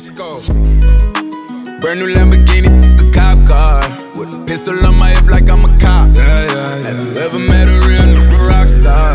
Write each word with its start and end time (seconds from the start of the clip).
Let's 0.00 0.08
go. 0.16 0.40
Brand 1.82 2.00
new 2.00 2.08
Lamborghini, 2.08 2.72
a 2.96 3.12
cop 3.12 3.46
car. 3.46 3.82
With 4.18 4.32
a 4.32 4.42
pistol 4.46 4.86
on 4.86 4.96
my 4.96 5.10
hip 5.10 5.26
like 5.26 5.50
I'm 5.50 5.62
a 5.62 5.78
cop. 5.78 6.16
Yeah, 6.16 6.46
yeah, 6.46 6.80
yeah. 6.80 6.88
Have 6.88 7.00
you 7.00 7.20
ever 7.20 7.38
met 7.38 7.68
a 7.68 7.76
real 7.84 8.08
nigga 8.08 8.48
rock 8.48 8.68
star? 8.68 9.12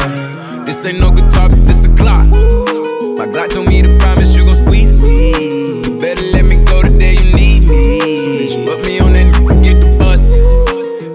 This 0.64 0.86
ain't 0.86 1.00
no 1.00 1.10
guitar, 1.10 1.50
but 1.50 1.66
this 1.66 1.88
a 1.88 1.90
clock. 1.96 2.28
My 3.18 3.26
God 3.26 3.50
told 3.50 3.68
me 3.68 3.82
to 3.82 3.98
promise 3.98 4.36
you 4.36 4.46
gon' 4.46 4.54
squeeze 4.54 4.94
me. 5.02 5.32
You 5.90 5.98
better 6.00 6.22
let 6.34 6.46
me 6.46 6.64
go 6.66 6.84
the 6.84 6.96
day 7.00 7.16
you 7.16 7.34
need 7.34 7.68
me. 7.68 8.22
So 8.22 8.30
bitch, 8.38 8.66
put 8.68 8.86
me 8.86 9.00
on 9.00 9.14
that 9.14 9.34
get 9.64 9.82
the 9.82 9.98
bus. 9.98 10.34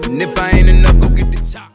And 0.05 0.21
if 0.21 0.37
I 0.37 0.49
ain't 0.49 0.67
enough, 0.67 0.99
go 0.99 1.07
get 1.07 1.31
the 1.31 1.39
chop. 1.49 1.71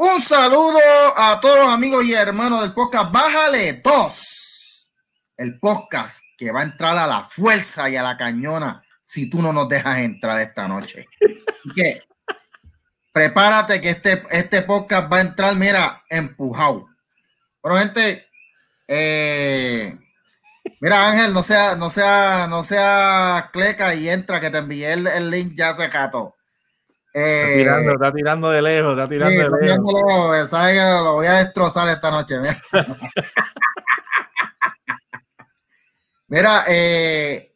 Un 0.00 0.20
saludo 0.20 0.80
a 1.16 1.38
todos 1.40 1.58
los 1.58 1.68
amigos 1.68 2.04
y 2.04 2.14
hermanos 2.14 2.62
del 2.62 2.72
podcast 2.72 3.12
Bájale 3.12 3.74
2. 3.84 4.47
El 5.38 5.58
podcast 5.58 6.22
que 6.36 6.52
va 6.52 6.60
a 6.60 6.64
entrar 6.64 6.98
a 6.98 7.06
la 7.06 7.22
fuerza 7.22 7.88
y 7.88 7.96
a 7.96 8.02
la 8.02 8.16
cañona 8.18 8.82
si 9.04 9.30
tú 9.30 9.40
no 9.40 9.52
nos 9.52 9.68
dejas 9.68 9.98
entrar 9.98 10.40
esta 10.40 10.68
noche. 10.68 11.06
Que 11.74 12.02
prepárate 13.12 13.80
que 13.80 13.90
este, 13.90 14.22
este 14.30 14.62
podcast 14.62 15.10
va 15.10 15.18
a 15.18 15.22
entrar, 15.22 15.54
mira, 15.56 16.02
empujado. 16.10 16.88
Bueno, 17.62 17.78
gente, 17.78 18.26
eh, 18.86 19.98
mira, 20.80 21.08
Ángel, 21.08 21.32
no 21.32 21.42
sea, 21.42 21.74
no 21.76 21.88
sea, 21.88 22.46
no 22.48 22.64
sea 22.64 23.48
cleca 23.52 23.94
y 23.94 24.08
entra, 24.08 24.40
que 24.40 24.50
te 24.50 24.58
envié 24.58 24.92
el, 24.92 25.06
el 25.06 25.30
link 25.30 25.54
ya 25.56 25.74
se 25.74 25.88
cató. 25.88 26.34
Está 27.12 27.54
tirando, 27.56 27.92
está 27.92 28.12
tirando 28.12 28.50
de 28.50 28.62
lejos, 28.62 28.92
está 28.92 29.08
tirando 29.08 29.30
Sí, 29.32 29.36
de 29.38 29.42
lejos. 29.44 29.60
tirando 29.60 30.32
lejos, 30.32 30.50
sabes 30.50 30.74
que 30.74 31.04
lo 31.04 31.12
voy 31.14 31.26
a 31.26 31.32
destrozar 31.34 31.88
esta 31.88 32.10
noche. 32.10 32.38
Mira, 32.38 32.60
Mira, 36.30 36.64
eh, 36.68 37.54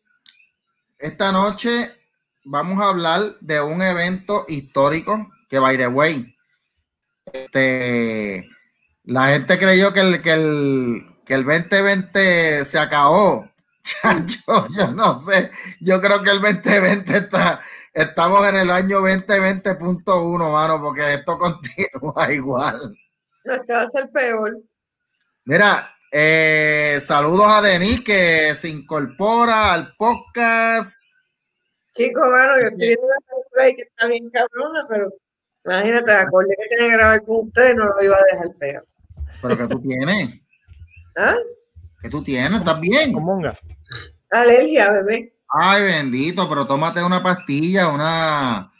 esta 0.98 1.30
noche 1.30 1.94
vamos 2.42 2.82
a 2.82 2.88
hablar 2.88 3.36
de 3.40 3.60
un 3.60 3.82
evento 3.82 4.46
histórico 4.48 5.30
que, 5.50 5.58
by 5.58 5.76
the 5.76 5.88
way, 5.88 6.34
este, 7.30 8.48
la 9.04 9.26
gente 9.28 9.58
creyó 9.58 9.92
que 9.92 10.00
el, 10.00 10.22
que 10.22 10.32
el, 10.32 11.06
que 11.26 11.34
el 11.34 11.44
2020 11.44 12.64
se 12.64 12.78
acabó. 12.78 13.46
Chacho, 13.82 14.68
yo 14.70 14.92
no 14.94 15.20
sé, 15.20 15.50
yo 15.80 16.00
creo 16.00 16.22
que 16.22 16.30
el 16.30 16.40
2020 16.40 17.14
está, 17.14 17.60
estamos 17.92 18.46
en 18.48 18.56
el 18.56 18.70
año 18.70 19.02
2020.1, 19.02 20.50
mano, 20.50 20.80
porque 20.80 21.14
esto 21.14 21.36
continúa 21.38 22.32
igual. 22.32 22.96
Este 23.44 23.74
va 23.74 23.82
a 23.82 23.90
ser 23.90 24.10
peor. 24.10 24.62
Mira, 25.44 25.94
eh, 26.14 27.00
saludos 27.00 27.46
a 27.46 27.62
Denis 27.62 28.02
que 28.04 28.54
se 28.54 28.68
incorpora 28.68 29.72
al 29.72 29.94
podcast. 29.96 31.06
Chicos, 31.94 32.22
mano, 32.30 32.60
yo 32.60 32.66
estoy 32.66 32.88
viendo 32.88 33.06
una 33.06 33.16
película 33.26 33.62
ahí 33.64 33.74
que 33.74 33.82
está 33.82 34.06
bien 34.06 34.30
cabrona, 34.30 34.86
pero 34.90 35.10
imagínate, 35.64 36.12
acordé 36.12 36.54
que 36.60 36.68
tenía 36.68 36.90
que 36.90 36.96
grabar 36.96 37.24
con 37.24 37.46
ustedes 37.46 37.72
y 37.72 37.76
no 37.76 37.84
lo 37.86 38.02
iba 38.02 38.16
a 38.16 38.32
dejar 38.32 38.56
peor. 38.58 38.86
Pero 39.40 39.56
que 39.56 39.68
tú 39.68 39.80
tienes, 39.80 40.40
¿Ah? 41.16 41.36
que 42.02 42.10
tú 42.10 42.22
tienes, 42.22 42.60
¿estás 42.60 42.80
bien? 42.80 43.12
Con 43.12 43.24
Monga. 43.24 43.56
Alergia, 44.30 44.92
bebé. 44.92 45.34
Ay, 45.48 45.82
bendito, 45.82 46.48
pero 46.48 46.66
tómate 46.66 47.02
una 47.02 47.22
pastilla, 47.22 47.88
una 47.88 48.71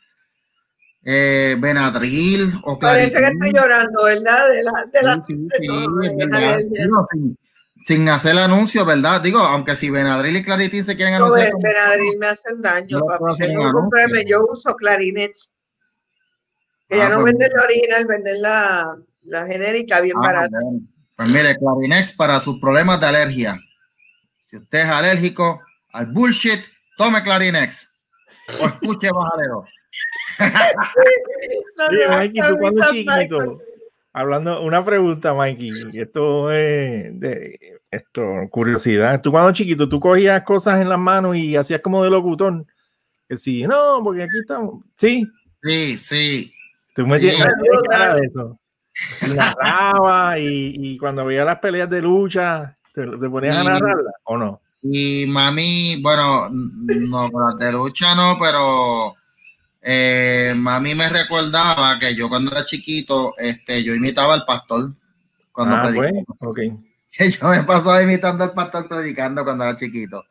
eh, 1.05 1.57
Benadryl 1.59 2.53
o 2.65 2.79
Parece 2.79 3.19
que 3.19 3.25
estoy 3.27 3.53
llorando, 3.55 4.05
¿verdad? 4.05 4.49
De 4.49 4.63
la, 4.63 4.85
de 4.93 5.03
la, 5.03 5.15
Sí, 5.27 5.35
sí, 5.35 5.47
de 5.49 5.57
sí. 5.59 6.69
Digo, 6.71 7.07
sin, 7.13 7.39
sin 7.85 8.09
hacer 8.09 8.39
anuncio, 8.39 8.85
¿verdad? 8.85 9.21
Digo, 9.21 9.41
aunque 9.41 9.75
si 9.77 9.91
Benadryl 9.91 10.37
y 10.37 10.45
Claritin 10.45 10.85
se 10.85 10.97
quieren 10.97 11.19
No, 11.19 11.27
anunciar. 11.27 11.49
el 11.49 11.63
Benadryl 11.63 12.19
me 12.19 12.27
hacen 12.27 12.63
daño, 12.63 12.99
No 13.01 13.07
papi. 13.07 13.25
hacer 13.33 14.25
yo 14.27 14.41
uso 14.49 14.75
clarinets. 14.77 15.51
Que 16.89 16.97
Ah, 16.97 16.99
ya 16.99 17.09
no 17.09 17.23
pues, 17.23 17.33
venden 17.33 17.51
la 17.55 17.63
original, 17.65 18.05
venden 18.07 18.43
la, 18.43 18.97
la 19.25 19.47
genérica 19.47 20.01
bien 20.01 20.17
Ah, 20.19 20.21
barata. 20.23 20.59
bueno. 20.63 20.81
Pues 21.17 21.29
mire, 21.29 21.57
Clarinex 21.57 22.13
para 22.13 22.41
sus 22.41 22.59
problemas 22.61 23.01
de 23.01 23.07
alergia. 23.07 23.59
Si 24.49 24.57
usted 24.57 24.81
es 24.81 24.87
alérgico 24.91 25.61
al 25.93 26.07
bullshit, 26.07 26.61
tome 26.97 27.23
Clarinex. 27.23 27.89
O 28.61 28.67
escuche 28.67 29.11
Bajalero. 29.11 29.65
Oye, 31.91 32.09
Mikey, 32.09 32.41
tú 32.49 32.57
cuando 32.59 32.81
chiquito, 32.91 33.59
hablando, 34.13 34.63
una 34.63 34.85
pregunta, 34.85 35.35
Mikey, 35.35 35.71
esto 35.95 36.51
es 36.51 37.19
de 37.21 37.81
esto, 37.91 38.23
curiosidad. 38.51 39.21
Tú 39.21 39.31
cuando 39.31 39.53
chiquito, 39.53 39.89
tú 39.89 40.01
cogías 40.01 40.43
cosas 40.45 40.81
en 40.81 40.89
las 40.89 40.99
manos 40.99 41.37
y 41.37 41.57
hacías 41.57 41.81
como 41.81 42.03
de 42.03 42.11
locutor. 42.11 42.65
Que 43.29 43.37
sí, 43.37 43.63
no, 43.65 44.01
porque 44.03 44.23
aquí 44.25 44.39
estamos. 44.41 44.85
Sí, 44.97 45.27
Sí, 45.63 45.97
sí. 45.99 46.55
tú 46.95 47.07
metías 47.07 47.37
Sí. 47.37 47.43
metías 47.43 47.83
cara 47.89 48.17
de 48.17 48.27
eso. 48.27 48.59
Y 49.27 49.35
narraba 49.35 50.39
y, 50.39 50.75
y 50.77 50.99
cuando 50.99 51.25
veía 51.25 51.45
las 51.45 51.59
peleas 51.61 51.89
de 51.89 52.03
lucha, 52.03 52.77
te, 52.95 53.07
te 53.07 53.29
ponías 53.31 53.57
a 53.57 53.63
Sí. 53.63 53.69
narrarla 53.69 54.11
o 54.25 54.37
no. 54.37 54.61
Y 54.83 55.27
mami, 55.29 56.03
bueno, 56.03 56.49
no, 56.51 57.29
de 57.59 57.73
lucha 57.73 58.15
no, 58.17 58.37
pero 58.41 59.15
eh, 59.83 60.55
mami 60.57 60.95
me 60.95 61.09
recordaba 61.09 61.99
que 61.99 62.15
yo 62.15 62.29
cuando 62.29 62.51
era 62.53 62.65
chiquito, 62.65 63.35
este, 63.39 63.83
yo 63.83 63.95
imitaba 63.95 64.35
al 64.35 64.45
pastor 64.45 64.93
cuando 65.53 65.77
Ah, 65.77 65.83
predicaba. 65.83 66.11
pues, 66.39 66.39
ok. 66.41 66.59
que 67.13 67.31
yo 67.31 67.49
me 67.49 67.63
pasaba 67.65 68.03
imitando 68.03 68.45
al 68.45 68.53
pastor 68.53 68.89
predicando 68.89 69.45
cuando 69.45 69.65
era 69.65 69.77
chiquito. 69.77 70.25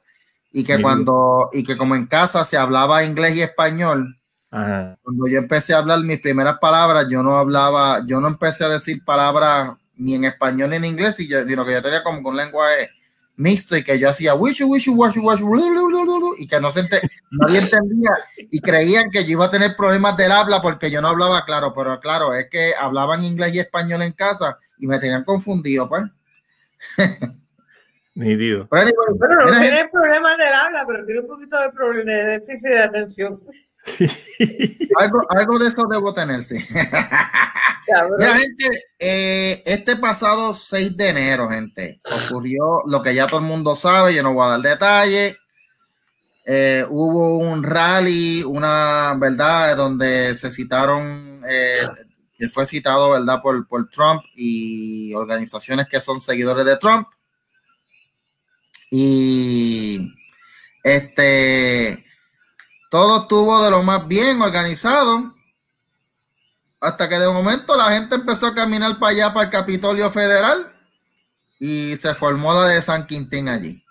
Y 0.54 0.64
que 0.64 0.78
Sí. 0.78 0.82
cuando, 0.82 1.50
y 1.54 1.64
que 1.64 1.78
como 1.78 1.96
en 1.96 2.08
casa 2.08 2.44
se 2.46 2.58
hablaba 2.58 3.04
inglés 3.06 3.36
y 3.36 3.42
español, 3.42 4.18
Ajá. 4.50 4.98
cuando 5.02 5.28
yo 5.28 5.38
empecé 5.38 5.74
a 5.74 5.78
hablar 5.78 6.00
mis 6.00 6.20
primeras 6.20 6.58
palabras, 6.60 7.06
yo 7.10 7.24
no 7.24 7.38
hablaba, 7.38 8.02
yo 8.06 8.20
no 8.20 8.28
empecé 8.28 8.66
a 8.66 8.70
decir 8.70 9.04
palabras 9.06 9.72
ni 9.96 10.16
en 10.16 10.26
español 10.26 10.72
ni 10.72 10.78
en 10.78 10.86
inglés, 10.86 11.16
sino 11.18 11.66
que 11.66 11.74
yo 11.74 11.82
tenía 11.82 12.04
como 12.04 12.28
un 12.28 12.36
lenguaje 12.36 12.90
mixto 13.36 13.76
y 13.76 13.84
que 13.84 13.98
yo 13.98 14.10
hacía 14.10 14.34
blu, 14.34 15.88
blu, 15.88 16.04
blu, 16.06 16.18
blu, 16.18 16.36
y 16.38 16.48
que 16.48 16.60
no 16.60 16.70
se 16.72 16.82
ente- 16.82 17.02
nadie 17.32 17.60
entendía 17.60 18.12
y 18.38 18.60
creían 18.62 19.10
que 19.10 19.24
yo 19.24 19.32
iba 19.32 19.46
a 19.46 19.52
tener 19.52 19.76
problemas 19.76 20.16
del 20.18 20.32
habla 20.32 20.62
porque 20.62 20.92
yo 20.92 21.02
no 21.02 21.08
hablaba 21.10 21.44
claro, 21.46 21.74
pero 21.74 22.00
claro, 22.00 22.34
es 22.34 22.48
que 22.50 22.74
hablaban 22.80 23.24
inglés 23.24 23.54
y 23.56 23.60
español 23.60 24.02
en 24.04 24.14
casa 24.14 24.58
y 24.78 24.88
me 24.88 25.00
tenían 25.00 25.24
confundido, 25.24 25.88
pues. 25.90 26.04
Nítido. 28.14 28.68
Pero 28.70 28.82
anyway, 28.82 29.18
Bueno, 29.18 29.36
no 29.52 29.60
tiene 29.62 29.88
problemas 29.90 30.38
del 30.38 30.54
habla, 30.54 30.84
pero 30.86 31.06
tiene 31.06 31.22
un 31.22 31.28
poquito 31.28 31.60
de 31.62 31.70
problema 31.72 32.12
de 32.12 32.40
déficit 32.40 32.70
de 32.70 32.80
atención. 32.80 33.42
algo, 35.00 35.22
algo 35.30 35.60
de 35.60 35.68
eso 35.70 35.88
debo 35.90 36.14
tener, 36.14 36.44
sí. 36.44 36.56
Mira, 38.18 38.38
gente, 38.38 38.84
eh, 39.00 39.64
este 39.66 39.96
pasado 39.98 40.54
6 40.54 40.96
de 40.96 41.10
enero, 41.10 41.50
gente, 41.50 42.00
ocurrió 42.26 42.84
lo 42.86 43.02
que 43.02 43.14
ya 43.14 43.28
todo 43.28 43.40
el 43.40 43.46
mundo 43.46 43.76
sabe, 43.76 44.14
yo 44.14 44.24
no 44.24 44.34
voy 44.34 44.46
a 44.46 44.52
dar 44.52 44.62
detalles. 44.62 45.38
Eh, 46.46 46.86
hubo 46.90 47.38
un 47.38 47.64
rally, 47.64 48.44
una 48.44 49.16
verdad, 49.18 49.76
donde 49.76 50.36
se 50.36 50.52
citaron, 50.52 51.42
eh, 51.48 51.88
que 52.38 52.50
fue 52.50 52.66
citado, 52.66 53.12
verdad, 53.12 53.42
por, 53.42 53.68
por 53.68 53.90
Trump 53.90 54.24
y 54.36 55.14
organizaciones 55.14 55.88
que 55.88 56.02
son 56.02 56.22
seguidores 56.22 56.66
de 56.66 56.78
Trump. 56.78 57.08
Y 58.90 60.14
este, 60.84 62.06
todo 62.92 63.22
estuvo 63.22 63.64
de 63.64 63.72
lo 63.72 63.82
más 63.84 64.06
bien 64.06 64.42
organizado. 64.42 65.34
Hasta 66.82 67.08
que 67.08 67.18
de 67.20 67.28
momento 67.30 67.78
la 67.78 67.86
gente 67.92 68.16
empezó 68.16 68.48
a 68.48 68.54
caminar 68.56 69.00
para 69.00 69.12
allá, 69.12 69.34
para 69.34 69.46
el 69.46 69.52
Capitolio 69.52 70.12
Federal, 70.12 70.74
y 71.58 71.96
se 71.96 72.14
formó 72.14 72.54
la 72.54 72.68
de 72.68 72.82
San 72.82 73.08
Quintín 73.08 73.48
allí. 73.48 73.82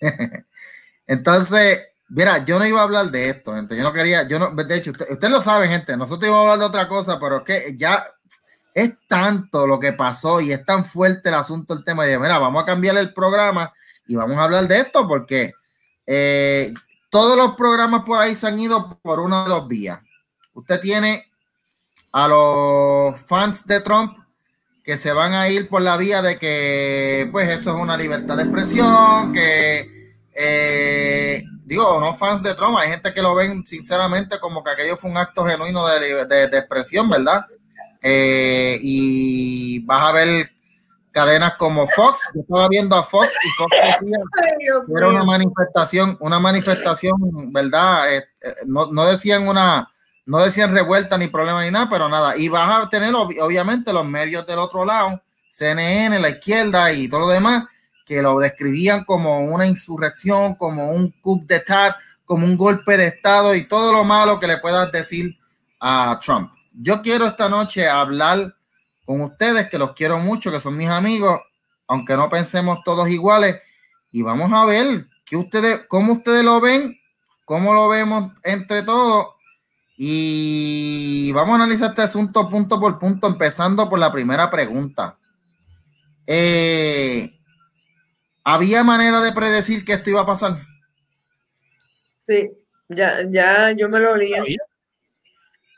Entonces, 1.06 1.80
mira, 2.08 2.44
yo 2.44 2.58
no 2.58 2.66
iba 2.66 2.80
a 2.80 2.84
hablar 2.84 3.10
de 3.10 3.28
esto, 3.30 3.54
gente. 3.54 3.76
Yo 3.76 3.84
no 3.84 3.92
quería, 3.92 4.26
yo 4.26 4.38
no, 4.40 4.50
de 4.50 4.76
hecho, 4.76 4.90
usted- 4.90 5.10
ustedes 5.12 5.32
lo 5.32 5.42
saben, 5.42 5.70
gente. 5.70 5.96
Nosotros 5.96 6.26
íbamos 6.28 6.40
a 6.40 6.52
hablar 6.54 6.58
de 6.58 6.64
otra 6.64 6.88
cosa, 6.88 7.20
pero 7.20 7.38
es 7.38 7.44
que 7.44 7.76
ya 7.76 8.04
es 8.74 8.92
tanto 9.06 9.66
lo 9.66 9.78
que 9.78 9.92
pasó 9.92 10.40
y 10.40 10.52
es 10.52 10.64
tan 10.64 10.84
fuerte 10.84 11.28
el 11.28 11.36
asunto, 11.36 11.74
el 11.74 11.84
tema. 11.84 12.04
De, 12.04 12.18
mira, 12.18 12.38
vamos 12.38 12.62
a 12.62 12.66
cambiar 12.66 12.96
el 12.96 13.12
programa 13.14 13.72
y 14.08 14.16
vamos 14.16 14.38
a 14.38 14.44
hablar 14.44 14.66
de 14.66 14.80
esto 14.80 15.06
porque 15.06 15.52
eh, 16.06 16.72
todos 17.10 17.36
los 17.36 17.54
programas 17.54 18.04
por 18.04 18.18
ahí 18.18 18.34
se 18.34 18.46
han 18.46 18.58
ido 18.58 18.98
por 19.02 19.20
una 19.20 19.44
de 19.44 19.50
dos 19.50 19.68
vías. 19.68 20.00
Usted 20.54 20.80
tiene 20.80 21.26
a 22.12 22.26
los 22.28 23.20
fans 23.20 23.66
de 23.66 23.80
Trump 23.80 24.16
que 24.82 24.96
se 24.96 25.12
van 25.12 25.34
a 25.34 25.48
ir 25.48 25.68
por 25.68 25.82
la 25.82 25.96
vía 25.96 26.22
de 26.22 26.38
que 26.38 27.28
pues 27.30 27.48
eso 27.50 27.70
es 27.74 27.76
una 27.80 27.96
libertad 27.96 28.36
de 28.36 28.42
expresión, 28.44 29.32
que 29.32 30.14
eh, 30.34 31.44
digo, 31.64 32.00
no 32.00 32.14
fans 32.16 32.42
de 32.42 32.54
Trump, 32.54 32.76
hay 32.78 32.88
gente 32.90 33.12
que 33.12 33.22
lo 33.22 33.34
ven 33.34 33.64
sinceramente 33.64 34.40
como 34.40 34.64
que 34.64 34.70
aquello 34.70 34.96
fue 34.96 35.10
un 35.10 35.18
acto 35.18 35.44
genuino 35.44 35.86
de, 35.86 36.24
de- 36.26 36.48
de 36.48 36.58
expresión, 36.58 37.08
¿verdad? 37.08 37.44
Eh, 38.02 38.78
y 38.82 39.80
vas 39.84 40.08
a 40.08 40.12
ver 40.12 40.50
cadenas 41.12 41.54
como 41.54 41.86
Fox, 41.88 42.30
yo 42.34 42.40
estaba 42.40 42.68
viendo 42.68 42.96
a 42.96 43.02
Fox 43.02 43.34
y 43.44 43.48
Fox 43.50 43.76
decía 43.82 44.18
que 44.86 44.92
era 44.96 45.08
una 45.08 45.24
manifestación, 45.24 46.16
una 46.20 46.38
manifestación, 46.38 47.52
¿verdad? 47.52 48.14
Eh, 48.14 48.24
eh, 48.42 48.54
no, 48.66 48.90
no, 48.92 49.06
decían 49.06 49.48
una, 49.48 49.90
no 50.26 50.38
decían 50.38 50.72
revuelta 50.72 51.18
ni 51.18 51.28
problema 51.28 51.64
ni 51.64 51.70
nada, 51.70 51.88
pero 51.90 52.08
nada. 52.08 52.36
Y 52.36 52.48
vas 52.48 52.84
a 52.84 52.88
tener 52.88 53.14
obviamente 53.14 53.92
los 53.92 54.04
medios 54.04 54.46
del 54.46 54.58
otro 54.58 54.84
lado, 54.84 55.20
CNN, 55.50 56.18
la 56.20 56.28
izquierda 56.28 56.92
y 56.92 57.08
todo 57.08 57.20
lo 57.20 57.28
demás, 57.28 57.64
que 58.06 58.22
lo 58.22 58.38
describían 58.38 59.04
como 59.04 59.40
una 59.40 59.66
insurrección, 59.66 60.54
como 60.54 60.90
un 60.90 61.10
coup 61.20 61.44
d'etat, 61.46 61.96
como 62.24 62.46
un 62.46 62.56
golpe 62.56 62.96
de 62.96 63.08
estado 63.08 63.54
y 63.54 63.66
todo 63.66 63.92
lo 63.92 64.04
malo 64.04 64.38
que 64.38 64.46
le 64.46 64.58
puedas 64.58 64.90
decir 64.92 65.36
a 65.80 66.18
Trump. 66.24 66.52
Yo 66.72 67.02
quiero 67.02 67.26
esta 67.26 67.48
noche 67.48 67.88
hablar 67.88 68.54
con 69.04 69.20
ustedes, 69.22 69.68
que 69.68 69.78
los 69.78 69.94
quiero 69.94 70.18
mucho, 70.18 70.50
que 70.50 70.60
son 70.60 70.76
mis 70.76 70.88
amigos, 70.88 71.40
aunque 71.86 72.16
no 72.16 72.28
pensemos 72.28 72.78
todos 72.84 73.08
iguales, 73.08 73.60
y 74.12 74.22
vamos 74.22 74.52
a 74.52 74.64
ver 74.64 75.06
que 75.24 75.36
ustedes, 75.36 75.82
cómo 75.88 76.14
ustedes 76.14 76.44
lo 76.44 76.60
ven, 76.60 76.98
cómo 77.44 77.74
lo 77.74 77.88
vemos 77.88 78.32
entre 78.42 78.82
todos, 78.82 79.26
y 79.96 81.30
vamos 81.32 81.52
a 81.52 81.64
analizar 81.64 81.90
este 81.90 82.02
asunto 82.02 82.48
punto 82.48 82.80
por 82.80 82.98
punto, 82.98 83.26
empezando 83.26 83.90
por 83.90 83.98
la 83.98 84.10
primera 84.10 84.50
pregunta. 84.50 85.18
Eh, 86.26 87.38
¿Había 88.44 88.82
manera 88.84 89.20
de 89.20 89.32
predecir 89.32 89.84
que 89.84 89.94
esto 89.94 90.10
iba 90.10 90.22
a 90.22 90.26
pasar? 90.26 90.58
Sí, 92.26 92.50
ya, 92.88 93.18
ya 93.30 93.72
yo 93.72 93.88
me 93.88 94.00
lo 94.00 94.12
olía 94.12 94.42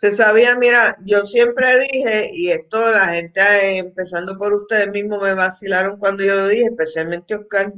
se 0.03 0.17
sabía, 0.17 0.59
mira, 0.59 0.99
yo 1.05 1.23
siempre 1.23 1.65
dije, 1.79 2.33
y 2.35 2.51
esto 2.51 2.91
la 2.91 3.11
gente, 3.11 3.41
eh, 3.41 3.79
empezando 3.79 4.37
por 4.37 4.53
ustedes 4.53 4.89
mismos, 4.89 5.23
me 5.23 5.33
vacilaron 5.35 5.97
cuando 5.97 6.25
yo 6.25 6.35
lo 6.35 6.49
dije, 6.49 6.65
especialmente 6.65 7.37
Oscar, 7.37 7.73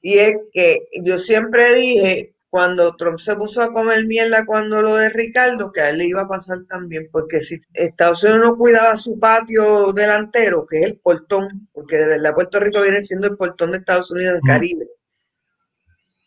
y 0.00 0.18
es 0.18 0.36
que 0.52 0.86
yo 1.02 1.18
siempre 1.18 1.74
dije, 1.74 2.36
cuando 2.48 2.94
Trump 2.94 3.18
se 3.18 3.34
puso 3.34 3.60
a 3.60 3.72
comer 3.72 4.06
mierda 4.06 4.46
cuando 4.46 4.82
lo 4.82 4.94
de 4.94 5.08
Ricardo, 5.08 5.72
que 5.72 5.80
a 5.80 5.90
él 5.90 5.98
le 5.98 6.06
iba 6.06 6.20
a 6.20 6.28
pasar 6.28 6.58
también, 6.68 7.08
porque 7.10 7.40
si 7.40 7.60
Estados 7.74 8.22
Unidos 8.22 8.42
no 8.42 8.56
cuidaba 8.56 8.96
su 8.96 9.18
patio 9.18 9.92
delantero, 9.92 10.64
que 10.64 10.78
es 10.78 10.90
el 10.90 11.00
portón, 11.00 11.68
porque 11.72 11.96
de 11.96 12.06
verdad 12.06 12.34
Puerto 12.34 12.60
Rico 12.60 12.82
viene 12.82 13.02
siendo 13.02 13.26
el 13.26 13.36
portón 13.36 13.72
de 13.72 13.78
Estados 13.78 14.12
Unidos 14.12 14.34
del 14.34 14.42
Caribe, 14.46 14.86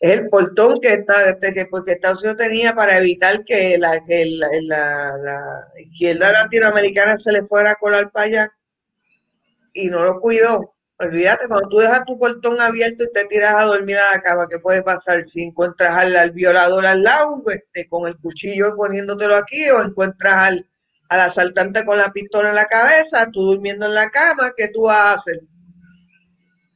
es 0.04 0.18
el 0.18 0.28
portón 0.28 0.80
que, 0.82 0.92
está, 0.92 1.30
este, 1.30 1.54
que, 1.54 1.64
porque 1.64 1.92
Estados 1.92 2.22
Unidos 2.22 2.36
tenía 2.36 2.74
para 2.74 2.98
evitar 2.98 3.42
que 3.42 3.78
la, 3.78 4.04
que 4.04 4.26
la, 4.26 5.16
la, 5.16 5.68
izquierda 5.78 6.30
latinoamericana 6.30 7.16
se 7.16 7.32
le 7.32 7.42
fuera 7.46 7.70
a 7.70 7.76
colar 7.76 8.12
para 8.12 8.26
allá 8.26 8.52
y 9.72 9.88
no 9.88 10.04
lo 10.04 10.20
cuidó. 10.20 10.74
Olvídate, 10.98 11.48
cuando 11.48 11.70
tú 11.70 11.78
dejas 11.78 12.04
tu 12.04 12.18
portón 12.18 12.60
abierto 12.60 13.04
y 13.04 13.12
te 13.14 13.24
tiras 13.24 13.54
a 13.54 13.62
dormir 13.62 13.96
a 13.96 14.14
la 14.14 14.20
cama, 14.20 14.46
¿qué 14.46 14.58
puede 14.58 14.82
pasar 14.82 15.26
si 15.26 15.42
encuentras 15.42 15.96
al, 15.96 16.32
violador 16.32 16.84
al 16.84 17.02
lado 17.02 17.42
este, 17.46 17.88
con 17.88 18.06
el 18.06 18.18
cuchillo 18.18 18.76
poniéndotelo 18.76 19.34
aquí 19.34 19.70
o 19.70 19.82
encuentras 19.82 20.34
al, 20.34 20.68
al 21.08 21.20
asaltante 21.20 21.86
con 21.86 21.96
la 21.96 22.12
pistola 22.12 22.50
en 22.50 22.56
la 22.56 22.66
cabeza, 22.66 23.30
tú 23.32 23.40
durmiendo 23.40 23.86
en 23.86 23.94
la 23.94 24.10
cama, 24.10 24.52
¿qué 24.54 24.68
tú 24.68 24.82
vas 24.82 24.98
a 24.98 25.12
hacer? 25.14 25.40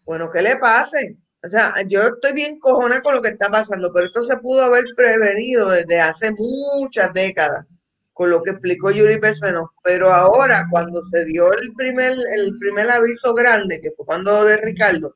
Bueno, 0.06 0.30
¿qué 0.30 0.40
le 0.40 0.56
pase? 0.56 1.18
O 1.44 1.48
sea, 1.48 1.72
yo 1.88 2.02
estoy 2.02 2.32
bien 2.32 2.58
cojona 2.58 3.00
con 3.00 3.14
lo 3.14 3.22
que 3.22 3.28
está 3.28 3.48
pasando, 3.48 3.92
pero 3.92 4.06
esto 4.06 4.24
se 4.24 4.36
pudo 4.38 4.62
haber 4.64 4.84
prevenido 4.96 5.70
desde 5.70 6.00
hace 6.00 6.32
muchas 6.32 7.12
décadas, 7.14 7.64
con 8.12 8.30
lo 8.30 8.42
que 8.42 8.50
explicó 8.50 8.90
Yuri 8.90 9.20
Pesmenov. 9.20 9.68
Pero 9.84 10.12
ahora, 10.12 10.64
cuando 10.68 11.00
se 11.04 11.24
dio 11.26 11.44
el 11.52 11.72
primer, 11.76 12.12
el 12.34 12.58
primer 12.58 12.90
aviso 12.90 13.34
grande, 13.34 13.80
que 13.80 13.92
fue 13.96 14.04
cuando 14.04 14.44
de 14.44 14.56
Ricardo, 14.56 15.14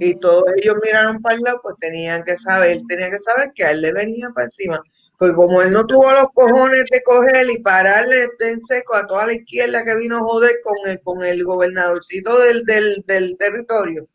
y 0.00 0.18
todos 0.18 0.44
ellos 0.56 0.76
miraron 0.82 1.20
para 1.20 1.34
el 1.34 1.42
lado, 1.42 1.60
pues 1.62 1.74
tenían 1.78 2.22
que 2.24 2.36
saber, 2.38 2.80
tenía 2.88 3.10
que 3.10 3.18
saber 3.18 3.52
que 3.54 3.64
a 3.64 3.72
él 3.72 3.82
le 3.82 3.92
venía 3.92 4.30
para 4.34 4.46
encima. 4.46 4.80
Pues 5.18 5.32
como 5.34 5.60
él 5.60 5.70
no 5.70 5.86
tuvo 5.86 6.10
los 6.12 6.28
cojones 6.32 6.84
de 6.90 7.02
coger 7.02 7.50
y 7.50 7.58
pararle 7.58 8.28
en 8.40 8.64
seco 8.64 8.94
a 8.94 9.06
toda 9.06 9.26
la 9.26 9.34
izquierda 9.34 9.84
que 9.84 9.96
vino 9.96 10.16
a 10.16 10.20
joder 10.20 10.60
con 10.64 10.90
el, 10.90 11.00
con 11.02 11.22
el 11.24 11.44
gobernadorcito 11.44 12.38
del, 12.38 12.64
del 12.64 13.36
territorio 13.38 14.08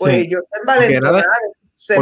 pues 0.00 0.14
sí. 0.14 0.20
ellos 0.20 0.40
se 0.50 0.60
envalentonaron. 0.60 1.22
Se, 1.74 1.94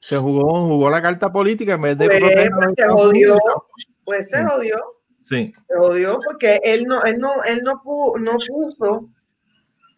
se 0.00 0.16
jugó, 0.18 0.66
jugó 0.66 0.90
la 0.90 1.00
carta 1.00 1.32
política 1.32 1.74
en 1.74 1.82
vez 1.82 1.98
de. 1.98 2.06
Pues, 2.06 2.20
pues 2.20 2.72
se 2.76 2.86
jodió. 2.88 3.38
Pues 4.04 4.28
se 4.28 4.44
jodió. 4.44 4.76
Sí. 5.22 5.52
Se 5.68 5.76
jodió 5.76 6.20
porque 6.24 6.60
él 6.62 6.84
no, 6.86 7.02
él 7.04 7.18
no, 7.18 7.30
él 7.44 7.62
no, 7.64 7.80
puso, 7.82 8.18
no 8.18 8.32
puso 8.46 9.08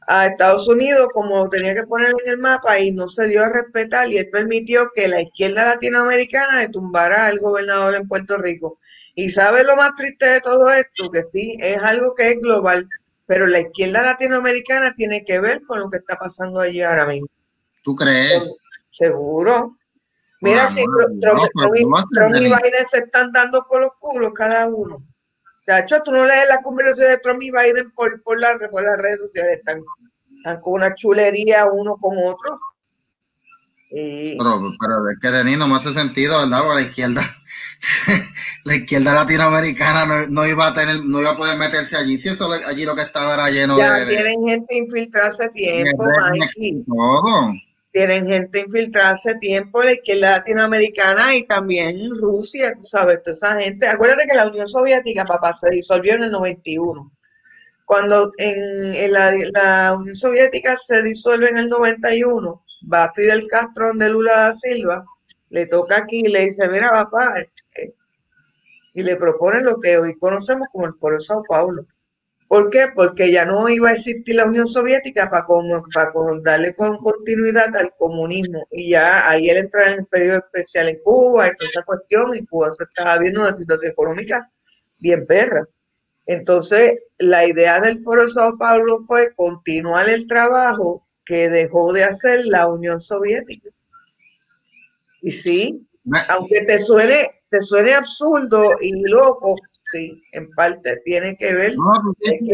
a 0.06 0.26
Estados 0.26 0.68
Unidos 0.68 1.08
como 1.12 1.48
tenía 1.50 1.74
que 1.74 1.82
poner 1.82 2.12
en 2.24 2.32
el 2.32 2.38
mapa 2.38 2.78
y 2.78 2.92
no 2.92 3.08
se 3.08 3.28
dio 3.28 3.42
a 3.42 3.48
respetar 3.48 4.08
y 4.08 4.18
él 4.18 4.28
permitió 4.30 4.90
que 4.94 5.08
la 5.08 5.20
izquierda 5.20 5.66
latinoamericana 5.66 6.60
le 6.60 6.68
tumbara 6.68 7.26
al 7.26 7.38
gobernador 7.38 7.94
en 7.94 8.06
Puerto 8.06 8.38
Rico. 8.38 8.78
Y 9.14 9.30
sabe 9.30 9.64
lo 9.64 9.74
más 9.76 9.94
triste 9.96 10.26
de 10.26 10.40
todo 10.40 10.70
esto, 10.70 11.10
que 11.10 11.22
sí, 11.32 11.56
es 11.60 11.82
algo 11.82 12.14
que 12.14 12.30
es 12.30 12.36
global 12.38 12.88
pero 13.26 13.46
la 13.46 13.60
izquierda 13.60 14.02
latinoamericana 14.02 14.94
tiene 14.94 15.24
que 15.24 15.40
ver 15.40 15.62
con 15.66 15.80
lo 15.80 15.90
que 15.90 15.98
está 15.98 16.16
pasando 16.16 16.60
allí 16.60 16.80
ahora 16.80 17.06
mismo. 17.06 17.28
¿Tú 17.82 17.94
crees? 17.94 18.42
Seguro. 18.90 19.76
Mira, 20.40 20.68
si 20.68 20.84
Trump, 20.84 22.36
y 22.36 22.44
Biden 22.44 22.86
se 22.90 22.98
están 22.98 23.32
dando 23.32 23.66
por 23.68 23.80
los 23.80 23.90
culos 23.98 24.30
cada 24.34 24.68
uno. 24.68 25.02
De 25.66 25.78
hecho, 25.78 25.96
tú 26.04 26.12
no 26.12 26.24
lees 26.24 26.48
la 26.48 26.62
conversación 26.62 27.10
de 27.10 27.18
Trump 27.18 27.42
y 27.42 27.50
Biden 27.50 27.90
por, 27.92 28.22
por, 28.22 28.38
las 28.38 28.58
redes 28.58 29.18
sociales, 29.18 29.58
están, 29.58 29.82
están, 30.36 30.60
con 30.60 30.74
una 30.74 30.94
chulería 30.94 31.66
uno 31.66 31.96
con 31.96 32.16
otro. 32.18 32.60
Pero, 33.90 34.72
pero 34.80 35.10
es 35.10 35.18
que 35.20 35.30
de 35.30 35.56
no 35.56 35.66
me 35.66 35.76
hace 35.76 35.92
sentido, 35.92 36.38
¿verdad? 36.38 36.62
Por 36.62 36.74
la 36.76 36.82
izquierda 36.82 37.22
la 38.64 38.74
izquierda 38.74 39.14
latinoamericana 39.14 40.26
no, 40.28 40.46
iba 40.46 40.68
a 40.68 40.74
tener, 40.74 41.04
no 41.04 41.20
iba 41.20 41.30
a 41.30 41.36
poder 41.36 41.56
meterse 41.56 41.96
allí. 41.96 42.18
Si 42.18 42.28
eso 42.28 42.50
allí 42.50 42.84
lo 42.84 42.94
que 42.94 43.02
estaba 43.02 43.34
era 43.34 43.50
lleno 43.50 43.78
ya 43.78 43.94
de. 43.94 44.06
tienen 44.06 44.46
gente 44.46 44.76
infiltrada 44.76 45.28
hace 45.28 45.48
tiempo, 45.50 46.04
Tienen 47.92 48.26
gente 48.26 48.60
infiltrada 48.60 49.10
hace 49.10 49.34
tiempo, 49.36 49.82
la 49.82 49.92
izquierda 49.92 50.32
latinoamericana 50.32 51.36
y 51.36 51.46
también 51.46 52.10
Rusia, 52.20 52.72
tú 52.74 52.84
sabes, 52.84 53.22
toda 53.22 53.36
esa 53.36 53.60
gente. 53.60 53.86
Acuérdate 53.86 54.26
que 54.28 54.36
la 54.36 54.48
Unión 54.48 54.68
Soviética, 54.68 55.24
papá, 55.24 55.54
se 55.54 55.70
disolvió 55.70 56.14
en 56.14 56.24
el 56.24 56.32
91. 56.32 57.12
Cuando 57.84 58.32
en, 58.38 59.12
la, 59.12 59.32
la, 59.54 59.94
Unión 59.94 60.16
Soviética 60.16 60.76
se 60.76 61.02
disuelve 61.02 61.50
en 61.50 61.58
el 61.58 61.68
91, 61.68 62.64
va 62.92 63.12
Fidel 63.14 63.46
Castro 63.48 63.92
de 63.94 64.10
Lula 64.10 64.32
da 64.32 64.52
Silva, 64.52 65.04
le 65.50 65.66
toca 65.66 65.98
aquí 65.98 66.22
y 66.24 66.28
le 66.28 66.46
dice, 66.46 66.68
mira 66.68 66.90
papá, 66.90 67.34
y 68.96 69.02
le 69.02 69.16
propone 69.16 69.60
lo 69.60 69.78
que 69.78 69.98
hoy 69.98 70.18
conocemos 70.18 70.68
como 70.72 70.86
el 70.86 70.94
Foro 70.94 71.18
de 71.18 71.22
Sao 71.22 71.42
Paulo. 71.46 71.86
¿Por 72.48 72.70
qué? 72.70 72.86
Porque 72.94 73.30
ya 73.30 73.44
no 73.44 73.68
iba 73.68 73.90
a 73.90 73.92
existir 73.92 74.34
la 74.34 74.46
Unión 74.46 74.66
Soviética 74.66 75.28
para, 75.28 75.46
para 75.46 76.10
darle 76.42 76.74
con 76.74 76.96
continuidad 76.96 77.76
al 77.76 77.92
comunismo. 77.98 78.66
Y 78.70 78.90
ya 78.90 79.28
ahí 79.28 79.50
él 79.50 79.58
entra 79.58 79.92
en 79.92 79.98
el 79.98 80.06
periodo 80.06 80.38
especial 80.38 80.88
en 80.88 80.98
Cuba 81.04 81.46
y 81.46 81.50
toda 81.56 81.68
esa 81.68 81.82
cuestión, 81.82 82.34
y 82.34 82.46
Cuba 82.46 82.70
se 82.70 82.84
estaba 82.84 83.18
viendo 83.18 83.42
una 83.42 83.52
situación 83.52 83.92
económica 83.92 84.48
bien 84.98 85.26
perra. 85.26 85.68
Entonces, 86.24 86.96
la 87.18 87.46
idea 87.46 87.78
del 87.80 88.02
Foro 88.02 88.24
de 88.24 88.32
Sao 88.32 88.56
Paulo 88.56 89.04
fue 89.06 89.34
continuar 89.34 90.08
el 90.08 90.26
trabajo 90.26 91.06
que 91.26 91.50
dejó 91.50 91.92
de 91.92 92.04
hacer 92.04 92.46
la 92.46 92.66
Unión 92.66 93.02
Soviética. 93.02 93.68
Y 95.20 95.32
sí, 95.32 95.86
aunque 96.28 96.62
te 96.62 96.78
suene 96.78 97.35
te 97.50 97.60
suene 97.60 97.94
absurdo 97.94 98.72
y 98.80 98.92
loco, 99.08 99.56
sí, 99.90 100.22
en 100.32 100.50
parte 100.50 101.00
tiene 101.04 101.36
que 101.36 101.54
ver. 101.54 101.74
No, 101.76 102.14
pues 102.18 102.34
en, 102.34 102.48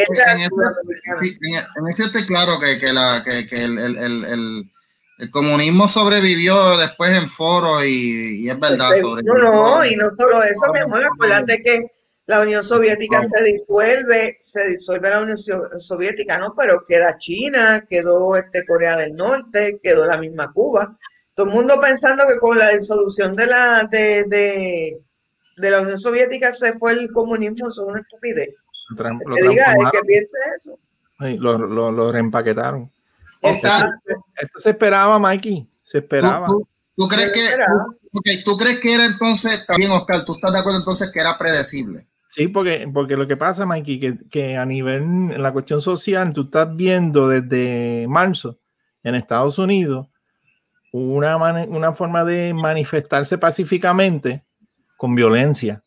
eso 1.89 2.03
estoy 2.05 2.27
claro 2.27 2.61
que, 2.61 2.79
que, 2.79 2.93
la, 2.93 3.23
que, 3.25 3.47
que 3.47 3.65
el, 3.65 3.79
el, 3.79 3.97
el, 3.97 4.71
el, 5.19 5.31
comunismo 5.31 5.89
sobrevivió 5.89 6.77
después 6.77 7.17
en 7.17 7.27
foro 7.29 7.83
y, 7.85 8.45
y 8.45 8.51
es 8.51 8.59
verdad. 8.59 8.91
no, 9.01 9.35
no, 9.35 9.85
y 9.85 9.97
no 9.97 10.11
solo 10.11 10.43
eso, 10.43 10.73
mi 10.73 10.81
amor, 10.81 11.03
acuérdate 11.05 11.63
que 11.63 11.87
la 12.27 12.41
Unión 12.41 12.63
Soviética 12.63 13.23
se 13.25 13.43
disuelve, 13.43 14.39
se 14.41 14.69
disuelve 14.69 15.11
la 15.11 15.21
Unión 15.21 15.39
Soviética, 15.39 16.39
¿no? 16.39 16.55
Pero 16.57 16.85
queda 16.87 17.19
China, 17.19 17.85
quedó 17.89 18.37
este 18.37 18.65
Corea 18.65 18.97
del 18.97 19.15
Norte, 19.15 19.81
quedó 19.83 20.07
la 20.07 20.19
misma 20.19 20.53
Cuba. 20.53 20.95
Todo 21.35 21.47
el 21.47 21.53
mundo 21.53 21.81
pensando 21.81 22.25
que 22.29 22.39
con 22.39 22.59
la 22.59 22.71
disolución 22.71 23.35
de 23.35 23.47
la 23.47 23.89
de, 23.91 24.25
de, 25.57 25.71
la 25.71 25.81
Unión 25.81 25.99
Soviética 25.99 26.53
se 26.53 26.79
fue 26.79 26.93
el 26.93 27.11
comunismo, 27.11 27.69
eso 27.69 27.83
es 27.83 27.89
una 27.89 28.01
estupidez. 28.01 28.51
que 28.97 29.49
diga, 29.49 29.75
que 29.93 30.01
piense 30.07 30.37
eso. 30.57 30.79
lo, 31.19 31.59
lo, 31.59 31.91
lo, 31.91 32.13
reempaquetaron. 32.13 32.91
Esto, 33.41 33.69
esto, 34.37 34.61
se 34.61 34.71
esperaba, 34.71 35.19
Mikey, 35.19 35.67
se 35.83 35.99
esperaba. 35.99 36.47
¿Tú, 36.47 37.09
crees 37.09 37.33
que, 37.33 37.41
okay, 38.13 38.45
¿Tú 38.45 38.57
crees 38.57 38.79
que 38.81 38.95
era 38.95 39.07
entonces, 39.07 39.65
también 39.67 39.91
Oscar, 39.91 40.25
tú 40.25 40.35
estás 40.35 40.53
de 40.53 40.59
acuerdo 40.61 40.79
entonces 40.79 41.11
que 41.11 41.21
era 41.21 41.37
predecible? 41.39 42.07
Sí, 42.29 42.49
porque, 42.49 42.89
porque 42.93 43.17
lo 43.17 43.27
que 43.27 43.37
pasa, 43.37 43.67
Mikey, 43.67 43.99
que, 43.99 44.19
que 44.31 44.57
a 44.57 44.65
nivel, 44.65 45.03
en 45.03 45.43
la 45.43 45.53
cuestión 45.53 45.81
social, 45.81 46.33
tú 46.33 46.43
estás 46.43 46.75
viendo 46.77 47.29
desde 47.29 48.07
marzo 48.09 48.59
en 49.03 49.15
Estados 49.15 49.59
Unidos 49.59 50.07
una, 50.93 51.37
una 51.65 51.93
forma 51.93 52.25
de 52.25 52.55
manifestarse 52.55 53.39
pacíficamente 53.39 54.45
con 54.97 55.15
violencia. 55.15 55.83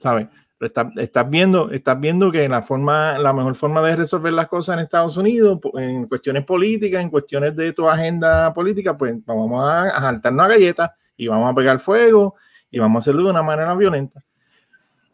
¿Sabes? 0.00 0.28
Estás, 0.60 0.86
estás, 0.96 1.28
viendo, 1.28 1.70
estás 1.70 2.00
viendo 2.00 2.32
que 2.32 2.48
la, 2.48 2.62
forma, 2.62 3.18
la 3.18 3.32
mejor 3.32 3.54
forma 3.54 3.82
de 3.82 3.96
resolver 3.96 4.32
las 4.32 4.48
cosas 4.48 4.76
en 4.76 4.84
Estados 4.84 5.16
Unidos, 5.16 5.60
en 5.74 6.06
cuestiones 6.06 6.44
políticas, 6.44 7.02
en 7.02 7.10
cuestiones 7.10 7.54
de 7.54 7.72
tu 7.72 7.88
agenda 7.88 8.52
política, 8.54 8.96
pues 8.96 9.14
vamos 9.26 9.62
a, 9.62 9.90
a 9.90 10.00
saltarnos 10.00 10.44
a 10.44 10.48
galletas 10.48 10.90
y 11.16 11.28
vamos 11.28 11.50
a 11.50 11.54
pegar 11.54 11.78
fuego 11.78 12.34
y 12.70 12.78
vamos 12.78 13.00
a 13.00 13.02
hacerlo 13.04 13.24
de 13.24 13.30
una 13.30 13.42
manera 13.42 13.74
violenta. 13.74 14.24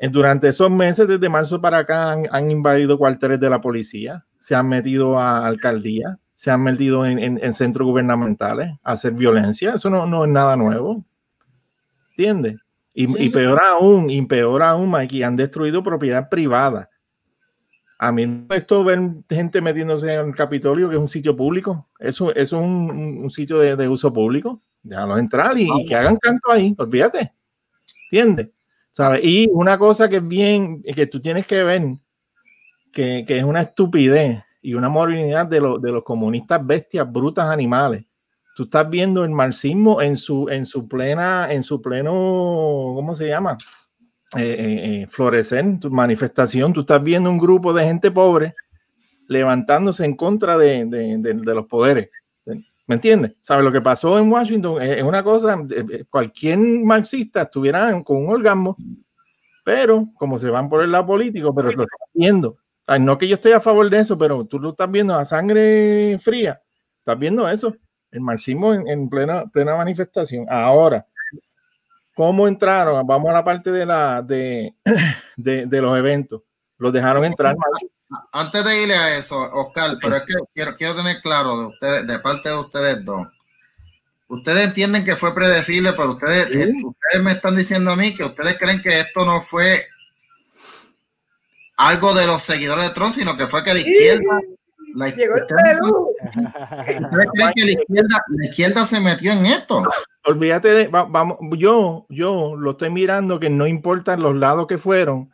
Durante 0.08 0.48
esos 0.48 0.70
meses, 0.70 1.06
desde 1.06 1.28
marzo 1.28 1.60
para 1.60 1.78
acá, 1.78 2.12
han, 2.12 2.50
invadido 2.50 2.96
cuarteles 2.96 3.38
de 3.38 3.50
la 3.50 3.60
policía, 3.60 4.24
se 4.38 4.54
han 4.54 4.66
metido 4.66 5.18
a 5.18 5.46
alcaldía, 5.46 6.18
se 6.40 6.50
han 6.50 6.62
metido 6.62 7.04
en, 7.04 7.52
centros 7.52 7.86
gubernamentales 7.86 8.70
a 8.82 8.92
hacer 8.92 9.12
violencia. 9.12 9.74
Eso 9.74 9.90
no, 9.90 10.06
no 10.06 10.24
es 10.24 10.30
nada 10.30 10.56
nuevo. 10.56 11.04
¿Entiendes? 12.12 12.56
Y, 12.94 13.28
peor 13.28 13.60
aún, 13.62 14.08
y 14.08 14.22
peor 14.22 14.62
aún, 14.62 14.90
Mikey, 14.90 15.22
han 15.22 15.36
destruido 15.36 15.82
propiedad 15.82 16.30
privada. 16.30 16.88
A 17.98 18.10
mí 18.10 18.46
esto 18.54 18.82
ver 18.82 19.00
gente 19.28 19.60
metiéndose 19.60 20.14
en 20.14 20.28
el 20.28 20.34
Capitolio, 20.34 20.88
que 20.88 20.94
es 20.94 21.00
un 21.02 21.08
sitio 21.08 21.36
público, 21.36 21.90
eso, 21.98 22.34
es 22.34 22.54
un, 22.54 23.28
sitio 23.28 23.58
de, 23.58 23.86
uso 23.86 24.10
público. 24.10 24.62
Déjalos 24.82 25.18
entrar 25.18 25.58
y, 25.58 25.68
y 25.70 25.84
que 25.84 25.94
hagan 25.94 26.16
canto 26.16 26.50
ahí, 26.50 26.74
olvídate. 26.78 27.34
¿Entiendes? 28.10 28.48
Y 29.22 29.46
una 29.52 29.76
cosa 29.76 30.08
que 30.08 30.16
es 30.16 30.26
bien, 30.26 30.82
que 30.82 31.06
tú 31.06 31.20
tienes 31.20 31.46
que 31.46 31.62
ver, 31.62 31.82
que, 32.94 33.26
es 33.28 33.44
una 33.44 33.60
estupidez 33.60 34.42
y 34.62 34.74
una 34.74 34.88
movilidad 34.88 35.46
de, 35.46 35.56
de 35.56 35.92
los 35.92 36.02
comunistas 36.04 36.64
bestias, 36.64 37.10
brutas 37.10 37.48
animales. 37.48 38.04
Tú 38.56 38.64
estás 38.64 38.88
viendo 38.90 39.24
el 39.24 39.30
marxismo 39.30 40.02
en 40.02 40.16
su, 40.16 40.48
en 40.48 40.66
su 40.66 40.86
plena, 40.86 41.52
en 41.52 41.62
su 41.62 41.80
pleno, 41.80 42.12
¿cómo 42.94 43.14
se 43.14 43.28
llama? 43.28 43.56
Eh, 44.36 44.42
eh, 44.42 45.02
eh 45.02 45.06
florecer, 45.08 45.80
tu 45.80 45.90
manifestación. 45.90 46.72
Tú 46.72 46.80
estás 46.80 47.02
viendo 47.02 47.30
un 47.30 47.38
grupo 47.38 47.72
de 47.72 47.84
gente 47.84 48.10
pobre 48.10 48.54
levantándose 49.28 50.04
en 50.04 50.16
contra 50.16 50.58
de, 50.58 50.84
de 50.86 51.54
los 51.54 51.66
poderes. 51.66 52.10
¿Me 52.90 52.96
entiendes? 52.96 53.36
¿Sabes 53.40 53.62
lo 53.62 53.70
que 53.70 53.80
pasó 53.80 54.18
en 54.18 54.32
Washington? 54.32 54.82
Es 54.82 55.04
una 55.04 55.22
cosa, 55.22 55.54
eh, 55.70 55.84
eh, 55.92 56.04
cualquier 56.10 56.58
marxista 56.58 57.42
estuviera 57.42 58.02
con 58.02 58.16
un 58.16 58.30
orgasmo, 58.30 58.76
pero 59.64 60.08
como 60.14 60.36
se 60.38 60.50
van 60.50 60.68
por 60.68 60.82
el 60.82 60.90
lado 60.90 61.06
político, 61.06 61.54
pero 61.54 61.70
lo 61.70 61.84
están 61.84 62.08
viendo. 62.12 62.56
No 62.98 63.18
que 63.18 63.28
yo 63.28 63.34
esté 63.34 63.54
a 63.54 63.60
favor 63.60 63.88
de 63.88 64.00
eso, 64.00 64.18
pero 64.18 64.44
tú 64.44 64.58
lo 64.58 64.70
estás 64.70 64.90
viendo 64.90 65.14
a 65.14 65.24
sangre 65.24 66.18
fría. 66.20 66.60
Estás 66.98 67.18
viendo 67.18 67.48
eso, 67.48 67.74
el 68.10 68.20
marxismo 68.20 68.74
en, 68.74 69.08
plena, 69.08 69.46
plena 69.46 69.76
manifestación. 69.76 70.46
Ahora, 70.50 71.06
¿cómo 72.14 72.48
entraron? 72.48 73.06
Vamos 73.06 73.30
a 73.30 73.34
la 73.34 73.44
parte 73.44 73.70
de, 73.70 73.86
la, 73.86 74.22
de, 74.22 74.74
de, 75.36 75.80
los 75.80 75.96
eventos. 75.96 76.42
Los 76.78 76.92
dejaron 76.92 77.24
entrar. 77.24 77.56
Antes 78.32 78.64
de 78.64 78.82
irle 78.82 78.94
a 78.94 79.16
eso, 79.16 79.36
Oscar, 79.38 79.96
pero 80.02 80.16
es 80.16 80.22
que 80.22 80.34
quiero, 80.52 80.74
quiero 80.74 80.96
tener 80.96 81.20
claro 81.20 81.60
de 81.60 81.66
ustedes, 81.66 82.06
de 82.06 82.18
parte 82.18 82.48
de 82.48 82.56
ustedes 82.56 83.04
dos. 83.04 83.28
Ustedes 84.26 84.68
entienden 84.68 85.04
que 85.04 85.16
fue 85.16 85.34
predecible, 85.34 85.92
pero 85.92 86.12
ustedes, 86.12 86.48
eh, 86.50 86.72
ustedes 86.84 87.22
me 87.22 87.32
están 87.32 87.56
diciendo 87.56 87.90
a 87.90 87.96
mí 87.96 88.14
que 88.14 88.24
ustedes 88.24 88.58
creen 88.58 88.80
que 88.80 89.00
esto 89.00 89.24
no 89.24 89.40
fue 89.40 89.86
algo 91.80 92.12
de 92.14 92.26
los 92.26 92.42
seguidores 92.42 92.88
de 92.88 92.94
Trump, 92.94 93.14
sino 93.14 93.36
que 93.36 93.46
fue 93.46 93.64
que 93.64 93.74
la 93.74 93.80
izquierda. 93.80 94.40
La 94.94 95.08
izquierda, 95.08 95.34
¿Ustedes 95.36 95.78
creen 97.32 97.52
que 97.54 97.64
la 97.64 97.70
izquierda, 97.70 98.24
la 98.28 98.46
izquierda 98.46 98.86
se 98.86 99.00
metió 99.00 99.32
en 99.32 99.46
esto? 99.46 99.84
Olvídate 100.24 100.68
de, 100.68 100.88
vamos, 100.88 101.38
yo, 101.56 102.06
yo 102.08 102.56
lo 102.56 102.72
estoy 102.72 102.90
mirando 102.90 103.38
que 103.38 103.48
no 103.48 103.66
importa 103.66 104.16
los 104.16 104.34
lados 104.34 104.66
que 104.66 104.78
fueron, 104.78 105.32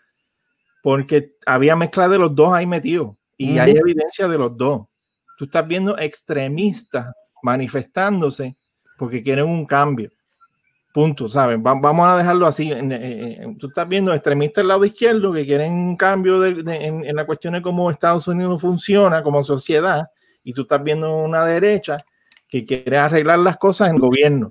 porque 0.82 1.32
había 1.46 1.74
mezcla 1.74 2.06
de 2.08 2.18
los 2.18 2.34
dos 2.34 2.52
ahí 2.52 2.66
metidos 2.66 3.16
y 3.36 3.58
hay 3.58 3.72
evidencia 3.72 4.28
de 4.28 4.38
los 4.38 4.56
dos. 4.56 4.86
Tú 5.38 5.46
estás 5.46 5.66
viendo 5.66 5.98
extremistas 5.98 7.12
manifestándose 7.42 8.56
porque 8.98 9.22
quieren 9.22 9.46
un 9.46 9.66
cambio. 9.66 10.10
Punto, 10.96 11.28
¿sabes? 11.28 11.58
vamos 11.60 12.08
a 12.08 12.16
dejarlo 12.16 12.46
así. 12.46 12.72
tú 13.58 13.68
estás 13.68 13.86
viendo 13.86 14.14
extremistas 14.14 14.62
del 14.62 14.68
lado 14.68 14.82
izquierdo 14.82 15.30
que 15.30 15.44
quieren 15.44 15.70
un 15.70 15.94
cambio 15.94 16.42
en, 16.42 16.66
en, 17.04 17.14
la 17.14 17.26
cuestión 17.26 17.52
de 17.52 17.60
cómo 17.60 17.90
Estados 17.90 18.26
Unidos 18.28 18.62
funciona 18.62 19.22
como 19.22 19.42
sociedad 19.42 20.06
y 20.42 20.54
tú 20.54 20.62
estás 20.62 20.82
viendo 20.82 21.14
una 21.18 21.44
derecha 21.44 21.98
que 22.48 22.64
quiere 22.64 22.96
arreglar 22.96 23.40
las 23.40 23.58
cosas 23.58 23.90
en 23.90 23.98
gobierno 23.98 24.48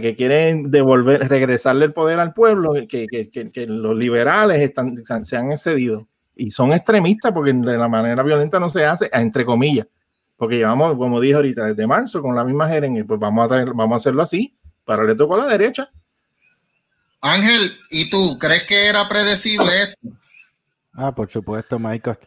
que 0.00 0.14
quieren 0.14 0.70
devolver, 0.70 1.28
regresarle 1.28 1.86
el 1.86 1.92
poder 1.92 2.20
al 2.20 2.32
pueblo, 2.32 2.74
que, 2.88 3.08
que, 3.08 3.28
que, 3.50 3.66
los 3.66 3.96
liberales 3.96 4.60
están, 4.60 4.96
se 5.24 5.36
han 5.36 5.50
excedido 5.50 6.06
y 6.36 6.52
son 6.52 6.74
extremistas 6.74 7.32
porque 7.32 7.52
de 7.52 7.76
la 7.76 7.88
manera 7.88 8.22
violenta 8.22 8.60
no 8.60 8.70
se 8.70 8.84
hace, 8.84 9.10
entre 9.12 9.44
comillas, 9.44 9.88
porque 10.36 10.58
llevamos, 10.58 10.96
como 10.96 11.20
dije 11.20 11.34
ahorita, 11.34 11.64
desde 11.66 11.88
marzo 11.88 12.22
con 12.22 12.36
la 12.36 12.44
misma 12.44 12.68
gerencia, 12.68 13.04
pues 13.04 13.18
vamos 13.18 13.50
a, 13.50 13.64
vamos 13.64 13.92
a 13.92 13.96
hacerlo 13.96 14.22
así, 14.22 14.56
para 14.86 15.04
le 15.04 15.14
tocó 15.14 15.34
a 15.34 15.38
la 15.38 15.46
derecha. 15.48 15.90
Ángel, 17.20 17.76
¿y 17.90 18.08
tú 18.08 18.38
crees 18.38 18.64
que 18.64 18.86
era 18.86 19.06
predecible 19.06 19.82
esto? 19.82 19.98
Ah, 20.94 21.14
por 21.14 21.30
supuesto, 21.30 21.78
Michael 21.78 22.18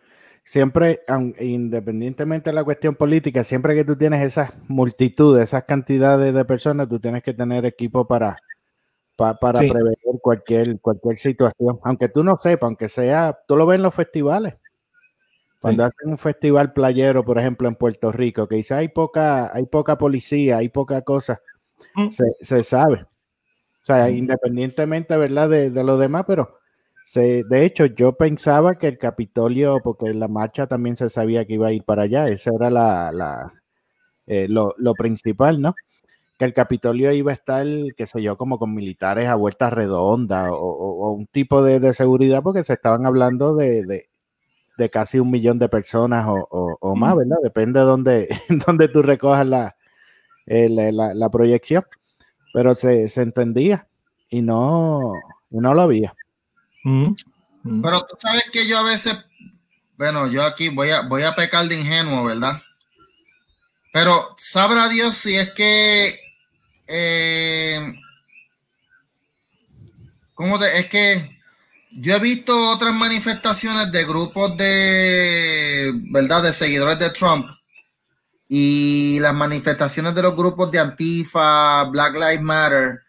siempre, 0.49 1.01
independientemente 1.39 2.49
de 2.49 2.55
la 2.55 2.63
cuestión 2.63 2.95
política, 2.95 3.43
siempre 3.43 3.75
que 3.75 3.85
tú 3.85 3.95
tienes 3.95 4.23
esas 4.23 4.51
multitudes, 4.67 5.43
esas 5.43 5.65
cantidades 5.65 6.33
de 6.33 6.43
personas, 6.43 6.89
tú 6.89 6.99
tienes 6.99 7.21
que 7.21 7.35
tener 7.35 7.67
equipo 7.67 8.07
para, 8.07 8.35
para, 9.15 9.37
prever 9.59 9.95
cualquier, 10.19 10.79
cualquier 10.79 11.19
situación. 11.19 11.79
Aunque 11.83 12.09
tú 12.09 12.23
no 12.23 12.39
sepas, 12.41 12.65
aunque 12.65 12.89
sea, 12.89 13.37
tú 13.47 13.57
lo 13.57 13.67
ves 13.67 13.75
en 13.75 13.83
los 13.83 13.93
festivales. 13.93 14.55
Cuando 15.61 15.83
hacen 15.83 16.09
un 16.09 16.17
festival 16.17 16.73
playero, 16.73 17.23
por 17.23 17.37
ejemplo, 17.37 17.67
en 17.67 17.75
Puerto 17.75 18.11
Rico, 18.11 18.47
que 18.47 18.55
dice 18.55 18.73
hay 18.73 18.87
poca, 18.87 19.55
hay 19.55 19.67
poca 19.67 19.99
policía, 19.99 20.57
hay 20.57 20.69
poca 20.69 21.03
cosa, 21.03 21.43
mm. 22.05 22.09
se, 22.39 22.63
sabe. 22.63 23.01
O 23.01 23.83
sea, 23.83 24.09
independientemente, 24.09 25.15
¿verdad? 25.17 25.49
De, 25.49 25.71
de 25.71 25.83
lo 25.83 25.97
demás, 25.97 26.25
pero 26.27 26.59
de 27.15 27.65
hecho, 27.65 27.85
yo 27.87 28.13
pensaba 28.13 28.75
que 28.77 28.87
el 28.87 28.97
Capitolio, 28.97 29.79
porque 29.83 30.13
la 30.13 30.27
marcha 30.27 30.67
también 30.67 30.95
se 30.95 31.09
sabía 31.09 31.45
que 31.45 31.53
iba 31.53 31.67
a 31.67 31.71
ir 31.71 31.83
para 31.83 32.03
allá, 32.03 32.27
esa 32.29 32.51
era 32.53 32.69
la, 32.69 33.53
eh, 34.27 34.47
lo, 34.47 34.75
principal, 34.93 35.59
¿no? 35.59 35.73
Que 36.37 36.45
el 36.45 36.53
Capitolio 36.53 37.11
iba 37.11 37.31
a 37.31 37.33
estar, 37.33 37.65
qué 37.97 38.05
sé 38.05 38.21
yo, 38.21 38.37
como 38.37 38.59
con 38.59 38.75
militares 38.75 39.27
a 39.27 39.35
vuelta 39.35 39.69
redonda 39.71 40.53
o, 40.53 41.11
un 41.13 41.25
tipo 41.25 41.63
de, 41.63 41.93
seguridad, 41.93 42.43
porque 42.43 42.63
se 42.63 42.73
estaban 42.73 43.05
hablando 43.05 43.55
de, 43.55 44.07
casi 44.91 45.19
un 45.19 45.31
millón 45.31 45.57
de 45.57 45.67
personas 45.67 46.27
o, 46.29 46.95
más, 46.95 47.15
¿verdad? 47.15 47.37
Depende 47.41 47.79
de 47.79 47.85
dónde, 47.87 48.29
dónde 48.67 48.87
tú 48.87 49.01
recojas 49.01 49.47
eh, 50.49 50.67
la, 50.67 51.13
la, 51.13 51.29
proyección. 51.29 51.85
Pero 52.53 52.73
se, 52.73 53.07
se 53.07 53.21
entendía 53.21 53.87
y 54.29 54.41
no, 54.41 55.13
y 55.51 55.57
no 55.57 55.73
lo 55.73 55.81
había. 55.81 56.15
Pero 56.83 58.05
tú 58.05 58.17
sabes 58.19 58.45
que 58.51 58.67
yo 58.67 58.79
a 58.79 58.83
veces, 58.83 59.15
bueno, 59.95 60.27
yo 60.27 60.43
aquí 60.43 60.69
voy 60.69 60.89
a, 60.89 61.01
voy 61.01 61.23
a 61.23 61.35
pecar 61.35 61.67
de 61.67 61.79
ingenuo, 61.79 62.25
¿verdad? 62.25 62.61
Pero 63.93 64.35
sabrá 64.37 64.89
Dios 64.89 65.15
si 65.15 65.35
es 65.35 65.51
que, 65.51 66.19
eh, 66.87 67.93
¿cómo 70.33 70.57
te, 70.57 70.79
es 70.79 70.89
que 70.89 71.37
yo 71.91 72.15
he 72.15 72.19
visto 72.19 72.71
otras 72.71 72.93
manifestaciones 72.93 73.91
de 73.91 74.05
grupos 74.05 74.57
de, 74.57 75.91
¿verdad? 76.11 76.43
De 76.43 76.53
seguidores 76.53 76.97
de 76.97 77.11
Trump 77.11 77.58
y 78.49 79.19
las 79.19 79.33
manifestaciones 79.33 80.13
de 80.13 80.23
los 80.23 80.35
grupos 80.35 80.69
de 80.71 80.79
Antifa, 80.79 81.85
Black 81.85 82.15
Lives 82.15 82.41
Matter 82.41 82.99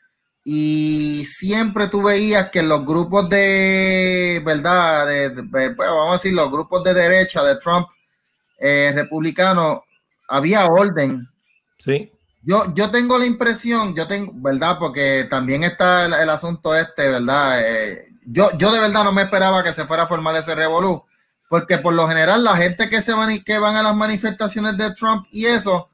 y 0.44 1.24
siempre 1.26 1.88
tú 1.88 2.02
veías 2.02 2.50
que 2.50 2.62
los 2.62 2.84
grupos 2.84 3.28
de, 3.28 4.42
¿verdad? 4.44 5.06
De, 5.06 5.30
vamos 5.76 6.10
a 6.10 6.12
decir, 6.12 6.32
los 6.32 6.50
grupos 6.50 6.82
de 6.82 6.94
derecha 6.94 7.42
de 7.42 7.56
Trump 7.56 7.88
eh, 8.58 8.92
republicano, 8.94 9.84
había 10.28 10.66
orden. 10.66 11.28
Sí. 11.78 12.10
Yo, 12.42 12.74
yo 12.74 12.90
tengo 12.90 13.18
la 13.18 13.26
impresión, 13.26 13.94
yo 13.94 14.06
tengo, 14.08 14.32
¿verdad? 14.36 14.78
Porque 14.78 15.26
también 15.28 15.62
está 15.62 16.06
el, 16.06 16.30
asunto 16.30 16.74
este, 16.74 17.08
¿verdad? 17.08 17.60
Eh, 17.60 18.08
yo, 18.24 18.48
yo 18.56 18.72
de 18.72 18.80
verdad 18.80 19.04
no 19.04 19.12
me 19.12 19.22
esperaba 19.22 19.62
que 19.62 19.74
se 19.74 19.84
fuera 19.84 20.04
a 20.04 20.08
formar 20.08 20.36
ese 20.36 20.54
revolú, 20.54 21.04
porque 21.50 21.78
por 21.78 21.92
lo 21.94 22.06
general 22.06 22.44
la 22.44 22.56
gente 22.56 22.88
que 22.88 23.02
se 23.02 23.12
van 23.12 23.32
y 23.32 23.42
que 23.42 23.58
van 23.58 23.74
a 23.74 23.82
las 23.82 23.96
manifestaciones 23.96 24.76
de 24.76 24.94
Trump 24.94 25.26
y 25.32 25.46
eso, 25.46 25.90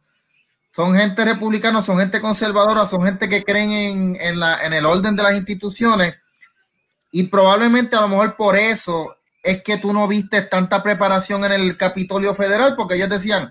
son 0.70 0.94
gente 0.94 1.25
republicana, 1.25 1.80
son 1.80 1.98
gente 1.98 2.20
conservadora, 2.20 2.86
son 2.86 3.04
gente 3.06 3.26
que 3.26 3.42
creen 3.42 4.18
en, 4.20 4.38
la, 4.38 4.62
en 4.66 4.75
el 4.75 4.84
orden 4.84 5.16
de 5.16 5.22
las 5.22 5.34
instituciones 5.34 6.14
y 7.10 7.22
probablemente 7.22 7.96
a 7.96 8.02
lo 8.02 8.08
mejor 8.08 8.36
por 8.36 8.54
eso 8.54 9.16
es 9.42 9.62
que 9.62 9.78
tú 9.78 9.94
no 9.94 10.06
viste 10.06 10.42
tanta 10.42 10.82
preparación 10.82 11.42
en 11.46 11.52
el 11.52 11.78
Capitolio 11.78 12.34
Federal, 12.34 12.76
porque 12.76 12.96
ellos 12.96 13.08
decían, 13.08 13.50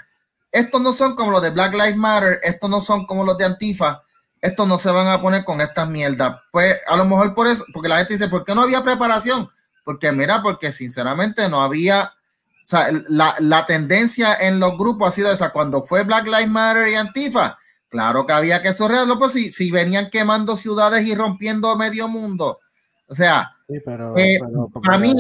estos 0.52 0.80
no 0.82 0.94
son 0.94 1.16
como 1.16 1.32
los 1.32 1.42
de 1.42 1.50
Black 1.50 1.74
Lives 1.74 1.98
Matter, 1.98 2.40
estos 2.44 2.70
no 2.70 2.82
son 2.82 3.08
como 3.08 3.26
los 3.26 3.36
de 3.36 3.46
Antifa, 3.46 4.04
estos 4.40 4.68
no 4.68 4.78
se 4.78 4.92
van 4.92 5.08
a 5.08 5.20
poner 5.20 5.44
con 5.44 5.60
estas 5.60 5.90
mierdas. 5.90 6.36
Pues 6.52 6.80
a 6.86 6.98
lo 6.98 7.06
mejor 7.06 7.34
por 7.34 7.48
eso, 7.48 7.66
porque 7.74 7.90
la 7.90 7.98
gente 7.98 8.14
dice, 8.14 8.28
¿por 8.28 8.46
qué 8.46 8.54
no 8.54 8.62
había 8.62 8.84
preparación? 8.84 9.50
Porque 9.86 10.12
mira, 10.12 10.42
porque 10.42 10.74
sinceramente 10.74 11.48
no 11.48 11.62
había, 11.62 12.04
o 12.06 12.68
sea, 12.68 12.88
la, 13.08 13.36
la 13.40 13.66
tendencia 13.66 14.36
en 14.36 14.60
los 14.60 14.78
grupos 14.78 15.08
ha 15.08 15.12
sido 15.12 15.32
esa, 15.32 15.52
cuando 15.52 15.82
fue 15.84 16.04
Black 16.04 16.26
Lives 16.26 16.50
Matter 16.50 16.88
y 16.90 16.96
Antifa, 16.96 17.58
claro 17.88 18.26
que 18.26 18.34
había 18.34 18.62
que 18.62 18.74
sorrearlo, 18.74 19.18
pues 19.18 19.32
si, 19.34 19.52
si 19.54 19.72
venían 19.72 20.10
quemando 20.10 20.58
ciudades 20.58 21.08
y 21.08 21.16
rompiendo 21.16 21.74
medio 21.78 22.08
mundo. 22.10 22.60
O 23.08 23.16
sea, 23.16 23.52
Sí, 23.68 23.80
pero, 23.86 24.16
Eh, 24.18 24.40
pero- 24.42 24.70
para 24.84 24.98
mí, 25.00 25.14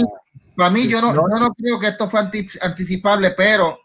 para 0.57 0.69
mí 0.69 0.87
yo 0.87 1.01
no, 1.01 1.13
No. 1.13 1.21
yo 1.31 1.39
no 1.39 1.49
creo 1.53 1.79
que 1.79 1.87
esto 1.87 2.07
fue 2.09 2.19
anti- 2.19 2.47
anticipable, 2.61 3.31
pero 3.31 3.79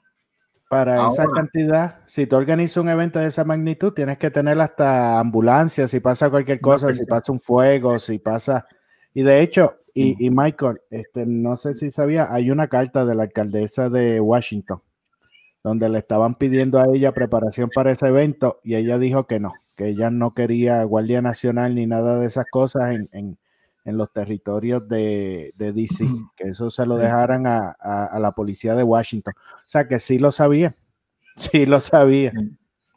para 0.68 1.08
esa 1.08 1.22
ahora- 1.22 1.34
cantidad, 1.34 1.98
si 2.06 2.26
tú 2.26 2.36
organizas 2.36 2.76
un 2.78 2.88
evento 2.90 3.18
de 3.18 3.26
esa 3.28 3.44
magnitud, 3.44 3.92
tienes 3.92 4.18
que 4.18 4.30
tener 4.30 4.60
hasta 4.60 5.18
ambulancias, 5.18 5.90
si 5.90 6.00
pasa 6.00 6.30
cualquier 6.30 6.60
cosa, 6.60 6.92
si 6.94 7.04
pasa 7.06 7.32
un 7.32 7.40
fuego, 7.40 7.98
si 7.98 8.18
pasa... 8.18 8.66
Y 9.12 9.22
de 9.24 9.40
hecho, 9.40 9.79
y, 9.94 10.26
y 10.26 10.30
Michael, 10.30 10.80
este, 10.90 11.26
no 11.26 11.56
sé 11.56 11.74
si 11.74 11.90
sabía, 11.90 12.32
hay 12.32 12.50
una 12.50 12.68
carta 12.68 13.04
de 13.04 13.14
la 13.14 13.24
alcaldesa 13.24 13.88
de 13.90 14.20
Washington 14.20 14.80
donde 15.62 15.88
le 15.90 15.98
estaban 15.98 16.36
pidiendo 16.36 16.78
a 16.80 16.86
ella 16.94 17.12
preparación 17.12 17.68
para 17.74 17.90
ese 17.92 18.06
evento 18.08 18.60
y 18.64 18.76
ella 18.76 18.98
dijo 18.98 19.26
que 19.26 19.40
no, 19.40 19.52
que 19.76 19.88
ella 19.88 20.10
no 20.10 20.32
quería 20.32 20.82
Guardia 20.84 21.20
Nacional 21.20 21.74
ni 21.74 21.86
nada 21.86 22.18
de 22.18 22.26
esas 22.26 22.46
cosas 22.50 22.92
en, 22.92 23.08
en- 23.12 23.38
en 23.86 23.96
los 23.96 24.12
territorios 24.12 24.86
de, 24.88 25.52
de 25.56 25.72
DC, 25.72 26.04
que 26.36 26.48
eso 26.50 26.68
se 26.70 26.84
lo 26.86 26.96
dejaran 26.98 27.46
a, 27.46 27.74
a- 27.80 28.06
a 28.06 28.20
la 28.20 28.32
policía 28.32 28.74
de 28.74 28.82
Washington. 28.82 29.32
O 29.36 29.62
sea 29.68 29.88
que 29.88 29.98
sí 29.98 30.18
lo 30.18 30.32
sabía, 30.32 30.74
sí 31.36 31.66
lo 31.66 31.80
sabía. 31.80 32.32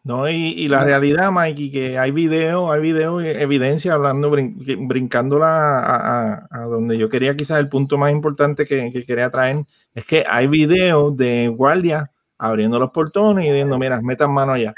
No, 0.05 0.27
y, 0.29 0.33
y 0.35 0.67
la 0.67 0.83
realidad, 0.83 1.31
Mikey, 1.31 1.71
que 1.71 1.97
hay 1.97 2.11
video, 2.11 2.69
hay 2.71 2.81
video, 2.81 3.21
evidencia 3.21 3.93
hablando, 3.93 4.29
brin- 4.29 4.57
brincándola 4.87 5.79
a, 5.79 5.95
a- 6.33 6.47
a 6.51 6.59
donde 6.65 6.97
yo 6.97 7.07
quería, 7.07 7.35
quizás 7.37 7.57
el 7.59 7.69
punto 7.69 7.97
más 7.97 8.11
importante 8.11 8.65
que, 8.65 8.91
que 8.91 9.05
quería 9.05 9.29
traer, 9.29 9.63
es 9.95 10.03
que 10.05 10.25
hay 10.29 10.47
video 10.47 11.11
de 11.11 11.47
guardia 11.47 12.11
abriendo 12.37 12.79
los 12.79 12.91
portones 12.91 13.45
y 13.45 13.47
diciendo, 13.47 13.79
mira, 13.79 14.01
metan 14.01 14.33
mano 14.33 14.51
allá, 14.51 14.73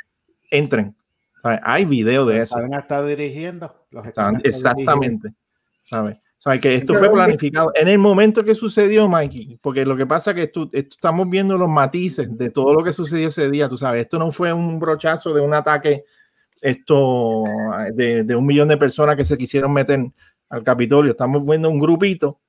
entren. 0.52 0.96
Sea, 1.42 1.60
hay 1.64 1.86
video 1.86 2.26
de 2.28 2.42
eso. 2.42 2.56
Saben 2.56 2.76
hasta 2.76 3.04
dirigiendo. 3.04 3.74
Los 3.90 4.06
están 4.06 4.38
dirigiendo. 4.38 4.70
exactamente. 4.70 5.34
¿Sabes? 5.82 6.18
O 6.18 6.22
sea, 6.52 6.60
que 6.60 6.76
esto 6.76 6.94
fue 6.94 7.08
planificado 7.12 7.72
en 7.76 7.88
el 7.88 7.98
momento 7.98 8.44
que 8.44 8.54
sucedió, 8.56 9.08
Mikey, 9.08 9.58
porque 9.62 9.86
lo 9.86 9.96
que 9.98 10.06
pasa 10.06 10.32
es 10.32 10.36
que 10.36 10.44
esto 10.44 10.70
estamos 10.74 11.30
viendo 11.30 11.58
los 11.58 11.70
matices 11.70 12.28
de 12.38 12.50
todo 12.52 12.74
lo 12.74 12.84
que 12.84 12.92
sucedió 12.92 13.28
ese 13.30 13.50
día, 13.50 13.68
tú 13.68 13.78
sabes, 13.78 14.04
esto 14.04 14.20
no 14.20 14.32
fue 14.32 14.54
un 14.54 14.80
brochazo 14.80 15.34
de 15.34 15.42
un 15.42 15.54
ataque 15.54 16.04
esto 16.62 17.44
de, 17.94 18.24
de 18.24 18.36
un 18.36 18.46
millón 18.46 18.68
de 18.68 18.78
personas 18.78 19.16
que 19.16 19.24
se 19.24 19.38
quisieron 19.38 19.72
meter 19.74 20.00
al 20.50 20.64
Capitolio, 20.64 21.12
estamos 21.12 21.46
viendo 21.46 21.70
un 21.70 21.80
grupito 21.80 22.40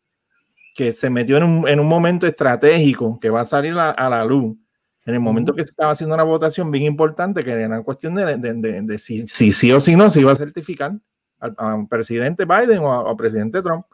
que 0.75 0.93
se 0.93 1.11
metió 1.11 1.37
en 1.39 1.43
un, 1.45 1.69
en 1.69 1.81
un 1.81 1.87
momento 1.87 2.27
estratégico 2.27 3.19
que 3.21 3.31
va 3.31 3.41
a 3.41 3.45
salir 3.45 3.73
a, 3.75 3.91
a 3.91 4.09
la 4.11 4.25
luz. 4.25 4.57
En 5.07 5.15
el 5.15 5.21
momento 5.21 5.55
que 5.55 5.63
se 5.63 5.71
estaba 5.71 5.93
haciendo 5.93 6.15
una 6.15 6.25
votación 6.25 6.71
bien 6.71 6.85
importante, 6.85 7.45
que 7.45 7.51
era 7.53 7.67
una 7.67 7.83
cuestión 7.83 8.15
de, 8.15 8.37
de- 8.37 8.53
de- 8.55 8.83
de 8.83 8.99
si, 8.99 9.27
si 9.27 9.53
sí 9.53 9.71
o 9.73 9.81
si 9.81 9.97
no 9.97 10.11
se 10.11 10.21
iba 10.21 10.33
a 10.33 10.37
certificar 10.37 10.93
al, 11.41 11.55
al 11.59 11.87
presidente 11.89 12.45
Biden 12.45 12.79
o 12.79 12.93
a- 12.93 13.11
al 13.11 13.17
presidente 13.17 13.63
Trump. 13.63 13.87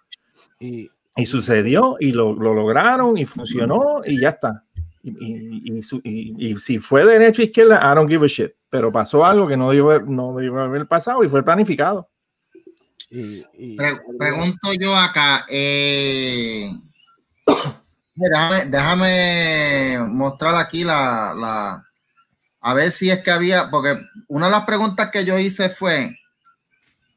Y, 0.61 0.91
Y 1.17 1.27
sucedió 1.27 1.97
y 2.01 2.13
lo, 2.13 2.33
lo 2.33 2.55
lograron 2.55 3.19
y 3.19 3.25
funcionó 3.27 4.01
y 4.07 4.21
ya 4.21 4.31
está. 4.31 4.65
Y, 5.03 5.11
y- 5.11 5.79
y 5.79 5.83
su- 5.83 6.01
y- 6.05 6.53
y 6.53 6.59
si 6.59 6.79
fue 6.79 7.05
derecho 7.05 7.43
o 7.43 7.45
izquierda, 7.45 7.81
I 7.83 7.95
don't 7.97 8.09
give 8.11 8.25
a 8.25 8.29
shit. 8.29 8.53
Pero 8.71 8.91
pasó 8.91 9.25
algo 9.25 9.47
que 9.47 9.57
no 9.57 9.69
debió, 9.71 10.01
no 10.01 10.35
debió 10.35 10.61
haber 10.61 10.87
pasado 10.87 11.23
y 11.25 11.29
fue 11.29 11.43
planificado. 11.45 12.09
y- 13.11 13.45
y- 13.59 13.77
pre- 13.77 14.01
pregunto 14.19 14.71
yo 14.81 14.97
acá, 14.97 15.45
eh, 15.51 16.71
déjame, 18.15 18.65
déjame 18.71 19.99
mostrar 20.09 20.55
aquí 20.55 20.83
la, 20.85 21.35
la, 21.39 21.85
a 22.61 22.75
ver 22.75 22.91
si 22.93 23.11
es 23.11 23.23
que 23.23 23.31
había, 23.31 23.69
porque 23.71 23.99
una 24.29 24.47
de 24.47 24.53
las 24.53 24.65
preguntas 24.65 25.11
que 25.11 25.25
yo 25.27 25.39
hice 25.39 25.69
fue, 25.69 26.17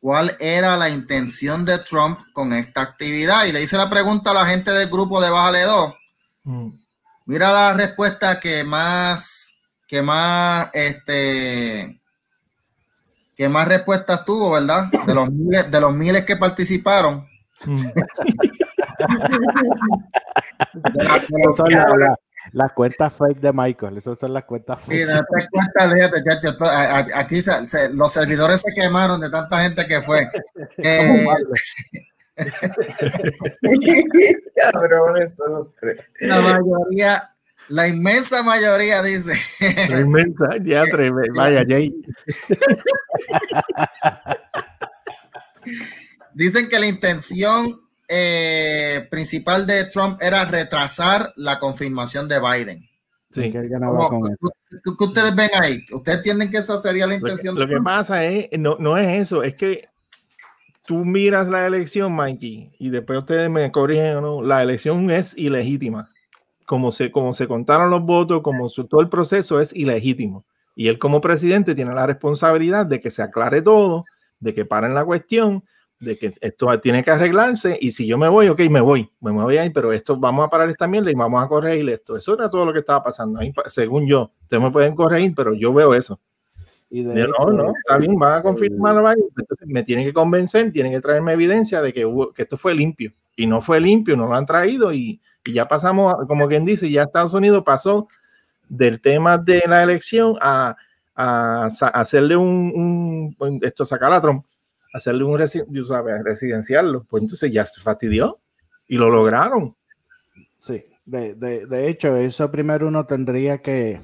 ¿cuál 0.06 0.38
era 0.40 0.78
la 0.78 0.88
intención 0.88 1.66
de 1.66 1.80
Trump 1.80 2.20
con 2.32 2.54
esta 2.54 2.82
actividad? 2.82 3.46
Y 3.46 3.52
le 3.52 3.64
hice 3.64 3.76
la 3.76 3.90
pregunta 3.90 4.30
a 4.30 4.36
la 4.36 4.46
gente 4.46 4.70
del 4.70 4.88
grupo 4.88 5.20
de 5.20 5.32
Bájale 5.32 5.64
2. 5.64 5.96
Mm. 6.44 6.70
Mira 7.26 7.52
la 7.52 7.74
respuesta 7.74 8.40
que 8.40 8.64
más, 8.64 9.52
que 9.88 10.04
más, 10.04 10.70
este, 10.74 12.00
que 13.36 13.50
más 13.50 13.68
respuestas 13.68 14.24
tuvo, 14.26 14.52
¿verdad? 14.52 14.92
De 15.08 15.16
los 15.16 15.28
miles, 15.32 15.72
de 15.72 15.82
los 15.82 15.92
miles 15.92 16.24
que 16.24 16.38
participaron. 16.38 17.28
Mm. 17.66 17.88
De 20.94 21.04
la- 21.04 22.16
las 22.54 22.72
cuentas 22.74 23.14
fake 23.14 23.40
de 23.40 23.52
Michael. 23.54 23.98
Esas 23.98 24.18
son 24.20 24.34
las 24.34 24.44
cuentas 24.46 24.80
Sí, 24.86 24.92
fake. 24.92 25.08
no 25.10 25.24
te 25.24 25.48
cuenta, 25.50 25.92
fíjate, 25.94 26.24
chacho, 26.24 26.58
to- 26.58 26.66
a- 26.66 27.00
a- 27.00 27.20
aquí 27.20 27.42
se- 27.42 27.68
se- 27.68 27.94
los 27.94 28.14
servidores 28.14 28.62
se 28.62 28.74
quemaron 28.74 29.20
de 29.22 29.30
tanta 29.30 29.62
gente 29.64 29.86
que 29.88 30.02
fue. 30.02 30.30
Eh, 30.78 31.26
Cabrón, 34.56 35.22
eso 35.22 35.44
no 35.48 35.72
creo. 35.80 35.96
la 36.20 36.42
mayoría, 36.42 37.24
la 37.70 37.88
inmensa 37.88 38.44
mayoría 38.44 39.02
dice. 39.02 39.34
La 39.90 40.02
inmensa, 40.02 40.46
ya 40.64 40.82
atreve, 40.82 41.30
vaya, 41.34 41.64
Jay. 41.68 41.94
Dicen 46.34 46.70
que 46.70 46.80
la 46.80 46.88
intención 46.88 47.82
eh, 48.08 49.08
principal 49.10 49.66
de 49.66 49.86
Trump 49.86 50.22
era 50.22 50.46
retrasar 50.46 51.34
la 51.36 51.60
confirmación 51.60 52.28
de 52.28 52.40
Biden. 52.40 52.90
Sí. 53.32 53.52
Que 53.52 53.58
él 53.58 53.70
ganaba 53.70 53.98
¿Cómo- 54.08 54.22
con 54.22 54.32
eso. 54.32 54.54
¿Qué 54.98 55.04
ustedes 55.04 55.36
ven 55.36 55.50
ahí? 55.62 55.80
¿Ustedes 55.92 56.20
entienden 56.20 56.52
que 56.52 56.58
esa 56.58 56.78
sería 56.80 57.06
la 57.08 57.16
Lo 57.16 57.20
que, 57.22 57.30
intención? 57.32 57.56
lo 57.56 57.66
de 57.68 57.76
que 57.76 57.82
pasa 57.82 58.24
es, 58.24 58.48
no, 58.58 58.78
no 58.80 58.98
es 58.98 59.20
eso, 59.22 59.44
es 59.44 59.56
que 59.56 59.88
tú 60.86 61.04
miras 61.04 61.48
la 61.50 61.66
elección, 61.66 62.14
Mikey, 62.14 62.72
y 62.80 62.90
después 62.90 63.20
ustedes 63.20 63.50
me 63.50 63.72
corrigen 63.72 64.18
o 64.18 64.22
no, 64.22 64.42
la 64.42 64.62
elección 64.64 65.10
es 65.12 65.38
ilegítima. 65.38 66.10
Como 66.66 66.92
se, 66.92 67.12
como 67.12 67.34
se 67.34 67.48
contaron 67.48 67.90
los 67.90 68.02
votos, 68.04 68.42
como 68.42 68.70
su, 68.70 68.86
todo 68.86 69.02
el 69.02 69.10
proceso 69.10 69.60
es 69.60 69.76
ilegítimo. 69.76 70.46
Y 70.76 70.88
él 70.88 70.98
como 71.00 71.22
presidente 71.22 71.76
tiene 71.76 71.94
la 71.94 72.06
responsabilidad 72.08 72.86
de 72.86 73.00
que 73.02 73.10
se 73.12 73.22
aclare 73.22 73.62
todo, 73.62 74.06
de 74.40 74.54
que 74.54 74.66
paren 74.66 74.94
la 74.94 75.06
cuestión, 75.06 75.64
de 76.06 76.18
que 76.18 76.32
esto 76.40 76.80
tiene 76.80 77.04
que 77.04 77.12
arreglarse 77.12 77.78
y 77.82 77.92
si 77.92 78.08
yo 78.08 78.18
me 78.18 78.30
voy, 78.30 78.48
ok, 78.48 78.62
me 78.70 78.80
voy, 78.80 79.10
me 79.20 79.32
voy 79.32 79.58
ahí, 79.58 79.70
pero 79.72 79.92
esto 79.92 80.16
vamos 80.18 80.46
a 80.46 80.50
parar 80.50 80.70
esta 80.70 80.88
mierda 80.88 81.12
y 81.12 81.16
vamos 81.16 81.44
a 81.44 81.48
corregir 81.48 81.90
esto. 81.90 82.16
Eso 82.16 82.36
era 82.36 82.50
todo 82.50 82.66
lo 82.66 82.72
que 82.72 82.80
estaba 82.80 83.04
pasando 83.04 83.40
ahí, 83.40 83.52
según 83.68 84.08
yo. 84.08 84.32
Ustedes 84.44 84.64
me 84.64 84.72
pueden 84.72 84.96
corregir, 84.96 85.34
pero 85.36 85.54
yo 85.54 85.74
veo 85.74 85.94
eso. 85.94 86.20
Y 86.90 87.04
de 87.04 87.22
Yo, 87.22 87.28
no, 87.40 87.52
no, 87.52 87.74
está 87.78 87.98
bien, 87.98 88.16
van 88.16 88.34
a 88.34 88.42
confirmar, 88.44 89.02
vaya, 89.02 89.22
entonces 89.38 89.68
me 89.68 89.84
tienen 89.84 90.06
que 90.06 90.14
convencer, 90.14 90.72
tienen 90.72 90.94
que 90.94 91.02
traerme 91.02 91.34
evidencia 91.34 91.82
de 91.82 91.92
que, 91.92 92.06
hubo- 92.06 92.32
que 92.32 92.44
esto 92.44 92.58
fue 92.58 92.74
limpio. 92.76 93.12
Y 93.36 93.48
no 93.48 93.62
fue 93.62 93.82
limpio, 93.82 94.16
no 94.16 94.28
lo 94.28 94.36
han 94.36 94.46
traído 94.46 94.94
y, 94.94 95.20
y 95.44 95.54
ya 95.54 95.68
pasamos, 95.68 96.14
como 96.28 96.48
quien 96.48 96.64
dice, 96.64 96.90
ya 96.90 97.04
Estados 97.04 97.34
Unidos 97.34 97.64
pasó 97.66 98.08
del 98.70 99.02
tema 99.02 99.38
de 99.38 99.64
la 99.68 99.84
elección 99.84 100.38
a, 100.40 100.76
hacerle 101.16 102.36
un, 102.36 103.34
un- 103.40 103.60
esto, 103.64 103.86
sacar 103.86 104.12
a 104.14 104.22
Trump, 104.22 104.46
hacerle 104.96 105.26
un 105.26 105.86
sabes, 105.86 106.24
residenciarlo. 106.24 107.04
Pues 107.04 107.22
entonces 107.24 107.52
ya 107.52 107.66
se 107.66 107.82
fastidió 107.82 108.40
y 108.88 108.96
lo 108.98 109.10
lograron. 109.10 109.76
Sí, 110.60 110.86
de, 111.06 111.36
de, 111.36 111.68
de 111.68 111.90
hecho, 111.90 112.16
eso 112.16 112.50
primero 112.50 112.88
uno 112.88 113.06
tendría 113.06 113.58
que, 113.62 114.02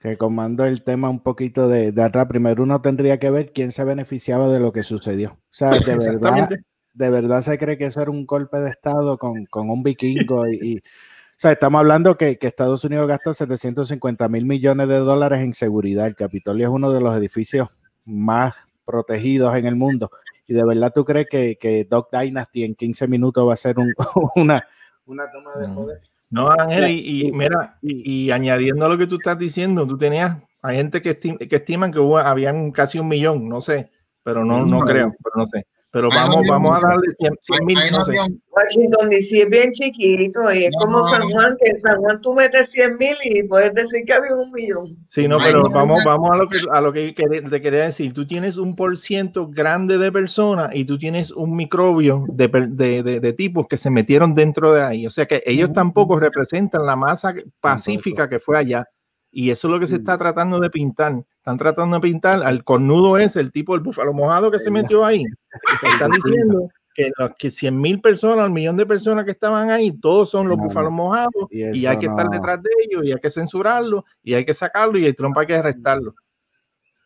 que 0.00 0.16
comando 0.16 0.64
el 0.64 0.82
tema 0.82 1.10
un 1.10 1.20
poquito 1.22 1.68
de, 1.68 1.92
de 1.92 2.02
atrás, 2.02 2.26
primero 2.26 2.62
uno 2.62 2.80
tendría 2.80 3.18
que 3.18 3.30
ver 3.30 3.52
quién 3.52 3.72
se 3.72 3.84
beneficiaba 3.84 4.48
de 4.48 4.58
lo 4.58 4.72
que 4.72 4.82
sucedió. 4.82 5.32
O 5.32 5.38
sea, 5.50 5.72
de 5.78 5.96
verdad, 5.98 6.48
de 6.94 7.10
verdad 7.10 7.42
se 7.42 7.58
cree 7.58 7.76
que 7.76 7.86
eso 7.86 8.00
era 8.00 8.10
un 8.10 8.24
golpe 8.24 8.58
de 8.58 8.70
Estado 8.70 9.18
con, 9.18 9.44
con 9.46 9.68
un 9.70 9.82
vikingo 9.82 10.46
y, 10.48 10.76
y- 10.76 10.78
o 10.78 11.38
sea, 11.38 11.52
estamos 11.52 11.80
hablando 11.80 12.16
que, 12.16 12.38
que 12.38 12.46
Estados 12.46 12.82
Unidos 12.84 13.06
gasta 13.06 13.34
750 13.34 14.26
mil 14.30 14.46
millones 14.46 14.88
de 14.88 14.96
dólares 14.96 15.40
en 15.42 15.52
seguridad. 15.52 16.06
El 16.06 16.14
Capitolio 16.16 16.66
es 16.66 16.72
uno 16.72 16.90
de 16.90 17.02
los 17.02 17.14
edificios 17.14 17.68
más 18.06 18.54
protegidos 18.86 19.54
en 19.56 19.66
el 19.66 19.76
mundo. 19.76 20.10
Y 20.46 20.54
de 20.54 20.64
verdad 20.64 20.92
tú 20.94 21.04
crees 21.04 21.26
que, 21.28 21.56
que 21.56 21.84
Doc 21.84 22.08
Dynasty 22.12 22.64
en 22.64 22.74
15 22.74 23.08
minutos 23.08 23.46
va 23.46 23.52
a 23.54 23.56
ser 23.56 23.78
un- 23.78 23.92
una, 24.36 24.66
una 25.04 25.30
toma 25.30 25.50
de 25.60 25.68
No. 25.68 25.74
poder. 25.74 26.00
No, 26.28 26.50
Ángel, 26.50 26.88
y, 26.90 27.30
mira, 27.32 27.78
y, 27.82 28.24
y 28.26 28.30
añadiendo 28.32 28.84
a 28.84 28.88
lo 28.88 28.98
que 28.98 29.06
tú 29.06 29.14
estás 29.16 29.38
diciendo, 29.38 29.86
tú 29.86 29.96
tenías, 29.96 30.38
hay 30.60 30.76
gente 30.76 31.00
que, 31.00 31.20
esti- 31.20 31.48
que 31.48 31.56
estiman 31.56 31.92
que 31.92 32.00
hubo, 32.00 32.18
habían 32.18 32.72
casi 32.72 32.98
un 32.98 33.06
millón, 33.06 33.48
no 33.48 33.60
sé, 33.60 33.90
pero 34.24 34.44
no, 34.44 34.66
no 34.66 34.80
creo, 34.80 35.14
pero 35.22 35.32
no 35.36 35.46
sé. 35.46 35.66
Pero 35.96 36.10
vamos, 36.10 36.46
vamos 36.46 36.76
a 36.76 36.86
darle 36.88 37.06
100 37.40 37.64
mil. 37.64 37.78
No 37.90 38.04
sé. 38.04 38.12
Washington 38.50 39.08
DC 39.08 39.42
es 39.44 39.48
bien 39.48 39.72
chiquito 39.72 40.40
y 40.52 40.64
es 40.64 40.70
No, 40.78 40.84
como 40.84 40.98
no, 40.98 41.04
San. 41.04 41.22
Juan, 41.30 41.56
que 41.58 41.70
en 41.70 41.78
San 41.78 41.96
Juan 42.02 42.20
tú 42.20 42.34
metes 42.34 42.70
100 42.70 42.98
mil 42.98 43.14
y 43.24 43.42
puedes 43.44 43.72
decir 43.72 44.04
que 44.06 44.12
había 44.12 44.34
un 44.34 44.52
millón. 44.52 44.84
Sí, 45.08 45.26
no, 45.26 45.38
pero 45.38 45.62
vamos, 45.70 46.04
vamos 46.04 46.30
a 46.32 46.36
lo 46.36 46.48
que 46.50 46.58
a 46.70 46.80
lo 46.82 46.92
que 46.92 47.14
te 47.16 47.60
quería 47.62 47.84
decir. 47.84 48.12
Tú 48.12 48.26
tienes 48.26 48.58
un 48.58 48.76
por 48.76 48.98
ciento 48.98 49.48
grande 49.48 49.96
de 49.96 50.12
personas 50.12 50.68
y 50.74 50.84
tú 50.84 50.98
tienes 50.98 51.30
un 51.30 51.56
microbio 51.56 52.26
de, 52.28 52.48
de, 52.68 53.02
de- 53.02 53.20
de 53.20 53.32
tipos 53.32 53.66
que 53.66 53.78
se 53.78 53.88
metieron 53.88 54.34
dentro 54.34 54.74
de 54.74 54.82
ahí. 54.82 55.06
O 55.06 55.10
sea 55.10 55.24
que 55.24 55.42
ellos 55.46 55.72
tampoco 55.72 56.20
representan 56.20 56.84
la 56.84 56.96
masa 56.96 57.34
pacífica 57.58 58.28
que 58.28 58.38
fue 58.38 58.58
allá. 58.58 58.84
Y 59.30 59.48
eso 59.50 59.68
es 59.68 59.72
lo 59.72 59.80
que 59.80 59.86
se 59.86 59.96
está 59.96 60.18
tratando 60.18 60.60
de 60.60 60.68
pintar. 60.68 61.22
Están 61.46 61.58
tratando 61.58 61.94
de 61.98 62.00
pintar 62.00 62.42
al 62.42 62.64
cornudo 62.64 63.16
ese, 63.18 63.38
el 63.38 63.52
tipo 63.52 63.74
del 63.74 63.80
búfalo 63.84 64.12
mojado 64.12 64.50
que 64.50 64.58
se 64.58 64.68
metió 64.68 65.04
ahí. 65.04 65.22
Están 65.84 66.10
diciendo 66.10 66.68
que, 66.92 67.12
los- 67.16 67.30
que 67.38 67.52
100 67.52 67.80
mil 67.80 68.00
personas, 68.00 68.48
un 68.48 68.52
millón 68.52 68.76
de 68.76 68.84
personas 68.84 69.24
que 69.24 69.30
estaban 69.30 69.70
ahí, 69.70 69.92
todos 69.92 70.28
son 70.28 70.48
los 70.48 70.58
No, 70.58 70.64
búfalos 70.64 70.90
mojados 70.90 71.30
Y 71.52 71.86
hay 71.86 71.98
que 72.00 72.06
estar 72.06 72.28
detrás 72.30 72.60
de 72.60 72.70
ellos 72.84 73.04
y 73.04 73.12
hay 73.12 73.20
que 73.20 73.30
censurarlo 73.30 74.04
y 74.24 74.34
hay 74.34 74.44
que 74.44 74.54
sacarlo 74.54 74.98
y 74.98 75.06
el 75.06 75.14
Trump 75.14 75.38
hay 75.38 75.46
que 75.46 75.54
arrestarlo. 75.54 76.16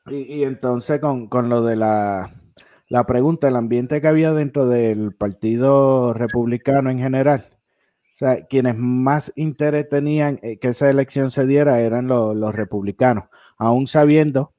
Y, 0.06 0.36
y 0.36 0.44
entonces 0.44 1.00
con, 1.00 1.26
con 1.28 1.50
lo 1.50 1.60
de 1.60 1.76
la, 1.76 2.32
la 2.88 3.04
pregunta, 3.04 3.46
el 3.48 3.56
ambiente 3.56 4.00
que 4.00 4.08
había 4.08 4.32
dentro 4.32 4.66
del 4.66 5.12
Partido 5.14 6.14
Republicano 6.14 6.88
en 6.88 6.98
general, 6.98 7.44
o 8.14 8.16
sea, 8.20 8.46
quienes 8.46 8.78
más 8.78 9.34
interés 9.36 9.86
tenían 9.90 10.38
eh, 10.42 10.58
que 10.58 10.68
esa 10.68 10.88
elección 10.88 11.30
se 11.30 11.46
diera 11.46 11.80
eran 11.80 12.06
los, 12.06 12.34
los 12.34 12.54
republicanos, 12.54 13.24
aún 13.60 13.86
sabiendo 13.86 14.54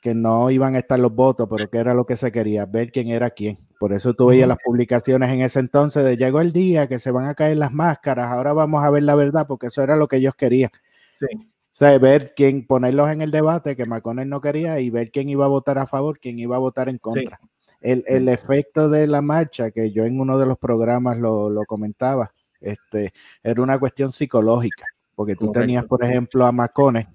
que 0.00 0.14
no 0.14 0.50
iban 0.52 0.76
a 0.76 0.78
estar 0.78 1.00
los 1.00 1.12
votos, 1.12 1.48
pero 1.50 1.68
que 1.68 1.78
era 1.78 1.92
lo 1.92 2.06
que 2.06 2.14
se 2.14 2.30
quería, 2.30 2.64
ver 2.64 2.92
quién 2.92 3.08
era 3.08 3.30
quién. 3.30 3.58
Por 3.80 3.92
eso 3.92 4.14
tú 4.14 4.26
veías 4.26 4.46
las 4.46 4.58
publicaciones 4.64 5.30
en 5.30 5.40
ese 5.40 5.58
entonces 5.58 6.04
de 6.04 6.16
llegó 6.16 6.40
el 6.40 6.52
día 6.52 6.86
que 6.86 7.00
se 7.00 7.10
van 7.10 7.28
a 7.28 7.34
caer 7.34 7.56
las 7.56 7.72
máscaras, 7.72 8.28
ahora 8.28 8.52
vamos 8.52 8.84
a 8.84 8.90
ver 8.90 9.02
la 9.02 9.16
verdad, 9.16 9.48
porque 9.48 9.66
eso 9.66 9.82
era 9.82 9.96
lo 9.96 10.06
que 10.06 10.18
ellos 10.18 10.36
querían. 10.36 10.70
Sí. 11.18 11.26
O 11.34 11.50
sea, 11.72 11.98
ver 11.98 12.34
quién, 12.36 12.66
ponerlos 12.68 13.10
en 13.10 13.20
el 13.20 13.32
debate 13.32 13.74
que 13.74 13.84
McConnell 13.84 14.28
no 14.28 14.40
quería 14.40 14.78
y 14.78 14.90
ver 14.90 15.10
quién 15.10 15.28
iba 15.28 15.44
a 15.44 15.48
votar 15.48 15.76
a 15.78 15.86
favor, 15.86 16.20
quién 16.20 16.38
iba 16.38 16.54
a 16.54 16.60
votar 16.60 16.88
en 16.88 16.98
contra. 16.98 17.40
El, 17.80 18.04
el 18.06 18.28
efecto 18.28 18.88
de 18.88 19.08
la 19.08 19.22
marcha, 19.22 19.72
que 19.72 19.90
yo 19.90 20.04
en 20.04 20.20
uno 20.20 20.38
de 20.38 20.46
los 20.46 20.56
programas 20.56 21.18
lo, 21.18 21.50
lo 21.50 21.64
comentaba, 21.64 22.32
este, 22.60 23.12
era 23.42 23.60
una 23.60 23.78
cuestión 23.80 24.12
psicológica, 24.12 24.86
porque 25.16 25.34
tú 25.34 25.46
Correcto. 25.46 25.60
tenías, 25.60 25.84
por 25.84 26.04
ejemplo, 26.04 26.46
a 26.46 26.52
McConnell, 26.52 27.08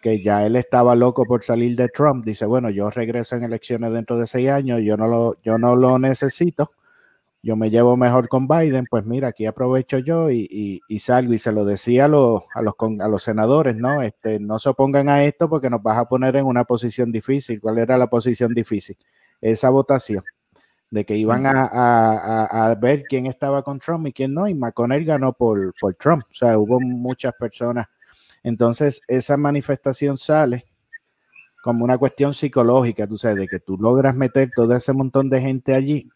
que 0.00 0.22
ya 0.22 0.46
él 0.46 0.56
estaba 0.56 0.94
loco 0.94 1.24
por 1.24 1.42
salir 1.44 1.76
de 1.76 1.88
Trump, 1.88 2.24
dice, 2.24 2.46
bueno, 2.46 2.70
yo 2.70 2.90
regreso 2.90 3.36
en 3.36 3.44
elecciones 3.44 3.92
dentro 3.92 4.16
de 4.18 4.26
seis 4.26 4.48
años, 4.50 4.80
yo 4.82 4.96
no 4.96 5.08
lo, 5.08 5.36
yo 5.42 5.58
no 5.58 5.74
lo 5.76 5.98
necesito, 5.98 6.70
yo 7.42 7.56
me 7.56 7.70
llevo 7.70 7.96
mejor 7.96 8.28
con 8.28 8.46
Biden, 8.48 8.86
pues 8.90 9.06
mira, 9.06 9.28
aquí 9.28 9.46
aprovecho 9.46 9.98
yo 9.98 10.30
y, 10.30 10.46
y- 10.50 10.80
y 10.88 10.98
salgo 11.00 11.32
y 11.34 11.38
se 11.38 11.52
lo 11.52 11.64
decía 11.64 12.06
a 12.06 12.08
los, 12.08 12.42
a 12.54 12.62
los, 12.62 12.74
con- 12.74 13.00
a 13.00 13.08
los 13.08 13.22
senadores, 13.22 13.76
¿no? 13.76 14.02
Este, 14.02 14.40
no 14.40 14.58
se 14.58 14.68
opongan 14.68 15.08
a 15.08 15.24
esto 15.24 15.48
porque 15.48 15.70
nos 15.70 15.82
vas 15.82 15.98
a 15.98 16.08
poner 16.08 16.36
en 16.36 16.46
una 16.46 16.64
posición 16.64 17.12
difícil. 17.12 17.60
¿Cuál 17.60 17.78
era 17.78 17.96
la 17.96 18.08
posición 18.08 18.52
difícil? 18.54 18.96
Esa 19.40 19.70
votación 19.70 20.22
de 20.90 21.04
que 21.04 21.16
iban 21.16 21.44
a, 21.46 21.64
a- 21.66 22.46
a- 22.46 22.70
a 22.70 22.74
ver 22.74 23.04
quién 23.08 23.26
estaba 23.26 23.62
con 23.62 23.78
Trump 23.78 24.06
y 24.08 24.12
quién 24.12 24.34
no, 24.34 24.48
y 24.48 24.54
McConnell 24.54 25.04
ganó 25.04 25.32
por, 25.32 25.74
por 25.80 25.94
Trump, 25.94 26.24
o 26.30 26.34
sea, 26.34 26.58
hubo 26.58 26.80
muchas 26.80 27.34
personas. 27.34 27.86
Entonces, 28.42 29.02
esa 29.08 29.36
manifestación 29.36 30.18
sale 30.18 30.66
como 31.62 31.84
una 31.84 31.98
cuestión 31.98 32.34
psicológica, 32.34 33.06
tú 33.06 33.16
sabes, 33.16 33.38
de 33.38 33.48
que 33.48 33.60
tú 33.60 33.76
logras 33.76 34.14
meter 34.14 34.50
todo 34.54 34.74
ese 34.76 34.92
montón 34.92 35.28
de 35.28 35.40
gente 35.40 35.74
allí 35.74 36.08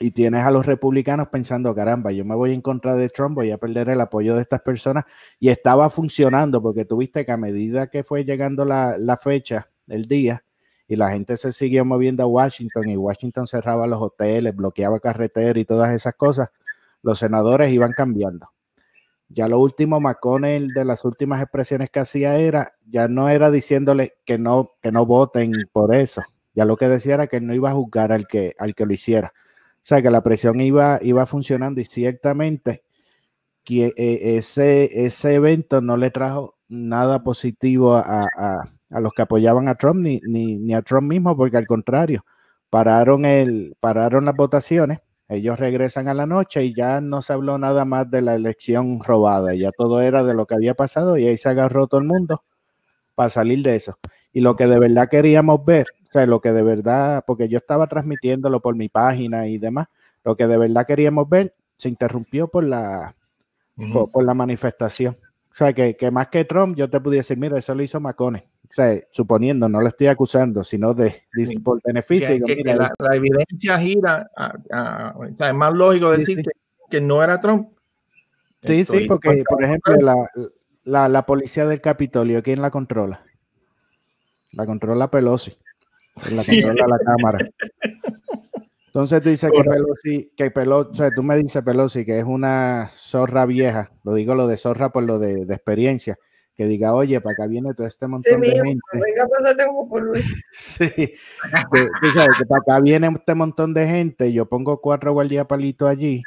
y 0.00 0.12
tienes 0.12 0.44
a 0.44 0.50
los 0.50 0.66
republicanos 0.66 1.28
pensando, 1.28 1.74
caramba, 1.74 2.12
yo 2.12 2.24
me 2.24 2.34
voy 2.34 2.52
en 2.52 2.60
contra 2.60 2.94
de 2.94 3.08
Trump, 3.08 3.34
voy 3.34 3.50
a 3.50 3.58
perder 3.58 3.88
el 3.88 4.00
apoyo 4.00 4.34
de 4.34 4.42
estas 4.42 4.60
personas. 4.60 5.04
Y 5.40 5.48
estaba 5.48 5.90
funcionando 5.90 6.62
porque 6.62 6.84
tuviste 6.84 7.24
que 7.24 7.32
a 7.32 7.36
medida 7.36 7.88
que 7.88 8.04
fue 8.04 8.24
llegando 8.24 8.64
la, 8.64 8.96
la 8.98 9.16
fecha, 9.16 9.68
el 9.88 10.04
día, 10.04 10.44
y 10.86 10.96
la 10.96 11.10
gente 11.10 11.36
se 11.36 11.52
siguió 11.52 11.84
moviendo 11.84 12.22
a 12.22 12.26
Washington 12.26 12.88
y 12.88 12.96
Washington 12.96 13.46
cerraba 13.46 13.86
los 13.86 14.00
hoteles, 14.00 14.56
bloqueaba 14.56 15.00
carreteras 15.00 15.60
y 15.60 15.64
todas 15.66 15.92
esas 15.92 16.14
cosas, 16.14 16.50
los 17.02 17.18
senadores 17.18 17.70
iban 17.70 17.92
cambiando. 17.92 18.48
Ya 19.30 19.46
lo 19.48 19.58
último, 19.60 20.00
McConnell, 20.00 20.68
de 20.72 20.84
las 20.84 21.04
últimas 21.04 21.42
expresiones 21.42 21.90
que 21.90 22.00
hacía 22.00 22.38
era, 22.38 22.72
ya 22.86 23.08
no 23.08 23.28
era 23.28 23.50
diciéndole 23.50 24.14
que 24.24 24.38
no, 24.38 24.72
que 24.82 24.90
no 24.90 25.04
voten 25.06 25.52
por 25.72 25.94
eso. 25.94 26.22
Ya 26.54 26.64
lo 26.64 26.76
que 26.76 26.88
decía 26.88 27.14
era 27.14 27.26
que 27.26 27.40
no 27.40 27.54
iba 27.54 27.70
a 27.70 27.74
juzgar 27.74 28.10
al 28.12 28.26
que, 28.26 28.54
al 28.58 28.74
que 28.74 28.86
lo 28.86 28.94
hiciera. 28.94 29.32
O 29.76 29.80
sea, 29.88 30.02
que 30.02 30.10
la 30.10 30.22
presión 30.22 30.60
iba, 30.60 30.98
iba 31.02 31.26
funcionando 31.26 31.80
y 31.80 31.84
ciertamente 31.84 32.82
que 33.64 33.92
eh, 33.96 34.36
ese, 34.38 35.04
ese 35.06 35.34
evento 35.34 35.80
no 35.80 35.96
le 35.96 36.10
trajo 36.10 36.56
nada 36.68 37.22
positivo 37.22 37.94
a, 37.96 38.24
a- 38.36 38.72
a 38.90 39.00
los 39.00 39.12
que 39.12 39.22
apoyaban 39.22 39.68
a 39.68 39.74
Trump 39.74 40.00
ni, 40.00 40.20
ni, 40.26 40.56
ni 40.56 40.74
a 40.74 40.80
Trump 40.82 41.08
mismo, 41.08 41.36
porque 41.36 41.58
al 41.58 41.66
contrario, 41.66 42.24
pararon, 42.70 43.24
el, 43.26 43.76
pararon 43.80 44.24
las 44.24 44.34
votaciones, 44.36 45.00
ellos 45.28 45.58
regresan 45.58 46.08
a 46.08 46.14
la 46.14 46.26
noche 46.26 46.64
y 46.64 46.74
ya 46.74 47.00
no 47.00 47.20
se 47.20 47.34
habló 47.34 47.58
nada 47.58 47.84
más 47.84 48.10
de 48.10 48.22
la 48.22 48.34
elección 48.34 49.00
robada, 49.02 49.54
ya 49.54 49.70
todo 49.72 50.00
era 50.00 50.24
de 50.24 50.34
lo 50.34 50.46
que 50.46 50.54
había 50.54 50.74
pasado 50.74 51.18
y 51.18 51.26
ahí 51.26 51.36
se 51.36 51.50
agarró 51.50 51.86
todo 51.86 52.00
el 52.00 52.06
mundo 52.06 52.42
para 53.14 53.28
salir 53.28 53.62
de 53.62 53.76
eso. 53.76 53.98
Y 54.32 54.40
lo 54.40 54.56
que 54.56 54.66
de 54.66 54.78
verdad 54.78 55.08
queríamos 55.10 55.64
ver, 55.64 55.86
o 56.08 56.12
sea, 56.12 56.26
lo 56.26 56.40
que 56.40 56.52
de 56.52 56.62
verdad, 56.62 57.24
porque 57.26 57.48
yo 57.48 57.58
estaba 57.58 57.86
transmitiéndolo 57.86 58.60
por 58.60 58.74
mi 58.74 58.88
página 58.88 59.48
y 59.48 59.58
demás, 59.58 59.88
lo 60.24 60.36
que 60.36 60.46
de 60.46 60.56
verdad 60.56 60.86
queríamos 60.86 61.28
ver 61.28 61.54
se 61.76 61.88
interrumpió 61.88 62.48
por 62.48 62.64
la, 62.64 63.14
por, 63.92 64.10
por 64.10 64.24
la 64.24 64.34
manifestación. 64.34 65.16
O 65.52 65.54
sea, 65.54 65.72
que, 65.72 65.96
que 65.96 66.10
más 66.10 66.28
que 66.28 66.44
Trump, 66.44 66.76
yo 66.76 66.90
te 66.90 67.00
pudiera 67.00 67.20
decir, 67.20 67.38
mira, 67.38 67.58
eso 67.58 67.74
lo 67.74 67.82
hizo 67.82 68.00
McConnell. 68.00 68.44
O 68.70 68.74
sea, 68.74 69.00
suponiendo, 69.10 69.68
no 69.68 69.80
lo 69.80 69.88
estoy 69.88 70.08
acusando, 70.08 70.62
sino 70.62 70.92
de, 70.94 71.22
de- 71.32 71.46
Sí. 71.46 71.58
por 71.58 71.80
beneficio. 71.82 72.28
Que- 72.28 72.34
digo, 72.34 72.46
que- 72.46 72.56
mira, 72.56 72.72
que 72.72 72.78
la, 72.78 72.94
la 73.10 73.16
evidencia 73.16 73.78
gira, 73.78 74.30
a- 74.36 74.54
a- 74.72 75.14
o 75.16 75.36
sea, 75.36 75.48
es 75.48 75.54
más 75.54 75.72
lógico 75.72 76.10
decir 76.12 76.38
sí. 76.38 76.42
Que, 76.44 76.50
que 76.90 77.00
no 77.00 77.22
era 77.22 77.40
Trump. 77.40 77.70
sí, 78.62 78.84
sí, 78.84 79.06
porque, 79.06 79.42
por 79.48 79.64
ejemplo, 79.64 79.96
la, 80.00 80.14
la, 80.84 81.08
la 81.08 81.26
policía 81.26 81.66
del 81.66 81.80
Capitolio, 81.80 82.42
¿quién 82.42 82.60
la 82.62 82.70
controla? 82.70 83.24
La 84.52 84.66
controla 84.66 85.10
Pelosi. 85.10 85.56
La 86.30 86.42
controla 86.44 86.86
la 86.88 86.98
Cámara. 87.04 87.48
Entonces 88.86 89.22
tú 89.22 89.28
dices 89.28 89.50
que 89.50 89.62
Pelosi, 89.62 90.32
que 90.36 90.50
Pelosi, 90.50 90.90
o 90.90 90.94
sea, 90.94 91.10
tú 91.10 91.22
me 91.22 91.36
dices 91.36 91.62
Pelosi 91.62 92.04
que 92.04 92.18
es 92.18 92.24
una 92.24 92.88
zorra 92.88 93.46
vieja, 93.46 93.92
lo 94.02 94.14
digo 94.14 94.34
lo 94.34 94.46
de 94.46 94.56
zorra 94.56 94.90
por 94.90 95.04
lo 95.04 95.18
de, 95.18 95.44
de 95.46 95.54
experiencia, 95.54 96.16
que 96.58 96.66
diga, 96.66 96.92
oye, 96.92 97.20
para 97.20 97.34
acá 97.34 97.46
viene 97.46 97.72
todo 97.72 97.86
este 97.86 98.06
Sí, 98.06 98.10
montón 98.10 98.40
de 98.40 98.50
gente. 98.50 98.80
venga 98.92 99.62
a 99.62 99.66
como 99.66 99.88
por 99.88 100.02
Luis. 100.02 100.24
Sí, 100.52 100.90
que, 100.90 101.14
tú 102.00 102.10
sabes 102.12 102.36
que 102.36 102.46
para 102.46 102.60
acá 102.60 102.80
viene 102.80 103.06
este 103.06 103.34
montón 103.36 103.72
de 103.74 103.86
gente, 103.86 104.32
yo 104.32 104.46
pongo 104.46 104.80
cuatro 104.80 105.12
guardiapalitos 105.12 105.88
allí, 105.88 106.20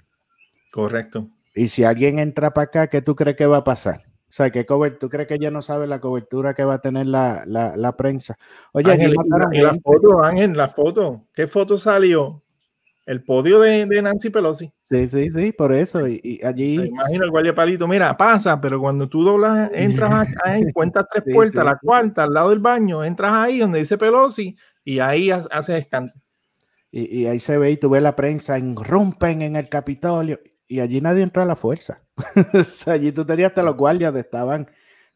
Correcto. 0.72 1.28
y 1.54 1.68
si 1.68 1.84
alguien 1.84 2.18
entra 2.18 2.52
para 2.52 2.64
acá, 2.64 2.88
¿qué 2.88 3.02
tú 3.02 3.14
crees 3.14 3.36
que 3.36 3.46
va 3.46 3.58
a 3.58 3.64
pasar? 3.66 4.04
O 4.30 4.34
sea, 4.34 4.50
¿qué 4.52 4.64
¿tú 4.64 5.10
crees 5.10 5.28
que 5.28 5.34
ella 5.34 5.52
no 5.52 5.62
sabe 5.62 5.86
la 5.86 6.00
cobertura 6.00 6.54
que 6.54 6.64
va 6.64 6.76
a 6.76 6.82
tener 6.82 7.08
la, 7.08 7.44
la, 7.46 7.76
la 7.76 7.98
prensa? 7.98 8.38
Oye, 8.72 8.90
Ángel, 8.90 9.14
la, 9.28 9.50
la 9.52 9.76
foto, 9.84 10.24
Ángel, 10.24 10.54
la 10.56 10.70
foto. 10.70 11.26
¿Qué 11.34 11.46
foto 11.46 11.78
salió? 11.78 12.42
El 13.12 13.24
podio 13.24 13.60
de, 13.60 13.86
de 13.86 14.02
Nancy 14.02 14.30
Pelosi. 14.30 14.72
Sí, 14.90 15.08
sí, 15.10 15.30
sí, 15.32 15.52
por 15.52 15.74
eso. 15.74 16.08
Y, 16.08 16.22
y 16.24 16.40
Me 16.42 16.48
allí, 16.48 16.76
imagino 16.86 17.26
el 17.26 17.30
guardia 17.32 17.54
palito. 17.54 17.88
Mira, 17.88 18.16
pasa, 18.16 18.60
pero 18.62 18.80
cuando 18.80 19.10
tú 19.10 19.24
doblas, 19.24 19.70
entras 19.74 20.28
ahí, 20.46 20.72
cuentas 20.74 21.06
tres 21.12 21.24
Sí, 21.28 21.34
puertas, 21.34 21.62
sí, 21.62 21.66
la 21.66 21.74
sí. 21.74 21.80
cuarta, 21.86 22.24
al 22.24 22.34
lado 22.34 22.50
del 22.52 22.60
baño, 22.60 23.04
entras 23.04 23.34
ahí 23.34 23.60
donde 23.60 23.80
dice 23.80 23.98
Pelosi 23.98 24.56
y 24.86 25.00
ahí 25.00 25.30
ha- 25.30 25.46
haces 25.52 25.80
escándalo. 25.82 26.20
y, 26.92 27.22
y 27.22 27.26
ahí 27.28 27.40
se 27.40 27.58
ve 27.58 27.72
y 27.72 27.78
tú 27.78 27.90
ves 27.90 28.02
la 28.04 28.16
prensa, 28.16 28.58
irrumpen 28.60 29.42
en 29.42 29.56
el 29.58 29.70
Capitolio, 29.70 30.40
y 30.68 30.80
allí 30.80 31.02
nadie 31.02 31.24
entró 31.24 31.42
a 31.42 31.46
la 31.46 31.56
fuerza. 31.56 32.04
O 32.54 32.64
sea, 32.64 32.94
allí 32.94 33.12
tú 33.12 33.26
tenías 33.26 33.50
hasta 33.52 33.64
los 33.64 33.76
guardias, 33.76 34.14
te 34.14 34.20
estaban, 34.22 34.68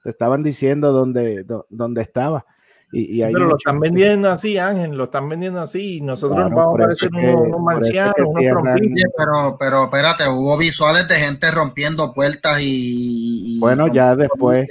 te 0.03 0.09
estaban 0.09 0.43
diciendo 0.43 0.91
dónde, 0.91 1.43
dó- 1.45 1.65
dónde 1.69 2.01
estaba. 2.01 2.45
Y, 2.91 3.17
y 3.17 3.23
hay 3.23 3.33
Pero 3.33 3.47
lo 3.47 3.57
están 3.57 3.79
vendiendo 3.79 4.29
así, 4.31 4.57
Ángel, 4.57 4.91
lo 4.95 5.05
están 5.05 5.27
vendiendo 5.27 5.59
así. 5.59 5.97
y 5.97 6.01
Nosotros 6.01 6.37
Claro, 6.37 6.49
nos 6.49 6.57
vamos 6.57 6.75
a 6.75 6.83
parecer 6.83 7.09
es 7.13 7.19
que- 7.19 7.33
unos, 7.33 7.47
es 7.47 7.53
que 7.55 7.59
marcianos, 7.61 8.15
unos 8.25 8.43
trompitos. 8.45 9.11
Pero, 9.17 9.57
pero 9.59 9.83
espérate, 9.85 10.23
hubo 10.29 10.57
visuales 10.57 11.07
de 11.07 11.15
gente 11.15 11.51
rompiendo 11.51 12.13
puertas 12.13 12.61
y. 12.61 13.57
y- 13.57 13.59
Bueno, 13.59 13.87
ya 13.87 14.15
después, 14.15 14.67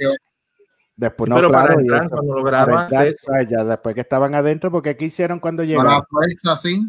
después 0.95 1.29
no, 1.29 1.35
pero 1.35 1.51
para 1.51 1.65
claro, 1.67 1.79
y 1.81 1.83
entrar, 1.83 2.05
eso, 2.05 2.09
cuando 2.15 2.43
para 2.43 2.85
o 2.85 2.89
sea, 2.89 3.43
ya 3.49 3.63
después 3.63 3.95
que 3.95 4.01
estaban 4.01 4.33
adentro, 4.33 4.71
porque 4.71 4.95
¿qué 4.95 5.05
hicieron 5.05 5.39
cuando 5.39 5.63
llegaron? 5.63 5.91
la 5.91 6.03
fuerza, 6.09 6.55
sí. 6.57 6.81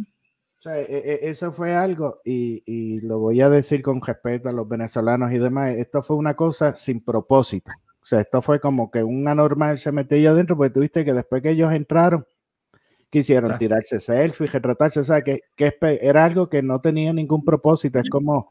O 0.58 0.62
sea, 0.62 0.80
e- 0.80 0.86
e- 0.88 1.28
eso 1.28 1.52
fue 1.52 1.74
algo, 1.74 2.20
y, 2.24 2.62
y 2.64 3.00
lo 3.02 3.18
voy 3.18 3.40
a 3.42 3.50
decir 3.50 3.82
con 3.82 4.00
respeto 4.00 4.48
a 4.48 4.52
los 4.52 4.66
venezolanos 4.68 5.30
y 5.32 5.38
demás, 5.38 5.72
esto 5.72 6.02
fue 6.02 6.16
una 6.16 6.34
cosa 6.34 6.74
sin 6.76 7.04
propósito. 7.04 7.70
O 8.06 8.08
sea, 8.08 8.20
esto 8.20 8.40
fue 8.40 8.60
como 8.60 8.92
que 8.92 9.02
un 9.02 9.26
anormal 9.26 9.78
se 9.78 9.90
metió 9.90 10.16
allá 10.16 10.30
adentro, 10.30 10.56
porque 10.56 10.72
tuviste 10.72 11.04
que 11.04 11.12
después 11.12 11.42
que 11.42 11.50
ellos 11.50 11.72
entraron, 11.72 12.24
quisieron 13.10 13.58
tirarse 13.58 13.98
selfies, 13.98 14.52
retratarse, 14.52 15.00
o 15.00 15.04
sea, 15.04 15.22
que, 15.22 15.40
que, 15.56 15.76
era 16.00 16.24
algo 16.24 16.48
que 16.48 16.62
no 16.62 16.80
tenía 16.80 17.12
ningún 17.12 17.44
propósito, 17.44 17.98
es 17.98 18.08
como 18.08 18.48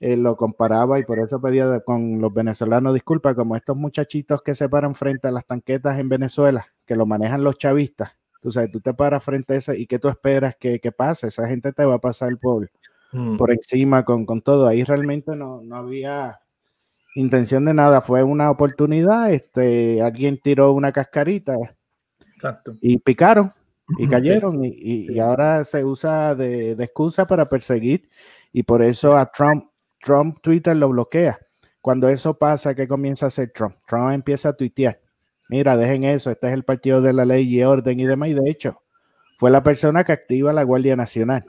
eh, 0.00 0.18
lo 0.18 0.36
comparaba 0.36 0.98
y 0.98 1.04
por 1.04 1.18
eso 1.18 1.40
pedía 1.40 1.80
con 1.80 2.20
los 2.20 2.34
venezolanos 2.34 2.92
disculpa, 2.92 3.34
como 3.34 3.56
estos 3.56 3.74
muchachitos 3.74 4.42
que 4.42 4.54
se 4.54 4.68
paran 4.68 4.94
frente 4.94 5.28
a 5.28 5.32
las 5.32 5.46
tanquetas 5.46 5.98
en 5.98 6.10
Venezuela, 6.10 6.66
que 6.84 6.94
lo 6.94 7.06
manejan 7.06 7.42
los 7.42 7.56
chavistas, 7.56 8.18
tú 8.42 8.50
sabes, 8.50 8.70
tú 8.70 8.82
te 8.82 8.92
paras 8.92 9.24
frente 9.24 9.54
a 9.54 9.56
ese 9.56 9.80
y 9.80 9.86
qué 9.86 9.98
tú 9.98 10.08
esperas 10.08 10.56
que, 10.60 10.78
que 10.78 10.92
pase, 10.92 11.28
esa 11.28 11.48
gente 11.48 11.72
te 11.72 11.86
va 11.86 11.94
a 11.94 12.00
pasar 12.00 12.36
por, 12.38 12.70
mm. 13.12 13.38
por 13.38 13.50
encima 13.50 14.04
con, 14.04 14.26
con, 14.26 14.42
todo, 14.42 14.66
ahí 14.66 14.84
realmente 14.84 15.34
no, 15.36 15.62
no 15.62 15.76
había 15.76 16.39
intención 17.14 17.64
de 17.64 17.74
nada, 17.74 18.00
fue 18.00 18.22
una 18.22 18.50
oportunidad, 18.50 19.32
este, 19.32 20.02
alguien 20.02 20.38
tiró 20.38 20.72
una 20.72 20.92
cascarita 20.92 21.56
y 22.80 22.98
picaron 22.98 23.52
y 23.98 24.08
cayeron 24.08 24.64
y, 24.64 25.12
y, 25.12 25.18
ahora 25.18 25.64
se 25.64 25.84
usa 25.84 26.34
de, 26.34 26.76
de, 26.76 26.84
excusa 26.84 27.26
para 27.26 27.48
perseguir 27.48 28.08
y 28.52 28.62
por 28.62 28.82
eso 28.82 29.16
a 29.16 29.30
Trump, 29.30 29.64
Trump 30.00 30.38
Twitter 30.40 30.76
lo 30.76 30.88
bloquea. 30.90 31.38
Cuando 31.80 32.08
eso 32.08 32.38
pasa, 32.38 32.74
¿qué 32.74 32.86
comienza 32.86 33.26
a 33.26 33.28
hacer 33.28 33.50
Trump? 33.52 33.76
Trump 33.86 34.12
empieza 34.12 34.50
a 34.50 34.52
tuitear. 34.52 35.00
Mira, 35.48 35.76
dejen 35.76 36.04
eso, 36.04 36.30
este 36.30 36.46
es 36.46 36.52
el 36.52 36.64
partido 36.64 37.00
de 37.02 37.12
la 37.12 37.24
ley 37.24 37.52
y 37.52 37.62
orden 37.64 37.98
y 37.98 38.06
demás. 38.06 38.28
Y 38.28 38.34
de 38.34 38.48
hecho, 38.48 38.82
fue 39.38 39.50
la 39.50 39.62
persona 39.62 40.04
que 40.04 40.12
activa 40.12 40.52
la 40.52 40.62
Guardia 40.62 40.94
Nacional 40.94 41.44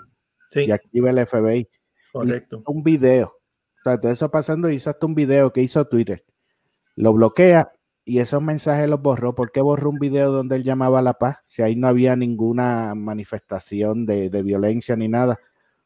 y 0.56 0.72
activa 0.72 1.12
el 1.12 1.26
FBI. 1.28 1.70
Correcto. 2.12 2.64
Un 2.66 2.82
video 2.84 3.41
o 3.82 3.84
sea, 3.84 4.00
todo 4.00 4.12
eso 4.12 4.30
pasando, 4.30 4.70
hizo 4.70 4.92
hasta 4.92 5.08
un 5.08 5.16
video 5.16 5.52
que 5.52 5.64
hizo 5.64 5.86
Twitter. 5.86 6.24
Lo 6.96 7.14
bloquea 7.14 7.74
y 8.06 8.20
esos 8.20 8.42
mensajes 8.42 8.88
los 8.88 9.02
borró. 9.02 9.34
¿Por 9.34 9.52
qué 9.52 9.62
borró 9.62 9.90
un 9.90 9.98
video 9.98 10.32
donde 10.32 10.58
él 10.58 10.64
llamaba 10.64 11.00
a 11.00 11.02
la 11.02 11.14
paz? 11.14 11.38
Si 11.48 11.64
ahí 11.64 11.76
no 11.76 11.88
había 11.88 12.16
ninguna 12.16 12.94
manifestación 12.94 14.06
de, 14.06 14.30
violencia 14.44 14.96
ni 14.96 15.08
nada. 15.08 15.40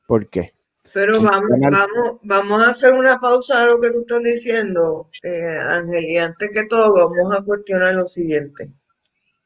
¿Por 0.08 0.30
qué? 0.30 0.54
Pero 0.94 1.22
vamos, 1.22 1.50
vamos, 1.50 2.20
vamos 2.24 2.68
a 2.68 2.72
hacer 2.72 2.94
una 2.94 3.18
pausa 3.20 3.64
a 3.64 3.66
lo 3.66 3.80
que 3.80 3.92
tú 3.92 4.02
estás 4.02 4.22
diciendo, 4.24 5.10
eh, 5.24 5.58
Ángel, 5.68 6.06
y 6.06 6.18
antes 6.18 6.52
que 6.52 6.66
todo 6.66 6.94
vamos 6.94 7.38
a 7.38 7.44
cuestionar 7.44 7.96
lo 7.96 8.06
siguiente. 8.06 8.74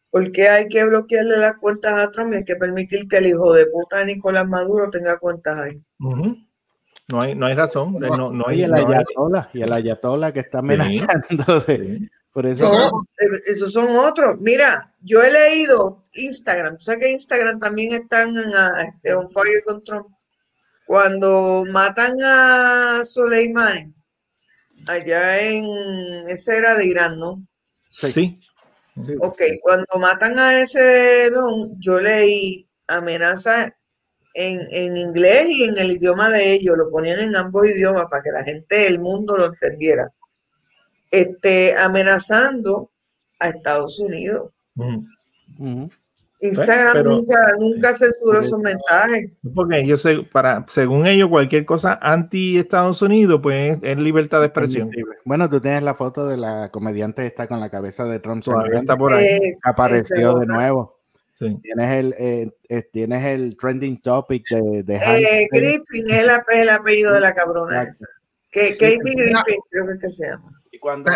¿Por 0.09 0.31
qué 0.31 0.49
hay 0.49 0.67
que 0.67 0.85
bloquearle 0.85 1.37
las 1.37 1.53
cuentas 1.55 1.93
a 1.93 2.11
Trump 2.11 2.33
y 2.33 2.37
hay 2.37 2.43
que 2.45 2.55
permitir 2.55 3.07
que 3.07 3.17
el 3.17 3.27
hijo 3.27 3.53
de 3.53 3.67
puta 3.67 4.03
Nicolás 4.03 4.47
Maduro 4.47 4.89
tenga 4.89 5.17
cuentas 5.17 5.59
ahí? 5.59 5.83
No 7.11 7.21
hay, 7.21 7.33
no 7.33 7.47
hay 7.47 7.55
razón. 7.55 7.97
No, 7.99 8.31
no 8.31 8.47
hay, 8.47 8.59
y 8.59 8.63
el 8.63 8.73
ayatola, 8.73 9.49
y 9.53 9.61
el 9.61 9.73
ayatola 9.73 10.31
que 10.31 10.41
está 10.41 10.59
amenazando 10.59 11.65
por 12.31 12.45
eso. 12.45 13.03
Eh, 13.17 13.25
esos 13.47 13.73
son 13.73 13.95
otros. 13.97 14.39
Mira, 14.39 14.93
yo 15.01 15.21
he 15.23 15.31
leído 15.31 16.03
Instagram. 16.13 16.77
¿Tú 16.77 16.83
sabes 16.83 17.01
que 17.01 17.11
Instagram 17.11 17.59
también 17.59 17.93
están 17.93 18.29
en 18.29 18.51
este, 18.87 19.15
on 19.15 19.29
fire 19.31 19.63
con 19.65 19.83
Trump? 19.83 20.07
Cuando 20.85 21.65
matan 21.71 22.15
a 22.23 23.01
Soleimani, 23.03 23.91
allá 24.87 25.41
en. 25.41 26.29
Ese 26.29 26.57
era 26.57 26.75
de 26.75 26.85
Irán, 26.85 27.19
¿no? 27.19 27.43
Sí. 27.91 28.11
sí. 28.11 28.39
Ok, 29.21 29.41
cuando 29.61 29.97
matan 29.99 30.37
a 30.37 30.61
ese 30.61 31.29
don, 31.31 31.79
yo 31.79 31.99
leí 31.99 32.69
amenaza 32.87 33.75
en, 34.39 34.67
en, 34.71 34.95
inglés 34.95 35.47
y 35.49 35.63
en 35.65 35.77
el 35.77 35.91
idioma 35.91 36.29
de 36.29 36.53
ellos, 36.53 36.77
lo 36.77 36.89
ponían 36.89 37.19
en 37.19 37.35
ambos 37.35 37.67
idiomas 37.67 38.05
para 38.09 38.23
que 38.23 38.31
la 38.31 38.43
gente 38.43 38.75
del 38.75 38.99
mundo 38.99 39.35
lo 39.35 39.45
entendiera, 39.45 40.11
este, 41.11 41.75
amenazando 41.77 42.89
a 43.39 43.49
Estados 43.49 43.99
Unidos. 43.99 44.51
Instagram 46.41 47.03
nunca, 47.03 47.51
nunca 47.59 47.93
censuró 47.97 48.39
esos 48.39 48.59
mensajes. 48.59 49.29
Porque 49.53 49.85
yo 49.85 49.97
sé, 49.97 50.19
para, 50.31 50.65
según 50.69 51.05
ellos, 51.05 51.27
cualquier 51.27 51.65
cosa 51.65 51.99
anti 52.01 52.57
Estados 52.57 53.01
Unidos, 53.01 53.41
pues 53.43 53.77
es 53.81 53.97
libertad 53.97 54.39
de 54.39 54.45
expresión. 54.45 54.89
Bueno, 55.25 55.49
tú 55.49 55.59
tienes 55.59 55.83
la 55.83 55.95
foto 55.95 56.25
de 56.27 56.37
la 56.37 56.69
comediante 56.71 57.25
esta 57.25 57.47
con 57.47 57.59
la 57.59 57.69
cabeza 57.69 58.05
de 58.05 58.19
Trump. 58.19 58.41
Está 58.73 58.97
por 58.97 59.11
ahí. 59.11 59.37
Apareció 59.65 60.35
de 60.35 60.45
nuevo. 60.45 60.98
Tienes, 61.39 61.91
el, 61.91 62.15
eh, 62.19 62.51
eh, 62.67 62.83
tienes 62.91 63.23
el 63.23 63.55
trending 63.55 64.01
topic 64.01 64.43
de, 64.49 64.83
de 64.83 64.95
eh, 64.97 65.47
Griffin 65.49 66.09
es 66.09 66.17
el, 66.17 66.29
el, 66.51 66.69
apellido 66.69 67.13
de 67.13 67.21
la 67.21 67.33
cabrona 67.33 67.83
esa. 67.83 68.05
Que, 68.51 68.71
Katie 68.71 68.97
Griffin 68.97 69.57
creo 69.69 69.85
que, 69.85 69.93
es 69.93 69.99
que 70.01 70.09
se 70.09 70.27
llama. 70.27 70.61
Y 70.69 70.79
cuando, 70.79 71.11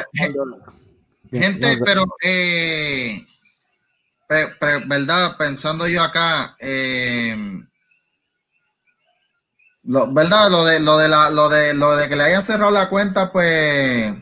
gente, 1.29 1.77
pero 1.83 2.05
eh, 2.23 3.17
verdad, 4.87 5.35
pensando 5.37 5.87
yo 5.87 6.01
acá, 6.01 6.55
eh, 6.57 7.35
lo, 9.83 10.13
verdad, 10.13 10.49
lo 10.49 10.63
de 10.63 10.79
lo 10.79 10.97
de 10.97 11.09
la, 11.09 11.29
lo 11.31 11.49
de 11.49 11.73
lo 11.73 11.97
de 11.97 12.07
que 12.07 12.15
le 12.15 12.23
hayan 12.23 12.43
cerrado 12.43 12.71
la 12.71 12.87
cuenta, 12.87 13.29
pues 13.31 14.13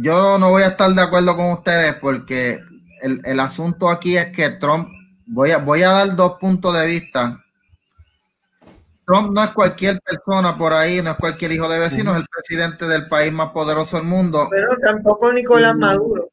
yo 0.00 0.38
no 0.38 0.50
voy 0.50 0.64
a 0.64 0.68
estar 0.68 0.90
de 0.90 1.02
acuerdo 1.02 1.36
con 1.36 1.52
ustedes 1.52 1.94
porque 1.94 2.60
el, 3.02 3.40
asunto 3.40 3.88
aquí 3.88 4.16
es 4.16 4.26
que 4.32 4.50
Trump, 4.50 4.88
voy 5.26 5.50
a, 5.50 5.58
voy 5.58 5.82
a 5.82 5.90
dar 5.90 6.16
dos 6.16 6.38
puntos 6.38 6.78
de 6.78 6.86
vista. 6.86 7.44
Trump 9.06 9.32
no 9.32 9.42
es 9.42 9.50
cualquier 9.50 10.00
persona 10.00 10.56
por 10.56 10.72
ahí, 10.72 11.02
no 11.02 11.10
es 11.10 11.16
cualquier 11.16 11.52
hijo 11.52 11.68
de 11.68 11.78
vecino, 11.80 12.12
es 12.12 12.18
el 12.18 12.26
presidente 12.28 12.86
del 12.86 13.08
país 13.08 13.32
más 13.32 13.50
poderoso 13.50 13.96
del 13.96 14.06
mundo. 14.06 14.48
Pero 14.50 14.76
tampoco 14.84 15.32
Nicolás 15.32 15.74
Maduro. 15.76 16.30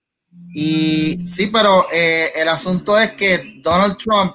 Y 0.53 1.25
sí, 1.25 1.47
pero 1.47 1.87
eh, 1.91 2.31
el 2.35 2.47
asunto 2.49 2.97
es 2.97 3.13
que 3.13 3.59
Donald 3.63 3.97
Trump 3.97 4.33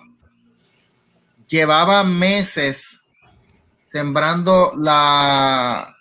llevaba 1.48 2.02
meses 2.02 3.04
sembrando 3.92 4.72
la, 4.78 5.96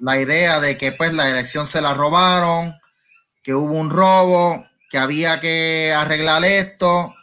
la 0.00 0.20
idea 0.20 0.60
de 0.60 0.76
que 0.76 0.92
pues 0.92 1.12
la 1.12 1.30
elección 1.30 1.66
se 1.66 1.80
la 1.80 1.94
robaron, 1.94 2.74
que 3.42 3.54
hubo 3.54 3.72
un 3.72 3.90
robo, 3.90 4.65
que 4.90 4.98
había 4.98 5.40
que 5.40 5.92
arreglar 5.96 6.44
esto, 6.44 7.14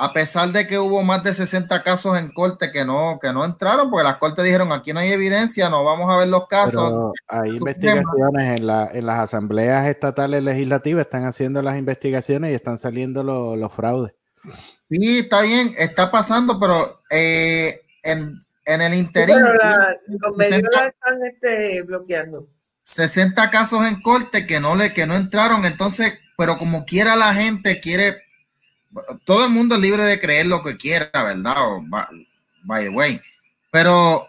a 0.00 0.12
pesar 0.12 0.52
de 0.52 0.68
que 0.68 0.78
hubo 0.78 1.02
más 1.02 1.24
de 1.24 1.34
60 1.34 1.82
casos 1.82 2.16
en 2.16 2.30
corte 2.30 2.70
que 2.70 2.84
no, 2.84 3.18
que 3.20 3.32
no 3.32 3.44
entraron, 3.44 3.90
porque 3.90 4.04
las 4.04 4.18
cortes 4.18 4.44
dijeron 4.44 4.72
aquí 4.72 4.92
no 4.92 5.00
hay 5.00 5.10
evidencia, 5.10 5.68
no 5.68 5.84
vamos 5.84 6.12
a 6.14 6.18
ver 6.18 6.28
los 6.28 6.46
casos. 6.46 7.12
hay 7.26 7.50
investigaciones 7.50 8.58
en, 8.58 8.66
la, 8.66 8.88
en 8.92 9.06
las 9.06 9.18
asambleas 9.18 9.88
estatales 9.88 10.42
legislativas, 10.44 11.04
están 11.04 11.24
haciendo 11.24 11.62
las 11.62 11.76
investigaciones 11.76 12.52
y 12.52 12.54
están 12.54 12.78
saliendo 12.78 13.24
los 13.24 13.72
fraudes. 13.72 14.14
Sí, 14.88 15.18
está 15.18 15.40
bien, 15.40 15.74
está 15.76 16.10
pasando, 16.12 16.60
pero 16.60 17.00
eh, 17.10 17.82
en, 18.04 18.40
el 18.64 18.94
interior. 18.94 19.40
los 20.06 20.36
medios 20.36 20.60
están 20.62 21.22
este, 21.24 21.82
bloqueando. 21.82 22.46
60 22.82 23.50
casos 23.50 23.84
en 23.84 24.00
corte 24.00 24.46
que 24.46 24.60
no 24.60 24.76
le 24.76 24.94
que 24.94 25.06
no 25.06 25.16
entraron, 25.16 25.64
entonces 25.64 26.20
pero 26.38 26.56
como 26.56 26.84
quiera 26.84 27.16
la 27.16 27.34
gente 27.34 27.80
quiere, 27.80 28.22
todo 29.24 29.44
el 29.44 29.50
mundo 29.50 29.74
es 29.74 29.80
libre 29.80 30.04
de 30.04 30.20
creer 30.20 30.46
lo 30.46 30.62
que 30.62 30.76
quiera, 30.76 31.10
¿verdad? 31.12 31.56
by 32.62 32.84
the 32.84 32.90
way. 32.90 33.20
Pero 33.72 34.28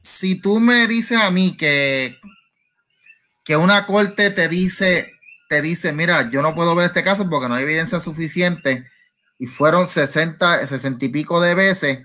si 0.00 0.40
tú 0.40 0.60
me 0.60 0.88
dices 0.88 1.20
a 1.20 1.30
mí 1.30 1.58
que, 1.58 2.18
que 3.44 3.54
una 3.54 3.84
corte 3.84 4.30
te 4.30 4.48
dice, 4.48 5.12
te 5.50 5.60
dice, 5.60 5.92
mira, 5.92 6.30
yo 6.30 6.40
no 6.40 6.54
puedo 6.54 6.74
ver 6.74 6.86
este 6.86 7.04
caso 7.04 7.28
porque 7.28 7.50
no 7.50 7.54
hay 7.56 7.64
evidencia 7.64 8.00
suficiente 8.00 8.88
y 9.38 9.46
fueron 9.46 9.88
60, 9.88 10.66
60 10.66 11.04
y 11.04 11.08
pico 11.10 11.38
de 11.42 11.54
veces, 11.54 11.98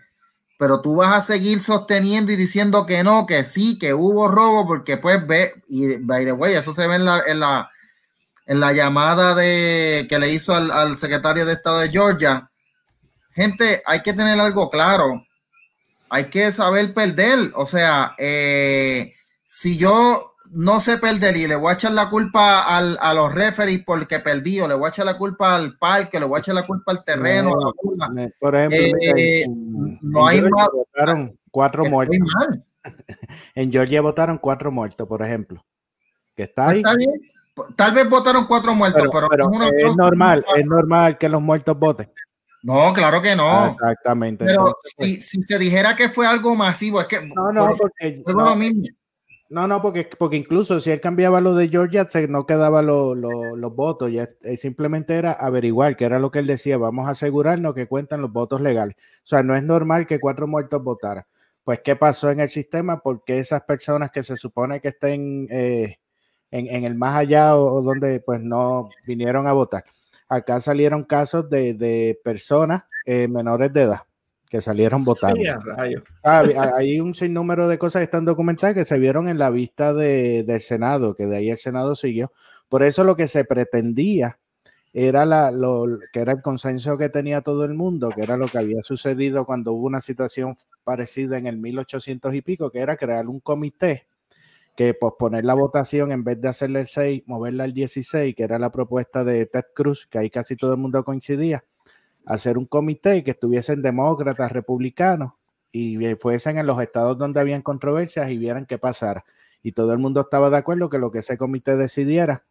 pero 0.59 0.81
tú 0.81 0.97
vas 0.97 1.15
a 1.15 1.21
seguir 1.21 1.61
sosteniendo 1.61 2.33
y 2.33 2.35
diciendo 2.35 2.85
que 2.85 3.01
no, 3.01 3.25
que 3.25 3.45
sí, 3.45 3.79
que 3.79 3.93
hubo 3.93 4.27
robo, 4.27 4.67
porque 4.67 4.97
pues 4.97 5.25
ve, 5.25 5.53
y 5.69 5.95
by 5.99 6.25
the 6.25 6.33
way, 6.33 6.55
eso 6.55 6.73
se 6.73 6.85
ve 6.85 6.95
en 6.95 7.05
la, 7.05 7.23
en 7.25 7.39
la, 7.39 7.71
en 8.45 8.59
la 8.59 8.73
llamada 8.73 9.35
de, 9.35 10.05
que 10.09 10.19
le 10.19 10.31
hizo 10.31 10.53
al, 10.53 10.97
secretario 10.97 11.45
de 11.45 11.53
Estado 11.53 11.79
de 11.79 11.89
Georgia. 11.89 12.49
Gente, 13.31 13.81
hay 13.85 14.01
que 14.01 14.13
tener 14.13 14.39
algo 14.39 14.69
claro. 14.69 15.25
Hay 16.09 16.25
que 16.25 16.51
saber 16.51 16.93
perder. 16.93 17.51
O 17.55 17.65
sea, 17.65 18.13
eh, 18.17 19.13
si 19.45 19.77
yo 19.77 20.35
no 20.51 20.79
sé 20.79 20.97
perder 20.99 21.35
y 21.35 21.47
le 21.47 21.55
voy 21.55 21.71
a 21.71 21.73
echar 21.73 21.91
la 21.91 22.09
culpa 22.09 22.61
al, 22.61 22.97
a 23.01 23.13
los 23.13 23.33
referees 23.33 23.83
porque 23.83 24.19
perdí, 24.19 24.61
o 24.61 24.67
le 24.67 24.75
voy 24.75 24.85
a 24.85 24.89
echar 24.89 25.05
la 25.05 25.17
culpa 25.17 25.55
al 25.55 25.77
parque, 25.77 26.19
le 26.19 26.27
voy 26.27 26.37
a 26.37 26.41
echar 26.41 26.55
la 26.55 26.67
culpa 26.67 26.91
al 26.91 27.03
terreno. 27.03 27.51
por 28.39 28.55
ejemplo, 28.55 28.79
eh, 29.01 29.45
no 30.01 30.27
hay 30.27 30.41
más. 30.41 30.67
Votaron 30.71 31.37
cuatro 31.51 31.85
muertos. 31.85 32.17
En 33.55 33.71
Georgia 33.71 33.99
votaron 33.99 34.37
cuatro 34.37 34.71
muertos, 34.71 35.07
por 35.07 35.23
ejemplo. 35.23 35.65
Que 36.35 36.43
está 36.43 36.69
ahí. 36.69 36.77
Está 36.77 36.95
bien 36.95 37.19
Tal 37.75 37.93
vez 37.93 38.09
votaron 38.09 38.45
cuatro 38.45 38.75
muertos, 38.75 39.07
pero, 39.11 39.27
es 39.77 39.95
normal, 39.95 40.45
es 40.57 40.65
normal 40.65 41.17
que 41.17 41.29
los 41.29 41.41
muertos 41.41 41.77
voten. 41.79 42.11
No, 42.65 42.91
claro 42.93 43.21
que 43.21 43.35
no. 43.35 43.73
Exactamente. 43.73 44.43
Pero 44.43 44.75
si, 44.97 45.21
si, 45.21 45.41
se 45.43 45.59
dijera 45.59 45.95
que 45.95 46.09
fue 46.09 46.25
algo 46.25 46.55
masivo, 46.55 46.99
es 46.99 47.07
que. 47.07 47.21
No, 47.21 47.53
no, 47.53 47.77
porque. 47.77 48.23
No, 48.25 48.55
No, 49.49 49.67
no, 49.67 49.81
porque, 49.81 50.09
porque 50.17 50.35
incluso 50.37 50.79
si 50.79 50.89
él 50.89 50.99
cambiaba 50.99 51.39
lo 51.39 51.53
de 51.53 51.69
Georgia, 51.69 52.07
se 52.09 52.27
no 52.27 52.47
quedaba 52.47 52.81
los 52.81 53.75
votos, 53.75 54.11
ya, 54.11 54.27
eh, 54.41 54.57
simplemente 54.57 55.13
era 55.13 55.31
averiguar, 55.31 55.95
que 55.95 56.05
era 56.05 56.17
lo 56.17 56.31
que 56.31 56.39
él 56.39 56.47
decía, 56.47 56.79
vamos 56.79 57.07
a 57.07 57.11
asegurarnos 57.11 57.75
que 57.75 57.87
cuentan 57.87 58.21
los 58.21 58.33
votos 58.33 58.59
legales. 58.59 58.95
O 58.97 59.27
sea, 59.27 59.43
no 59.43 59.55
es 59.55 59.61
normal 59.61 60.07
que 60.07 60.19
cuatro 60.19 60.47
muertos 60.47 60.83
votaran. 60.83 61.23
Pues, 61.63 61.81
¿qué 61.81 61.95
pasó 61.95 62.31
en 62.31 62.39
el 62.39 62.49
sistema? 62.49 63.01
Porque 63.01 63.37
esas 63.37 63.61
personas 63.61 64.09
que 64.11 64.23
se 64.23 64.37
supone 64.37 64.81
que 64.81 64.87
estén 64.87 65.47
eh, 65.51 65.99
en, 66.51 66.83
el 66.83 66.95
más 66.95 67.15
allá 67.15 67.57
o, 67.57 67.81
donde 67.81 68.19
pues 68.19 68.41
no 68.41 68.89
vinieron 69.05 69.47
a 69.47 69.53
votar. 69.53 69.83
Acá 70.29 70.59
salieron 70.59 71.03
casos 71.03 71.49
de, 71.49 72.19
personas 72.23 72.85
eh, 73.05 73.27
menores 73.27 73.71
de 73.73 73.83
edad 73.83 74.01
que 74.49 74.61
salieron 74.61 75.03
votando. 75.03 75.41
hay 76.23 76.99
un 76.99 77.13
sinnúmero 77.13 77.67
de 77.67 77.77
cosas 77.77 77.99
que 77.99 78.05
están 78.05 78.25
documentadas 78.25 78.75
que 78.75 78.85
se 78.85 78.99
vieron 78.99 79.27
en 79.27 79.37
la 79.37 79.49
vista 79.49 79.93
del 79.93 80.61
Senado, 80.61 81.15
que 81.15 81.25
de 81.25 81.37
ahí 81.37 81.49
el 81.49 81.57
Senado 81.57 81.95
siguió. 81.95 82.31
Por 82.69 82.83
eso 82.83 83.03
lo 83.03 83.15
que 83.15 83.27
se 83.27 83.43
pretendía 83.43 84.39
era 84.93 85.25
la, 85.25 85.51
lo, 85.51 85.99
que 86.13 86.21
era 86.21 86.31
el 86.31 86.41
consenso 86.41 86.97
que 86.97 87.09
tenía 87.09 87.41
todo 87.41 87.65
el 87.65 87.73
mundo, 87.73 88.11
que 88.15 88.23
era 88.23 88.37
lo 88.37 88.47
que 88.47 88.59
había 88.59 88.81
sucedido 88.81 89.45
cuando 89.45 89.73
hubo 89.73 89.87
una 89.87 89.99
situación 89.99 90.55
parecida 90.85 91.37
en 91.37 91.47
el 91.47 91.57
1800 91.57 92.33
y 92.33 92.41
pico, 92.41 92.71
que 92.71 92.79
era 92.79 92.95
crear 92.95 93.27
un 93.27 93.41
comité 93.41 94.07
que 94.75 94.93
posponer 94.93 95.45
la 95.45 95.53
votación 95.53 96.11
en 96.11 96.23
vez 96.23 96.39
de 96.41 96.49
hacerle 96.49 96.81
el 96.81 96.87
6, 96.87 97.23
moverla 97.27 97.63
al 97.63 97.73
16, 97.73 98.35
que 98.35 98.43
era 98.43 98.59
la 98.59 98.71
propuesta 98.71 99.23
de 99.23 99.45
Ted 99.45 99.65
Cruz, 99.73 100.07
que 100.09 100.17
ahí 100.19 100.29
casi 100.29 100.55
todo 100.55 100.73
el 100.73 100.79
mundo 100.79 101.03
coincidía, 101.03 101.63
hacer 102.25 102.57
un 102.57 102.65
comité 102.65 103.23
que 103.23 103.31
estuviesen 103.31 103.81
demócratas, 103.81 104.51
republicanos 104.51 105.33
y 105.71 105.97
fuesen 106.15 106.57
en 106.57 106.67
los 106.67 106.81
estados 106.81 107.17
donde 107.17 107.39
habían 107.39 107.61
controversias 107.61 108.29
y 108.29 108.37
vieran 108.37 108.65
qué 108.65 108.77
pasara. 108.77 109.25
Y 109.61 109.71
todo 109.71 109.93
el 109.93 109.99
mundo 109.99 110.21
estaba 110.21 110.49
de 110.49 110.57
acuerdo 110.57 110.89
que 110.89 110.99
lo 110.99 111.11
que 111.11 111.19
ese 111.19 111.37
comité 111.37 111.75
decidiera 111.75 112.45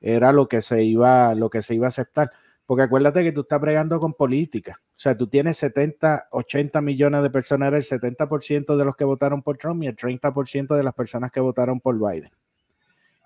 era 0.00 0.32
lo 0.32 0.48
que 0.48 0.62
se 0.62 0.84
iba, 0.84 1.34
lo 1.34 1.50
que 1.50 1.62
se 1.62 1.74
iba 1.74 1.86
a 1.86 1.88
aceptar. 1.88 2.30
Porque 2.66 2.84
acuérdate 2.84 3.22
que 3.22 3.32
tú 3.32 3.42
estás 3.42 3.60
bregando 3.60 3.98
con 3.98 4.14
política. 4.14 4.80
O 4.80 4.98
sea, 5.02 5.16
tú 5.16 5.26
tienes 5.26 5.56
70, 5.58 6.28
80 6.30 6.80
millones 6.80 7.22
de 7.22 7.30
personas, 7.30 7.68
era 7.68 7.76
el 7.76 7.82
70% 7.82 8.76
de 8.76 8.84
los 8.84 8.96
que 8.96 9.04
votaron 9.04 9.42
por 9.42 9.58
Trump 9.58 9.82
y 9.82 9.88
el 9.88 9.96
30% 9.96 10.76
de 10.76 10.82
las 10.82 10.94
personas 10.94 11.32
que 11.32 11.40
votaron 11.40 11.80
por 11.80 11.96
Biden. 11.98 12.30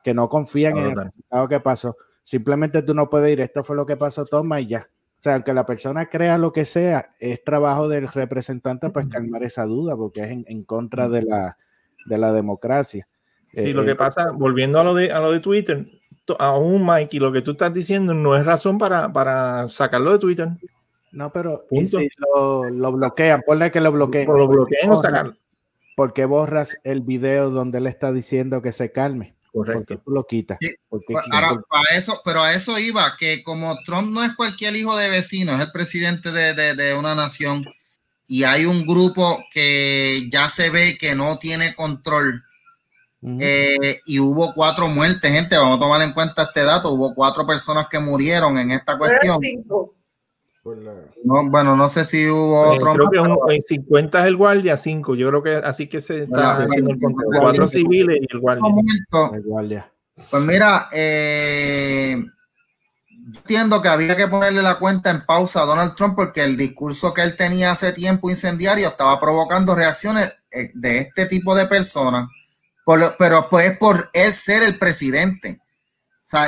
Que 0.02 0.14
no 0.14 0.28
confían 0.28 0.78
en 0.78 0.84
el 0.86 0.96
resultado 0.96 1.48
que 1.48 1.60
pasó. 1.60 1.96
Simplemente 2.22 2.82
tú 2.82 2.94
no 2.94 3.10
puedes 3.10 3.32
ir, 3.32 3.40
esto 3.40 3.62
fue 3.62 3.76
lo 3.76 3.86
que 3.86 3.96
pasó, 3.96 4.24
toma 4.24 4.60
y 4.60 4.68
ya. 4.68 4.88
O 5.18 5.22
sea, 5.22 5.34
aunque 5.34 5.54
la 5.54 5.64
persona 5.64 6.06
crea 6.08 6.38
lo 6.38 6.52
que 6.52 6.64
sea, 6.64 7.10
es 7.18 7.42
trabajo 7.42 7.88
del 7.88 8.08
representante 8.08 8.90
pues 8.90 9.06
calmar 9.06 9.42
esa 9.42 9.64
duda, 9.64 9.96
porque 9.96 10.22
es 10.22 10.30
en, 10.30 10.64
contra 10.64 11.08
de 11.08 11.22
la, 11.22 11.56
de 12.06 12.18
la 12.18 12.32
democracia. 12.32 13.08
Sí, 13.54 13.72
lo 13.72 13.84
que 13.84 13.92
eh, 13.92 13.96
pasa, 13.96 14.30
volviendo 14.32 14.78
a 14.78 14.84
lo 14.84 14.94
de, 14.94 15.10
a 15.10 15.20
lo 15.20 15.32
de 15.32 15.40
Twitter, 15.40 15.86
aún 16.38 16.84
Mike, 16.86 17.16
y 17.16 17.20
lo 17.20 17.32
que 17.32 17.42
tú 17.42 17.52
estás 17.52 17.72
diciendo 17.72 18.14
no 18.14 18.36
es 18.36 18.44
razón 18.44 18.78
para, 18.78 19.12
para 19.12 19.68
sacarlo 19.68 20.12
de 20.12 20.18
Twitter. 20.18 20.48
No, 21.12 21.32
pero 21.32 21.60
si 21.70 22.08
lo, 22.18 22.68
lo, 22.68 22.92
bloquean? 22.92 23.42
Ponle 23.46 23.70
que 23.70 23.80
lo 23.80 23.92
bloqueen. 23.92 24.28
Lo 24.28 24.48
bloqueen 24.48 24.90
o 24.90 24.96
sacarlo. 24.96 25.36
¿Por 25.96 26.12
qué 26.12 26.26
borras 26.26 26.76
el 26.84 27.00
video 27.00 27.50
donde 27.50 27.78
él 27.78 27.86
está 27.86 28.12
diciendo 28.12 28.60
que 28.60 28.72
se 28.72 28.92
calme? 28.92 29.34
Correcto. 29.50 29.98
tú 30.04 30.10
lo 30.10 30.24
quitas. 30.24 30.58
para 31.70 31.96
eso, 31.96 32.20
pero 32.22 32.42
a 32.42 32.52
eso 32.52 32.78
iba, 32.78 33.16
que 33.18 33.42
como 33.42 33.78
Trump 33.86 34.12
no 34.12 34.22
es 34.22 34.36
cualquier 34.36 34.76
hijo 34.76 34.94
de 34.96 35.08
vecino, 35.08 35.54
es 35.54 35.60
el 35.60 35.72
presidente 35.72 36.30
de, 36.30 36.52
de, 36.52 36.74
de 36.74 36.94
una 36.94 37.14
nación 37.14 37.64
y 38.28 38.44
hay 38.44 38.64
un 38.64 38.86
grupo 38.86 39.44
que 39.52 40.28
ya 40.30 40.48
se 40.48 40.70
ve 40.70 40.98
que 40.98 41.14
no 41.14 41.38
tiene 41.38 41.74
control 41.74 42.44
eh, 43.40 44.00
y 44.06 44.20
hubo 44.20 44.54
cuatro 44.54 44.86
muertes, 44.86 45.32
gente. 45.32 45.56
Vamos 45.56 45.78
a 45.78 45.80
tomar 45.80 46.00
en 46.02 46.12
cuenta 46.12 46.44
este 46.44 46.62
dato. 46.62 46.92
Hubo 46.92 47.12
cuatro 47.12 47.44
personas 47.44 47.88
que 47.90 47.98
murieron 47.98 48.56
en 48.56 48.70
esta 48.70 48.96
cuestión. 48.96 49.40
No, 51.24 51.48
bueno, 51.48 51.76
no 51.76 51.88
sé 51.88 52.04
si 52.04 52.28
hubo 52.28 52.72
eh, 52.72 52.76
otro. 52.76 52.94
Creo 52.94 53.10
que 53.10 53.54
en 53.54 53.62
50 53.62 54.20
es 54.20 54.26
el 54.26 54.36
guardia, 54.36 54.76
5. 54.76 55.14
Yo 55.16 55.28
creo 55.28 55.42
que 55.42 55.56
así 55.56 55.88
que 55.88 56.00
se 56.00 56.24
está 56.24 56.58
haciendo 56.58 56.92
el 56.92 57.00
control. 57.00 57.26
Cuatro 57.40 57.66
civiles 57.66 58.18
y 58.20 58.26
el 58.32 58.40
guardia. 58.40 59.90
Pues 60.30 60.42
mira, 60.42 60.88
eh, 60.92 62.24
entiendo 63.10 63.82
que 63.82 63.88
había 63.88 64.16
que 64.16 64.28
ponerle 64.28 64.62
la 64.62 64.78
cuenta 64.78 65.10
en 65.10 65.26
pausa 65.26 65.62
a 65.62 65.66
Donald 65.66 65.94
Trump 65.94 66.14
porque 66.14 66.44
el 66.44 66.56
discurso 66.56 67.12
que 67.12 67.22
él 67.22 67.36
tenía 67.36 67.72
hace 67.72 67.92
tiempo 67.92 68.30
incendiario 68.30 68.88
estaba 68.88 69.18
provocando 69.20 69.74
reacciones 69.74 70.32
de 70.74 70.98
este 70.98 71.26
tipo 71.26 71.54
de 71.54 71.66
personas 71.66 72.28
pero 73.18 73.48
pues 73.50 73.76
por 73.78 74.10
él 74.12 74.32
ser 74.32 74.62
el 74.62 74.78
presidente. 74.78 75.60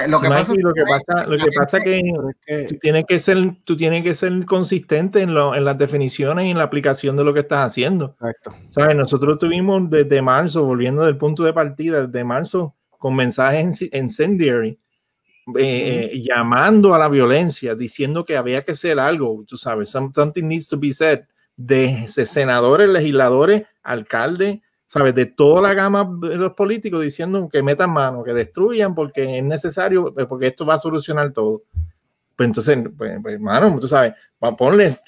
lo, 0.08 0.20
que 0.20 0.28
pasa, 0.28 0.54
lo 0.56 0.72
que 0.72 0.82
pasa, 0.84 1.26
lo 1.26 1.36
que 1.36 1.50
pasa 1.54 1.80
que, 1.80 2.02
que 2.46 2.62
tú 2.62 2.76
tienes 2.76 3.04
que 3.06 3.18
ser, 3.18 3.56
tú 3.64 3.76
tienes 3.76 4.04
que 4.04 4.14
ser 4.14 4.44
consistente 4.46 5.20
en, 5.20 5.34
lo, 5.34 5.54
en 5.54 5.64
las 5.64 5.76
definiciones 5.76 6.46
y 6.46 6.50
en 6.50 6.58
la 6.58 6.64
aplicación 6.64 7.16
de 7.16 7.24
lo 7.24 7.34
que 7.34 7.40
estás 7.40 7.66
haciendo. 7.66 8.16
Exacto. 8.20 8.54
¿Sabes? 8.70 8.96
Nosotros 8.96 9.38
tuvimos 9.38 9.90
desde 9.90 10.22
marzo, 10.22 10.64
volviendo 10.64 11.04
del 11.04 11.16
punto 11.16 11.42
de 11.42 11.52
partida, 11.52 12.06
desde 12.06 12.24
marzo, 12.24 12.74
con 12.90 13.16
mensajes 13.16 13.82
incendiary, 13.92 14.78
eh, 15.56 16.10
eh, 16.12 16.22
llamando 16.22 16.94
a 16.94 16.98
la 16.98 17.08
violencia, 17.08 17.74
diciendo 17.74 18.24
que 18.24 18.36
había 18.36 18.64
que 18.64 18.72
hacer 18.72 19.00
algo, 19.00 19.44
tú 19.46 19.56
sabes, 19.56 19.88
something 19.90 20.42
needs 20.42 20.68
to 20.68 20.78
be 20.78 20.92
said, 20.92 21.20
de 21.56 22.06
senadores, 22.06 22.88
legisladores, 22.88 23.62
alcaldes, 23.82 24.60
¿sabes? 24.88 25.14
De 25.14 25.26
toda 25.26 25.62
la 25.62 25.74
gama 25.74 26.08
de 26.20 26.36
los 26.36 26.54
políticos 26.54 27.02
diciendo 27.02 27.48
que 27.48 27.62
metan 27.62 27.90
mano, 27.90 28.24
que 28.24 28.32
destruyan 28.32 28.94
porque 28.94 29.38
es 29.38 29.44
necesario, 29.44 30.14
eh, 30.18 30.26
porque 30.26 30.48
esto 30.48 30.66
va 30.66 30.74
a 30.74 30.78
solucionar 30.78 31.32
todo. 31.32 31.62
Pues 32.34 32.46
entonces, 32.46 32.78
pues, 32.96 33.18
pues 33.22 33.34
hermano, 33.34 33.78
tú 33.78 33.86
sabes, 33.86 34.14
ponerle 34.56 35.00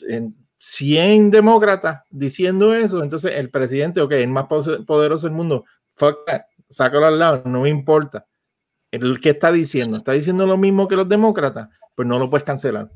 100 0.59 1.31
demócratas 1.31 2.03
diciendo 2.11 2.75
eso, 2.75 3.03
entonces 3.03 3.33
el 3.35 3.51
presidente, 3.51 4.01
ok, 4.01 4.13
el 4.13 4.29
más 4.29 4.47
poderoso 4.47 5.27
del 5.27 5.37
mundo, 5.37 5.65
fuck 5.95 6.19
sácalo 6.69 7.07
al 7.07 7.19
lado, 7.19 7.43
no 7.47 7.63
me 7.63 7.71
importa. 7.71 8.27
El 8.91 9.21
que 9.21 9.31
está 9.31 9.51
diciendo, 9.51 9.97
está 9.97 10.13
diciendo 10.13 10.47
lo 10.47 10.59
mismo 10.59 10.89
que 10.89 10.97
los 10.97 11.09
demócratas, 11.09 11.69
pues 11.95 12.07
no 12.07 12.19
lo 12.19 12.29
puedes 12.29 12.45
cancelar. 12.45 12.91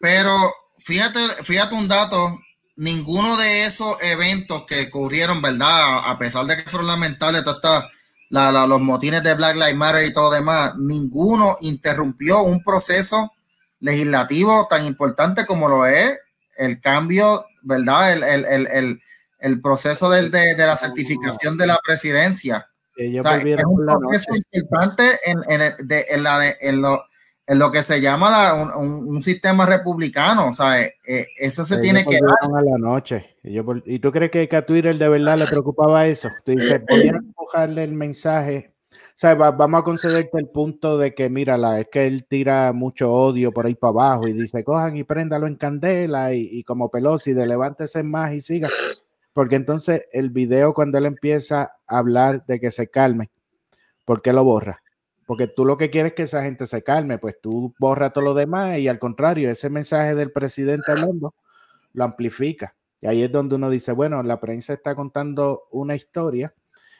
Pero 0.00 0.32
fíjate, 0.78 1.18
fíjate 1.44 1.74
un 1.74 1.86
dato 1.86 2.38
ninguno 2.80 3.36
de 3.36 3.66
esos 3.66 3.98
eventos 4.00 4.64
que 4.64 4.86
ocurrieron, 4.86 5.42
¿verdad? 5.42 5.98
A 6.02 6.18
pesar 6.18 6.46
de 6.46 6.56
que 6.56 6.70
fueron 6.70 6.86
lamentables, 6.86 7.44
todos 7.44 7.84
los 8.30 8.80
motines 8.80 9.22
de 9.22 9.34
Black 9.34 9.54
Lives 9.54 9.76
Matter 9.76 10.06
y 10.06 10.14
todo 10.14 10.30
lo 10.30 10.36
demás, 10.36 10.76
ninguno 10.76 11.58
interrumpió 11.60 12.42
un 12.42 12.62
proceso 12.64 13.34
legislativo 13.80 14.66
tan 14.70 14.86
importante 14.86 15.44
como 15.44 15.68
lo 15.68 15.84
es 15.84 16.16
el 16.56 16.80
cambio, 16.80 17.44
¿verdad? 17.60 18.14
El, 18.14 19.60
proceso 19.60 20.08
de, 20.08 20.30
la 20.56 20.76
certificación 20.78 21.58
de 21.58 21.66
la 21.66 21.78
presidencia. 21.84 22.66
es 22.96 23.64
un 23.66 23.84
proceso 23.84 24.32
importante 24.52 25.18
en, 25.26 25.42
en, 25.50 26.22
la, 26.22 26.48
en, 26.48 26.80
lo, 26.80 27.04
en 27.50 27.58
lo 27.58 27.72
que 27.72 27.82
se 27.82 28.00
llama 28.00 28.54
un, 28.76 29.20
sistema 29.24 29.66
republicano. 29.66 30.50
O 30.50 30.52
sea, 30.52 30.80
eh, 30.80 30.94
eh, 31.04 31.26
eso 31.36 31.64
se 31.64 31.78
tiene 31.78 32.04
que 32.04 32.20
dar. 32.20 32.36
A 32.42 32.62
la 32.62 32.78
noche. 32.78 33.38
Y, 33.42 33.98
tú 33.98 34.12
crees 34.12 34.30
que, 34.30 34.48
a 34.56 34.64
Twitter 34.64 34.96
de 34.96 35.08
verdad 35.08 35.36
le 35.36 35.46
preocupaba 35.48 36.06
eso? 36.06 36.28
Tú 36.44 36.52
dices, 36.52 36.74
a 36.74 36.94
empujarle 36.94 37.82
el 37.82 37.92
mensaje. 37.92 38.72
O 38.92 39.16
sea, 39.16 39.34
vamos 39.34 39.80
a 39.80 39.82
concederte 39.82 40.38
el 40.38 40.46
punto 40.46 40.96
de 40.96 41.12
que, 41.12 41.28
mírala, 41.28 41.80
es 41.80 41.88
que 41.90 42.06
él 42.06 42.24
tira 42.24 42.72
mucho 42.72 43.12
odio 43.12 43.50
por 43.50 43.66
ahí 43.66 43.74
para 43.74 43.90
abajo 43.90 44.28
y 44.28 44.32
dice, 44.32 44.62
cojan 44.62 44.96
y 44.96 45.02
préndalo 45.02 45.48
en 45.48 45.56
candela 45.56 46.32
y, 46.32 46.48
y 46.52 46.62
como 46.62 46.88
Pelosi, 46.88 47.32
de 47.32 47.48
levántese 47.48 48.04
más 48.04 48.32
y 48.32 48.40
siga. 48.40 48.68
Porque 49.32 49.56
entonces 49.56 50.08
el 50.12 50.30
video, 50.30 50.72
cuando 50.72 50.98
él 50.98 51.06
empieza 51.06 51.72
a 51.88 51.98
hablar 51.98 52.46
de 52.46 52.60
que 52.60 52.70
se 52.70 52.86
calme, 52.86 53.28
¿por 54.04 54.22
qué 54.22 54.32
lo 54.32 54.44
borra? 54.44 54.79
Porque 55.30 55.46
tú 55.46 55.64
lo 55.64 55.76
que 55.76 55.90
quieres 55.90 56.10
es 56.10 56.16
que 56.16 56.22
esa 56.24 56.42
gente 56.42 56.66
se 56.66 56.82
calme, 56.82 57.16
pues 57.16 57.40
tú 57.40 57.72
borra 57.78 58.10
todo 58.10 58.24
lo 58.24 58.34
demás 58.34 58.78
y 58.78 58.88
al 58.88 58.98
contrario, 58.98 59.48
ese 59.48 59.70
mensaje 59.70 60.16
del 60.16 60.32
presidente 60.32 60.92
mundo 60.96 61.36
lo 61.92 62.02
amplifica. 62.02 62.74
Y 63.00 63.06
ahí 63.06 63.22
es 63.22 63.30
donde 63.30 63.54
uno 63.54 63.70
dice, 63.70 63.92
bueno, 63.92 64.20
la 64.24 64.40
prensa 64.40 64.72
está 64.72 64.96
contando 64.96 65.68
una 65.70 65.94
historia, 65.94 66.52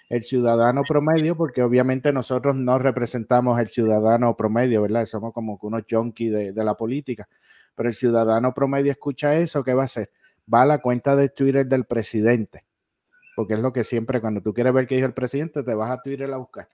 el 0.09 0.23
ciudadano 0.23 0.83
promedio, 0.89 1.37
porque 1.37 1.65
obviamente 1.65 2.13
nosotros 2.13 2.55
no 2.55 2.79
representamos 2.79 3.59
el 3.59 3.67
ciudadano 3.67 4.37
promedio, 4.37 4.83
¿verdad? 4.83 5.07
Somos 5.07 5.33
como 5.33 5.59
unos 5.61 5.83
junkies 5.91 6.33
de, 6.33 6.53
de 6.53 6.65
la 6.65 6.77
política, 6.77 7.29
pero 7.75 7.89
el 7.89 7.97
ciudadano 7.97 8.55
promedio 8.55 8.93
escucha 8.93 9.35
eso, 9.35 9.65
¿qué 9.65 9.75
va 9.75 9.83
a 9.83 9.87
hacer? 9.87 10.13
Va 10.55 10.63
a 10.63 10.67
la 10.67 10.79
cuenta 10.79 11.17
de 11.17 11.31
Twitter 11.31 11.67
del 11.67 11.85
presidente, 11.85 12.65
porque 13.35 13.55
es 13.55 13.61
lo 13.61 13.73
que 13.73 13.83
siempre, 13.83 14.21
cuando 14.21 14.41
tú 14.41 14.55
quieres 14.55 14.73
ver 14.73 14.87
qué 14.87 14.95
dijo 14.95 15.09
el 15.09 15.15
presidente, 15.15 15.65
te 15.65 15.75
vas 15.75 15.91
a 15.91 16.01
Twitter 16.01 16.33
a 16.33 16.37
buscar 16.37 16.69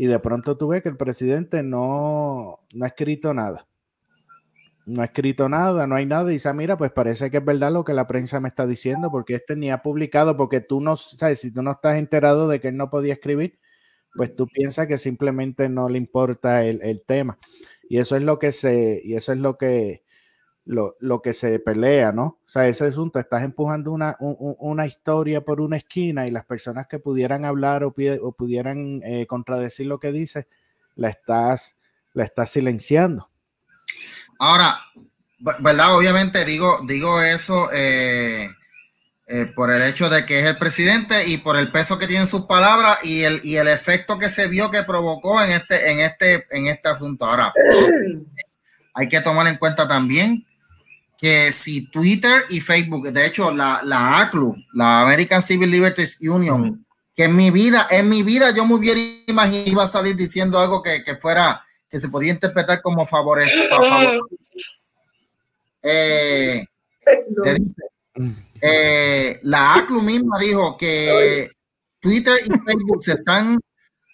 y 0.00 0.06
de 0.06 0.18
pronto 0.18 0.56
tú 0.56 0.68
ves 0.68 0.82
que 0.82 0.88
el 0.88 0.96
presidente 0.96 1.62
no, 1.62 2.56
no 2.74 2.84
ha 2.86 2.88
escrito 2.88 3.34
nada. 3.34 3.68
no 4.86 5.02
ha 5.02 5.04
escrito 5.04 5.46
nada, 5.50 5.86
no 5.86 5.94
hay 5.94 6.06
nada. 6.06 6.30
Y 6.30 6.34
dice, 6.36 6.54
mira, 6.54 6.78
pues 6.78 6.90
parece 6.90 7.30
que 7.30 7.36
es 7.36 7.44
verdad 7.44 7.70
lo 7.70 7.84
que 7.84 7.92
la 7.92 8.06
prensa 8.06 8.40
me 8.40 8.48
está 8.48 8.66
diciendo, 8.66 9.10
porque 9.10 9.34
este 9.34 9.56
ni 9.56 9.70
ha 9.70 9.82
publicado, 9.82 10.38
porque 10.38 10.62
tú 10.62 10.80
no 10.80 10.96
sabes, 10.96 11.40
si 11.40 11.52
tú 11.52 11.62
no 11.62 11.72
estás 11.72 11.98
enterado 11.98 12.48
de 12.48 12.60
que 12.62 12.68
él 12.68 12.78
no 12.78 12.88
podía 12.88 13.12
escribir, 13.12 13.58
pues 14.14 14.34
tú 14.34 14.46
piensas 14.46 14.86
que 14.86 14.96
simplemente 14.96 15.68
no 15.68 15.90
le 15.90 15.98
importa 15.98 16.64
el, 16.64 16.80
el 16.82 17.02
tema. 17.02 17.38
Y 17.86 17.98
eso 17.98 18.16
es 18.16 18.22
lo 18.22 18.38
que 18.38 18.52
se, 18.52 19.02
y 19.04 19.16
eso 19.16 19.32
es 19.32 19.38
lo 19.38 19.58
que, 19.58 20.02
lo, 20.70 20.96
lo, 21.00 21.20
que 21.20 21.34
se 21.34 21.58
pelea, 21.58 22.12
¿no? 22.12 22.38
O 22.46 22.48
sea, 22.48 22.68
ese 22.68 22.84
asunto, 22.84 23.18
estás 23.18 23.42
empujando 23.42 23.90
una, 23.90 24.14
un, 24.20 24.54
una 24.60 24.86
historia 24.86 25.40
por 25.40 25.60
una 25.60 25.76
esquina 25.76 26.28
y 26.28 26.30
las 26.30 26.44
personas 26.44 26.86
que 26.86 27.00
pudieran 27.00 27.44
hablar 27.44 27.82
o, 27.82 27.92
o 28.22 28.32
pudieran 28.32 29.00
eh, 29.02 29.26
contradecir 29.26 29.86
lo 29.86 29.98
que 29.98 30.12
dice, 30.12 30.46
la 30.94 31.08
estás, 31.08 31.74
la 32.12 32.22
estás 32.22 32.50
silenciando. 32.50 33.28
Ahora, 34.38 34.80
¿verdad? 35.58 35.96
Obviamente 35.96 36.44
digo, 36.44 36.78
digo 36.86 37.20
eso 37.20 37.68
eh, 37.72 38.48
eh, 39.26 39.46
por 39.46 39.72
el 39.72 39.82
hecho 39.82 40.08
de 40.08 40.24
que 40.24 40.38
es 40.38 40.46
el 40.46 40.56
presidente 40.56 41.26
y 41.26 41.38
por 41.38 41.56
el 41.56 41.72
peso 41.72 41.98
que 41.98 42.06
tienen 42.06 42.28
sus 42.28 42.42
palabras 42.42 42.98
y 43.02 43.22
el, 43.22 43.40
y 43.42 43.56
el 43.56 43.66
efecto 43.66 44.20
que 44.20 44.30
se 44.30 44.46
vio 44.46 44.70
que 44.70 44.84
provocó 44.84 45.42
en 45.42 45.50
este, 45.50 45.90
en 45.90 45.98
este, 45.98 46.46
en 46.52 46.68
este 46.68 46.88
asunto. 46.90 47.24
Ahora, 47.24 47.52
hay 48.94 49.08
que 49.08 49.20
tomar 49.20 49.48
en 49.48 49.56
cuenta 49.56 49.88
también 49.88 50.46
que 51.20 51.52
si 51.52 51.86
Twitter 51.88 52.44
y 52.48 52.60
Facebook, 52.60 53.10
de 53.10 53.26
hecho, 53.26 53.50
la, 53.50 53.82
la 53.84 54.20
ACLU, 54.20 54.56
la 54.72 55.02
American 55.02 55.42
Civil 55.42 55.70
Liberties 55.70 56.18
Union, 56.20 56.84
que 57.14 57.24
en 57.24 57.36
mi 57.36 57.50
vida, 57.50 57.86
en 57.90 58.08
mi 58.08 58.22
vida 58.22 58.52
yo 58.54 58.64
me 58.64 58.74
hubiera 58.74 59.00
imaginado 59.26 59.70
iba 59.70 59.84
a 59.84 59.88
salir 59.88 60.16
diciendo 60.16 60.58
algo 60.58 60.82
que, 60.82 61.04
que 61.04 61.16
fuera, 61.16 61.62
que 61.90 62.00
se 62.00 62.08
podía 62.08 62.32
interpretar 62.32 62.80
como 62.80 63.06
favor. 63.06 63.42
Eh, 65.82 66.64
eh, 68.62 69.40
la 69.42 69.74
ACLU 69.74 70.00
misma 70.00 70.38
dijo 70.38 70.76
que 70.78 71.50
Twitter 72.00 72.40
y 72.44 72.48
Facebook 72.66 73.04
se 73.04 73.12
están 73.12 73.60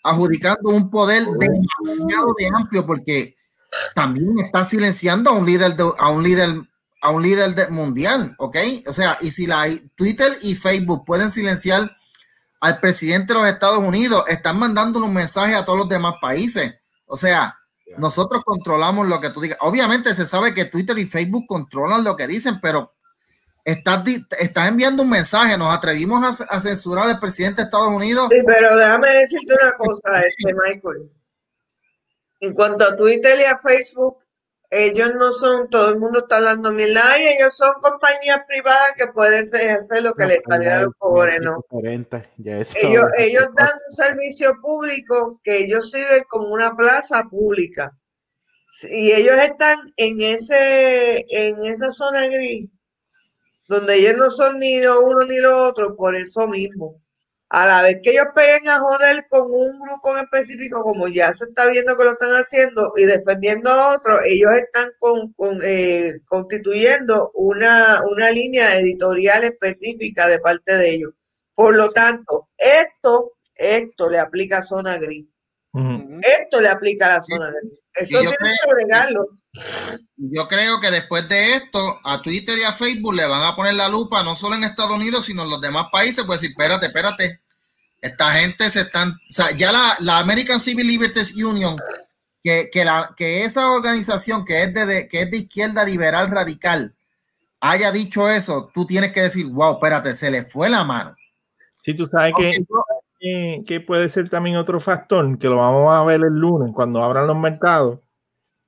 adjudicando 0.03 0.71
un 0.71 0.91
poder 0.91 1.25
demasiado 1.25 2.35
de 2.37 2.49
amplio 2.53 2.85
porque 2.85 3.37
también 3.95 4.39
está 4.45 4.65
silenciando 4.65 5.31
a 5.31 5.35
un 5.35 5.47
líder 5.47 5.77
de, 5.77 5.91
a 5.99 6.11
un 6.11 6.23
líder 6.23 6.63
a 7.07 7.11
un 7.11 7.23
líder 7.23 7.55
de, 7.55 7.69
mundial, 7.69 8.35
¿ok? 8.37 8.57
O 8.89 8.93
sea, 8.93 9.17
y 9.21 9.31
si 9.31 9.47
la 9.47 9.69
Twitter 9.95 10.39
y 10.43 10.57
Facebook 10.57 11.05
pueden 11.05 11.31
silenciar 11.31 11.97
al 12.61 12.81
presidente 12.81 13.33
de 13.33 13.39
los 13.39 13.49
Estados 13.49 13.79
Unidos, 13.79 14.25
están 14.27 14.59
mandando 14.59 14.99
un 14.99 15.15
mensaje 15.15 15.55
a 15.55 15.65
todos 15.65 15.79
los 15.79 15.89
demás 15.89 16.15
países. 16.21 16.75
O 17.05 17.17
sea, 17.17 17.57
nosotros 17.97 18.43
controlamos 18.45 19.07
lo 19.07 19.21
que 19.21 19.31
tú 19.31 19.41
digas. 19.41 19.57
Obviamente 19.61 20.17
se 20.17 20.27
sabe 20.27 20.53
que 20.53 20.65
Twitter 20.65 20.99
y 20.99 21.07
Facebook 21.07 21.45
controlan 21.47 22.03
lo 22.03 22.17
que 22.17 22.27
dicen, 22.27 22.59
pero 22.61 22.93
estás, 23.65 24.03
está 24.41 24.67
enviando 24.67 25.05
un 25.05 25.11
mensaje. 25.11 25.57
Nos 25.57 25.73
atrevimos 25.73 26.41
a, 26.41 26.45
a, 26.47 26.61
censurar 26.61 27.09
al 27.09 27.21
presidente 27.21 27.63
de 27.63 27.67
Estados 27.67 27.87
Unidos. 27.87 28.27
Sí, 28.33 28.43
pero 28.45 28.77
déjame 28.77 29.11
decirte 29.11 29.55
una 29.63 29.73
cosa, 29.75 30.23
este, 30.27 30.55
Michael. 30.55 31.13
En 32.41 32.53
cuanto 32.53 32.85
a 32.85 32.97
Twitter 32.97 33.39
y 33.39 33.45
a 33.45 33.61
Facebook, 33.65 34.26
ellos 34.71 35.13
no 35.15 35.33
son, 35.33 35.69
todo 35.71 35.91
el 35.91 35.99
mundo 35.99 36.21
está 36.21 36.39
hablando 36.39 36.73
mierda, 36.73 37.19
y 37.19 37.27
ellos 37.29 37.57
son 37.57 37.73
compañías 37.81 38.41
privadas 38.47 38.93
que 38.97 39.07
pueden 39.09 39.47
hacer 39.47 40.03
lo 40.03 40.13
que 40.15 40.25
no, 40.25 40.29
les 40.29 40.41
sale 40.49 40.71
a 40.71 40.83
los 40.83 40.95
pobres, 40.99 41.41
¿no? 41.41 41.65
ellos, 42.39 43.05
ellos 43.19 43.47
dan 43.57 43.71
un 43.89 43.97
servicio 43.97 44.53
público 44.61 45.41
que 45.43 45.65
ellos 45.65 45.91
sirven 45.91 46.23
como 46.29 46.49
una 46.49 46.75
plaza 46.75 47.25
pública. 47.25 47.97
Y 48.91 49.13
ellos 49.13 49.37
están 49.37 49.79
en 49.97 50.21
ese, 50.21 51.25
en 51.29 51.65
esa 51.65 51.91
zona 51.93 52.27
gris, 52.27 52.69
donde 53.69 53.95
ellos 53.95 54.17
no 54.17 54.31
son 54.31 54.59
ni 54.59 54.81
lo 54.81 55.01
uno 55.03 55.25
ni 55.27 55.39
lo 55.39 55.65
otro, 55.65 55.97
por 55.97 56.15
eso 56.15 56.47
mismo 56.49 57.01
a 57.49 57.67
la 57.67 57.83
vez 57.83 57.99
que 58.03 58.11
ellos 58.11 58.27
peguen 58.35 58.69
a 58.69 58.79
joder 58.81 59.27
con 59.29 59.43
un 59.51 59.79
grupo 59.79 60.17
en 60.17 60.25
específico, 60.25 60.83
como 60.83 61.07
ya 61.09 61.33
se 61.33 61.45
está 61.45 61.67
viendo 61.67 61.97
que 61.97 62.05
lo 62.05 62.13
están 62.13 62.31
haciendo 62.31 62.93
y 62.97 63.05
defendiendo 63.05 63.71
a 63.71 63.95
otro, 63.95 64.21
ellos 64.25 64.51
están 64.55 64.91
con, 64.99 65.33
con, 65.35 65.59
eh, 65.63 66.15
constituyendo 66.27 67.31
una, 67.35 68.01
una 68.11 68.31
línea 68.31 68.77
editorial 68.79 69.45
específica 69.45 70.27
de 70.27 70.41
parte 70.41 70.77
de 70.77 70.91
ellos. 70.91 71.13
Por 71.55 71.77
lo 71.77 71.89
tanto, 71.91 72.49
esto, 72.59 73.35
esto 73.55 74.11
le 74.11 74.19
aplica 74.19 74.59
a 74.59 74.63
zona 74.63 74.99
gris. 74.99 75.27
Uh 75.73 75.81
-huh. 75.81 76.21
Esto 76.23 76.61
le 76.61 76.69
aplica 76.69 77.07
a 77.07 77.19
la 77.19 77.23
zona 77.23 77.51
gris. 77.51 77.81
Eso 77.95 78.19
tiene 78.19 78.35
que 78.35 78.71
agregarlo. 78.71 79.29
Yo 80.17 80.49
creo 80.49 80.81
que 80.81 80.91
después 80.91 81.29
de 81.29 81.57
esto, 81.57 81.79
a 82.05 82.21
Twitter 82.23 82.59
y 82.59 82.63
a 82.63 82.73
Facebook 82.73 83.15
le 83.15 83.27
van 83.27 83.43
a 83.43 83.55
poner 83.55 83.75
la 83.75 83.89
lupa, 83.89 84.23
no 84.23 84.37
solo 84.37 84.57
en 84.57 84.65
Estados 84.65 84.93
Unidos, 84.93 85.27
sino 85.27 85.43
en 85.43 85.51
los 85.51 85.61
demás 85.61 85.87
países, 85.93 86.25
pues 86.25 86.41
decir, 86.41 86.55
espérate, 86.57 86.87
espérate. 86.87 87.41
Esta 88.01 88.33
gente 88.33 88.71
se 88.71 88.83
están, 88.83 89.11
o 89.11 89.15
sea, 89.29 89.51
ya 89.57 89.73
la, 89.73 89.97
la 90.01 90.19
American 90.19 90.61
Civil 90.61 90.87
Liberties 90.87 91.35
Union, 91.35 91.77
que, 92.43 92.69
que, 92.73 92.85
la, 92.85 93.15
que 93.17 93.45
esa 93.45 93.71
organización 93.73 94.45
que 94.45 94.63
es, 94.63 94.75
de, 94.75 95.09
que 95.09 95.23
es 95.23 95.31
de 95.31 95.39
izquierda 95.39 95.85
liberal 95.85 96.31
radical, 96.31 96.95
haya 97.61 97.91
dicho 97.91 98.29
eso, 98.29 98.71
tú 98.73 98.87
tienes 98.87 99.13
que 99.13 99.23
decir, 99.23 99.47
wow, 99.47 99.75
espérate, 99.75 100.15
se 100.15 100.31
le 100.31 100.45
fue 100.45 100.69
la 100.69 100.85
mano. 100.85 101.17
Sí, 101.83 101.95
tú 101.95 102.07
sabes 102.07 102.33
okay. 102.35 102.53
que, 103.19 103.63
que, 103.67 103.81
puede 103.81 104.09
ser 104.09 104.29
también 104.29 104.57
otro 104.57 104.81
factor, 104.81 105.39
que 105.39 105.49
lo 105.49 105.57
vamos 105.57 105.95
a 105.95 106.05
ver 106.05 106.21
el 106.21 106.35
lunes 106.35 106.73
cuando 106.75 107.03
abran 107.03 107.27
los 107.27 107.37
mercados. 107.37 108.01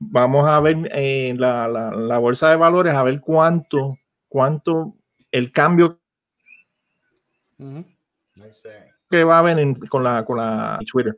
Vamos 0.01 0.49
a 0.49 0.61
ver 0.61 0.89
eh, 0.93 1.35
la, 1.37 1.67
la, 1.67 1.91
la, 1.91 2.19
bolsa 2.19 2.51
de 2.51 2.57
valores, 2.57 2.95
a 2.95 3.03
ver 3.03 3.21
cuánto, 3.21 3.99
cuánto 4.29 4.95
el 5.33 5.51
cambio 5.51 6.01
uh 7.59 7.65
-huh. 7.65 7.85
que 9.11 9.25
va 9.25 9.37
a 9.37 9.39
haber 9.41 9.59
en, 9.59 9.75
con, 9.75 10.05
la, 10.05 10.25
con 10.25 10.39
la 10.39 10.79
Twitter. 10.91 11.17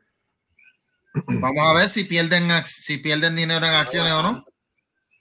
Vamos 1.13 1.67
a 1.67 1.75
ver 1.75 1.91
si 1.91 2.05
pierden, 2.05 2.49
si 2.65 2.99
pierden 2.99 3.37
dinero 3.37 3.67
en 3.67 3.75
acciones 3.75 4.13
o 4.13 4.23
no. 4.23 4.45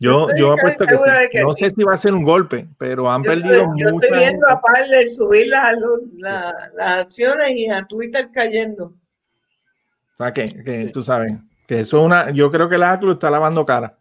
Yo, 0.02 0.28
yo 0.38 0.54
apuesto 0.54 0.86
que, 0.86 0.96
sí. 0.96 1.04
que, 1.30 1.42
no 1.42 1.54
sé 1.58 1.72
si 1.72 1.84
va 1.84 1.94
a 1.94 1.98
ser 1.98 2.14
un 2.14 2.24
golpe, 2.24 2.70
pero 2.78 3.12
han 3.12 3.22
yo 3.22 3.32
perdido 3.32 3.64
estoy, 3.64 3.80
Yo 3.80 3.90
estoy 3.90 4.18
viendo 4.18 4.48
a 4.48 4.62
Parler 4.62 5.10
subir 5.10 5.48
las, 5.48 5.74
las, 6.18 6.54
las, 6.76 6.92
acciones 7.00 7.52
y 7.52 7.70
a 7.70 7.84
Twitter 7.86 8.30
cayendo. 8.32 8.86
O 8.86 10.18
sea, 10.18 10.34
que, 10.34 10.46
que 10.46 10.90
tú 10.94 11.04
sabes, 11.04 11.34
que 11.70 11.82
eso 11.82 12.00
es 12.00 12.04
una, 12.04 12.32
yo 12.32 12.50
creo 12.50 12.68
que 12.68 12.80
la 12.80 12.94
ACLU 12.94 13.12
está 13.12 13.30
lavando 13.30 13.64
cara 13.64 13.96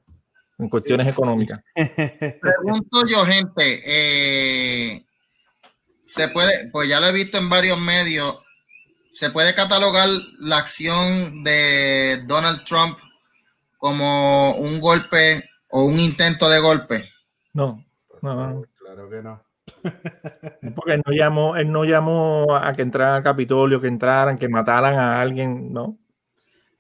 en 0.59 0.71
cuestiones 0.71 1.05
sí. 1.05 1.11
económicas. 1.11 1.61
Pregunto 1.75 3.07
yo, 3.07 3.27
gente, 3.27 3.83
eh, 3.85 5.05
se 6.03 6.29
puede, 6.29 6.71
pues 6.71 6.89
ya 6.89 6.99
lo 6.99 7.09
he 7.09 7.13
visto 7.13 7.37
en 7.37 7.51
varios 7.51 7.79
medios, 7.79 8.39
se 9.13 9.29
puede 9.29 9.55
catalogar 9.55 10.09
la 10.41 10.57
acción 10.57 11.45
de 11.45 12.23
Donald 12.27 12.65
Trump 12.65 12.97
como 13.77 14.53
un 14.53 14.81
golpe 14.81 15.51
o 15.69 15.83
un 15.83 15.99
intento 15.99 16.49
de 16.49 16.61
golpe? 16.61 17.05
No, 17.53 17.85
no. 18.23 18.63
Claro 18.79 19.11
que 19.11 19.23
no. 19.23 19.43
Porque 20.75 20.95
él 20.95 21.03
no 21.05 21.13
llamó, 21.13 21.55
él 21.55 21.71
no 21.71 21.85
llamó 21.85 22.57
a 22.57 22.73
que 22.73 22.81
entraran 22.81 23.17
al 23.17 23.23
Capitolio, 23.23 23.79
que 23.79 23.89
entraran, 23.89 24.39
que 24.39 24.49
mataran 24.49 24.95
a 24.95 25.21
alguien, 25.21 25.71
¿no? 25.71 25.99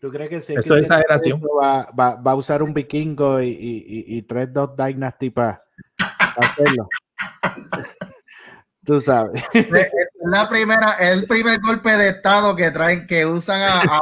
¿Tú 0.01 0.11
crees 0.11 0.30
que, 0.30 0.40
si 0.40 0.55
Eso 0.55 0.74
es 0.74 0.80
exageración. 0.80 1.42
Va, 1.42 1.88
va, 1.99 2.16
va, 2.16 2.30
a 2.32 2.36
usar 2.36 2.62
un 2.62 2.72
vikingo 2.72 3.40
y, 3.40 3.49
y, 3.49 3.84
y, 3.86 4.18
y 4.18 4.22
tres 4.22 4.53
dos 4.53 4.76
Dynasty 4.76 5.30
para 5.30 5.64
hacerlo? 6.36 6.88
Tú 8.84 9.01
sabes. 9.01 9.42
Es 9.53 9.68
la 10.22 10.49
primera, 10.49 10.92
el 11.01 11.26
primer 11.26 11.61
golpe 11.61 11.90
de 11.90 12.09
estado 12.09 12.57
que 12.57 12.70
traen, 12.70 13.07
que 13.07 13.26
usan 13.26 13.61
a, 13.61 13.80
a, 13.80 13.99
a, 13.99 14.01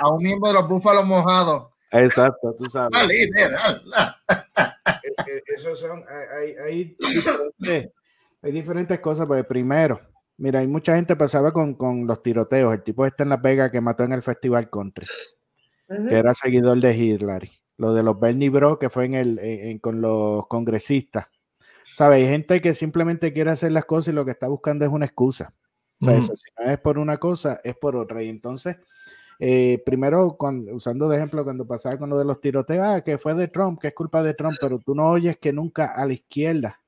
a 0.00 0.08
un 0.10 0.22
miembro 0.22 0.48
de 0.48 0.54
los 0.54 0.68
búfalos 0.68 1.04
mojados 1.04 1.74
Exacto, 1.94 2.54
tú 2.58 2.66
sabes. 2.66 2.98
Esos 5.46 5.78
son, 5.78 6.04
hay, 6.08 6.56
hay, 6.56 6.96
diferentes, 6.98 7.92
hay 8.42 8.52
diferentes 8.52 8.98
cosas, 8.98 9.26
porque 9.26 9.44
primero, 9.44 10.00
mira, 10.36 10.60
hay 10.60 10.66
mucha 10.66 10.96
gente 10.96 11.16
pasaba 11.16 11.52
con, 11.52 11.74
con 11.74 12.06
los 12.06 12.22
tiroteos, 12.22 12.74
el 12.74 12.82
tipo 12.82 13.06
este 13.06 13.22
en 13.24 13.28
La 13.30 13.36
Vega 13.38 13.70
que 13.70 13.80
mató 13.80 14.04
en 14.04 14.12
el 14.12 14.22
Festival 14.22 14.70
Country, 14.70 15.06
uh 15.88 15.94
-huh. 15.94 16.08
que 16.08 16.14
era 16.16 16.34
seguidor 16.34 16.80
de 16.80 16.96
Hillary, 16.96 17.50
lo 17.78 17.94
de 17.94 18.02
los 18.02 18.18
Bernie 18.18 18.50
Bros, 18.50 18.78
que 18.78 18.90
fue 18.90 19.06
en 19.06 19.14
el, 19.14 19.38
en, 19.40 19.78
con 19.78 20.00
los 20.00 20.46
congresistas, 20.48 21.26
¿sabes? 21.92 22.24
Hay 22.24 22.28
gente 22.28 22.60
que 22.60 22.74
simplemente 22.74 23.32
quiere 23.32 23.50
hacer 23.52 23.72
las 23.72 23.84
cosas 23.84 24.12
y 24.12 24.16
lo 24.16 24.24
que 24.24 24.32
está 24.32 24.48
buscando 24.48 24.84
es 24.84 24.90
una 24.90 25.06
excusa. 25.06 25.54
O 26.00 26.06
sea, 26.06 26.14
uh 26.14 26.16
-huh. 26.18 26.20
eso, 26.20 26.36
si 26.36 26.44
no 26.58 26.70
es 26.70 26.78
por 26.78 26.98
una 26.98 27.18
cosa, 27.18 27.60
es 27.64 27.76
por 27.76 27.96
otra. 27.96 28.22
Y 28.22 28.28
entonces, 28.28 28.76
eh, 29.40 29.82
primero, 29.86 30.36
cuando, 30.38 30.74
usando 30.74 31.08
de 31.08 31.16
ejemplo, 31.16 31.44
cuando 31.44 31.66
pasaba 31.66 31.98
con 31.98 32.10
lo 32.10 32.18
de 32.18 32.24
los 32.24 32.40
tiroteos, 32.40 32.84
ah, 32.86 33.00
que 33.02 33.18
fue 33.18 33.34
de 33.34 33.48
Trump, 33.48 33.80
que 33.80 33.88
es 33.88 33.94
culpa 33.94 34.22
de 34.22 34.34
Trump, 34.34 34.56
pero 34.60 34.78
tú 34.78 34.94
no 34.94 35.08
oyes 35.10 35.38
que 35.38 35.52
nunca 35.52 35.86
a 35.94 36.06
la 36.06 36.12
izquierda 36.14 36.80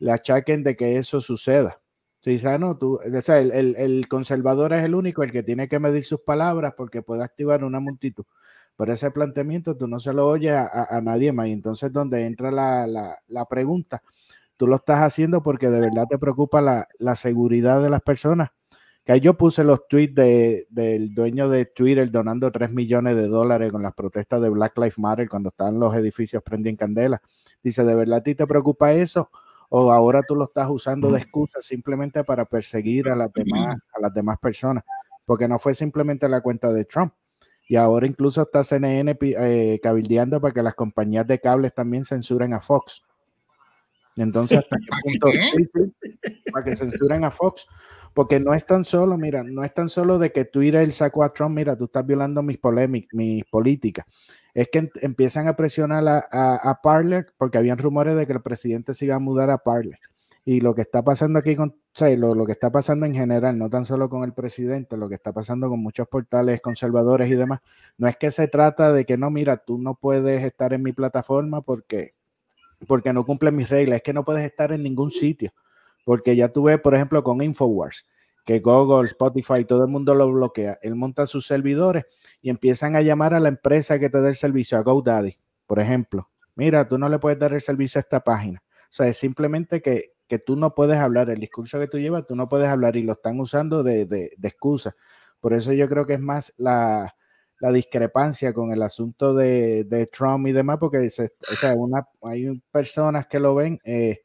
le 0.00 0.12
achaquen 0.12 0.64
de 0.64 0.76
que 0.76 0.96
eso 0.96 1.20
suceda. 1.20 1.81
Sí, 2.22 2.38
¿sabes? 2.38 2.60
No, 2.60 2.78
tú, 2.78 3.00
o 3.04 3.20
sea, 3.20 3.40
el, 3.40 3.50
el, 3.50 3.74
el, 3.76 4.06
conservador 4.06 4.72
es 4.72 4.84
el 4.84 4.94
único, 4.94 5.24
el 5.24 5.32
que 5.32 5.42
tiene 5.42 5.66
que 5.66 5.80
medir 5.80 6.04
sus 6.04 6.20
palabras 6.20 6.74
porque 6.76 7.02
puede 7.02 7.24
activar 7.24 7.64
una 7.64 7.80
multitud. 7.80 8.24
Pero 8.76 8.92
ese 8.92 9.10
planteamiento 9.10 9.76
tú 9.76 9.88
no 9.88 9.98
se 9.98 10.12
lo 10.12 10.28
oyes 10.28 10.54
a, 10.54 11.00
nadie 11.02 11.32
más. 11.32 11.48
Y 11.48 11.52
entonces 11.52 11.92
donde 11.92 12.24
entra 12.24 12.52
la, 12.52 12.86
la, 13.26 13.44
pregunta, 13.46 14.04
tú 14.56 14.68
lo 14.68 14.76
estás 14.76 15.00
haciendo 15.00 15.42
porque 15.42 15.68
de 15.68 15.80
verdad 15.80 16.06
te 16.08 16.16
preocupa 16.16 16.60
la, 16.60 16.86
la 17.00 17.16
seguridad 17.16 17.82
de 17.82 17.90
las 17.90 18.00
personas. 18.02 18.50
Que 19.04 19.20
yo 19.20 19.36
puse 19.36 19.64
los 19.64 19.88
tweets 19.88 20.14
de, 20.14 20.66
del 20.70 21.12
dueño 21.12 21.48
de 21.48 21.64
Twitter 21.64 22.08
donando 22.08 22.52
3 22.52 22.70
millones 22.70 23.16
de 23.16 23.26
dólares 23.26 23.72
con 23.72 23.82
las 23.82 23.94
protestas 23.94 24.40
de 24.40 24.48
Black 24.48 24.78
Lives 24.78 24.98
Matter 24.98 25.28
cuando 25.28 25.48
estaban 25.48 25.80
los 25.80 25.92
edificios 25.96 26.40
prendiendo 26.44 26.78
candela. 26.78 27.20
Dice, 27.64 27.84
¿de 27.84 27.96
verdad 27.96 28.18
a 28.18 28.22
ti 28.22 28.36
te 28.36 28.46
preocupa 28.46 28.92
eso? 28.92 29.28
¿O 29.74 29.90
ahora 29.90 30.22
tú 30.22 30.34
lo 30.34 30.44
estás 30.44 30.68
usando 30.68 31.10
de 31.10 31.18
excusa 31.18 31.62
simplemente 31.62 32.24
para 32.24 32.44
perseguir 32.44 33.08
a 33.08 33.16
las 33.16 33.32
demás, 33.32 33.78
a 33.94 34.00
las 34.02 34.12
demás 34.12 34.36
personas? 34.38 34.84
Porque 35.24 35.48
no 35.48 35.58
fue 35.58 35.74
simplemente 35.74 36.28
la 36.28 36.42
cuenta 36.42 36.70
de 36.70 36.84
Trump. 36.84 37.14
Y 37.66 37.76
ahora 37.76 38.06
incluso 38.06 38.42
está 38.42 38.64
CNN 38.64 39.16
eh, 39.18 39.80
cabildeando 39.82 40.42
para 40.42 40.52
que 40.52 40.62
las 40.62 40.74
compañías 40.74 41.26
de 41.26 41.40
cables 41.40 41.72
también 41.72 42.04
censuren 42.04 42.52
a 42.52 42.60
Fox. 42.60 43.02
Entonces, 44.16 44.58
¿hasta 44.58 44.76
qué 44.76 45.18
punto? 45.18 45.28
para 46.52 46.64
que 46.66 46.76
censuren 46.76 47.24
a 47.24 47.30
Fox. 47.30 47.66
Porque 48.14 48.40
no 48.40 48.52
es 48.52 48.66
tan 48.66 48.84
solo, 48.84 49.16
mira, 49.16 49.42
no 49.42 49.64
es 49.64 49.72
tan 49.72 49.88
solo 49.88 50.18
de 50.18 50.32
que 50.32 50.44
Twitter 50.44 50.90
sacó 50.92 51.24
a 51.24 51.32
Trump, 51.32 51.56
mira, 51.56 51.76
tú 51.76 51.84
estás 51.84 52.06
violando 52.06 52.42
mis 52.42 52.58
polémicas, 52.58 53.10
mis 53.14 53.44
políticas. 53.44 54.04
Es 54.54 54.68
que 54.70 54.90
empiezan 55.00 55.48
a 55.48 55.56
presionar 55.56 56.06
a, 56.06 56.70
a, 56.70 56.80
Parler 56.82 57.32
porque 57.38 57.56
habían 57.56 57.78
rumores 57.78 58.14
de 58.16 58.26
que 58.26 58.34
el 58.34 58.42
presidente 58.42 58.92
se 58.92 59.06
iba 59.06 59.16
a 59.16 59.18
mudar 59.18 59.50
a 59.50 59.58
Parler. 59.58 59.98
Y 60.44 60.60
lo 60.60 60.74
que 60.74 60.82
está 60.82 61.02
pasando 61.02 61.38
aquí 61.38 61.56
con, 61.56 61.76
lo, 62.18 62.34
lo, 62.34 62.44
que 62.44 62.52
está 62.52 62.70
pasando 62.70 63.06
en 63.06 63.14
general, 63.14 63.56
no 63.56 63.70
tan 63.70 63.84
solo 63.84 64.10
con 64.10 64.24
el 64.24 64.34
presidente, 64.34 64.96
lo 64.96 65.08
que 65.08 65.14
está 65.14 65.32
pasando 65.32 65.68
con 65.68 65.80
muchos 65.80 66.08
portales 66.08 66.60
conservadores 66.60 67.30
y 67.30 67.34
demás, 67.34 67.60
no 67.96 68.08
es 68.08 68.16
que 68.16 68.30
se 68.30 68.48
trata 68.48 68.92
de 68.92 69.06
que 69.06 69.16
no, 69.16 69.30
mira, 69.30 69.58
tú 69.58 69.78
no 69.78 69.94
puedes 69.94 70.42
estar 70.42 70.72
en 70.72 70.82
mi 70.82 70.92
plataforma 70.92 71.62
porque, 71.62 72.14
porque 72.88 73.12
no 73.12 73.24
cumple 73.24 73.52
mis 73.52 73.70
reglas, 73.70 73.96
es 73.96 74.02
que 74.02 74.12
no 74.12 74.24
puedes 74.24 74.44
estar 74.44 74.72
en 74.72 74.82
ningún 74.82 75.10
sitio. 75.10 75.52
Porque 76.04 76.36
ya 76.36 76.48
tuve, 76.48 76.78
por 76.78 76.94
ejemplo, 76.94 77.22
con 77.22 77.42
Infowars, 77.42 78.06
que 78.44 78.58
Google, 78.60 79.06
Spotify, 79.06 79.64
todo 79.64 79.82
el 79.82 79.88
mundo 79.88 80.14
lo 80.14 80.30
bloquea. 80.30 80.78
Él 80.82 80.96
monta 80.96 81.26
sus 81.26 81.46
servidores 81.46 82.04
y 82.40 82.50
empiezan 82.50 82.96
a 82.96 83.02
llamar 83.02 83.34
a 83.34 83.40
la 83.40 83.48
empresa 83.48 83.98
que 83.98 84.10
te 84.10 84.20
da 84.20 84.28
el 84.28 84.36
servicio, 84.36 84.78
a 84.78 84.82
GoDaddy, 84.82 85.38
por 85.66 85.78
ejemplo. 85.78 86.30
Mira, 86.54 86.88
tú 86.88 86.98
no 86.98 87.08
le 87.08 87.18
puedes 87.18 87.38
dar 87.38 87.52
el 87.52 87.60
servicio 87.60 87.98
a 87.98 88.02
esta 88.02 88.20
página. 88.20 88.62
O 88.66 88.94
sea, 88.94 89.06
es 89.06 89.16
simplemente 89.16 89.80
que, 89.80 90.12
que 90.28 90.38
tú 90.38 90.56
no 90.56 90.74
puedes 90.74 90.98
hablar, 90.98 91.30
el 91.30 91.40
discurso 91.40 91.78
que 91.78 91.88
tú 91.88 91.98
llevas, 91.98 92.26
tú 92.26 92.34
no 92.34 92.48
puedes 92.48 92.68
hablar 92.68 92.96
y 92.96 93.02
lo 93.02 93.12
están 93.12 93.38
usando 93.40 93.82
de, 93.82 94.06
de, 94.06 94.30
excusa. 94.42 94.94
Por 95.40 95.54
eso 95.54 95.72
yo 95.72 95.88
creo 95.88 96.06
que 96.06 96.14
es 96.14 96.20
más 96.20 96.52
la, 96.56 97.14
la 97.60 97.72
discrepancia 97.72 98.52
con 98.52 98.72
el 98.72 98.82
asunto 98.82 99.34
de, 99.34 100.08
Trump 100.12 100.46
y 100.46 100.52
demás, 100.52 100.78
porque 100.78 100.98
dice, 100.98 101.32
o 101.52 101.56
sea, 101.56 101.74
una, 101.74 102.06
hay 102.22 102.60
personas 102.70 103.26
que 103.26 103.40
lo 103.40 103.54
ven. 103.54 103.78
Eh, 103.84 104.22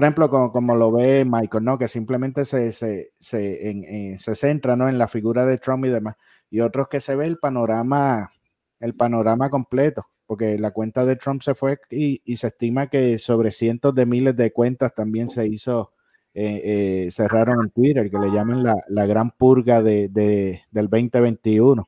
por 0.00 0.06
ejemplo, 0.06 0.30
como, 0.30 0.76
lo 0.76 0.92
ve 0.92 1.26
Michael, 1.26 1.62
¿no? 1.62 1.76
Que 1.76 1.86
simplemente 1.86 2.46
se, 2.46 2.72
se, 2.72 3.12
se, 3.18 4.16
se, 4.18 4.34
centra 4.34 4.74
¿no? 4.74 4.88
en 4.88 4.96
la 4.96 5.08
figura 5.08 5.44
de 5.44 5.58
Trump 5.58 5.84
y 5.84 5.90
demás. 5.90 6.14
Y 6.48 6.60
otros 6.60 6.88
que 6.88 7.02
se 7.02 7.16
ve 7.16 7.26
el 7.26 7.36
panorama, 7.36 8.32
el 8.78 8.94
panorama 8.94 9.50
completo, 9.50 10.06
porque 10.24 10.58
la 10.58 10.70
cuenta 10.70 11.04
de 11.04 11.16
Trump 11.16 11.42
se 11.42 11.54
fue 11.54 11.76
y, 11.90 12.22
y 12.24 12.38
se 12.38 12.46
estima 12.46 12.86
que 12.86 13.18
sobre 13.18 13.50
cientos 13.50 13.94
de 13.94 14.06
miles 14.06 14.34
de 14.36 14.54
cuentas 14.54 14.94
también 14.94 15.28
se 15.28 15.46
hizo, 15.46 15.92
eh, 16.32 16.62
eh, 16.64 17.10
cerraron 17.12 17.62
en 17.62 17.70
Twitter, 17.70 18.10
que 18.10 18.18
le 18.18 18.32
llaman 18.32 18.62
la, 18.62 18.76
la 18.88 19.04
gran 19.04 19.30
purga 19.32 19.82
de, 19.82 20.08
de, 20.08 20.62
del 20.70 20.88
2021. 20.88 21.86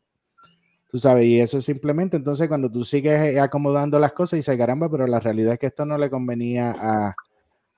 Tú 0.90 0.98
sabes, 0.98 1.24
y 1.24 1.40
eso 1.40 1.62
simplemente, 1.62 2.18
entonces 2.18 2.46
cuando 2.46 2.70
tú 2.70 2.84
sigues 2.84 3.38
acomodando 3.38 3.98
las 3.98 4.12
cosas 4.12 4.34
y 4.34 4.40
dices, 4.40 4.58
caramba, 4.58 4.90
pero 4.90 5.06
la 5.06 5.18
realidad 5.18 5.54
es 5.54 5.58
que 5.58 5.68
esto 5.68 5.86
no 5.86 5.96
le 5.96 6.10
convenía 6.10 6.76
a 6.78 7.14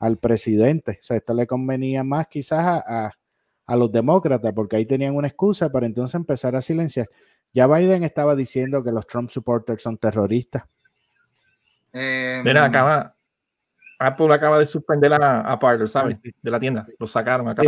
al 0.05 0.19
presidente. 0.19 0.99
O 1.01 1.03
sea, 1.03 1.17
esto 1.17 1.33
le 1.33 1.47
convenía 1.47 2.05
más 2.05 2.27
quizás 2.27 2.83
a, 2.87 3.11
los 3.77 3.91
demócratas, 3.91 4.53
porque 4.53 4.77
ahí 4.77 4.85
tenían 4.85 5.17
una 5.17 5.29
excusa 5.29 5.71
para 5.71 5.87
entonces 5.87 6.15
empezar 6.15 6.55
a 6.55 6.61
silenciar. 6.61 7.09
Ya 7.55 7.67
Biden 7.67 8.05
estaba 8.05 8.37
diciendo 8.37 8.85
que 8.85 8.93
los 8.93 9.07
Trump 9.07 9.31
supporters 9.31 9.83
son 9.83 9.97
terroristas. 9.97 10.65
Eh, 11.95 12.43
Mira, 12.45 12.67
acaba, 12.67 13.17
Apple 13.99 14.35
acaba 14.35 14.59
de 14.59 14.67
suspender 14.67 15.15
a, 15.15 15.41
a 15.41 15.59
Parler, 15.59 15.89
¿sabes? 15.89 16.19
De 16.21 16.51
la 16.51 16.61
tienda. 16.61 16.87
Lo 16.99 17.07
sacaron. 17.07 17.49
Acá 17.49 17.63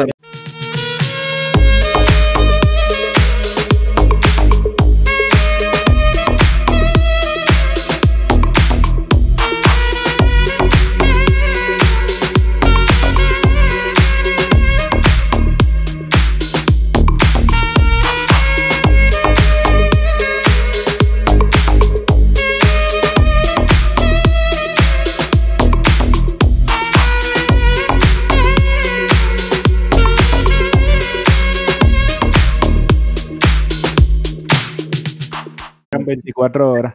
24 36.37 36.71
horas. 36.71 36.95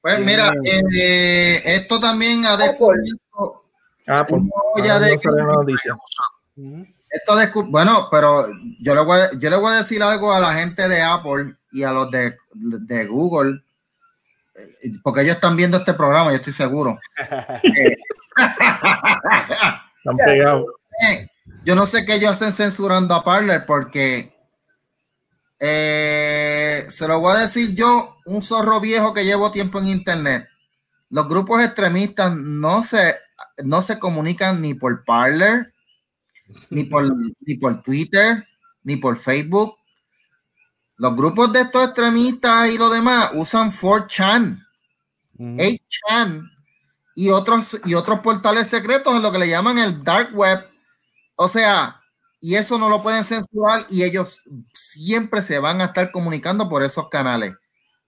Pues 0.00 0.20
mira, 0.20 0.52
eh, 0.94 1.62
esto 1.64 1.98
también 1.98 2.44
ha 2.44 2.56
descubierto. 2.56 3.64
Ah, 4.06 4.24
pues, 4.28 4.42
ah, 4.90 4.98
de, 4.98 5.14
esto 5.14 5.30
bueno, 7.68 8.08
pero 8.10 8.46
yo 8.80 8.94
le, 8.94 9.00
voy 9.00 9.18
a, 9.18 9.30
yo 9.38 9.48
le 9.48 9.56
voy 9.56 9.72
a 9.72 9.78
decir 9.78 10.02
algo 10.02 10.30
a 10.32 10.40
la 10.40 10.52
gente 10.52 10.86
de 10.88 11.00
Apple 11.00 11.54
y 11.72 11.84
a 11.84 11.92
los 11.92 12.10
de, 12.10 12.36
de 12.52 13.06
Google, 13.06 13.62
eh, 14.56 14.92
porque 15.02 15.22
ellos 15.22 15.36
están 15.36 15.56
viendo 15.56 15.78
este 15.78 15.94
programa, 15.94 16.32
yo 16.32 16.36
estoy 16.36 16.52
seguro. 16.52 16.98
Eh, 21.00 21.26
yo 21.64 21.74
no 21.74 21.86
sé 21.86 22.04
qué 22.04 22.16
ellos 22.16 22.32
hacen 22.32 22.52
censurando 22.52 23.14
a 23.14 23.24
Parler 23.24 23.64
porque 23.64 24.33
eh, 25.66 26.86
se 26.90 27.08
lo 27.08 27.20
voy 27.20 27.34
a 27.34 27.40
decir 27.40 27.74
yo, 27.74 28.18
un 28.26 28.42
zorro 28.42 28.80
viejo 28.80 29.14
que 29.14 29.24
llevo 29.24 29.50
tiempo 29.50 29.78
en 29.78 29.88
internet. 29.88 30.46
Los 31.08 31.26
grupos 31.26 31.62
extremistas 31.62 32.36
no 32.36 32.82
se, 32.82 33.16
no 33.64 33.80
se 33.80 33.98
comunican 33.98 34.60
ni 34.60 34.74
por 34.74 35.04
Parler, 35.06 35.72
ni 36.68 36.84
por, 36.84 37.10
ni 37.40 37.54
por 37.54 37.82
Twitter, 37.82 38.46
ni 38.82 38.96
por 38.96 39.16
Facebook. 39.16 39.78
Los 40.96 41.16
grupos 41.16 41.50
de 41.54 41.62
estos 41.62 41.82
extremistas 41.82 42.70
y 42.70 42.76
lo 42.76 42.90
demás 42.90 43.30
usan 43.32 43.72
4chan, 43.72 44.66
8chan 45.38 46.50
y 47.14 47.30
otros, 47.30 47.80
y 47.86 47.94
otros 47.94 48.20
portales 48.20 48.68
secretos 48.68 49.16
en 49.16 49.22
lo 49.22 49.32
que 49.32 49.38
le 49.38 49.48
llaman 49.48 49.78
el 49.78 50.04
dark 50.04 50.36
web. 50.36 50.62
O 51.36 51.48
sea, 51.48 52.03
y 52.44 52.56
eso 52.56 52.78
no 52.78 52.90
lo 52.90 53.02
pueden 53.02 53.24
censurar 53.24 53.86
y 53.88 54.02
ellos 54.02 54.42
siempre 54.74 55.42
se 55.42 55.58
van 55.58 55.80
a 55.80 55.86
estar 55.86 56.12
comunicando 56.12 56.68
por 56.68 56.82
esos 56.82 57.08
canales. 57.08 57.54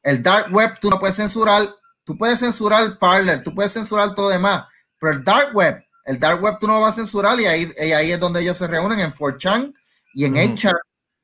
El 0.03 0.23
dark 0.23 0.53
web 0.53 0.79
tú 0.79 0.91
no 0.91 0.99
puedes 0.99 1.17
censurar, 1.17 1.67
tú 2.05 2.19
puedes 2.19 2.41
censurar 2.41 2.99
Parler, 2.99 3.43
tú 3.43 3.55
puedes 3.55 3.73
censurar 3.73 4.15
todo 4.15 4.29
demás, 4.29 4.67
pero 5.01 5.15
el 5.15 5.25
dark 5.25 5.57
web, 5.57 5.83
el 6.05 6.21
dark 6.21 6.43
web 6.43 6.59
tú 6.61 6.67
no 6.67 6.75
lo 6.75 6.81
vas 6.81 6.93
a 6.93 7.01
censurar 7.01 7.41
y 7.41 7.47
ahí, 7.47 7.73
ahí 7.95 8.13
es 8.13 8.21
donde 8.21 8.43
ellos 8.43 8.59
se 8.59 8.67
reúnen 8.67 9.01
en 9.01 9.15
4chan 9.15 9.73
y 10.13 10.27
en 10.27 10.37
uh 10.37 10.71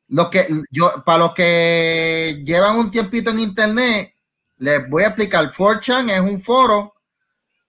Lo 0.08 0.30
que 0.30 0.48
yo, 0.70 1.04
para 1.04 1.18
los 1.18 1.34
que 1.34 2.42
llevan 2.46 2.76
un 2.76 2.90
tiempito 2.90 3.28
en 3.28 3.40
internet, 3.40 4.14
les 4.56 4.88
voy 4.88 5.02
a 5.02 5.08
explicar. 5.08 5.52
4chan 5.52 6.10
es 6.12 6.20
un 6.20 6.40
foro, 6.40 6.94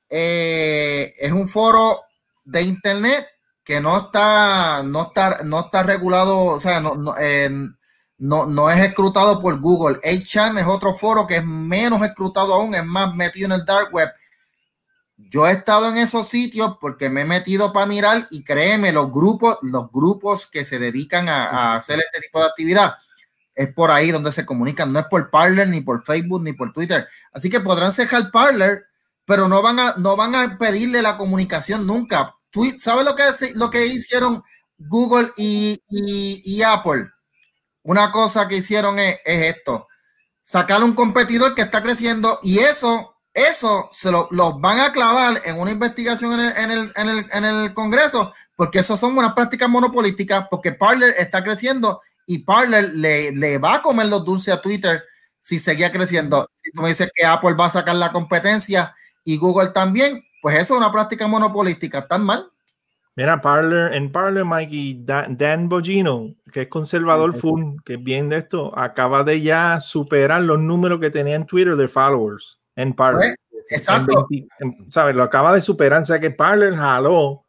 eh, 0.10 1.14
es 1.20 1.34
un 1.34 1.50
foro 1.50 2.00
de 2.46 2.62
internet 2.62 3.28
que 3.64 3.80
no 3.80 3.98
está, 3.98 4.84
no 4.84 5.04
está, 5.04 5.44
no 5.44 5.62
está 5.62 5.84
regulado, 5.84 6.38
o 6.38 6.60
sea, 6.60 6.82
no, 6.82 6.96
no, 6.96 7.16
eh, 7.18 7.50
no, 8.18 8.70
es 8.70 8.80
escrutado 8.80 9.42
por 9.42 9.60
Google. 9.60 10.00
8chan 10.02 10.60
es 10.60 10.68
otro 10.68 10.94
foro 10.94 11.28
que 11.28 11.38
es 11.38 11.46
menos 11.46 12.02
escrutado 12.04 12.54
aún, 12.54 12.76
es 12.76 12.86
más 12.86 13.14
metido 13.14 13.48
en 13.48 13.60
el 13.60 13.66
dark 13.66 13.94
web. 13.94 14.10
Yo 15.18 15.48
he 15.48 15.52
estado 15.52 15.90
en 15.90 15.98
esos 15.98 16.28
sitios 16.28 16.78
porque 16.80 17.10
me 17.10 17.22
he 17.22 17.26
metido 17.26 17.72
para 17.74 17.86
mirar 17.86 18.28
y 18.32 18.44
créeme, 18.44 18.92
los 18.92 19.12
grupos, 19.12 19.58
los 19.62 19.92
grupos 19.92 20.48
que 20.48 20.66
se 20.66 20.80
dedican 20.80 21.30
a, 21.30 21.76
hacer 21.76 22.00
este 22.00 22.22
tipo 22.22 22.40
de 22.40 22.46
actividad, 22.46 22.96
es 23.56 23.74
por 23.74 23.92
ahí 23.92 24.12
donde 24.12 24.32
se 24.32 24.46
comunican, 24.46 24.92
no 24.92 25.00
es 25.00 25.06
por 25.06 25.30
Parler, 25.30 25.68
ni 25.68 25.82
por 25.82 26.04
Facebook, 26.04 26.44
ni 26.44 26.54
por 26.54 26.74
Twitter. 26.74 27.08
Así 27.32 27.50
que 27.50 27.60
podrán 27.60 27.94
cejar 27.94 28.32
Parler, 28.32 28.86
pero 29.26 29.48
no 29.48 29.62
van 29.62 29.80
a, 29.80 29.96
no 29.98 30.16
van 30.16 30.36
a 30.36 30.58
pedirle 30.58 31.02
la 31.02 31.18
comunicación 31.18 31.86
nunca. 31.86 32.36
¿Sabes 32.80 33.06
lo 33.06 33.16
que, 33.16 33.24
lo 33.56 33.70
que 33.70 33.86
hicieron 33.88 34.44
Google 34.78 35.32
y, 35.38 36.62
Apple? 36.62 37.10
Una 37.84 38.12
cosa 38.12 38.48
que 38.48 38.58
hicieron 38.58 39.00
es, 39.00 39.20
esto. 39.26 39.88
sacar 40.44 40.84
un 40.84 40.94
competidor 40.94 41.56
que 41.56 41.64
está 41.64 41.82
creciendo 41.82 42.40
y 42.44 42.60
eso, 42.60 43.18
eso 43.34 43.90
se 43.92 44.12
lo, 44.12 44.28
los 44.32 44.60
van 44.62 44.80
a 44.80 44.94
clavar 44.94 45.42
en 45.46 45.60
una 45.60 45.72
investigación 45.72 46.40
en 46.40 46.40
el, 46.40 46.58
en 46.58 46.72
el, 46.72 46.94
en 46.96 47.10
el, 47.10 47.26
en 47.32 47.46
el 47.46 47.74
Congreso, 47.74 48.34
porque 48.56 48.80
eso 48.80 48.98
son 48.98 49.18
unas 49.18 49.34
prácticas 49.34 49.70
monopolísticas, 49.70 50.48
porque 50.50 50.74
Parler 50.74 51.16
está 51.18 51.44
creciendo 51.44 52.02
y 52.26 52.40
Parler 52.40 52.94
le, 52.94 53.32
le 53.32 53.58
va 53.58 53.76
a 53.76 53.82
comer 53.82 54.08
los 54.08 54.24
dulces 54.24 54.54
a 54.54 54.62
Twitter 54.62 55.04
si 55.40 55.60
seguía 55.60 55.92
creciendo. 55.92 56.50
Si 56.64 56.72
tú 56.72 56.82
me 56.82 56.90
dices 56.90 57.10
que 57.14 57.26
Apple 57.26 57.54
va 57.54 57.66
a 57.66 57.72
sacar 57.72 57.96
la 57.96 58.12
competencia 58.12 58.96
y 59.26 59.38
Google 59.38 59.72
también, 59.72 60.24
pues 60.44 60.60
eso 60.60 60.74
es 60.74 60.78
una 60.78 60.92
práctica 60.92 61.26
monopolística, 61.26 62.06
¿tan 62.06 62.26
mal? 62.26 62.52
Mira, 63.16 63.40
Parler, 63.40 63.94
en 63.94 64.12
Parler, 64.12 64.44
Mikey, 64.44 65.06
Dan, 65.06 65.38
Dan 65.38 65.70
Bogino, 65.70 66.36
que 66.52 66.64
es 66.64 66.68
conservador 66.68 67.34
full, 67.34 67.78
que 67.86 67.94
es 67.94 68.04
bien 68.04 68.28
de 68.28 68.40
esto, 68.40 68.78
acaba 68.78 69.24
de 69.24 69.42
ya 69.42 69.80
superar 69.80 70.42
los 70.42 70.60
números 70.60 71.00
que 71.00 71.10
tenía 71.10 71.38
en 71.38 71.46
Twitter 71.46 71.78
de 71.78 71.88
followers 71.88 72.60
en 72.76 72.92
Parler. 72.92 73.36
Pues, 73.52 73.72
exacto. 73.72 74.28
¿Sabes? 74.90 75.16
Lo 75.16 75.24
acaba 75.24 75.54
de 75.56 75.62
superar. 75.62 76.02
O 76.02 76.06
sea 76.06 76.20
que 76.20 76.32
Parler 76.32 76.76
jaló, 76.76 77.46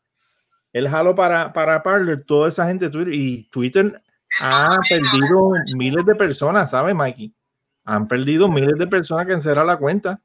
él 0.72 0.88
jaló 0.88 1.16
para, 1.16 1.52
para 1.52 1.82
Parler 1.82 2.22
toda 2.22 2.48
esa 2.48 2.64
gente 2.68 2.84
de 2.84 2.90
Twitter 2.92 3.12
y 3.12 3.48
Twitter 3.50 4.00
ha 4.40 4.78
perdido 4.88 5.50
miles 5.76 6.06
de 6.06 6.14
personas, 6.14 6.70
¿sabes, 6.70 6.94
Mikey? 6.94 7.34
Han 7.86 8.06
perdido 8.06 8.48
miles 8.48 8.78
de 8.78 8.86
personas 8.86 9.26
que 9.26 9.32
encerran 9.32 9.66
la 9.66 9.78
cuenta. 9.78 10.20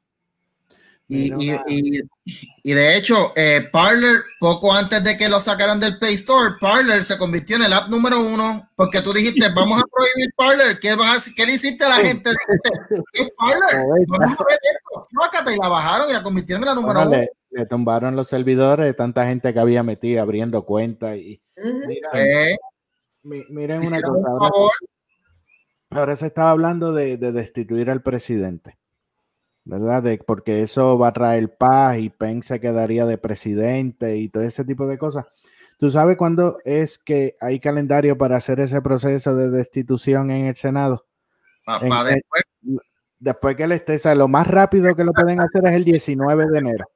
Y, 1.12 1.32
y, 1.44 2.00
y, 2.62 2.72
de 2.72 2.96
hecho, 2.96 3.32
eh, 3.34 3.68
Parler, 3.72 4.22
poco 4.38 4.72
antes 4.72 5.02
de 5.02 5.18
que 5.18 5.28
lo 5.28 5.40
sacaran 5.40 5.80
del 5.80 5.98
Play 5.98 6.14
Store, 6.14 6.54
Parler 6.60 7.04
se 7.04 7.18
convirtió 7.18 7.56
en 7.56 7.64
el 7.64 7.72
app 7.72 7.88
número 7.88 8.20
uno, 8.20 8.70
porque 8.76 9.02
tú 9.02 9.12
dijiste, 9.12 9.48
vamos 9.52 9.82
a 9.82 9.86
prohibir 9.92 10.32
Parler. 10.36 10.78
¿Qué, 10.78 10.94
vas 10.94 11.26
a, 11.26 11.30
¿qué 11.34 11.46
le 11.46 11.54
hiciste 11.54 11.84
a 11.84 11.88
la 11.88 11.96
gente? 11.96 12.30
¿Qué 13.12 13.22
es 13.22 13.30
Parler? 13.36 14.06
Vamos 14.06 14.38
a 14.38 14.44
ver 14.44 14.58
esto, 14.62 15.50
y 15.50 15.60
la 15.60 15.68
bajaron 15.68 16.10
y 16.10 16.12
la 16.12 16.22
convirtieron 16.22 16.62
en 16.62 16.68
la 16.68 16.74
número 16.76 17.00
uno. 17.00 17.26
Le, 17.50 17.66
tumbaron 17.66 18.14
los 18.14 18.28
servidores 18.28 18.86
de 18.86 18.94
tanta 18.94 19.26
gente 19.26 19.52
que 19.52 19.58
había 19.58 19.82
metido 19.82 20.22
abriendo 20.22 20.64
cuentas. 20.64 21.16
Y, 21.16 21.42
miren 23.24 23.84
una 23.84 24.00
cosa. 24.00 24.28
Ahora, 24.28 24.70
ahora, 25.90 26.14
se 26.14 26.26
estaba 26.26 26.52
hablando 26.52 26.92
de, 26.92 27.16
de 27.16 27.32
destituir 27.32 27.90
al 27.90 28.00
presidente. 28.00 28.79
¿Verdad? 29.70 30.02
De, 30.02 30.18
porque 30.18 30.62
eso 30.62 30.98
va 30.98 31.08
a 31.08 31.12
traer 31.12 31.56
paz 31.56 31.98
y 31.98 32.10
Pence 32.10 32.54
se 32.54 32.60
quedaría 32.60 33.06
de 33.06 33.18
presidente 33.18 34.16
y 34.16 34.28
todo 34.28 34.42
ese 34.42 34.64
tipo 34.64 34.88
de 34.88 34.98
cosas. 34.98 35.26
¿Tú 35.78 35.92
sabes 35.92 36.16
cuándo 36.16 36.58
es 36.64 36.98
que 36.98 37.36
hay 37.40 37.60
calendario 37.60 38.18
para 38.18 38.36
hacer 38.36 38.58
ese 38.58 38.82
proceso 38.82 39.34
de 39.36 39.48
destitución 39.48 40.32
en 40.32 40.46
el 40.46 40.56
Senado? 40.56 41.06
después. 42.04 42.42
después 43.20 43.54
que 43.54 43.62
él 43.62 43.72
esté, 43.72 43.94
o 43.94 43.98
sea, 44.00 44.16
lo 44.16 44.26
más 44.26 44.48
rápido 44.48 44.96
que 44.96 45.04
lo 45.04 45.12
pueden 45.12 45.40
hacer 45.40 45.64
es 45.66 45.74
el 45.74 45.84
19 45.84 46.46
de 46.50 46.58
enero. 46.58 46.86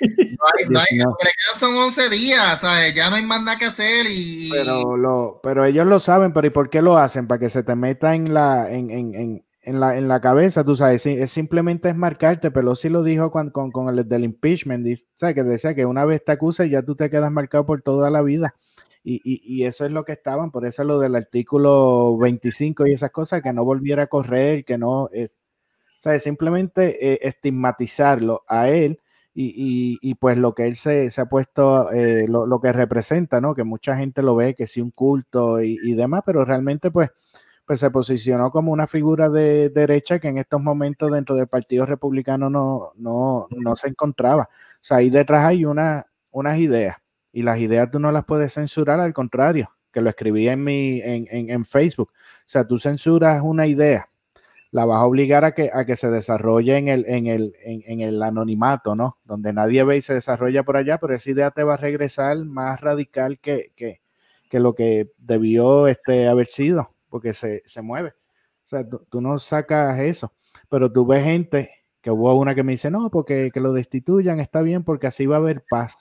No 0.00 0.78
hay, 0.78 0.98
no 0.98 1.08
hay, 1.08 1.32
son 1.54 1.74
11 1.74 2.10
días, 2.10 2.60
¿sabes? 2.60 2.94
ya 2.94 3.08
no 3.08 3.16
hay 3.16 3.24
más 3.24 3.42
nada 3.42 3.58
que 3.58 3.66
hacer 3.66 4.04
y... 4.10 4.50
Pero, 4.50 4.96
lo, 4.98 5.40
pero 5.42 5.64
ellos 5.64 5.86
lo 5.86 5.98
saben, 6.00 6.34
pero 6.34 6.48
¿y 6.48 6.50
por 6.50 6.68
qué 6.68 6.82
lo 6.82 6.98
hacen? 6.98 7.26
Para 7.26 7.38
que 7.38 7.48
se 7.48 7.62
te 7.62 7.74
meta 7.74 8.14
en 8.14 8.34
la, 8.34 8.70
en, 8.70 8.90
en, 8.90 9.14
en 9.14 9.43
la, 9.66 9.96
en 9.96 10.08
la 10.08 10.20
cabeza, 10.20 10.64
tú 10.64 10.76
sabes, 10.76 11.06
es 11.06 11.30
simplemente 11.30 11.88
es 11.88 11.96
marcarte. 11.96 12.50
Pelosi 12.50 12.88
lo 12.88 13.02
dijo 13.02 13.30
con, 13.30 13.50
con, 13.50 13.70
con 13.72 13.88
el 13.88 14.08
del 14.08 14.24
impeachment, 14.24 14.86
¿sabes? 15.16 15.34
que 15.34 15.42
decía 15.42 15.74
que 15.74 15.86
una 15.86 16.04
vez 16.04 16.24
te 16.24 16.32
acusa 16.32 16.66
ya 16.66 16.82
tú 16.82 16.94
te 16.94 17.10
quedas 17.10 17.32
marcado 17.32 17.66
por 17.66 17.82
toda 17.82 18.10
la 18.10 18.22
vida. 18.22 18.54
Y, 19.02 19.20
y, 19.24 19.40
y, 19.42 19.64
eso 19.66 19.84
es 19.84 19.92
lo 19.92 20.04
que 20.04 20.12
estaban, 20.12 20.50
por 20.50 20.64
eso 20.64 20.82
lo 20.82 20.98
del 20.98 21.14
artículo 21.14 22.16
25 22.16 22.86
y 22.86 22.92
esas 22.92 23.10
cosas, 23.10 23.42
que 23.42 23.52
no 23.52 23.64
volviera 23.64 24.04
a 24.04 24.06
correr, 24.06 24.64
que 24.64 24.78
no, 24.78 25.10
es, 25.12 25.36
¿sabes? 25.98 26.22
simplemente 26.22 27.12
eh, 27.12 27.18
estigmatizarlo 27.22 28.44
a 28.48 28.70
él 28.70 29.00
y, 29.34 29.98
y, 30.00 30.14
pues 30.14 30.38
lo 30.38 30.54
que 30.54 30.66
él 30.66 30.76
se, 30.76 31.10
se 31.10 31.20
ha 31.20 31.26
puesto, 31.26 31.90
eh, 31.92 32.26
lo, 32.28 32.46
lo, 32.46 32.60
que 32.60 32.72
representa, 32.72 33.40
¿no? 33.40 33.54
Que 33.54 33.64
mucha 33.64 33.96
gente 33.96 34.22
lo 34.22 34.36
ve, 34.36 34.54
que 34.54 34.66
sí 34.66 34.80
un 34.80 34.92
culto 34.92 35.60
y 35.60 35.94
demás, 35.94 36.22
pero 36.24 36.44
realmente 36.44 36.90
pues 36.90 37.10
pues 37.66 37.80
se 37.80 37.90
posicionó 37.90 38.50
como 38.50 38.72
una 38.72 38.86
figura 38.86 39.28
de 39.28 39.70
derecha 39.70 40.18
que 40.18 40.28
en 40.28 40.38
estos 40.38 40.60
momentos 40.62 41.10
dentro 41.10 41.34
del 41.34 41.48
Partido 41.48 41.86
Republicano 41.86 42.50
no, 42.50 42.92
no, 42.96 43.46
no 43.50 43.76
se 43.76 43.88
encontraba. 43.88 44.44
O 44.44 44.78
sea, 44.82 44.98
ahí 44.98 45.10
detrás 45.10 45.44
hay 45.44 45.64
una, 45.64 46.06
unas 46.30 46.58
ideas 46.58 46.96
y 47.32 47.42
las 47.42 47.58
ideas 47.58 47.90
tú 47.90 47.98
no 47.98 48.12
las 48.12 48.24
puedes 48.24 48.52
censurar, 48.54 49.00
al 49.00 49.14
contrario, 49.14 49.70
que 49.92 50.02
lo 50.02 50.10
escribí 50.10 50.48
en, 50.48 50.62
mi, 50.62 51.00
en, 51.00 51.26
en, 51.30 51.50
en 51.50 51.64
Facebook. 51.64 52.10
O 52.12 52.42
sea, 52.44 52.66
tú 52.66 52.78
censuras 52.78 53.42
una 53.42 53.66
idea, 53.66 54.10
la 54.70 54.84
vas 54.84 54.98
a 54.98 55.06
obligar 55.06 55.44
a 55.44 55.52
que, 55.52 55.70
a 55.72 55.86
que 55.86 55.96
se 55.96 56.10
desarrolle 56.10 56.76
en 56.76 56.88
el, 56.88 57.06
en, 57.08 57.26
el, 57.26 57.54
en, 57.64 57.82
en, 57.86 58.00
el 58.02 58.22
anonimato, 58.22 58.94
¿no? 58.94 59.18
Donde 59.24 59.52
nadie 59.54 59.84
ve 59.84 59.96
y 59.96 60.02
se 60.02 60.14
desarrolla 60.14 60.64
por 60.64 60.76
allá, 60.76 60.98
pero 60.98 61.14
esa 61.14 61.30
idea 61.30 61.50
te 61.50 61.64
va 61.64 61.74
a 61.74 61.78
regresar 61.78 62.36
más 62.44 62.80
radical 62.80 63.38
que, 63.38 63.72
que, 63.74 64.02
que 64.50 64.60
lo 64.60 64.74
que 64.74 65.10
debió 65.18 65.88
este, 65.88 66.28
haber 66.28 66.48
sido 66.48 66.93
porque 67.14 67.32
se, 67.32 67.62
se 67.64 67.80
mueve. 67.80 68.08
O 68.08 68.66
sea, 68.66 68.84
tú, 68.88 69.20
no 69.20 69.38
sacas 69.38 70.00
eso, 70.00 70.34
pero 70.68 70.90
tú 70.90 71.06
ves 71.06 71.22
gente 71.22 71.70
que 72.00 72.10
hubo 72.10 72.34
una 72.34 72.56
que 72.56 72.64
me 72.64 72.72
dice, 72.72 72.90
no, 72.90 73.08
porque 73.08 73.52
que 73.54 73.60
lo 73.60 73.72
destituyan 73.72 74.40
está 74.40 74.62
bien 74.62 74.82
porque 74.82 75.06
así 75.06 75.24
va 75.24 75.36
a 75.36 75.38
haber 75.38 75.64
paz. 75.70 75.94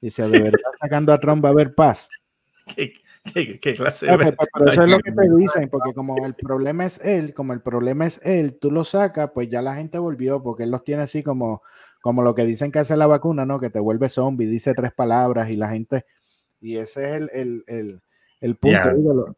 Dice, 0.00 0.28
de 0.28 0.40
verdad 0.40 0.60
sacando 0.80 1.12
a 1.12 1.18
Trump 1.18 1.44
va 1.44 1.48
a 1.48 1.52
haber 1.52 1.74
paz. 1.74 2.08
¿Qué, 2.76 2.92
qué, 3.60 3.74
clase 3.74 4.06
de... 4.06 4.16
Pero, 4.16 4.36
pero 4.54 4.70
eso 4.70 4.84
es 4.84 4.88
lo 4.90 5.00
que 5.00 5.10
te 5.10 5.28
dicen, 5.36 5.68
porque 5.68 5.92
como 5.92 6.24
el 6.24 6.34
problema 6.34 6.86
es 6.86 7.04
él, 7.04 7.34
como 7.34 7.52
el 7.52 7.62
problema 7.62 8.06
es 8.06 8.24
él, 8.24 8.56
tú 8.56 8.70
lo 8.70 8.84
sacas, 8.84 9.32
pues 9.34 9.48
ya 9.48 9.62
la 9.62 9.74
gente 9.74 9.98
volvió, 9.98 10.40
porque 10.40 10.62
él 10.62 10.70
los 10.70 10.84
tiene 10.84 11.02
así 11.02 11.24
como, 11.24 11.62
como 12.00 12.22
lo 12.22 12.36
que 12.36 12.46
dicen 12.46 12.70
que 12.70 12.78
hace 12.78 12.96
la 12.96 13.08
vacuna, 13.08 13.44
¿no? 13.44 13.58
Que 13.58 13.70
te 13.70 13.80
vuelve 13.80 14.08
zombie, 14.08 14.46
dice 14.46 14.72
tres 14.74 14.92
palabras 14.92 15.50
y 15.50 15.56
la 15.56 15.68
gente, 15.68 16.04
y 16.60 16.76
ese 16.76 17.06
es 17.06 17.14
el, 17.16 17.30
el, 17.32 17.64
el, 17.66 18.02
el 18.40 18.54
punto. 18.54 18.84
Yeah. 18.84 19.34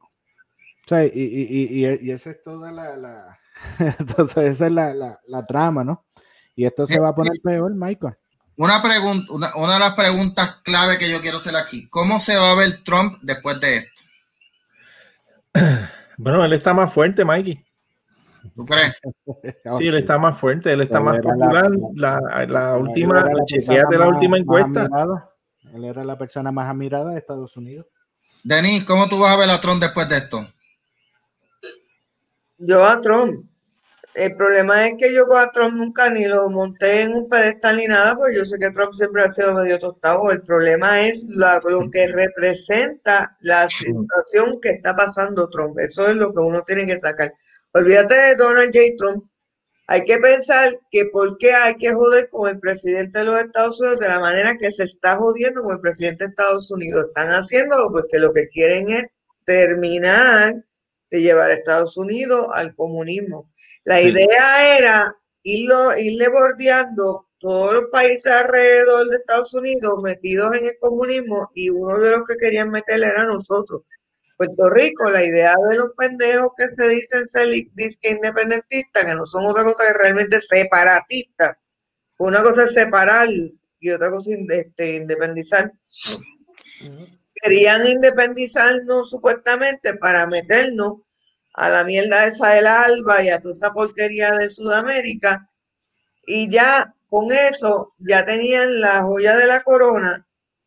O 0.85 0.89
sea, 0.89 1.05
y, 1.05 1.11
y, 1.14 1.87
y, 1.87 2.09
y, 2.09 2.11
esa 2.11 2.30
es 2.30 2.43
toda 2.43 2.72
la, 2.72 2.97
la 2.97 3.39
entonces 3.99 4.45
esa 4.45 4.66
es 4.66 4.72
la, 4.72 4.93
la, 4.95 5.20
la, 5.26 5.47
trama, 5.47 5.85
¿no? 5.85 6.07
Y 6.57 6.64
esto 6.66 6.87
se 6.87 6.99
va 6.99 7.09
a 7.09 7.14
poner 7.14 7.39
peor, 7.43 7.72
Michael. 7.74 8.14
Una 8.57 8.83
pregunta, 8.83 9.33
una, 9.33 9.55
una, 9.57 9.74
de 9.74 9.78
las 9.78 9.95
preguntas 9.95 10.57
clave 10.62 10.99
que 10.99 11.11
yo 11.11 11.20
quiero 11.20 11.39
hacer 11.39 11.57
aquí, 11.57 11.89
¿cómo 11.89 12.20
se 12.20 12.37
va 12.37 12.51
a 12.51 12.57
ver 12.57 12.83
Trump 12.85 13.18
después 13.22 13.61
de 13.61 13.76
esto? 13.76 14.03
Bueno, 16.18 16.45
él 16.45 16.53
está 16.53 16.74
más 16.74 16.93
fuerte, 16.93 17.24
Mikey. 17.24 17.64
¿Tú 18.55 18.64
crees? 18.64 18.95
Sí, 19.78 19.89
él 19.89 19.97
está 19.97 20.18
más 20.18 20.39
fuerte, 20.39 20.72
él 20.72 20.83
está 20.83 21.01
más 21.01 21.18
popular. 21.18 21.70
La, 21.95 22.20
la, 22.20 22.47
la 22.47 22.76
última, 22.76 23.24
chequeate 23.47 23.99
la 23.99 24.09
última 24.09 24.39
encuesta. 24.39 24.89
Él 25.72 25.85
era 25.85 26.05
la 26.05 26.18
persona 26.18 26.53
más 26.53 26.68
admirada 26.68 27.12
de 27.12 27.18
Estados 27.18 27.57
Unidos. 27.57 27.87
Denis, 28.45 28.85
¿cómo 28.85 29.09
tú 29.09 29.18
vas 29.18 29.35
a 29.35 29.39
ver 29.39 29.51
a 29.51 29.61
Trump 29.61 29.80
después 29.80 30.09
de 30.09 30.18
esto? 30.18 30.47
Yo 32.64 32.84
a 32.84 33.00
Trump. 33.00 33.46
El 34.14 34.36
problema 34.36 34.86
es 34.86 34.94
que 34.98 35.14
yo 35.14 35.24
con 35.24 35.40
a 35.40 35.50
Trump 35.52 35.74
nunca 35.74 36.10
ni 36.10 36.26
lo 36.26 36.48
monté 36.50 37.02
en 37.02 37.14
un 37.14 37.28
pedestal 37.30 37.78
ni 37.78 37.86
nada, 37.86 38.14
porque 38.14 38.36
yo 38.36 38.44
sé 38.44 38.58
que 38.58 38.70
Trump 38.70 38.92
siempre 38.92 39.22
ha 39.22 39.30
sido 39.30 39.54
medio 39.54 39.78
tostado. 39.78 40.30
El 40.30 40.42
problema 40.42 41.00
es 41.00 41.24
lo 41.28 41.90
que 41.90 42.08
representa 42.08 43.36
la 43.40 43.68
situación 43.68 44.60
que 44.60 44.70
está 44.70 44.94
pasando 44.94 45.48
Trump. 45.48 45.78
Eso 45.78 46.06
es 46.08 46.14
lo 46.14 46.32
que 46.34 46.40
uno 46.40 46.62
tiene 46.62 46.84
que 46.86 46.98
sacar. 46.98 47.32
Olvídate 47.72 48.14
de 48.14 48.36
Donald 48.36 48.70
J. 48.74 48.80
Trump. 48.98 49.24
Hay 49.86 50.04
que 50.04 50.18
pensar 50.18 50.78
que 50.90 51.06
por 51.06 51.38
qué 51.38 51.54
hay 51.54 51.74
que 51.74 51.92
joder 51.92 52.28
con 52.30 52.50
el 52.50 52.60
presidente 52.60 53.20
de 53.20 53.24
los 53.24 53.40
Estados 53.40 53.80
Unidos 53.80 53.98
de 53.98 54.08
la 54.08 54.20
manera 54.20 54.54
que 54.58 54.70
se 54.72 54.84
está 54.84 55.16
jodiendo 55.16 55.62
con 55.62 55.72
el 55.72 55.80
presidente 55.80 56.24
de 56.24 56.30
Estados 56.30 56.70
Unidos. 56.70 57.06
Están 57.06 57.30
haciéndolo 57.30 57.90
porque 57.90 58.18
lo 58.18 58.30
que 58.32 58.48
quieren 58.48 58.90
es 58.90 59.04
terminar 59.44 60.54
de 61.12 61.20
llevar 61.20 61.50
a 61.50 61.54
Estados 61.54 61.96
Unidos 61.98 62.46
al 62.54 62.74
comunismo. 62.74 63.50
La 63.84 63.98
sí. 63.98 64.08
idea 64.08 64.78
era 64.78 65.16
irlo, 65.42 65.96
irle 65.98 66.28
bordeando 66.28 67.28
todos 67.38 67.74
los 67.74 67.84
países 67.92 68.32
alrededor 68.32 69.08
de 69.08 69.16
Estados 69.16 69.52
Unidos 69.52 69.92
metidos 70.02 70.56
en 70.56 70.64
el 70.64 70.78
comunismo 70.80 71.50
y 71.54 71.68
uno 71.68 71.98
de 71.98 72.12
los 72.12 72.22
que 72.26 72.36
querían 72.36 72.70
meterle 72.70 73.08
era 73.08 73.24
nosotros. 73.24 73.82
Puerto 74.38 74.70
Rico, 74.70 75.10
la 75.10 75.22
idea 75.22 75.54
de 75.70 75.76
los 75.76 75.88
pendejos 75.96 76.52
que 76.56 76.66
se 76.68 76.88
dicen 76.88 77.28
ser 77.28 77.48
independentistas, 77.52 79.04
que 79.04 79.14
no 79.14 79.26
son 79.26 79.44
otra 79.44 79.64
cosa 79.64 79.84
que 79.86 79.98
realmente 79.98 80.40
separatistas. 80.40 81.58
Una 82.18 82.42
cosa 82.42 82.64
es 82.64 82.72
separar 82.72 83.28
y 83.80 83.90
otra 83.90 84.10
cosa 84.10 84.30
es 84.32 84.38
este, 84.48 84.96
independizar. 84.96 85.72
Uh 86.84 86.86
-huh 86.86 87.22
querían 87.43 87.86
independizarnos 87.86 89.11
supuestamente 89.11 89.95
para 89.97 90.26
meternos 90.26 90.99
a 91.55 91.68
la 91.68 91.84
mierda 91.84 92.26
esa 92.26 92.51
del 92.51 92.66
ALBA 92.66 93.24
y 93.24 93.28
a 93.30 93.40
toda 93.40 93.55
esa 93.55 93.72
porquería 93.72 94.32
de 94.32 94.49
Sudamérica. 94.49 95.51
Y 96.26 96.51
ya 96.51 96.95
con 97.11 97.32
eso 97.32 97.95
ya 97.99 98.24
tenían 98.24 98.80
la 98.80 99.03
joya 99.03 99.36
de 99.36 99.47
la 99.47 99.61
corona, 99.61 100.26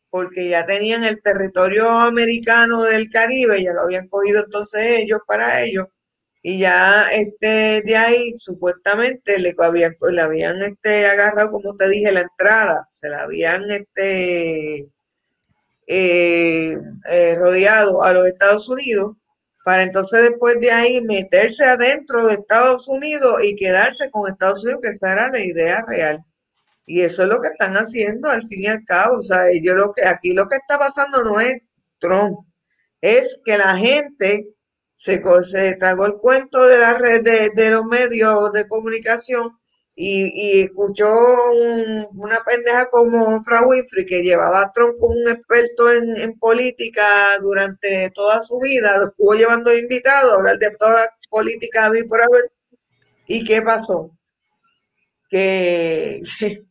porque 0.09 0.49
ya 0.49 0.65
tenían 0.65 1.03
el 1.03 1.21
territorio 1.21 1.89
americano 1.89 2.83
del 2.83 3.09
Caribe, 3.09 3.63
ya 3.63 3.73
lo 3.73 3.83
habían 3.83 4.07
cogido 4.09 4.43
entonces 4.45 4.85
ellos 4.85 5.19
para 5.27 5.61
ellos, 5.63 5.87
y 6.43 6.59
ya 6.59 7.07
este 7.11 7.81
de 7.85 7.97
ahí 7.97 8.33
supuestamente 8.37 9.39
le 9.39 9.55
habían, 9.59 9.95
le 10.11 10.21
habían 10.21 10.61
este 10.61 11.07
agarrado, 11.07 11.51
como 11.51 11.75
te 11.75 11.89
dije, 11.89 12.11
la 12.11 12.21
entrada, 12.21 12.85
se 12.89 13.09
la 13.09 13.23
habían 13.23 13.69
este 13.71 14.87
eh, 15.87 16.77
eh, 17.11 17.35
rodeado 17.35 18.03
a 18.03 18.13
los 18.13 18.25
Estados 18.27 18.69
Unidos 18.69 19.15
para 19.65 19.81
entonces 19.83 20.29
después 20.29 20.59
de 20.59 20.71
ahí 20.71 21.01
meterse 21.01 21.65
adentro 21.65 22.27
de 22.27 22.35
Estados 22.35 22.87
Unidos 22.87 23.39
y 23.43 23.55
quedarse 23.55 24.11
con 24.11 24.29
Estados 24.29 24.63
Unidos, 24.63 24.81
que 24.83 24.89
esa 24.89 25.13
era 25.13 25.31
la 25.31 25.39
idea 25.39 25.83
real. 25.87 26.23
Y 26.85 27.01
eso 27.01 27.23
es 27.23 27.29
lo 27.29 27.41
que 27.41 27.47
están 27.47 27.73
haciendo 27.73 28.29
al 28.29 28.47
fin 28.47 28.63
y 28.63 28.67
al 28.67 28.85
cabo. 28.85 29.17
O 29.17 29.23
sea, 29.23 29.45
yo 29.59 29.73
lo 29.73 29.91
que 29.91 30.05
aquí 30.05 30.33
lo 30.33 30.45
que 30.47 30.57
está 30.57 30.77
pasando 30.77 31.23
no 31.23 31.39
es 31.39 31.57
Trump, 31.99 32.45
es 33.01 33.39
que 33.43 33.57
la 33.57 33.75
gente 33.75 34.47
se, 34.93 35.21
se 35.43 35.75
tragó 35.77 36.05
el 36.05 36.17
cuento 36.17 36.65
de 36.67 36.79
la 36.79 36.93
red 36.93 37.23
de, 37.23 37.69
los 37.71 37.85
medios 37.85 38.51
de 38.53 38.67
comunicación 38.67 39.57
y, 39.95 40.63
escuchó 40.63 41.07
una 42.13 42.37
pendeja 42.45 42.87
como 42.89 43.43
Fra 43.43 43.65
Winfrey 43.65 44.05
que 44.05 44.23
llevaba 44.23 44.61
a 44.61 44.71
Trump 44.73 44.97
como 44.99 45.15
un 45.15 45.27
experto 45.29 45.91
en, 45.91 46.37
política 46.39 47.39
durante 47.41 48.11
toda 48.11 48.41
su 48.43 48.59
vida, 48.59 48.97
lo 48.97 49.07
estuvo 49.09 49.33
llevando 49.35 49.75
invitado 49.75 50.33
a 50.33 50.35
hablar 50.35 50.57
de 50.59 50.71
toda 50.71 50.93
la 50.93 51.09
política 51.29 51.89
por 52.09 52.21
haber. 52.21 52.51
¿Y 53.27 53.43
qué 53.45 53.61
pasó? 53.61 54.11
Que 55.29 56.21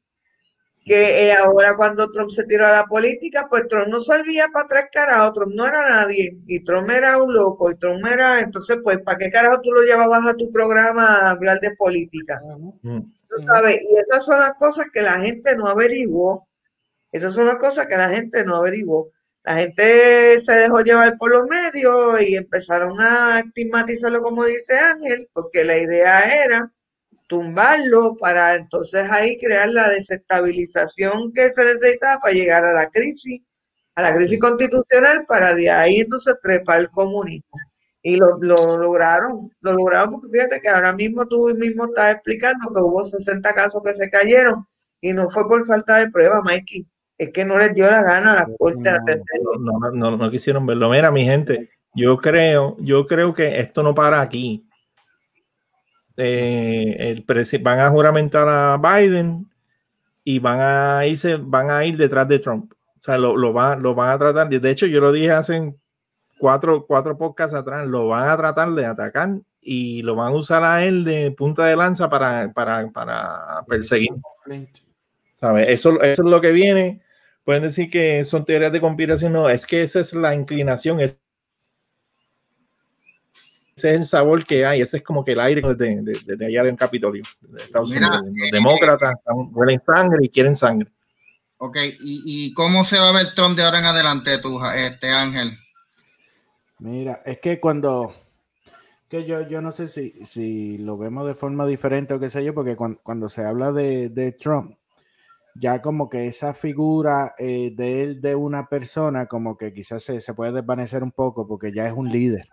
que 0.84 1.28
eh, 1.28 1.32
ahora 1.32 1.74
cuando 1.76 2.10
Trump 2.12 2.30
se 2.30 2.44
tiró 2.44 2.66
a 2.66 2.72
la 2.72 2.84
política, 2.84 3.46
pues 3.48 3.66
Trump 3.68 3.88
no 3.88 4.00
servía 4.00 4.48
para 4.52 4.66
tres 4.66 4.84
carajos, 4.92 5.32
Trump 5.32 5.52
no 5.54 5.66
era 5.66 5.88
nadie, 5.88 6.38
y 6.46 6.62
Trump 6.62 6.90
era 6.90 7.22
un 7.22 7.32
loco, 7.32 7.70
y 7.70 7.76
Trump 7.76 8.04
era, 8.06 8.40
entonces 8.40 8.78
pues, 8.84 8.98
¿para 8.98 9.18
qué 9.18 9.30
carajo 9.30 9.60
tú 9.62 9.72
lo 9.72 9.82
llevabas 9.82 10.26
a 10.26 10.34
tu 10.34 10.50
programa 10.50 11.06
a 11.06 11.30
hablar 11.30 11.58
de 11.60 11.74
política? 11.76 12.38
Sabes? 13.24 13.80
Y 13.82 13.96
esas 13.96 14.24
son 14.24 14.38
las 14.38 14.52
cosas 14.54 14.86
que 14.92 15.02
la 15.02 15.20
gente 15.20 15.56
no 15.56 15.66
averiguó, 15.66 16.48
esas 17.12 17.34
son 17.34 17.46
las 17.46 17.56
cosas 17.56 17.86
que 17.86 17.96
la 17.96 18.08
gente 18.10 18.44
no 18.44 18.56
averiguó. 18.56 19.10
La 19.44 19.56
gente 19.56 20.40
se 20.40 20.52
dejó 20.52 20.80
llevar 20.80 21.16
por 21.18 21.30
los 21.30 21.44
medios 21.44 22.20
y 22.22 22.34
empezaron 22.34 22.98
a 22.98 23.40
estigmatizarlo 23.40 24.22
como 24.22 24.44
dice 24.44 24.76
Ángel, 24.78 25.28
porque 25.32 25.64
la 25.64 25.76
idea 25.76 26.44
era 26.44 26.72
tumbarlo 27.28 28.16
para 28.18 28.54
entonces 28.56 29.10
ahí 29.10 29.38
crear 29.38 29.68
la 29.68 29.90
desestabilización 29.90 31.32
que 31.32 31.50
se 31.50 31.64
necesitaba 31.64 32.20
para 32.20 32.34
llegar 32.34 32.64
a 32.64 32.72
la 32.72 32.88
crisis, 32.88 33.42
a 33.94 34.02
la 34.02 34.14
crisis 34.16 34.38
constitucional, 34.40 35.24
para 35.26 35.54
de 35.54 35.70
ahí 35.70 36.00
entonces 36.00 36.36
trepar 36.42 36.80
el 36.80 36.90
comunismo. 36.90 37.58
Y 38.06 38.16
lo, 38.16 38.36
lograron, 38.38 39.50
lo 39.62 39.72
lograron 39.72 40.10
porque 40.10 40.28
fíjate 40.30 40.60
que 40.60 40.68
ahora 40.68 40.92
mismo 40.92 41.26
tú 41.26 41.48
mismo 41.56 41.86
estás 41.86 42.16
explicando 42.16 42.68
que 42.68 42.80
hubo 42.82 43.02
60 43.02 43.50
casos 43.54 43.82
que 43.82 43.94
se 43.94 44.10
cayeron 44.10 44.62
y 45.00 45.14
no 45.14 45.30
fue 45.30 45.48
por 45.48 45.64
falta 45.64 45.96
de 45.96 46.10
prueba, 46.10 46.42
Mikey. 46.42 46.86
Es 47.16 47.32
que 47.32 47.46
no 47.46 47.56
les 47.56 47.74
dio 47.74 47.86
la 47.86 48.02
gana 48.02 48.32
a 48.32 48.34
la 48.34 48.48
corte 48.58 48.90
no, 49.58 49.78
no, 49.78 49.90
no, 49.90 50.16
no, 50.18 50.30
quisieron 50.30 50.66
verlo. 50.66 50.90
Mira, 50.90 51.10
mi 51.10 51.24
gente, 51.24 51.70
yo 51.94 52.18
creo, 52.18 52.76
yo 52.78 53.06
creo 53.06 53.32
que 53.32 53.58
esto 53.58 53.82
no 53.82 53.94
para 53.94 54.20
aquí 54.20 54.68
eh, 56.18 56.96
el 56.98 57.62
van 57.62 57.80
a 57.80 57.88
juramentar 57.88 58.46
a 58.46 58.76
Biden 58.76 59.50
y 60.24 60.40
van 60.40 60.60
a 60.60 61.06
irse, 61.06 61.36
van 61.36 61.70
a 61.70 61.86
ir 61.86 61.96
detrás 61.96 62.28
de 62.28 62.38
Trump. 62.38 62.70
O 62.98 63.02
sea, 63.02 63.16
lo, 63.16 63.34
lo, 63.34 63.54
van, 63.54 63.82
lo 63.82 63.94
van 63.94 64.10
a 64.10 64.18
tratar. 64.18 64.48
De 64.50 64.70
hecho, 64.70 64.84
yo 64.84 65.00
lo 65.00 65.10
dije 65.10 65.30
hace 65.30 65.74
cuatro, 66.44 66.84
cuatro 66.86 67.16
podcasts 67.16 67.54
atrás, 67.54 67.86
lo 67.86 68.08
van 68.08 68.28
a 68.28 68.36
tratar 68.36 68.70
de 68.74 68.84
atacar 68.84 69.30
y 69.62 70.02
lo 70.02 70.14
van 70.14 70.34
a 70.34 70.36
usar 70.36 70.62
a 70.62 70.84
él 70.84 71.02
de 71.02 71.30
punta 71.30 71.64
de 71.64 71.74
lanza 71.74 72.10
para, 72.10 72.52
para, 72.52 72.86
para 72.90 73.64
perseguir. 73.66 74.10
¿Sabe? 75.36 75.72
Eso, 75.72 76.02
eso 76.02 76.22
es 76.22 76.30
lo 76.30 76.42
que 76.42 76.52
viene. 76.52 77.00
Pueden 77.44 77.62
decir 77.62 77.88
que 77.88 78.22
son 78.24 78.44
teorías 78.44 78.70
de 78.72 78.80
conspiración, 78.82 79.32
no, 79.32 79.48
es 79.48 79.64
que 79.64 79.80
esa 79.80 80.00
es 80.00 80.12
la 80.12 80.34
inclinación, 80.34 81.00
es 81.00 81.18
ese 83.74 83.92
es 83.92 84.00
el 84.00 84.06
sabor 84.06 84.44
que 84.44 84.66
hay, 84.66 84.82
ese 84.82 84.98
es 84.98 85.02
como 85.02 85.24
que 85.24 85.32
el 85.32 85.40
aire 85.40 85.62
desde, 85.62 86.02
desde, 86.26 86.46
allá 86.46 86.62
del 86.62 86.76
Capitolio, 86.76 87.22
de 87.40 87.62
Estados 87.62 87.90
Unidos. 87.90 88.20
Los 88.22 88.36
eh, 88.36 88.50
demócratas 88.52 89.14
huelen 89.24 89.80
sangre 89.80 90.18
y 90.20 90.28
quieren 90.28 90.54
sangre. 90.54 90.92
Ok, 91.56 91.78
¿Y, 92.00 92.22
¿Y, 92.26 92.52
cómo 92.52 92.84
se 92.84 92.98
va 92.98 93.08
a 93.08 93.12
ver 93.12 93.32
Trump 93.34 93.56
de 93.56 93.64
ahora 93.64 93.78
en 93.78 93.86
adelante, 93.86 94.36
tú, 94.36 94.60
este 94.76 95.08
Ángel? 95.08 95.56
Mira, 96.84 97.22
es 97.24 97.38
que 97.38 97.60
cuando, 97.60 98.12
que 99.08 99.24
yo, 99.24 99.48
yo 99.48 99.62
no 99.62 99.72
sé 99.72 99.88
si, 99.88 100.10
si 100.26 100.76
lo 100.76 100.98
vemos 100.98 101.26
de 101.26 101.34
forma 101.34 101.66
diferente 101.66 102.12
o 102.12 102.20
qué 102.20 102.28
sé 102.28 102.44
yo, 102.44 102.52
porque 102.52 102.76
cuando, 102.76 103.30
se 103.30 103.42
habla 103.42 103.72
de, 103.72 104.10
de, 104.10 104.32
Trump, 104.32 104.76
ya 105.54 105.80
como 105.80 106.10
que 106.10 106.26
esa 106.26 106.52
figura 106.52 107.34
eh, 107.38 107.72
de 107.74 108.02
él, 108.02 108.20
de 108.20 108.34
una 108.34 108.66
persona, 108.66 109.24
como 109.24 109.56
que 109.56 109.72
quizás 109.72 110.02
se, 110.02 110.20
se 110.20 110.34
puede 110.34 110.52
desvanecer 110.52 111.02
un 111.02 111.12
poco, 111.12 111.46
porque 111.46 111.72
ya 111.72 111.86
es 111.86 111.94
un 111.94 112.10
líder. 112.10 112.46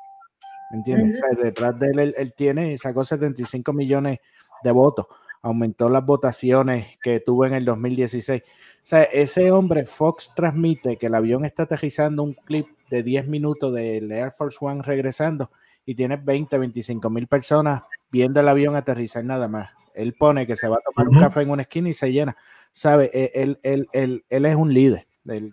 ¿Me 0.72 0.78
entiendes? 0.78 1.22
detrás 1.44 1.78
de 1.78 1.88
él, 1.88 2.16
él, 2.16 2.34
tiene, 2.34 2.78
sacó 2.78 3.04
75 3.04 3.74
millones 3.74 4.20
de 4.64 4.72
votos, 4.72 5.08
aumentó 5.42 5.90
las 5.90 6.06
votaciones 6.06 6.98
que 7.04 7.20
tuvo 7.20 7.48
en 7.48 7.54
el 7.54 7.66
2016. 7.66 8.44
O 8.44 8.46
sea, 8.82 9.04
ese 9.04 9.52
hombre, 9.52 9.84
Fox 9.84 10.32
transmite 10.34 10.96
que 10.96 11.08
el 11.08 11.16
avión 11.16 11.44
está 11.44 11.64
aterrizando 11.64 12.24
un 12.24 12.34
clip 12.34 12.68
de 12.92 13.04
10 13.04 13.28
minutos 13.28 13.74
del 13.74 14.12
Air 14.12 14.32
Force 14.32 14.58
One 14.60 14.84
regresando 14.84 15.50
y 15.86 15.96
tiene 15.96 16.18
20, 16.18 16.58
25 16.58 17.10
mil 17.10 17.26
personas 17.26 17.84
viendo 18.12 18.42
el 18.42 18.48
avión 18.50 18.76
aterrizar 18.76 19.24
nada 19.24 19.48
más. 19.48 19.72
Él 19.96 20.14
pone 20.14 20.46
que 20.46 20.58
se 20.58 20.68
va 20.68 20.76
a 20.76 20.80
tomar 20.80 21.10
un 21.10 21.20
café 21.20 21.42
en 21.42 21.50
una 21.50 21.64
esquina 21.64 21.89
y 21.89 21.94
se 21.94 22.12
llena. 22.12 22.36
Sabe, 22.72 23.10
e, 23.14 23.32
él, 23.34 23.60
él, 23.64 23.88
él, 23.94 24.26
él 24.30 24.46
es 24.46 24.56
un 24.56 24.74
líder. 24.74 25.08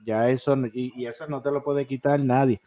ya 0.05 0.29
eso, 0.31 0.57
y, 0.73 0.93
y, 0.97 1.07
eso 1.07 1.27
no 1.29 1.41
te 1.43 1.53
lo 1.53 1.63
puede 1.63 1.87
quitar 1.87 2.21
nadie. 2.21 2.61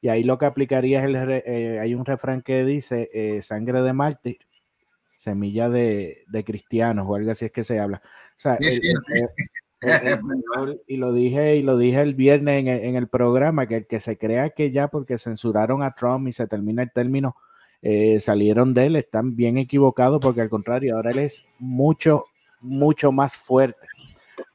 Y 0.00 0.08
ahí 0.08 0.24
lo 0.24 0.38
que 0.38 0.46
aplicaría 0.46 1.00
es 1.00 1.04
el, 1.06 1.16
eh, 1.16 1.78
hay 1.80 1.94
un 1.94 2.04
refrán 2.04 2.42
que 2.42 2.64
dice 2.64 3.08
eh, 3.12 3.42
sangre 3.42 3.82
de 3.82 3.92
mártir, 3.92 4.38
semilla 5.16 5.68
de, 5.68 6.24
de, 6.26 6.44
cristianos 6.44 7.06
o 7.08 7.14
algo 7.14 7.30
así 7.30 7.44
es 7.46 7.52
que 7.52 7.64
se 7.64 7.78
habla. 7.78 8.02
O 8.04 8.38
sea, 8.38 8.58
y 10.86 10.96
lo 10.96 11.12
dije 11.12 11.56
y 11.56 11.62
lo 11.62 11.76
dije 11.76 12.00
el 12.00 12.14
viernes 12.14 12.66
en 12.66 12.96
el, 12.96 13.08
programa 13.08 13.66
que 13.66 13.76
el 13.76 13.86
que 13.86 14.00
se 14.00 14.16
crea 14.16 14.50
que 14.50 14.70
ya 14.70 14.88
porque 14.88 15.18
censuraron 15.18 15.82
a 15.82 15.94
Trump 15.94 16.28
y 16.28 16.32
se 16.32 16.46
termina 16.46 16.82
el 16.82 16.90
término 16.90 17.36
eh, 17.82 18.18
salieron 18.20 18.72
de 18.72 18.86
él 18.86 18.96
están 18.96 19.36
bien 19.36 19.58
equivocados 19.58 20.18
porque 20.20 20.40
al 20.40 20.48
contrario 20.48 20.96
ahora 20.96 21.10
él 21.10 21.18
es 21.18 21.44
mucho 21.58 22.24
mucho 22.60 23.12
más 23.12 23.36
fuerte 23.36 23.86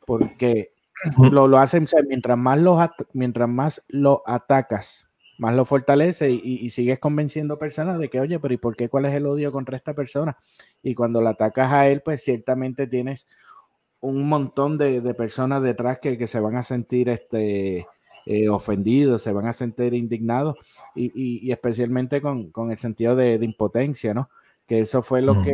porque 0.05 0.72
lo, 1.19 1.47
lo 1.47 1.57
hacen 1.59 1.86
mientras 2.07 2.38
más 2.38 2.59
los 2.59 2.80
mientras 3.13 3.47
más 3.47 3.84
lo 3.89 4.24
atacas 4.26 5.05
más 5.41 5.55
lo 5.55 5.65
fortalece 5.65 6.30
y, 6.30 6.69
sigues 6.69 6.99
convenciendo 6.99 7.57
personas 7.57 7.97
de 7.97 8.11
que, 8.11 8.19
oye, 8.19 8.39
pero 8.39 8.53
¿y 8.53 8.57
por 8.57 8.76
qué 8.76 8.89
cuál 8.89 9.05
es 9.05 9.13
el 9.15 9.26
odio 9.26 9.51
contra 9.51 9.76
esta 9.76 9.95
persona? 9.95 10.38
Y 10.84 10.93
cuando 10.93 11.19
la 11.19 11.32
atacas 11.32 11.72
a 11.72 11.88
él, 11.88 12.03
pues 12.05 12.24
ciertamente 12.24 12.86
tienes 12.86 13.28
un 14.01 14.27
montón 14.27 14.77
de, 14.77 15.01
personas 15.13 15.61
detrás 15.61 15.99
que, 15.99 16.27
se 16.27 16.39
van 16.39 16.55
a 16.55 16.63
sentir 16.63 17.09
este, 17.09 17.85
eh, 18.25 18.49
ofendidos, 18.49 19.21
se 19.21 19.31
van 19.31 19.47
a 19.47 19.53
sentir 19.53 19.93
indignados 19.93 20.57
y, 20.95 21.51
especialmente 21.51 22.19
con, 22.21 22.51
el 22.71 22.77
sentido 22.77 23.15
de, 23.15 23.35
impotencia, 23.41 24.13
¿no? 24.13 24.29
Que 24.67 24.79
eso 24.81 25.01
fue 25.01 25.21
lo 25.21 25.41
que 25.41 25.53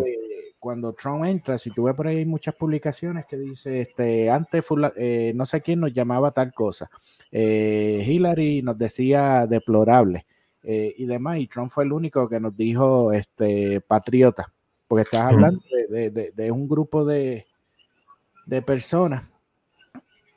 cuando 0.60 0.94
Trump 0.94 1.26
entra, 1.26 1.58
si 1.58 1.72
tú 1.72 1.84
ves 1.84 1.96
por 1.96 2.08
ahí 2.08 2.26
muchas 2.26 2.56
publicaciones 2.56 3.26
que 3.26 3.38
dice, 3.38 3.82
este, 3.82 4.30
antes 4.30 4.66
eh, 4.96 5.32
no 5.36 5.46
sé 5.46 5.62
quién 5.62 5.80
nos 5.82 5.94
llamaba 5.94 6.32
tal 6.32 6.54
cosa, 6.54 6.90
eh, 7.32 8.04
Hillary 8.06 8.62
nos 8.62 8.78
decía 8.78 9.46
deplorable 9.46 10.26
y 10.70 11.06
demás, 11.06 11.38
y 11.38 11.48
Trump 11.48 11.70
fue 11.70 11.86
el 11.86 11.94
único 11.94 12.28
que 12.28 12.42
nos 12.42 12.54
dijo 12.58 13.14
este, 13.14 13.80
patriota, 13.80 14.52
porque 14.86 15.04
estás 15.04 15.32
hablando 15.32 15.62
de, 15.90 16.52
un 16.52 16.68
grupo 16.68 17.06
de, 17.06 17.46
de 18.48 18.62
personas 18.62 19.24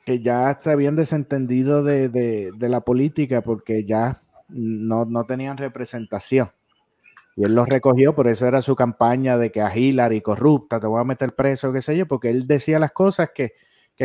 que 0.05 0.19
ya 0.19 0.57
se 0.59 0.69
habían 0.69 0.95
desentendido 0.95 1.83
de, 1.83 2.51
la 2.59 2.81
política 2.81 3.41
porque 3.41 3.85
ya 3.85 4.21
no, 4.49 5.05
no 5.05 5.23
tenían 5.25 5.57
representación. 5.57 6.51
Y 7.35 7.45
él 7.45 7.55
lo 7.55 7.65
recogió, 7.65 8.13
por 8.13 8.27
eso 8.27 8.45
era 8.45 8.61
su 8.61 8.75
campaña 8.75 9.37
de 9.37 9.51
que 9.51 9.61
a 9.61 9.75
Hillary 9.75 10.21
corrupta, 10.21 10.79
te 10.79 10.87
voy 10.87 10.99
a 10.99 11.05
meter 11.05 11.33
preso, 11.33 11.71
qué 11.71 11.81
sé 11.81 11.95
yo, 11.95 12.05
porque 12.05 12.29
él 12.29 12.45
decía 12.45 12.77
las 12.77 12.91
cosas 12.91 13.29
que, 13.33 13.53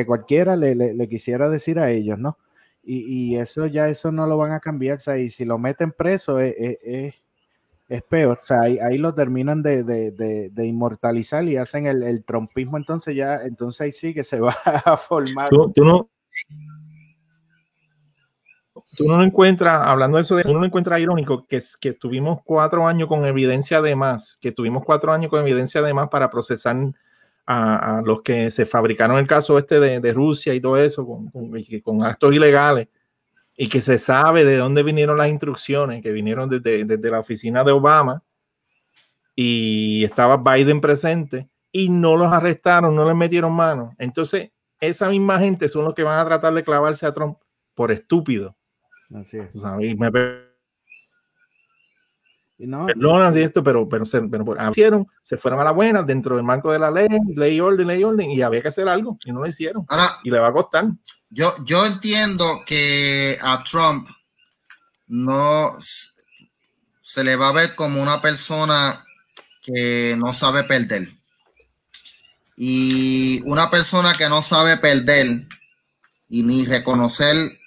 cualquiera 0.06 0.56
le, 0.56 1.08
quisiera 1.08 1.48
decir 1.48 1.78
a 1.78 1.90
ellos, 1.90 2.18
¿no? 2.18 2.38
Y, 2.84 3.34
eso 3.34 3.66
ya, 3.66 3.88
eso 3.88 4.12
no 4.12 4.26
lo 4.26 4.36
van 4.36 4.52
a 4.52 4.60
cambiar, 4.60 4.98
o 4.98 5.00
sea, 5.00 5.18
y 5.18 5.28
si 5.30 5.44
lo 5.44 5.58
meten 5.58 5.90
preso 5.90 6.38
es, 6.38 6.54
es, 6.56 7.14
peor, 8.02 8.38
o 8.42 8.46
sea, 8.46 8.62
ahí, 8.62 8.98
lo 8.98 9.14
terminan 9.14 9.62
de, 9.62 10.50
inmortalizar 10.58 11.44
y 11.44 11.56
hacen 11.56 11.86
el, 11.86 12.24
trompismo, 12.24 12.76
entonces 12.76 13.14
ya, 13.14 13.36
entonces 13.44 13.80
ahí 13.80 13.92
sí 13.92 14.12
que 14.12 14.24
se 14.24 14.40
va 14.40 14.54
a 14.84 14.96
formar. 14.96 15.50
¿Tú, 15.50 15.84
no, 15.84 16.10
tú 18.96 19.04
no 19.08 19.22
encuentras, 19.22 19.86
hablando 19.86 20.16
de 20.16 20.22
eso, 20.22 20.40
tú 20.40 20.54
no 20.54 20.64
encuentras 20.64 21.00
irónico, 21.00 21.46
que 21.46 21.56
es 21.56 21.76
que 21.76 21.92
tuvimos 21.92 22.40
cuatro 22.44 22.86
años 22.86 23.08
con 23.08 23.24
evidencia 23.24 23.80
de 23.80 23.94
más, 23.94 24.36
que 24.40 24.50
tuvimos 24.50 24.84
cuatro 24.84 25.12
años 25.12 25.30
con 25.30 25.40
evidencia 25.40 25.80
de 25.80 25.94
más 25.94 26.08
para 26.08 26.30
procesar 26.30 26.76
a, 27.46 28.02
los 28.04 28.22
que 28.22 28.50
se 28.50 28.66
fabricaron 28.66 29.18
el 29.18 29.26
caso 29.26 29.56
este 29.58 29.78
de, 29.78 30.12
Rusia 30.12 30.52
y 30.54 30.60
todo 30.60 30.76
eso, 30.76 31.06
con, 31.06 31.30
con, 31.82 32.02
actos 32.02 32.34
ilegales, 32.34 32.88
y 33.56 33.68
que 33.68 33.80
se 33.80 33.98
sabe 33.98 34.44
de 34.44 34.56
dónde 34.58 34.82
vinieron 34.82 35.16
las 35.16 35.28
instrucciones, 35.28 36.02
que 36.02 36.12
vinieron 36.12 36.48
desde, 36.48 36.84
desde 36.84 37.10
la 37.10 37.20
oficina 37.20 37.64
de 37.64 37.72
Obama, 37.72 38.22
y 39.34 40.04
estaba 40.04 40.36
Biden 40.36 40.80
presente, 40.80 41.48
y 41.72 41.88
no 41.88 42.16
los 42.16 42.32
arrestaron, 42.32 42.94
no 42.94 43.06
les 43.06 43.16
metieron 43.16 43.52
mano. 43.52 43.94
Entonces, 43.98 44.50
esa 44.80 45.08
misma 45.08 45.38
gente 45.38 45.68
son 45.68 45.84
los 45.84 45.94
que 45.94 46.02
van 46.02 46.18
a 46.18 46.24
tratar 46.24 46.52
de 46.54 46.64
clavarse 46.64 47.06
a 47.06 47.14
Trump 47.14 47.38
por 47.74 47.90
estúpido. 47.92 48.56
Así 49.14 49.38
es. 49.38 49.50
y 49.80 49.94
me 49.94 50.10
no, 52.58 52.86
perdonan 52.86 53.36
esto, 53.36 53.62
pero, 53.62 53.86
pero, 53.88 54.04
se, 54.04 54.22
pero 54.22 54.44
pues, 54.44 54.58
hicieron, 54.70 55.06
se 55.22 55.36
fueron 55.36 55.60
a 55.60 55.64
la 55.64 55.72
buena 55.72 56.02
dentro 56.02 56.36
del 56.36 56.44
marco 56.44 56.72
de 56.72 56.78
la 56.78 56.90
ley, 56.90 57.08
ley 57.34 57.60
orden, 57.60 57.86
ley 57.86 58.02
orden, 58.02 58.30
y 58.30 58.40
había 58.40 58.62
que 58.62 58.68
hacer 58.68 58.88
algo, 58.88 59.18
y 59.24 59.32
no 59.32 59.40
lo 59.40 59.46
hicieron. 59.46 59.84
Ahora, 59.88 60.16
y 60.24 60.30
le 60.30 60.38
va 60.38 60.48
a 60.48 60.52
costar. 60.52 60.86
Yo, 61.30 61.54
yo 61.64 61.84
entiendo 61.86 62.62
que 62.64 63.38
a 63.42 63.64
Trump 63.64 64.08
no 65.08 65.76
se 67.02 67.24
le 67.24 67.36
va 67.36 67.48
a 67.48 67.52
ver 67.52 67.74
como 67.74 68.02
una 68.02 68.20
persona 68.20 69.04
que 69.62 70.14
no 70.16 70.32
sabe 70.32 70.64
perder. 70.64 71.08
Y 72.56 73.42
una 73.44 73.70
persona 73.70 74.14
que 74.16 74.28
no 74.28 74.40
sabe 74.40 74.76
perder 74.76 75.46
y 76.28 76.42
ni 76.42 76.64
reconocer 76.64 77.58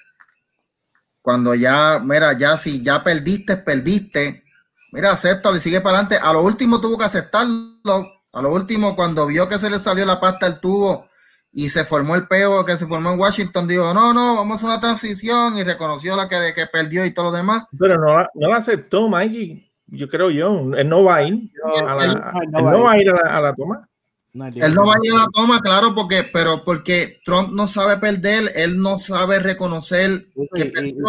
cuando 1.22 1.54
ya, 1.54 2.00
mira, 2.04 2.38
ya 2.38 2.58
si 2.58 2.82
ya 2.82 3.04
perdiste, 3.04 3.58
perdiste, 3.58 4.44
mira, 4.92 5.12
acéptalo 5.12 5.58
y 5.58 5.60
sigue 5.60 5.82
para 5.82 6.00
adelante. 6.00 6.26
A 6.26 6.34
lo 6.34 6.42
último 6.42 6.80
tuvo 6.80 6.98
que 6.98 7.06
aceptarlo. 7.06 8.24
A 8.32 8.42
lo 8.42 8.54
último, 8.54 8.96
cuando 8.96 9.28
vio 9.28 9.50
que 9.50 9.60
se 9.60 9.70
le 9.70 9.80
salió 9.80 10.06
la 10.06 10.20
pasta 10.20 10.46
al 10.46 10.60
tubo 10.60 11.09
y 11.52 11.70
se 11.70 11.84
formó 11.84 12.16
el 12.16 12.28
peo 12.28 12.66
que 12.66 12.78
se 12.78 12.86
formó 12.86 13.12
en 13.12 13.20
Washington, 13.20 13.68
dijo, 13.68 13.94
no, 13.94 14.14
no, 14.14 14.36
vamos 14.36 14.62
a 14.62 14.66
una 14.68 14.80
transición 14.80 15.58
y 15.58 15.64
reconoció 15.64 16.16
la 16.16 16.30
que, 16.30 16.54
que 16.54 16.68
perdió 16.68 17.06
y 17.06 17.14
todo 17.14 17.26
lo 17.26 17.32
demás. 17.32 17.66
Pero 17.78 17.98
no, 17.98 18.28
no 18.34 18.48
la 18.48 18.58
aceptó, 18.58 19.08
Mikey. 19.10 19.70
Yo 19.88 20.08
creo 20.08 20.30
yo. 20.30 20.74
Él 20.76 20.88
no 20.88 21.04
va 21.04 21.16
a 21.18 21.24
ir, 21.24 21.52
a 21.88 21.96
la, 21.96 22.34
no 22.52 22.84
va 22.84 22.92
a 22.92 22.98
ir 23.00 23.10
a 23.10 23.42
la 23.42 23.56
toma. 23.56 23.88
Él 24.34 24.76
no 24.76 24.86
va 24.86 24.94
a 24.94 24.98
ir 25.02 25.12
a 25.12 25.18
la 25.18 25.28
toma, 25.34 25.60
claro, 25.60 25.96
porque, 25.96 26.24
pero 26.32 26.64
porque 26.64 27.20
Trump 27.26 27.52
no 27.52 27.68
sabe 27.68 27.98
perder, 27.98 28.52
él 28.56 28.80
no 28.80 29.00
sabe 29.00 29.40
reconocer 29.40 30.28
que 30.54 30.66
perdió. 30.66 31.04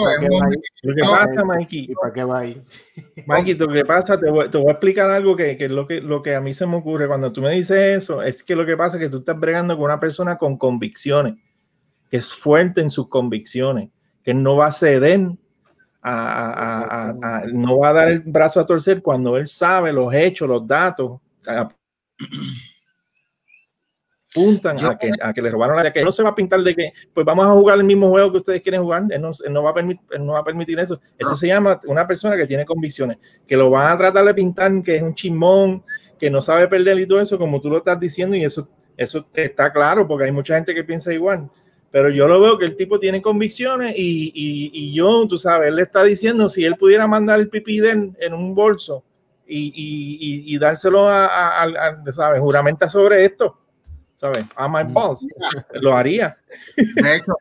Lo 0.83 0.95
que 0.95 1.01
pasa, 1.03 1.45
Mikey, 1.45 1.95
para 2.01 2.13
qué 2.15 2.25
va 2.25 2.39
a 2.39 2.47
ir? 2.47 2.63
Mikey, 3.27 3.55
lo 3.57 3.73
que 3.73 3.85
pasa, 3.85 4.19
te 4.19 4.31
voy, 4.31 4.51
te 4.51 4.57
voy 4.57 4.69
a 4.69 4.73
explicar 4.73 5.11
algo 5.11 5.37
que, 5.37 5.59
que, 5.59 5.69
lo 5.69 5.87
que 5.87 6.01
lo 6.01 6.23
que 6.23 6.35
a 6.35 6.41
mí 6.41 6.55
se 6.55 6.67
me 6.67 6.77
ocurre 6.77 7.07
cuando 7.09 7.31
tú 7.31 7.43
me 7.43 7.51
dices 7.51 8.05
eso, 8.05 8.23
es 8.23 8.43
que 8.43 8.57
lo 8.57 8.65
que 8.65 8.77
pasa 8.77 8.97
es 8.97 9.03
que 9.03 9.11
tú 9.11 9.19
estás 9.19 9.39
bregando 9.39 9.77
con 9.77 9.85
una 9.85 10.01
persona 10.01 10.39
con 10.39 10.57
convicciones, 10.57 11.35
que 12.11 12.17
es 12.17 12.33
fuerte 12.33 12.81
en 12.81 12.89
sus 12.89 13.09
convicciones, 13.11 13.91
que 14.25 14.33
no 14.33 14.57
va 14.57 14.69
a 14.69 14.73
ceder 14.73 15.29
a, 16.01 17.11
a, 17.11 17.43
no 17.53 17.79
va 17.81 17.91
a 17.91 17.93
dar 17.93 18.11
el 18.13 18.21
brazo 18.21 18.61
a 18.61 18.67
torcer 18.67 19.03
cuando 19.03 19.37
él 19.37 19.47
sabe 19.47 19.93
los 19.93 20.13
hechos, 20.15 20.49
los 20.49 20.67
datos 20.67 21.21
apuntan 24.31 24.77
a, 24.85 24.97
que, 24.97 25.11
a 25.21 25.33
que 25.33 25.43
le 25.43 25.51
robaron 25.51 25.77
la 25.77 25.93
que 25.93 26.05
No 26.05 26.13
se 26.13 26.23
va 26.23 26.31
a 26.31 26.35
pintar 26.35 26.61
de 26.61 26.75
que, 26.75 26.93
pues 27.13 27.27
vamos 27.27 27.47
a 27.47 27.53
jugar 27.53 27.79
el 27.79 27.85
mismo 27.85 28.09
juego 28.11 28.31
que 28.31 28.39
ustedes 28.39 28.63
quieren 28.63 28.83
jugar. 28.83 29.03
Él 29.11 29.21
no, 29.21 29.63
va, 29.63 29.71
a 29.71 29.75
permitir, 29.75 30.21
no 30.21 30.33
va 30.35 30.41
a 30.41 30.45
permitir 30.45 30.79
eso. 30.79 31.01
Eso 31.19 31.35
se 31.35 31.49
llama 31.49 31.81
una 31.87 32.07
persona 32.07 32.37
que 32.37 32.47
tiene 32.47 32.65
convicciones, 32.65 33.19
que 33.47 33.57
lo 33.57 33.71
van 33.71 33.93
a 33.93 33.99
tratar 33.99 34.25
de 34.25 34.35
pintar, 34.35 34.83
que 34.83 34.97
es 34.97 35.03
un 35.03 35.15
chismón, 35.15 35.83
que 36.19 36.31
no 36.31 36.41
sabe 36.41 36.69
perder 36.69 36.99
y 37.01 37.07
todo 37.07 37.21
eso, 37.21 37.39
como 37.39 37.61
tú 37.61 37.71
lo 37.71 37.79
estás 37.79 37.99
diciendo, 37.99 38.37
y 38.37 38.45
eso, 38.45 38.69
eso 38.97 39.27
está 39.35 39.73
claro, 39.73 40.07
porque 40.07 40.27
hay 40.27 40.33
mucha 40.33 40.55
gente 40.55 40.75
que 40.75 40.85
piensa 40.85 41.13
igual. 41.13 41.51
Pero 41.91 42.09
yo 42.09 42.29
lo 42.29 42.41
veo 42.41 42.57
que 42.57 42.67
el 42.67 42.77
tipo 42.77 43.01
tiene 43.01 43.21
convicciones 43.21 43.95
y, 43.97 44.31
y, 44.33 44.93
yo, 44.95 45.27
tú 45.27 45.39
sabes, 45.39 45.69
él 45.69 45.77
le 45.77 45.83
está 45.83 46.05
diciendo 46.05 46.49
si 46.49 46.65
él 46.65 46.77
pudiera 46.77 47.09
mandar 47.09 47.41
el 47.41 47.49
pipí 47.49 47.79
en, 47.85 48.17
en 48.21 48.33
un 48.33 48.55
bolso 48.55 49.03
y, 49.45 50.45
y, 50.47 50.59
dárselo 50.59 51.09
a, 51.09 51.27
a, 51.27 51.65
a, 51.65 52.13
¿sabes? 52.13 52.39
Juramenta 52.39 52.89
sobre 52.89 53.25
esto 53.25 53.59
¿sabes? 54.21 54.45
A 54.55 54.69
my 54.69 54.93
boss, 54.93 55.27
lo 55.73 55.97
haría. 55.97 56.37
De 56.77 57.17
hecho, 57.17 57.33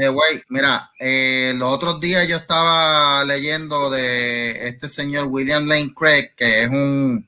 eh, 0.00 0.10
mira, 0.48 0.90
eh, 0.98 1.52
los 1.56 1.72
otros 1.72 2.00
días 2.00 2.26
yo 2.26 2.36
estaba 2.36 3.24
leyendo 3.24 3.88
de 3.88 4.68
este 4.68 4.88
señor 4.88 5.26
William 5.26 5.64
Lane 5.66 5.94
Craig, 5.94 6.34
que 6.36 6.64
es 6.64 6.68
un, 6.68 7.26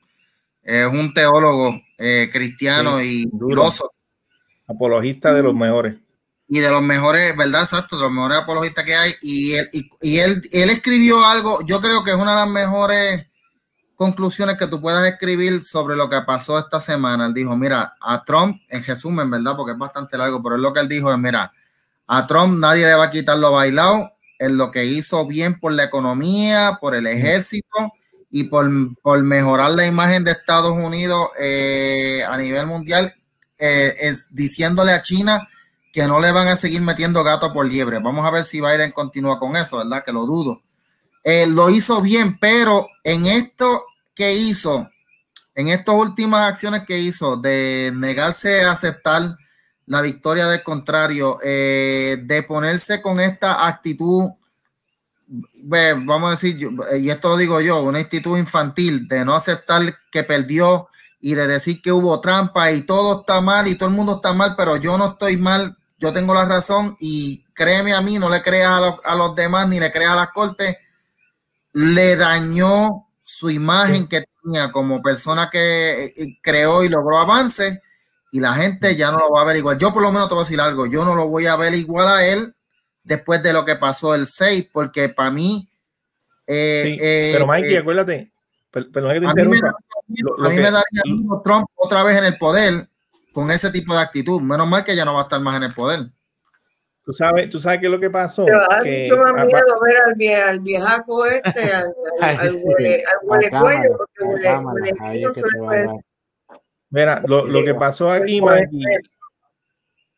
es 0.61 0.87
un 0.87 1.13
teólogo 1.13 1.81
eh, 1.97 2.29
cristiano 2.33 3.01
y 3.01 3.25
duroso. 3.31 3.93
Apologista 4.67 5.33
de 5.33 5.43
los 5.43 5.55
mejores. 5.55 5.95
Y 6.47 6.59
de 6.59 6.69
los 6.69 6.81
mejores, 6.81 7.35
¿verdad? 7.37 7.63
Exacto, 7.63 7.95
de 7.95 8.03
los 8.03 8.11
mejores 8.11 8.39
apologistas 8.39 8.83
que 8.83 8.95
hay. 8.95 9.13
Y 9.21 9.53
él, 9.53 9.69
y 10.01 10.19
él, 10.19 10.47
él 10.51 10.69
escribió 10.69 11.25
algo, 11.25 11.65
yo 11.65 11.79
creo 11.79 12.03
que 12.03 12.11
es 12.11 12.17
una 12.17 12.31
de 12.31 12.39
las 12.41 12.49
mejores 12.49 13.25
conclusiones 13.95 14.57
que 14.57 14.67
tú 14.67 14.81
puedas 14.81 15.07
escribir 15.07 15.63
sobre 15.63 15.95
lo 15.95 16.09
que 16.09 16.21
pasó 16.21 16.59
esta 16.59 16.79
semana. 16.79 17.25
Él 17.27 17.33
dijo, 17.33 17.55
mira, 17.55 17.95
a 17.99 18.23
Trump, 18.23 18.61
en 18.69 18.83
resumen, 18.83 19.29
¿verdad? 19.29 19.55
Porque 19.55 19.71
es 19.71 19.77
bastante 19.77 20.17
largo, 20.17 20.41
pero 20.43 20.55
es 20.55 20.61
lo 20.61 20.73
que 20.73 20.81
él 20.81 20.87
dijo 20.87 21.11
es, 21.11 21.17
mira, 21.17 21.51
a 22.07 22.27
Trump 22.27 22.59
nadie 22.59 22.85
le 22.85 22.93
va 22.93 23.05
a 23.05 23.11
quitar 23.11 23.37
lo 23.37 23.51
bailado 23.51 24.11
en 24.37 24.57
lo 24.57 24.71
que 24.71 24.85
hizo 24.85 25.25
bien 25.25 25.59
por 25.59 25.71
la 25.71 25.85
economía, 25.85 26.77
por 26.79 26.93
el 26.93 27.07
ejército 27.07 27.93
y 28.29 28.45
por, 28.45 28.69
por 29.01 29.23
mejorar 29.23 29.71
la 29.71 29.85
imagen 29.85 30.23
de 30.23 30.31
Estados 30.31 30.73
Unidos 30.73 31.29
eh, 31.39 32.23
a 32.27 32.37
nivel 32.37 32.67
mundial, 32.67 33.15
eh, 33.57 33.95
es 33.99 34.27
diciéndole 34.35 34.91
a 34.91 35.01
China 35.01 35.47
que 35.93 36.05
no 36.05 36.19
le 36.19 36.33
van 36.33 36.49
a 36.49 36.57
seguir 36.57 36.81
metiendo 36.81 37.23
gato 37.23 37.53
por 37.53 37.65
liebre. 37.65 37.99
Vamos 37.99 38.27
a 38.27 38.31
ver 38.31 38.43
si 38.43 38.59
Biden 38.59 38.91
continúa 38.91 39.39
con 39.39 39.55
eso, 39.55 39.77
¿verdad? 39.77 40.03
Que 40.03 40.11
lo 40.11 40.25
dudo. 40.25 40.61
Eh, 41.27 41.47
lo 41.47 41.71
hizo 41.71 42.03
bien, 42.03 42.37
pero 42.37 42.87
en 43.03 43.25
esto 43.25 43.85
que 44.13 44.35
hizo, 44.35 44.87
en 45.55 45.69
estas 45.69 45.95
últimas 45.95 46.47
acciones 46.47 46.83
que 46.85 46.99
hizo 46.99 47.35
de 47.35 47.91
negarse 47.95 48.63
a 48.63 48.73
aceptar 48.73 49.35
la 49.87 50.01
victoria 50.01 50.45
del 50.45 50.61
contrario, 50.61 51.39
eh, 51.43 52.17
de 52.21 52.43
ponerse 52.43 53.01
con 53.01 53.19
esta 53.19 53.65
actitud, 53.65 54.33
vamos 56.05 56.27
a 56.27 56.31
decir, 56.31 56.69
y 56.99 57.09
esto 57.09 57.29
lo 57.29 57.37
digo 57.37 57.59
yo, 57.59 57.81
una 57.81 57.97
actitud 57.97 58.37
infantil 58.37 59.07
de 59.07 59.25
no 59.25 59.33
aceptar 59.33 59.81
que 60.11 60.23
perdió 60.23 60.89
y 61.19 61.33
de 61.33 61.47
decir 61.47 61.81
que 61.81 61.91
hubo 61.91 62.21
trampa 62.21 62.71
y 62.71 62.83
todo 62.83 63.21
está 63.21 63.41
mal 63.41 63.67
y 63.67 63.73
todo 63.73 63.89
el 63.89 63.95
mundo 63.95 64.17
está 64.17 64.31
mal, 64.33 64.55
pero 64.55 64.75
yo 64.75 64.95
no 64.95 65.13
estoy 65.13 65.37
mal, 65.37 65.75
yo 65.97 66.13
tengo 66.13 66.35
la 66.35 66.45
razón 66.45 66.95
y 66.99 67.43
créeme 67.55 67.95
a 67.95 68.01
mí, 68.01 68.19
no 68.19 68.29
le 68.29 68.43
creas 68.43 68.73
a 68.73 68.79
los, 68.79 68.95
a 69.03 69.15
los 69.15 69.35
demás 69.35 69.67
ni 69.67 69.79
le 69.79 69.91
creas 69.91 70.11
a 70.11 70.17
las 70.17 70.29
cortes 70.29 70.77
le 71.75 72.15
dañó 72.15 73.07
su 73.21 73.49
imagen 73.49 74.07
que 74.07 74.23
tenía 74.41 74.71
como 74.71 75.01
persona 75.01 75.49
que 75.51 76.05
eh, 76.05 76.39
creó 76.41 76.85
y 76.85 76.89
logró 76.89 77.17
avance 77.17 77.81
y 78.31 78.39
la 78.39 78.53
gente 78.53 78.95
ya 78.95 79.11
no 79.11 79.17
lo 79.17 79.31
va 79.31 79.41
a 79.41 79.45
ver 79.45 79.57
igual. 79.57 79.77
Yo 79.77 79.93
por 79.93 80.01
lo 80.01 80.11
menos 80.11 80.29
te 80.29 80.35
voy 80.35 80.43
a 80.43 80.45
decir 80.45 80.61
algo, 80.61 80.85
yo 80.85 81.03
no 81.03 81.15
lo 81.15 81.27
voy 81.27 81.47
a 81.47 81.57
ver 81.57 81.73
igual 81.73 82.07
a 82.07 82.25
él 82.25 82.55
después 83.03 83.43
de 83.43 83.51
lo 83.51 83.65
que 83.65 83.75
pasó 83.75 84.15
el 84.15 84.27
6, 84.27 84.69
porque 84.71 85.09
para 85.09 85.31
mí... 85.31 85.69
Eh, 86.47 86.97
eh, 87.01 87.31
pero 87.33 87.47
Mikey, 87.47 87.75
acuérdate, 87.75 88.31
a 88.73 89.33
mí 89.33 90.55
me, 90.55 90.71
daría 90.71 91.03
Trump 91.43 91.65
otra 91.75 92.03
vez 92.03 92.17
en 92.17 92.25
el 92.25 92.37
poder 92.37 92.87
con 93.33 93.51
ese 93.51 93.69
tipo 93.69 93.93
de 93.93 93.99
actitud. 93.99 94.41
Menos 94.41 94.67
mal 94.67 94.85
que 94.85 94.95
ya 94.95 95.03
no 95.03 95.13
va 95.13 95.21
a 95.21 95.23
estar 95.23 95.41
más 95.41 95.57
en 95.57 95.63
el 95.63 95.73
poder. 95.73 96.09
Tú 97.05 97.13
sabes, 97.13 97.51
tú 97.51 97.59
sabes 97.59 97.79
qué 97.79 97.85
es 97.85 97.91
lo 97.91 97.99
que 97.99 98.09
pasó. 98.09 98.45
que, 98.83 99.07
mucho 99.07 99.21
más 99.21 99.45
miedo 99.45 99.79
ver 99.85 99.95
al, 100.07 100.15
vie, 100.15 100.35
al 100.35 100.59
viejaco 100.59 101.25
este, 101.27 101.71
al, 101.71 101.93
al, 102.19 102.39
al, 102.39 102.55
huele, 102.63 103.03
al 103.03 103.29
huele 103.29 103.49
cuello, 103.51 103.97
porque 103.97 104.25
huele, 104.25 105.27
huele 105.59 105.87
Mira, 106.89 107.21
lo, 107.27 107.45
lo 107.45 107.63
que 107.63 107.75
pasó 107.75 108.09
aquí, 108.09 108.41
Maggie, 108.41 108.85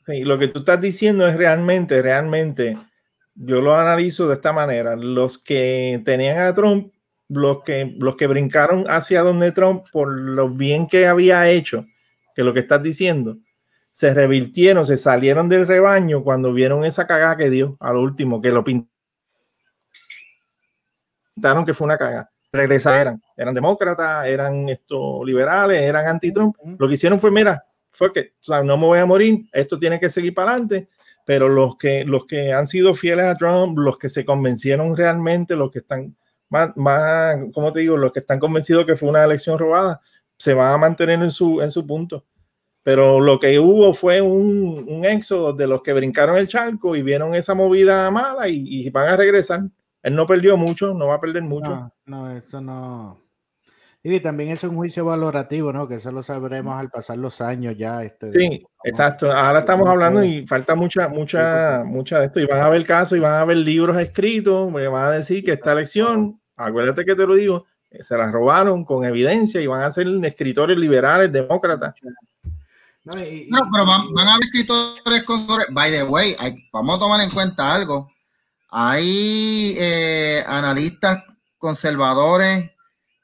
sí, 0.05 0.21
lo 0.21 0.37
que 0.37 0.47
tú 0.47 0.59
estás 0.59 0.79
diciendo 0.79 1.27
es 1.27 1.35
realmente, 1.35 2.01
realmente, 2.01 2.77
yo 3.35 3.61
lo 3.61 3.75
analizo 3.75 4.27
de 4.27 4.35
esta 4.35 4.53
manera. 4.53 4.95
Los 4.95 5.43
que 5.43 6.01
tenían 6.05 6.37
a 6.37 6.53
Trump, 6.53 6.93
los 7.27 7.63
que, 7.63 7.95
los 7.97 8.15
que 8.15 8.27
brincaron 8.27 8.85
hacia 8.89 9.23
donde 9.23 9.51
Trump 9.51 9.87
por 9.91 10.07
lo 10.07 10.49
bien 10.49 10.87
que 10.87 11.07
había 11.07 11.49
hecho, 11.49 11.85
que 12.35 12.43
lo 12.43 12.53
que 12.53 12.61
estás 12.61 12.81
diciendo, 12.81 13.37
se 13.97 14.13
revirtieron, 14.13 14.85
se 14.85 14.95
salieron 14.95 15.49
del 15.49 15.65
rebaño 15.65 16.23
cuando 16.23 16.53
vieron 16.53 16.85
esa 16.85 17.07
cagada 17.07 17.35
que 17.35 17.49
dio 17.49 17.77
a 17.79 17.91
lo 17.91 18.03
último, 18.03 18.39
que 18.39 18.51
lo 18.51 18.63
pintaron 18.63 18.85
que 21.65 21.73
fue 21.73 21.85
una 21.85 21.97
cagada. 21.97 22.29
Regresaron, 22.51 23.19
eran 23.35 23.55
demócratas, 23.55 24.27
eran 24.27 24.69
estos 24.69 25.25
liberales, 25.25 25.81
eran 25.81 26.05
anti-Trump. 26.05 26.55
Lo 26.77 26.87
que 26.87 26.93
hicieron 26.93 27.19
fue, 27.19 27.31
mira, 27.31 27.63
fue 27.89 28.13
que 28.13 28.33
no 28.63 28.77
me 28.77 28.85
voy 28.85 28.99
a 28.99 29.07
morir, 29.07 29.49
esto 29.51 29.79
tiene 29.79 29.99
que 29.99 30.11
seguir 30.11 30.35
para 30.35 30.51
adelante, 30.51 30.89
pero 31.25 31.49
los 31.49 31.75
que, 31.75 32.05
los 32.05 32.27
que 32.27 32.53
han 32.53 32.67
sido 32.67 32.93
fieles 32.93 33.25
a 33.25 33.35
Trump, 33.35 33.79
los 33.79 33.97
que 33.97 34.09
se 34.09 34.23
convencieron 34.23 34.95
realmente, 34.95 35.55
los 35.55 35.71
que 35.71 35.79
están 35.79 36.15
más, 36.49 36.69
más 36.77 37.35
como 37.51 37.73
te 37.73 37.79
digo, 37.79 37.97
los 37.97 38.13
que 38.13 38.19
están 38.19 38.39
convencidos 38.39 38.85
que 38.85 38.95
fue 38.95 39.09
una 39.09 39.23
elección 39.23 39.57
robada, 39.57 40.01
se 40.37 40.53
van 40.53 40.71
a 40.71 40.77
mantener 40.77 41.19
en 41.19 41.31
su, 41.31 41.63
en 41.63 41.71
su 41.71 41.87
punto. 41.87 42.23
Pero 42.87 43.19
lo 43.19 43.37
que 43.37 43.59
hubo 43.59 43.93
fue 43.93 44.21
un, 44.21 44.85
un 44.87 45.03
éxodo 45.03 45.51
de 45.51 45.67
los 45.67 45.83
que 45.83 45.91
brincaron 45.91 46.37
el 46.37 46.47
charco 46.47 46.95
y 46.95 47.01
vieron 47.01 47.35
esa 47.35 47.53
movida 47.53 48.09
mala 48.09 48.47
y, 48.47 48.63
y 48.65 48.89
van 48.91 49.09
a 49.09 49.17
regresar. 49.17 49.63
Él 50.01 50.15
no 50.15 50.25
perdió 50.25 50.55
mucho, 50.55 50.93
no 50.93 51.07
va 51.07 51.15
a 51.15 51.19
perder 51.19 51.43
mucho. 51.43 51.69
No, 51.69 51.93
no, 52.05 52.31
eso 52.31 52.61
no. 52.61 53.21
Y 54.01 54.21
también 54.21 54.51
es 54.51 54.63
un 54.63 54.77
juicio 54.77 55.03
valorativo, 55.03 55.73
¿no? 55.73 55.85
Que 55.85 55.95
eso 55.95 56.13
lo 56.13 56.23
sabremos 56.23 56.79
al 56.79 56.89
pasar 56.89 57.17
los 57.17 57.41
años 57.41 57.75
ya. 57.77 58.03
Este, 58.03 58.31
sí, 58.31 58.65
exacto. 58.85 59.33
Ahora 59.33 59.59
estamos 59.59 59.89
hablando 59.89 60.23
y 60.23 60.47
falta 60.47 60.73
mucha, 60.73 61.09
mucha, 61.09 61.83
mucha 61.85 62.19
de 62.19 62.27
esto. 62.27 62.39
Y 62.39 62.45
van 62.45 62.61
a 62.61 62.67
haber 62.67 62.85
casos 62.85 63.17
y 63.17 63.19
van 63.19 63.33
a 63.33 63.41
haber 63.41 63.57
libros 63.57 63.97
escritos, 63.99 64.71
me 64.71 64.87
van 64.87 65.07
a 65.07 65.11
decir 65.11 65.43
que 65.43 65.51
esta 65.51 65.73
elección, 65.73 66.39
acuérdate 66.55 67.03
que 67.03 67.15
te 67.15 67.27
lo 67.27 67.35
digo, 67.35 67.65
eh, 67.91 68.01
se 68.01 68.15
la 68.15 68.31
robaron 68.31 68.85
con 68.85 69.03
evidencia 69.03 69.59
y 69.59 69.67
van 69.67 69.81
a 69.81 69.89
ser 69.89 70.07
escritores 70.23 70.77
liberales, 70.77 71.33
demócratas. 71.33 71.93
No, 73.07 73.69
pero 73.71 73.85
van, 73.85 74.13
van, 74.13 74.27
a 74.27 74.33
haber 74.33 74.45
escritores 74.45 75.23
con... 75.23 75.47
By 75.71 75.91
the 75.91 76.03
way, 76.03 76.35
hay, 76.39 76.55
vamos 76.73 76.97
a 76.97 76.99
tomar 76.99 77.21
en 77.21 77.29
cuenta 77.29 77.73
algo. 77.73 78.11
Hay 78.69 79.75
eh, 79.77 80.43
analistas 80.45 81.23
conservadores 81.57 82.69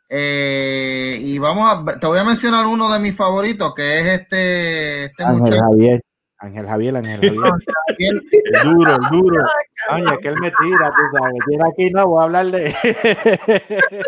eh, 0.07 1.17
y 1.21 1.37
vamos 1.37 1.69
a, 1.69 1.99
te 1.99 2.07
voy 2.07 2.19
a 2.19 2.23
mencionar 2.23 2.65
uno 2.65 2.91
de 2.91 2.99
mis 2.99 3.15
favoritos, 3.15 3.73
que 3.73 3.99
es 3.99 4.21
este, 4.21 5.05
este 5.05 5.23
Ángel 5.23 5.41
muchacho. 5.41 5.63
Javier. 5.63 6.01
Ángel 6.37 6.65
Javier, 6.65 6.97
Ángel 6.97 7.19
Javier. 7.21 8.13
el 8.29 8.63
duro, 8.63 8.95
el 8.95 9.01
duro. 9.09 9.45
Oye, 9.91 10.17
que 10.21 10.27
él 10.27 10.35
me 10.39 10.51
tira, 10.51 10.93
tú 10.95 11.17
sabes. 11.17 11.39
Tira 11.49 11.65
aquí, 11.71 11.89
no, 11.89 12.07
voy 12.07 12.21
a 12.21 12.23
hablar 12.25 12.45
de. 12.47 12.73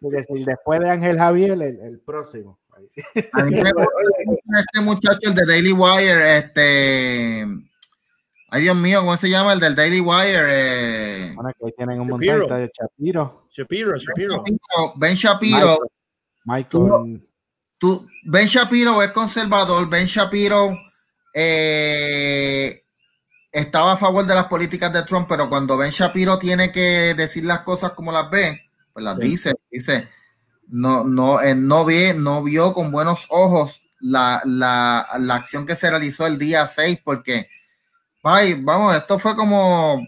Porque 0.00 0.22
si 0.24 0.44
después 0.44 0.80
de 0.80 0.90
Ángel 0.90 1.18
Javier, 1.18 1.52
el, 1.52 1.62
el 1.62 2.00
próximo. 2.00 2.58
Este 2.94 4.80
muchacho, 4.82 5.18
el 5.22 5.34
de 5.34 5.46
Daily 5.46 5.72
Wire, 5.72 6.38
este. 6.38 7.46
Ay, 8.50 8.62
Dios 8.62 8.76
mío, 8.76 9.00
¿cómo 9.00 9.16
se 9.16 9.28
llama? 9.28 9.52
El 9.52 9.60
del 9.60 9.74
Daily 9.74 10.00
Wire. 10.00 10.44
Eh... 10.46 11.32
Bueno, 11.34 11.50
que 11.58 11.72
tienen 11.72 12.00
un 12.00 12.08
montón 12.08 12.48
de 12.48 12.70
Shapiro. 12.72 13.48
Shapiro, 13.50 13.96
Shapiro. 13.98 14.44
Ben 14.96 15.16
Shapiro. 15.16 15.78
Michael. 16.44 16.82
Michael. 16.82 17.28
Tú, 17.78 18.06
ben 18.24 18.46
Shapiro 18.46 19.02
es 19.02 19.10
conservador. 19.10 19.88
Ben 19.90 20.06
Shapiro 20.06 20.78
eh, 21.34 22.84
estaba 23.50 23.92
a 23.92 23.96
favor 23.96 24.24
de 24.24 24.34
las 24.34 24.46
políticas 24.46 24.92
de 24.92 25.02
Trump, 25.02 25.26
pero 25.28 25.48
cuando 25.48 25.76
Ben 25.76 25.90
Shapiro 25.90 26.38
tiene 26.38 26.70
que 26.70 27.14
decir 27.16 27.44
las 27.44 27.60
cosas 27.60 27.92
como 27.92 28.12
las 28.12 28.30
ve, 28.30 28.62
pues 28.92 29.04
las 29.04 29.16
sí. 29.16 29.22
dice. 29.22 29.54
Dice, 29.70 30.08
no, 30.68 31.04
no, 31.04 31.40
no, 31.54 31.84
vi, 31.84 32.12
no 32.14 32.42
vio 32.42 32.72
con 32.72 32.90
buenos 32.90 33.26
ojos 33.30 33.82
la, 34.00 34.42
la, 34.44 35.06
la 35.18 35.34
acción 35.34 35.66
que 35.66 35.76
se 35.76 35.90
realizó 35.90 36.26
el 36.26 36.38
día 36.38 36.66
6, 36.66 37.00
porque, 37.04 37.48
ay, 38.22 38.62
vamos, 38.62 38.96
esto 38.96 39.18
fue 39.18 39.34
como 39.34 40.00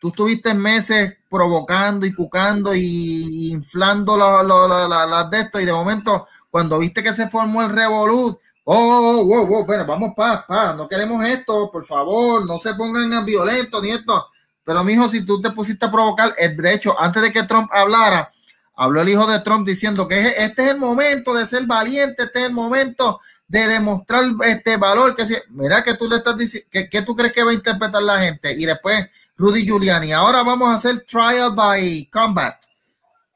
tú 0.00 0.08
estuviste 0.08 0.54
meses 0.54 1.18
provocando 1.28 2.06
y 2.06 2.14
cucando 2.14 2.74
y 2.74 3.50
inflando 3.52 4.16
las 4.16 4.42
lo, 4.44 5.28
de 5.28 5.40
esto 5.40 5.60
y 5.60 5.66
de 5.66 5.72
momento 5.72 6.26
cuando 6.48 6.78
viste 6.78 7.02
que 7.02 7.14
se 7.14 7.28
formó 7.28 7.62
el 7.62 7.70
revolut, 7.70 8.38
oh, 8.64 8.74
oh, 8.74 9.20
oh, 9.20 9.58
oh, 9.58 9.64
bueno, 9.64 9.86
vamos 9.86 10.12
pa, 10.16 10.44
pa, 10.46 10.74
no 10.74 10.88
queremos 10.88 11.24
esto, 11.24 11.70
por 11.70 11.84
favor, 11.84 12.44
no 12.46 12.58
se 12.58 12.74
pongan 12.74 13.24
violentos 13.24 13.80
ni 13.82 13.90
esto. 13.90 14.26
Pero 14.64 14.82
mijo, 14.82 15.08
si 15.08 15.24
tú 15.24 15.40
te 15.40 15.50
pusiste 15.50 15.86
a 15.86 15.90
provocar, 15.90 16.34
el 16.38 16.56
derecho, 16.56 17.00
antes 17.00 17.22
de 17.22 17.32
que 17.32 17.44
Trump 17.44 17.70
hablara, 17.72 18.32
habló 18.80 19.02
el 19.02 19.10
hijo 19.10 19.26
de 19.26 19.40
Trump 19.40 19.66
diciendo 19.66 20.08
que 20.08 20.34
este 20.38 20.64
es 20.64 20.70
el 20.72 20.78
momento 20.78 21.34
de 21.34 21.44
ser 21.44 21.66
valiente, 21.66 22.22
este 22.22 22.40
es 22.40 22.46
el 22.46 22.54
momento 22.54 23.20
de 23.46 23.68
demostrar 23.68 24.24
este 24.46 24.78
valor 24.78 25.14
que 25.14 25.26
si, 25.26 25.34
mira 25.50 25.84
que 25.84 25.94
tú 25.94 26.08
le 26.08 26.16
estás 26.16 26.36
diciendo, 26.36 26.66
que, 26.70 26.88
que 26.88 27.02
tú 27.02 27.14
crees 27.14 27.34
que 27.34 27.42
va 27.42 27.50
a 27.50 27.54
interpretar 27.54 28.02
la 28.02 28.20
gente 28.20 28.52
y 28.52 28.64
después 28.64 29.06
Rudy 29.36 29.66
Giuliani. 29.66 30.12
Ahora 30.12 30.42
vamos 30.42 30.70
a 30.70 30.76
hacer 30.76 31.04
trial 31.04 31.54
by 31.54 32.08
combat. 32.12 32.56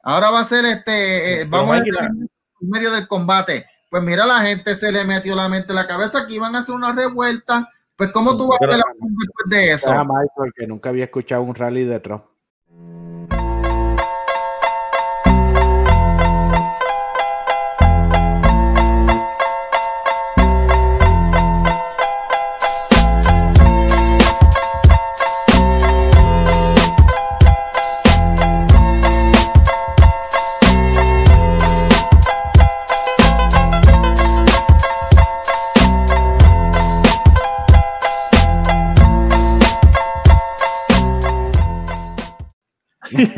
Ahora 0.02 0.30
va 0.30 0.40
a 0.40 0.44
ser 0.44 0.64
este, 0.64 1.42
eh, 1.42 1.46
vamos 1.46 1.78
a 1.78 1.82
en 1.82 2.28
medio 2.60 2.90
del 2.90 3.06
combate. 3.06 3.66
Pues 3.90 4.02
mira, 4.02 4.24
la 4.24 4.40
gente 4.40 4.76
se 4.76 4.90
le 4.90 5.04
metió 5.04 5.36
la 5.36 5.48
mente 5.48 5.72
en 5.72 5.76
la 5.76 5.86
cabeza 5.86 6.26
que 6.26 6.34
iban 6.34 6.56
a 6.56 6.60
hacer 6.60 6.74
una 6.74 6.92
revuelta. 6.92 7.70
Pues, 7.96 8.10
¿cómo 8.12 8.36
tú 8.36 8.48
vas 8.48 8.58
a 8.62 8.66
ver 8.66 8.82
después 9.00 9.50
de 9.50 9.72
eso? 9.72 9.90
Michael, 9.90 10.52
que 10.56 10.66
nunca 10.66 10.88
había 10.88 11.04
escuchado 11.04 11.42
un 11.42 11.54
rally 11.54 11.84
de 11.84 12.00
Trump. 12.00 12.24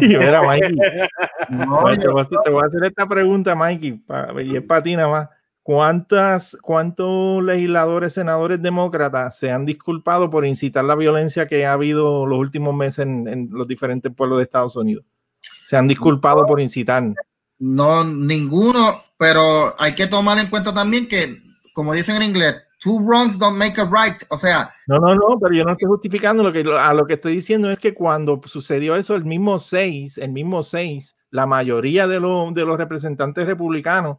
Mira, 0.01 0.43
Mikey, 0.43 0.77
no, 1.51 1.85
te, 1.97 2.09
voy 2.09 2.23
a, 2.23 2.25
te, 2.25 2.51
voy 2.51 2.63
a, 2.63 2.67
hacer 2.67 2.85
esta 2.85 3.07
pregunta, 3.07 3.55
Mikey, 3.55 4.03
y 4.45 4.57
es 4.57 4.63
para 4.63 4.83
ti 4.83 4.97
nada 4.97 5.09
más. 5.09 5.29
¿Cuántas, 5.63 6.57
¿Cuántos 6.63 7.43
legisladores, 7.43 8.13
senadores 8.13 8.63
demócratas 8.63 9.37
se 9.37 9.51
han 9.51 9.67
disculpado 9.67 10.31
por 10.31 10.47
incitar 10.47 10.85
la 10.85 10.95
violencia 10.95 11.49
que 11.49 11.67
ha 11.67 11.73
habido 11.73 12.25
los 12.25 12.39
últimos 12.39 12.73
meses 12.73 13.01
en, 13.01 13.27
en 13.27 13.49
los 13.51 13.67
diferentes 13.67 14.15
pueblos 14.15 14.39
de 14.39 14.45
Estados 14.45 14.77
Unidos? 14.77 15.05
Se 15.65 15.77
han 15.77 15.89
disculpado 15.89 16.43
no, 16.43 16.47
por 16.47 16.61
incitar. 16.61 17.03
No, 17.59 18.05
ninguno, 18.05 19.03
pero 19.17 19.75
hay 19.81 19.95
que 19.97 20.07
tomar 20.07 20.39
en 20.39 20.51
cuenta 20.51 20.73
también 20.73 21.09
que, 21.09 21.43
como 21.73 21.95
dicen 21.95 22.17
en 22.17 22.23
inglés, 22.23 22.66
two 22.79 22.99
wrongs 23.01 23.39
don't 23.39 23.57
make 23.57 23.81
a 23.81 23.85
right. 23.85 24.23
O 24.31 24.37
sea. 24.37 24.73
No, 24.87 24.99
no, 24.99 25.15
no, 25.15 25.39
pero 25.41 25.55
yo 25.55 25.65
no 25.65 25.73
estoy 25.73 25.89
justificando 25.89 26.43
lo 26.43 26.53
que 26.53 26.65
a 26.79 26.95
lo 26.95 27.07
que 27.07 27.15
estoy 27.15 27.35
diciendo 27.35 27.71
es 27.71 27.79
que 27.79 27.95
cuando 27.95 28.41
sucedió 28.45 28.97
eso, 28.97 29.15
el 29.15 29.25
mismo 29.25 29.59
6, 29.59 30.19
el 30.19 30.33
mismo 30.33 30.63
6, 30.63 31.17
la 31.31 31.47
mayoría 31.47 32.07
de, 32.07 32.21
lo, 32.21 32.51
de 32.53 32.65
los 32.65 32.79
representantes 32.79 33.47
republicanos 33.47 34.19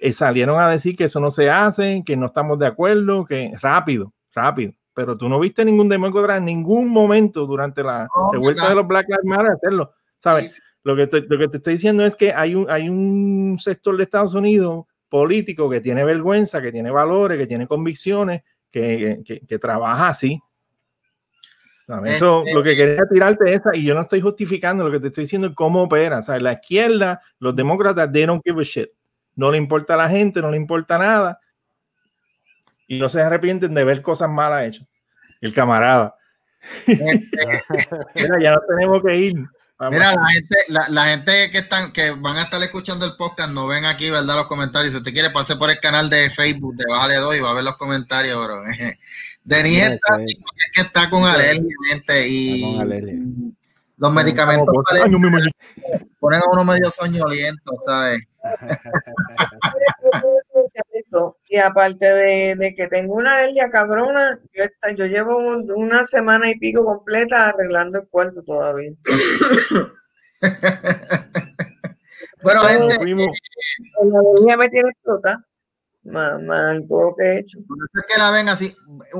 eh, 0.00 0.12
salieron 0.12 0.58
a 0.60 0.68
decir 0.68 0.96
que 0.96 1.04
eso 1.04 1.20
no 1.20 1.30
se 1.30 1.50
hace, 1.50 2.02
que 2.04 2.16
no 2.16 2.26
estamos 2.26 2.58
de 2.58 2.66
acuerdo, 2.66 3.24
que 3.24 3.52
rápido, 3.60 4.12
rápido. 4.34 4.72
Pero 4.94 5.16
tú 5.16 5.28
no 5.28 5.38
viste 5.38 5.64
ningún 5.64 5.88
demócrata 5.88 6.36
en 6.36 6.44
ningún 6.44 6.88
momento 6.88 7.46
durante 7.46 7.82
la 7.82 8.08
oh, 8.14 8.32
revuelta 8.32 8.68
de 8.68 8.74
los 8.74 8.86
Black 8.86 9.06
Lives 9.08 9.24
Matter 9.24 9.52
hacerlo, 9.52 9.92
¿sabes? 10.18 10.54
Sí. 10.54 10.62
Lo 10.84 10.96
que, 10.96 11.06
te, 11.06 11.20
lo 11.20 11.38
que 11.38 11.48
te 11.48 11.58
estoy 11.58 11.74
diciendo 11.74 12.04
es 12.04 12.16
que 12.16 12.32
hay 12.34 12.56
un, 12.56 12.68
hay 12.68 12.88
un 12.88 13.56
sector 13.60 13.96
de 13.96 14.02
Estados 14.02 14.34
Unidos 14.34 14.86
político 15.12 15.68
que 15.68 15.82
tiene 15.82 16.04
vergüenza, 16.04 16.62
que 16.62 16.72
tiene 16.72 16.90
valores, 16.90 17.36
que 17.36 17.46
tiene 17.46 17.66
convicciones, 17.66 18.42
que, 18.70 19.20
que, 19.26 19.40
que 19.40 19.58
trabaja 19.58 20.08
así. 20.08 20.40
Eso, 22.06 22.44
lo 22.50 22.62
que 22.62 22.74
quería 22.74 23.02
tirarte 23.12 23.52
esa, 23.52 23.76
y 23.76 23.84
yo 23.84 23.94
no 23.94 24.00
estoy 24.00 24.22
justificando 24.22 24.84
lo 24.84 24.90
que 24.90 25.00
te 25.00 25.08
estoy 25.08 25.24
diciendo, 25.24 25.54
cómo 25.54 25.82
opera. 25.82 26.22
Sea, 26.22 26.40
la 26.40 26.54
izquierda, 26.54 27.20
los 27.40 27.54
demócratas, 27.54 28.10
they 28.10 28.24
don't 28.24 28.42
give 28.42 28.58
a 28.58 28.64
shit. 28.64 28.88
No 29.36 29.50
le 29.50 29.58
importa 29.58 29.92
a 29.92 29.98
la 29.98 30.08
gente, 30.08 30.40
no 30.40 30.50
le 30.50 30.56
importa 30.56 30.96
nada. 30.96 31.38
Y 32.88 32.98
no 32.98 33.10
se 33.10 33.20
arrepienten 33.20 33.74
de 33.74 33.84
ver 33.84 34.00
cosas 34.00 34.30
malas 34.30 34.64
hechas. 34.64 34.88
El 35.42 35.52
camarada. 35.52 36.16
Mira, 36.86 38.40
ya 38.40 38.52
no 38.52 38.60
tenemos 38.66 39.02
que 39.02 39.14
ir. 39.18 39.34
Mira, 39.90 40.14
la 40.14 40.28
gente, 40.28 40.56
la, 40.68 40.88
la, 40.88 41.04
gente 41.06 41.50
que 41.50 41.58
están, 41.58 41.92
que 41.92 42.10
van 42.10 42.36
a 42.36 42.42
estar 42.42 42.62
escuchando 42.62 43.04
el 43.04 43.16
podcast, 43.16 43.50
no 43.50 43.66
ven 43.66 43.84
aquí, 43.84 44.10
¿verdad? 44.10 44.36
Los 44.36 44.46
comentarios. 44.46 44.92
Si 44.92 44.98
usted 44.98 45.12
quiere, 45.12 45.30
pase 45.30 45.56
por 45.56 45.70
el 45.70 45.80
canal 45.80 46.08
de 46.08 46.30
Facebook 46.30 46.76
de 46.76 46.84
Vale 46.88 47.16
Doy 47.16 47.38
y 47.38 47.40
va 47.40 47.50
a 47.50 47.54
ver 47.54 47.64
los 47.64 47.76
comentarios, 47.76 48.42
bro. 48.44 48.62
Denis 49.44 49.74
sí, 49.74 49.80
está, 49.80 50.18
sí. 50.26 50.44
que 50.72 50.80
está 50.82 51.10
con 51.10 51.24
alergia, 51.24 51.74
gente, 51.90 52.28
y 52.28 52.62
con 52.62 52.80
alergia. 52.82 53.18
los 53.96 54.12
medicamentos 54.12 54.68
no, 54.68 55.08
no, 55.08 55.18
no, 55.18 55.50
ponen 56.20 56.40
a 56.40 56.50
uno 56.52 56.64
medio 56.64 56.90
soñoliento, 56.90 57.72
¿sabes? 57.84 58.20
Y 61.48 61.56
aparte 61.58 62.06
de, 62.06 62.56
de, 62.56 62.74
que 62.74 62.88
tengo 62.88 63.14
una 63.14 63.36
alergia 63.36 63.70
cabrona, 63.70 64.40
yo, 64.52 64.64
está, 64.64 64.92
yo 64.92 65.06
llevo 65.06 65.36
un, 65.38 65.70
una 65.72 66.04
semana 66.06 66.50
y 66.50 66.58
pico 66.58 66.84
completa 66.84 67.48
arreglando 67.48 68.00
el 68.00 68.08
cuarto 68.08 68.42
todavía. 68.42 68.92
bueno, 72.42 72.62
gente, 72.62 72.96
la 72.98 74.18
alergia 74.18 74.56
me 74.56 74.68
tiene 74.68 74.90
explota. 74.90 75.44
mal, 76.04 76.86
todo 76.88 77.02
lo 77.02 77.14
que 77.16 77.24
he 77.24 77.38
hecho. 77.40 77.58
Es 77.58 78.04
que 78.08 78.18
la 78.18 78.30
ven 78.30 78.48
así. 78.48 78.74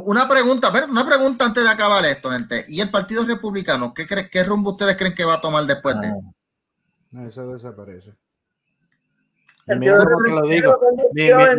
Una 0.05 0.29
pregunta, 0.29 0.73
pero 0.73 0.87
una 0.87 1.07
pregunta 1.07 1.45
antes 1.45 1.63
de 1.63 1.71
acabar 1.71 2.05
esto, 2.07 2.31
gente. 2.31 2.65
¿Y 2.69 2.81
el 2.81 2.91
Partido 2.91 3.25
Republicano? 3.25 3.95
¿Qué, 3.95 4.07
cree, 4.07 4.31
qué 4.31 4.43
rumbo 4.43 4.73
ustedes 4.73 4.97
creen 4.97 5.15
que 5.15 5.25
va 5.25 5.35
a 5.35 5.41
tomar 5.41 5.65
después 5.67 6.01
de? 6.01 6.13
No, 7.11 7.29
eso 7.29 7.53
desaparece. 7.53 8.15
Mira 9.67 9.99
cómo 9.99 10.23
te 10.25 10.31
lo 10.31 10.43
digo. 10.43 10.81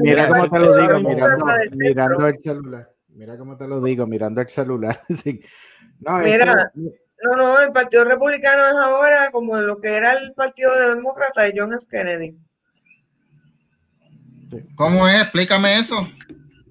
Mira, 0.01 0.27
cómo 0.27 0.49
te 0.49 0.59
lo 0.59 0.75
digo 0.75 0.99
mirando, 0.99 1.45
mirando 1.71 2.27
el 2.27 2.39
celular. 2.39 2.93
Mira 3.09 3.37
cómo 3.37 3.57
te 3.57 3.67
lo 3.67 3.81
digo, 3.81 4.07
mirando 4.07 4.41
el 4.41 4.49
celular. 4.49 4.99
no, 5.99 6.17
Mira, 6.19 6.71
no, 6.75 7.37
no, 7.37 7.59
el 7.61 7.71
Partido 7.71 8.03
Republicano 8.03 8.61
es 8.63 8.75
ahora 8.75 9.31
como 9.31 9.57
lo 9.57 9.79
que 9.79 9.95
era 9.95 10.11
el 10.13 10.33
Partido 10.33 10.71
Demócrata 10.89 11.43
de 11.43 11.53
John 11.55 11.71
F. 11.73 11.85
Kennedy. 11.89 12.37
¿Cómo 14.75 15.07
es? 15.07 15.21
Explícame 15.21 15.79
eso. 15.79 16.07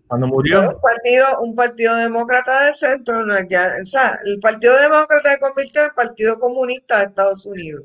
Cuando 0.06 0.26
murió. 0.26 0.60
Un 0.60 0.80
partido, 0.80 1.26
un 1.40 1.56
partido 1.56 1.96
demócrata 1.96 2.66
de 2.66 2.74
centro, 2.74 3.24
no 3.24 3.34
ya, 3.48 3.72
o 3.82 3.86
sea, 3.86 4.18
el 4.26 4.38
Partido 4.40 4.74
Demócrata 4.78 5.30
se 5.30 5.38
convirtió 5.38 5.80
en 5.80 5.88
el 5.88 5.94
Partido 5.94 6.38
Comunista 6.38 6.98
de 6.98 7.04
Estados 7.04 7.46
Unidos. 7.46 7.84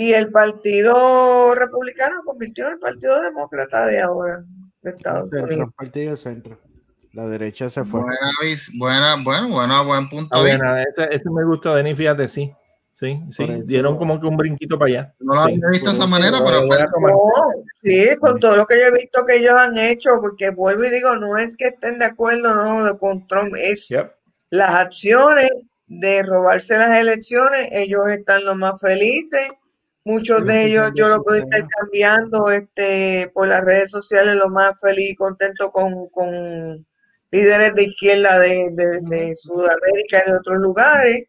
Y 0.00 0.12
el 0.12 0.30
Partido 0.30 1.56
Republicano 1.56 2.22
convirtió 2.24 2.68
en 2.68 2.74
el 2.74 2.78
Partido 2.78 3.20
Demócrata 3.20 3.84
de 3.86 4.00
ahora, 4.00 4.44
de 4.80 4.90
Estados 4.90 5.28
centro, 5.28 5.46
Unidos. 5.48 5.70
Partido 5.76 6.16
Centro. 6.16 6.60
La 7.14 7.26
derecha 7.26 7.68
se 7.68 7.84
fue. 7.84 8.02
Buena, 8.02 9.16
buena, 9.16 9.16
bueno, 9.24 9.48
bueno, 9.48 9.84
buen 9.84 10.08
punto. 10.08 10.36
Ah, 10.36 10.40
buena, 10.40 10.84
ese, 10.84 11.08
ese, 11.10 11.28
me 11.30 11.44
gustó, 11.44 11.74
Denis, 11.74 11.96
fíjate, 11.96 12.28
sí. 12.28 12.54
Sí, 12.92 13.20
sí, 13.32 13.44
dieron 13.64 13.98
como 13.98 14.20
que 14.20 14.28
un 14.28 14.36
brinquito 14.36 14.78
para 14.78 14.88
allá. 14.88 15.14
No 15.18 15.34
lo 15.34 15.40
había 15.40 15.68
visto 15.68 15.90
de 15.90 15.96
esa 15.96 16.06
manera, 16.06 16.44
pero 16.44 16.60
sí, 17.82 18.06
con 18.20 18.38
todo 18.38 18.54
lo 18.54 18.66
que 18.66 18.76
yo 18.78 18.86
he 18.86 18.92
visto 18.92 19.26
que 19.26 19.38
ellos 19.38 19.54
han 19.54 19.76
hecho, 19.78 20.10
porque 20.20 20.50
vuelvo 20.50 20.84
y 20.84 20.90
digo, 20.90 21.16
no 21.16 21.36
es 21.38 21.56
que 21.56 21.68
estén 21.68 21.98
de 21.98 22.04
acuerdo, 22.04 22.54
no, 22.54 22.96
con 22.98 23.26
Trump, 23.26 23.52
es 23.56 23.88
las 24.50 24.70
acciones 24.70 25.50
de 25.88 26.22
robarse 26.22 26.78
las 26.78 27.00
elecciones, 27.00 27.68
ellos 27.72 28.08
están 28.10 28.44
los 28.44 28.54
más 28.54 28.80
felices, 28.80 29.48
muchos 30.08 30.44
de 30.44 30.66
ellos 30.66 30.90
yo 30.94 31.08
lo 31.08 31.22
puedo 31.22 31.38
estar 31.38 31.62
cambiando 31.68 32.50
este, 32.50 33.30
por 33.34 33.48
las 33.48 33.62
redes 33.62 33.90
sociales, 33.90 34.34
los 34.36 34.50
más 34.50 34.80
feliz 34.80 35.10
y 35.10 35.14
contento 35.14 35.70
con, 35.70 36.08
con 36.08 36.30
líderes 37.30 37.74
de 37.74 37.84
izquierda 37.84 38.38
de, 38.38 38.70
de, 38.72 39.00
de 39.02 39.36
Sudamérica 39.36 40.22
y 40.26 40.30
de 40.30 40.36
otros 40.38 40.58
lugares 40.58 41.24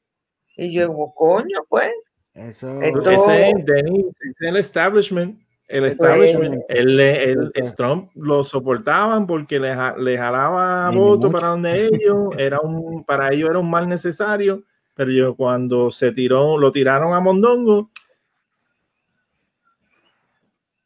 y 0.60 0.74
yo 0.74 0.90
digo, 0.90 1.14
coño, 1.16 1.60
pues. 1.70 1.90
Eso. 2.34 2.82
Esto... 2.82 3.12
Ese, 3.12 3.54
Denis, 3.66 4.06
es 4.30 4.42
el 4.42 4.58
establishment. 4.58 5.40
El 5.70 5.82
pues, 5.82 5.92
establishment, 5.94 6.64
el, 6.68 7.00
el, 7.00 7.52
el, 7.54 7.76
Trump 7.76 8.10
lo 8.16 8.44
soportaban 8.44 9.28
porque 9.28 9.60
le, 9.60 9.76
le 10.00 10.18
jalaba 10.18 10.90
votos 10.90 11.32
para 11.32 11.50
donde 11.50 11.86
ellos, 11.86 12.30
era 12.38 12.60
un, 12.60 13.04
para 13.06 13.32
ellos 13.32 13.52
era 13.52 13.60
un 13.60 13.70
mal 13.70 13.88
necesario, 13.88 14.64
pero 14.96 15.12
yo 15.12 15.36
cuando 15.36 15.92
se 15.92 16.12
tiró, 16.12 16.58
lo 16.58 16.72
tiraron 16.72 17.14
a 17.14 17.20
Mondongo. 17.20 17.92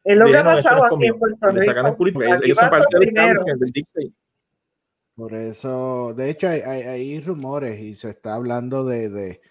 Es 0.03 0.17
lo 0.17 0.25
que 0.25 0.37
ha 0.37 0.43
pasado 0.43 0.83
aquí 0.83 1.07
en 1.07 1.17
Puerto 1.17 1.51
Rico. 1.51 2.21
Aquí 2.31 2.53
pasó 2.53 2.89
primero. 2.99 3.45
Por 5.15 5.33
eso, 5.35 6.13
de 6.15 6.31
hecho, 6.31 6.49
hay, 6.49 6.61
hay, 6.61 6.81
hay, 6.81 7.19
rumores 7.21 7.79
y 7.79 7.95
se 7.95 8.09
está 8.09 8.33
hablando 8.33 8.83
de, 8.83 9.09
de 9.09 9.41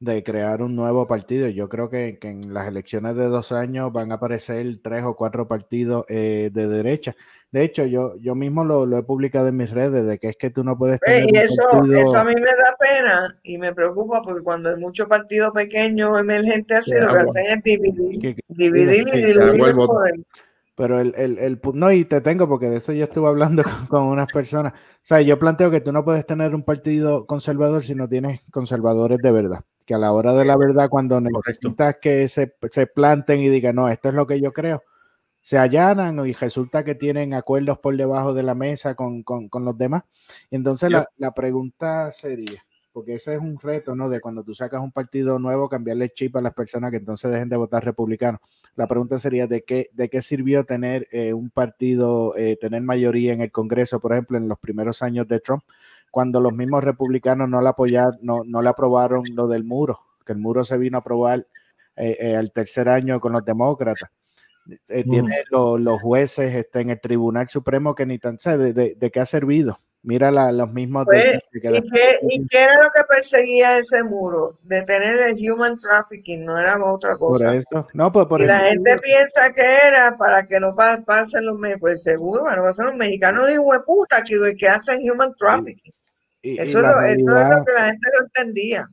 de 0.00 0.22
crear 0.22 0.62
un 0.62 0.76
nuevo 0.76 1.06
partido. 1.06 1.48
Yo 1.48 1.68
creo 1.68 1.90
que, 1.90 2.18
en 2.22 2.54
las 2.54 2.68
elecciones 2.68 3.16
de 3.16 3.26
dos 3.26 3.52
años 3.52 3.92
van 3.92 4.12
a 4.12 4.16
aparecer 4.16 4.66
tres 4.82 5.04
o 5.04 5.16
cuatro 5.16 5.48
partidos 5.48 6.04
eh, 6.08 6.50
de 6.52 6.68
derecha. 6.68 7.16
De 7.50 7.64
hecho, 7.64 7.86
yo, 7.86 8.14
yo 8.18 8.34
mismo 8.34 8.64
lo, 8.64 8.96
he 8.96 9.02
publicado 9.02 9.48
en 9.48 9.56
mis 9.56 9.70
redes, 9.70 10.06
de 10.06 10.18
que 10.18 10.28
es 10.28 10.36
que 10.36 10.50
tú 10.50 10.62
no 10.62 10.76
puedes... 10.76 11.00
Tener 11.00 11.34
y 11.34 11.38
eso, 11.38 11.62
eso 11.94 12.16
a 12.16 12.24
mí 12.24 12.34
me 12.34 12.42
da 12.42 12.76
pena 12.78 13.38
y 13.42 13.56
me 13.56 13.72
preocupa 13.72 14.20
porque 14.22 14.42
cuando 14.42 14.68
hay 14.68 14.76
muchos 14.76 15.06
partidos 15.06 15.52
pequeños 15.52 16.18
emergentes 16.18 16.78
así, 16.78 16.92
lo 17.00 17.08
que 17.08 17.18
hacen 17.18 17.44
es 17.46 17.62
dividir, 17.62 18.36
dividir 18.48 19.06
y 19.12 19.24
diluir 19.24 19.64
el 19.64 19.74
poder. 19.74 20.14
Pero 20.78 21.00
el, 21.00 21.12
el, 21.16 21.38
el, 21.38 21.60
no, 21.74 21.90
y 21.90 22.04
te 22.04 22.20
tengo 22.20 22.48
porque 22.48 22.68
de 22.68 22.76
eso 22.76 22.92
yo 22.92 23.02
estuve 23.02 23.26
hablando 23.26 23.64
con, 23.88 24.04
unas 24.04 24.32
personas. 24.32 24.74
O 24.74 25.02
sea, 25.02 25.20
yo 25.22 25.36
planteo 25.36 25.72
que 25.72 25.80
tú 25.80 25.90
no 25.90 26.04
puedes 26.04 26.24
tener 26.24 26.54
un 26.54 26.62
partido 26.62 27.26
conservador 27.26 27.82
si 27.82 27.96
no 27.96 28.08
tienes 28.08 28.42
conservadores 28.52 29.18
de 29.18 29.32
verdad. 29.32 29.64
Que 29.88 29.94
a 29.94 29.98
la 29.98 30.12
hora 30.12 30.34
de 30.34 30.44
la 30.44 30.54
verdad, 30.58 30.90
cuando 30.90 31.18
necesitas 31.18 31.96
que 31.98 32.28
se, 32.28 32.54
se 32.70 32.86
planten 32.86 33.40
y 33.40 33.48
digan, 33.48 33.76
no, 33.76 33.88
esto 33.88 34.10
es 34.10 34.14
lo 34.14 34.26
que 34.26 34.38
yo 34.38 34.52
creo, 34.52 34.82
se 35.40 35.56
allanan 35.56 36.26
y 36.26 36.34
resulta 36.34 36.84
que 36.84 36.94
tienen 36.94 37.32
acuerdos 37.32 37.78
por 37.78 37.96
debajo 37.96 38.34
de 38.34 38.42
la 38.42 38.54
mesa 38.54 38.94
con, 38.94 39.22
con, 39.22 39.48
con 39.48 39.64
los 39.64 39.78
demás. 39.78 40.02
Entonces 40.50 40.90
la, 40.90 41.06
la 41.16 41.32
pregunta 41.32 42.12
sería, 42.12 42.62
porque 42.92 43.14
ese 43.14 43.32
es 43.32 43.38
un 43.38 43.58
reto, 43.58 43.94
¿no? 43.94 44.10
De 44.10 44.20
cuando 44.20 44.44
tú 44.44 44.54
sacas 44.54 44.82
un 44.82 44.92
partido 44.92 45.38
nuevo, 45.38 45.70
cambiarle 45.70 46.04
el 46.04 46.12
chip 46.12 46.36
a 46.36 46.42
las 46.42 46.52
personas 46.52 46.90
que 46.90 46.98
entonces 46.98 47.30
dejen 47.30 47.48
de 47.48 47.56
votar 47.56 47.82
republicano. 47.82 48.42
La 48.76 48.86
pregunta 48.86 49.18
sería, 49.18 49.46
¿de 49.46 49.62
qué, 49.62 49.86
de 49.94 50.10
qué 50.10 50.20
sirvió 50.20 50.64
tener 50.64 51.08
eh, 51.12 51.32
un 51.32 51.48
partido, 51.48 52.36
eh, 52.36 52.56
tener 52.60 52.82
mayoría 52.82 53.32
en 53.32 53.40
el 53.40 53.50
Congreso, 53.50 54.00
por 54.00 54.12
ejemplo, 54.12 54.36
en 54.36 54.48
los 54.48 54.58
primeros 54.58 55.00
años 55.00 55.26
de 55.28 55.40
Trump, 55.40 55.64
cuando 56.18 56.40
los 56.40 56.52
mismos 56.52 56.82
republicanos 56.82 57.48
no 57.48 57.60
le 57.60 57.68
apoyaron, 57.68 58.18
no, 58.22 58.42
no 58.44 58.60
le 58.60 58.68
aprobaron 58.68 59.22
lo 59.34 59.46
del 59.46 59.62
muro, 59.62 60.00
que 60.26 60.32
el 60.32 60.40
muro 60.40 60.64
se 60.64 60.76
vino 60.76 60.98
a 60.98 61.00
aprobar 61.00 61.46
eh, 61.94 62.34
al 62.34 62.50
tercer 62.50 62.88
año 62.88 63.20
con 63.20 63.34
los 63.34 63.44
demócratas? 63.44 64.10
Tiene 64.84 65.44
los 65.52 66.02
jueces 66.02 66.56
está 66.56 66.80
en 66.80 66.90
el 66.90 67.00
Tribunal 67.00 67.48
Supremo 67.48 67.94
que 67.94 68.04
ni 68.04 68.18
tan 68.18 68.36
sé 68.40 68.58
de, 68.58 68.72
de, 68.72 68.96
de 68.96 69.10
qué 69.12 69.20
ha 69.20 69.26
servido 69.26 69.78
Mira 70.02 70.30
la, 70.30 70.52
los 70.52 70.72
mismos. 70.72 71.04
Pues, 71.06 71.40
¿y, 71.52 71.60
qué, 71.60 71.82
¿y, 72.22 72.46
qué, 72.46 72.62
era 72.62 72.74
lo 72.82 72.88
que 72.94 73.02
perseguía 73.08 73.78
ese 73.78 74.04
muro? 74.04 74.58
Detener 74.62 75.18
el 75.28 75.50
human 75.50 75.76
trafficking, 75.78 76.44
no 76.44 76.56
era 76.56 76.82
otra 76.82 77.16
cosa. 77.16 77.46
Por 77.46 77.54
eso. 77.56 77.88
No, 77.94 78.12
pues 78.12 78.26
por 78.26 78.40
y 78.40 78.46
la 78.46 78.58
gente 78.60 78.96
piensa 78.98 79.52
que 79.52 79.66
era 79.88 80.16
para 80.16 80.46
que 80.46 80.60
no 80.60 80.74
pasen 80.74 81.44
los 81.44 81.58
mexicanos. 81.58 81.80
Pues 81.80 82.02
seguro, 82.02 82.44
van 82.44 82.60
a 82.60 82.62
pasar 82.62 82.86
los 82.86 82.96
mexicanos 82.96 83.50
y 83.50 83.58
hueputa 83.58 84.22
que, 84.22 84.56
que 84.56 84.68
hacen 84.68 85.00
human 85.10 85.34
trafficking. 85.34 85.92
Eso, 86.56 86.78
es 86.78 86.84
lo, 86.84 87.00
eso, 87.00 87.06
es 87.06 87.18
lo, 87.18 87.64
que 87.64 87.72
la 87.72 87.86
gente 87.86 88.08
no 88.18 88.26
entendía. 88.26 88.90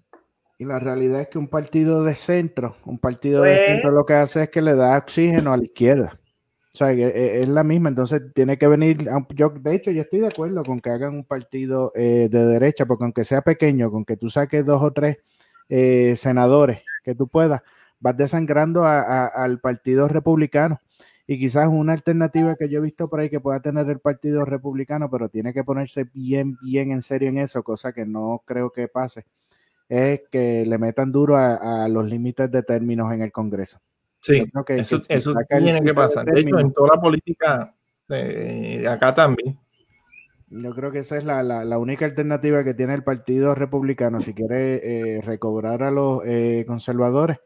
Y 0.57 0.65
la 0.65 0.79
realidad 0.79 1.21
es 1.21 1.27
que 1.27 1.37
un 1.37 1.47
partido 1.47 2.03
de 2.03 2.15
centro, 2.15 2.77
un 2.85 2.97
partido 2.97 3.43
de 3.43 3.55
pues 3.55 3.67
centro 3.67 3.91
lo 3.91 4.05
que 4.05 4.13
hace 4.13 4.43
es 4.43 4.49
que 4.49 4.61
le 4.61 4.75
da 4.75 4.97
oxígeno 4.97 5.51
a 5.51 5.57
la 5.57 5.63
izquierda. 5.63 6.19
O 6.73 6.77
sea, 6.77 6.91
e, 6.91 7.39
es 7.39 7.47
la 7.47 7.63
misma, 7.63 7.89
entonces 7.89 8.21
tiene 8.33 8.57
que 8.57 8.67
venir, 8.67 9.07
yo 9.33 9.49
de 9.49 9.75
hecho 9.75 9.91
yo 9.91 10.01
estoy 10.01 10.19
de 10.19 10.27
acuerdo 10.27 10.63
con 10.63 10.79
que 10.79 10.89
hagan 10.89 11.15
un 11.15 11.23
partido 11.23 11.91
eh, 11.95 12.27
de 12.29 12.45
derecha, 12.45 12.85
porque 12.85 13.03
aunque 13.05 13.23
sea 13.25 13.41
pequeño, 13.41 13.91
con 13.91 14.03
que 14.03 14.17
tú 14.17 14.29
saques 14.29 14.65
dos 14.65 14.81
o 14.81 14.91
tres 14.91 15.17
eh, 15.69 16.15
senadores 16.17 16.81
que 17.03 17.15
tú 17.15 17.27
puedas, 17.27 17.61
vas 17.99 18.17
desangrando 18.17 18.85
al 18.85 19.59
partido 19.59 20.07
republicano. 20.07 20.81
Y 21.27 21.39
quizás 21.39 21.67
una 21.67 21.93
alternativa 21.93 22.55
que 22.55 22.69
yo 22.69 22.79
he 22.79 22.83
visto 22.83 23.09
por 23.09 23.19
ahí 23.19 23.29
que 23.29 23.39
pueda 23.39 23.59
tener 23.59 23.89
el 23.89 23.99
partido 23.99 24.45
republicano, 24.45 25.09
pero 25.09 25.29
tiene 25.29 25.53
que 25.53 25.63
ponerse 25.63 26.05
bien, 26.13 26.57
bien 26.61 26.91
en 26.91 27.01
serio 27.01 27.29
en 27.29 27.39
eso, 27.39 27.63
cosa 27.63 27.93
que 27.93 28.05
no 28.05 28.43
creo 28.45 28.71
que 28.71 28.87
pase, 28.87 29.25
es 29.89 30.23
que 30.29 30.65
le 30.65 30.77
metan 30.77 31.11
duro 31.11 31.35
a 31.37 31.87
los 31.89 32.05
límites 32.05 32.51
de 32.51 32.63
términos 32.63 33.11
en 33.11 33.21
el 33.21 33.31
Congreso. 33.31 33.79
Sí, 34.25 34.43
eso, 34.69 34.99
eso 35.07 35.33
tiene 35.47 35.83
que 35.83 35.93
pasar. 35.93 36.25
De 36.25 36.39
hecho, 36.39 36.57
en 36.57 36.73
toda 36.73 36.95
la 36.95 37.01
política 37.01 37.75
de 38.07 38.87
acá 38.89 39.13
también. 39.13 39.59
Yo 40.49 40.73
creo 40.73 40.91
que 40.91 40.99
esa 40.99 41.17
es 41.17 41.23
la, 41.23 41.43
la, 41.43 41.77
única 41.77 42.05
alternativa 42.05 42.63
que 42.63 42.73
tiene 42.73 42.95
el 42.95 43.03
Partido 43.03 43.53
Republicano 43.53 44.19
si 44.21 44.33
quiere 44.33 45.17
eh, 45.17 45.21
recobrar 45.21 45.83
a 45.83 45.91
los 45.91 46.25
eh, 46.25 46.65
conservadores. 46.65 47.37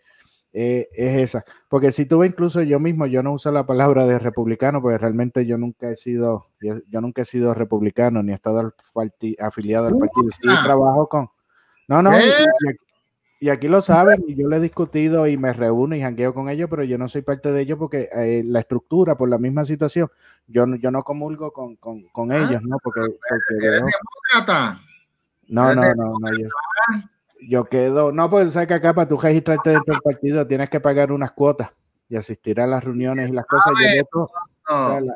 Eh, 0.62 0.90
es 0.92 1.22
esa. 1.30 1.46
Porque 1.70 1.90
si 1.94 2.06
tú 2.06 2.20
ves, 2.20 2.32
incluso 2.32 2.62
yo 2.64 2.82
mismo, 2.82 3.06
yo 3.06 3.24
no 3.24 3.32
uso 3.32 3.50
la 3.50 3.66
palabra 3.66 4.06
de 4.06 4.20
republicano, 4.20 4.82
porque 4.82 4.98
realmente 4.98 5.46
yo 5.46 5.58
nunca 5.58 5.90
he 5.90 5.96
sido, 5.96 6.48
yo, 6.60 7.00
nunca 7.00 7.22
he 7.22 7.26
sido 7.26 7.54
republicano, 7.54 8.22
ni 8.22 8.34
he 8.34 8.36
estado 8.36 8.74
afiliado 9.40 9.88
al 9.88 9.98
partido. 9.98 10.30
Sí, 10.32 10.50
ah. 10.50 10.62
trabajo 10.62 11.08
con. 11.08 11.30
No, 11.88 12.02
no, 12.02 12.12
y 13.40 13.48
aquí 13.48 13.70
lo 13.70 13.80
saben, 13.80 14.22
y 14.28 14.36
yo 14.36 14.50
le 14.50 14.58
he 14.58 14.60
discutido 14.60 15.28
y 15.28 15.38
me 15.38 15.54
reúno 15.54 15.96
y 15.96 16.02
jangueo 16.02 16.34
con 16.34 16.50
ellos, 16.50 16.70
pero 16.70 16.84
yo 16.84 16.98
no 16.98 17.08
soy 17.08 17.22
parte 17.22 17.54
de 17.54 17.62
ellos 17.62 17.80
porque 17.80 18.10
eh, 18.14 18.44
la 18.46 18.60
estructura, 18.60 19.16
por 19.16 19.30
la 19.30 19.38
misma 19.38 19.64
situación, 19.64 20.10
yo, 20.46 20.66
yo 20.76 20.92
no 20.92 21.04
comulgo 21.04 21.54
con, 21.54 21.78
con, 21.78 22.04
con 22.10 22.34
ah, 22.34 22.38
ellos, 22.38 22.62
¿no? 22.64 22.76
Porque, 22.84 23.00
porque 23.00 23.66
¿Eres 23.66 23.82
demócrata? 23.82 24.82
No, 25.48 25.74
no, 25.74 25.96
no, 25.96 26.14
no. 26.20 26.38
Yo, 26.38 26.50
yo, 27.42 27.66
quedo, 27.66 28.12
no, 28.12 28.30
pues 28.30 28.54
sabes 28.54 28.68
que 28.68 28.74
acá 28.76 28.94
para 28.94 29.08
tú 29.08 29.18
registrarte 29.18 29.72
dentro 29.72 29.94
del 29.94 30.02
partido 30.02 30.48
tienes 30.48 30.70
que 30.70 30.80
pagar 30.80 31.12
unas 31.12 31.32
cuotas 31.32 31.72
y 32.10 32.16
asistir 32.16 32.60
a 32.60 32.68
las 32.68 32.84
reuniones 32.84 33.30
y 33.30 33.34
las 33.34 33.46
cosas. 33.46 33.74
Yo 33.80 34.02
voto, 34.04 34.32
o 34.70 34.90
sea, 34.90 35.02
la, 35.02 35.16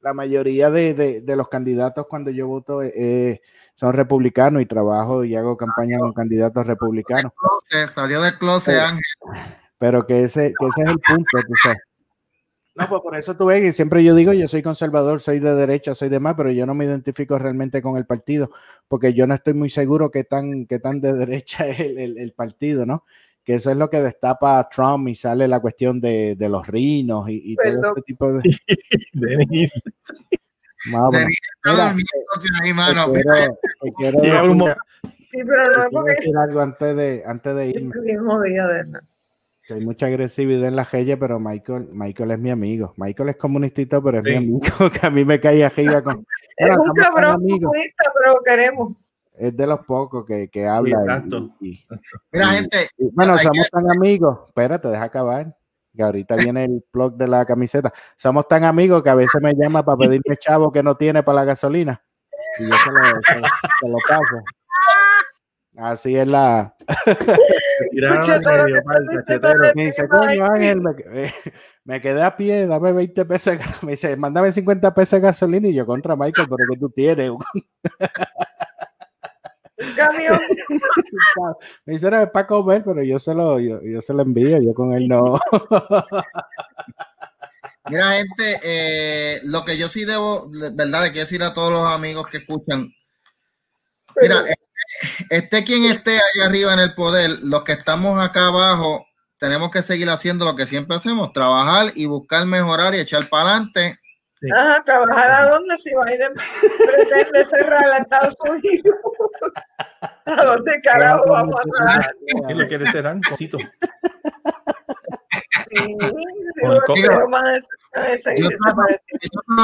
la, 0.00 0.14
mayoría 0.14 0.70
de, 0.70 0.94
de, 0.94 1.20
de, 1.20 1.36
los 1.36 1.48
candidatos 1.48 2.06
cuando 2.08 2.30
yo 2.30 2.46
voto 2.46 2.82
eh, 2.82 3.40
son 3.74 3.92
republicanos 3.92 4.60
y 4.62 4.66
trabajo 4.66 5.24
y 5.24 5.34
hago 5.36 5.56
campaña 5.56 5.98
con 5.98 6.12
candidatos 6.12 6.66
republicanos. 6.66 7.32
Salió 7.88 8.20
del 8.22 8.36
closet, 8.38 8.78
Ángel. 8.78 9.02
Pero 9.78 10.06
que 10.06 10.24
ese, 10.24 10.52
que 10.58 10.66
ese 10.66 10.82
es 10.82 10.88
el 10.88 10.98
punto, 10.98 11.38
tú 11.46 11.54
sabes. 11.62 11.78
No, 12.74 12.88
pues 12.88 13.02
por 13.02 13.16
eso 13.16 13.36
tú 13.36 13.46
ves 13.46 13.60
que 13.60 13.70
siempre 13.72 14.02
yo 14.02 14.14
digo, 14.14 14.32
yo 14.32 14.48
soy 14.48 14.62
conservador, 14.62 15.20
soy 15.20 15.40
de 15.40 15.54
derecha, 15.54 15.94
soy 15.94 16.08
de 16.08 16.20
más, 16.20 16.34
pero 16.34 16.50
yo 16.50 16.64
no 16.64 16.74
me 16.74 16.86
identifico 16.86 17.38
realmente 17.38 17.82
con 17.82 17.98
el 17.98 18.06
partido, 18.06 18.50
porque 18.88 19.12
yo 19.12 19.26
no 19.26 19.34
estoy 19.34 19.52
muy 19.52 19.68
seguro 19.68 20.10
qué 20.10 20.24
tan, 20.24 20.66
qué 20.66 20.78
tan 20.78 21.00
de 21.00 21.12
derecha 21.12 21.66
es 21.66 21.80
el, 21.80 22.18
el, 22.18 22.32
partido, 22.32 22.86
¿no? 22.86 23.04
Que 23.44 23.54
eso 23.54 23.70
es 23.70 23.76
lo 23.76 23.90
que 23.90 24.00
destapa 24.00 24.58
a 24.58 24.68
Trump 24.70 25.08
y 25.08 25.14
sale 25.14 25.48
la 25.48 25.60
cuestión 25.60 26.00
de, 26.00 26.34
de 26.36 26.48
los 26.48 26.66
rinos 26.66 27.28
y, 27.28 27.52
y 27.52 27.56
todo 27.56 27.88
este 27.88 28.02
tipo 28.02 28.32
de... 28.32 28.40
Sí, 35.30 35.38
pero 35.46 35.70
no 35.70 35.88
porque... 35.90 36.12
decir 36.12 36.36
algo 36.36 36.60
antes 36.60 36.96
de, 36.96 37.22
antes 37.26 37.54
de 37.54 37.68
irme. 37.68 37.94
Bien 38.02 38.24
jodida, 38.24 38.66
¿verdad? 38.66 39.02
Que 39.66 39.74
hay 39.74 39.84
mucha 39.84 40.06
agresividad 40.06 40.66
en 40.66 40.76
la 40.76 40.84
calle, 40.84 41.16
pero 41.16 41.38
Michael, 41.38 41.88
Michael 41.92 42.32
es 42.32 42.38
mi 42.38 42.50
amigo. 42.50 42.94
Michael 42.96 43.28
es 43.28 43.36
comunistito, 43.36 44.02
pero 44.02 44.18
es 44.18 44.24
mi 44.24 44.34
amigo, 44.34 44.60
que 45.00 45.06
a 45.06 45.10
mí 45.10 45.24
me 45.24 45.38
cae 45.38 45.64
arriba 45.64 46.02
con. 46.02 46.26
es 46.56 46.76
un 46.76 46.92
cabrón 46.94 47.34
comunista, 47.34 48.12
pero 48.14 48.34
lo 48.34 48.42
queremos. 48.44 48.96
Es 49.34 49.56
de 49.56 49.66
los 49.66 49.80
pocos 49.86 50.26
que, 50.26 50.48
que 50.48 50.66
habla. 50.66 51.24
Y, 51.60 51.84
Mira, 52.32 52.46
gente. 52.48 52.88
bueno, 53.12 53.38
somos 53.38 53.68
tan 53.70 53.90
amigos. 53.90 54.38
Espérate, 54.48 54.88
deja 54.88 55.04
acabar. 55.04 55.56
Que 55.94 56.02
ahorita 56.02 56.36
viene 56.36 56.64
el 56.64 56.84
blog 56.92 57.16
de 57.16 57.28
la 57.28 57.44
camiseta. 57.44 57.92
Somos 58.16 58.48
tan 58.48 58.64
amigos 58.64 59.02
que 59.02 59.10
a 59.10 59.14
veces 59.14 59.40
me 59.42 59.54
llama 59.54 59.84
para 59.84 59.98
pedirme 59.98 60.36
chavo 60.38 60.72
que 60.72 60.82
no 60.82 60.96
tiene 60.96 61.22
para 61.22 61.36
la 61.36 61.44
gasolina. 61.44 62.02
Y 62.58 62.64
yo 62.64 62.74
se 62.84 62.90
lo, 62.90 63.00
se 63.80 63.88
lo 63.88 63.96
paso. 64.08 64.42
Así 65.76 66.16
es 66.16 66.26
la. 66.26 66.74
me 69.74 69.86
dice, 69.86 70.08
coño, 70.08 70.44
Ángel, 70.44 70.82
me, 71.84 72.00
quedé 72.00 72.22
a 72.22 72.36
pie, 72.36 72.66
dame 72.66 72.92
20 72.92 73.24
pesos. 73.24 73.56
Me 73.82 73.92
dice, 73.92 74.16
mándame 74.16 74.52
50 74.52 74.94
pesos 74.94 75.20
de 75.20 75.26
gasolina. 75.26 75.68
Y 75.68 75.74
yo, 75.74 75.86
contra 75.86 76.14
Michael, 76.14 76.48
pero 76.48 76.68
que 76.70 76.78
tú 76.78 76.90
tienes. 76.90 77.32
Camión. 79.96 80.38
me 81.86 81.94
dice, 81.94 82.06
era 82.06 82.30
para 82.30 82.46
comer, 82.46 82.84
pero 82.84 83.02
yo 83.02 83.18
se 83.18 83.34
lo, 83.34 83.58
yo, 83.58 83.80
yo 83.82 84.00
se 84.00 84.12
lo 84.12 84.22
envío, 84.22 84.60
yo 84.60 84.74
con 84.74 84.92
él 84.92 85.08
no. 85.08 85.40
Mira, 87.88 88.12
gente, 88.12 88.60
eh, 88.62 89.40
lo 89.44 89.64
que 89.64 89.76
yo 89.76 89.88
sí 89.88 90.04
debo, 90.04 90.50
verdad, 90.50 91.02
le 91.02 91.12
quiero 91.12 91.24
decir 91.24 91.42
a 91.42 91.54
todos 91.54 91.72
los 91.72 91.90
amigos 91.90 92.28
que 92.28 92.38
escuchan. 92.38 92.92
Mira, 94.20 94.44
esté 95.30 95.64
quien 95.64 95.84
esté 95.84 96.16
allá 96.16 96.46
arriba 96.46 96.72
en 96.74 96.80
el 96.80 96.94
poder, 96.94 97.30
los 97.42 97.64
que 97.64 97.72
estamos 97.72 98.22
acá 98.22 98.46
abajo, 98.46 99.06
tenemos 99.38 99.70
que 99.70 99.82
seguir 99.82 100.08
haciendo 100.08 100.44
lo 100.44 100.54
que 100.54 100.66
siempre 100.66 100.96
hacemos, 100.96 101.32
trabajar 101.32 101.92
y 101.94 102.06
buscar 102.06 102.46
mejorar 102.46 102.94
y 102.94 103.00
echar 103.00 103.28
para 103.28 103.50
adelante. 103.50 103.98
Ajá, 104.54 104.82
trabajar 104.84 105.30
a 105.30 105.50
dónde 105.50 105.76
si 105.78 105.90
Biden 105.90 106.32
pretende 106.86 107.44
cerrar 107.44 107.84
a 107.84 107.98
Estados 107.98 108.36
Unidos. 108.48 108.94
¿A 110.26 110.44
dónde 110.44 110.80
carajo 110.82 111.24
vamos 111.28 111.56
a 111.56 111.62
trabajar? 111.62 112.14
¿Qué 112.48 112.54
le 112.54 112.68
quiere 112.68 112.90
cerrar? 112.90 113.18
Cosito. 113.28 113.58
Sí, 115.70 115.96
yo 115.98 116.80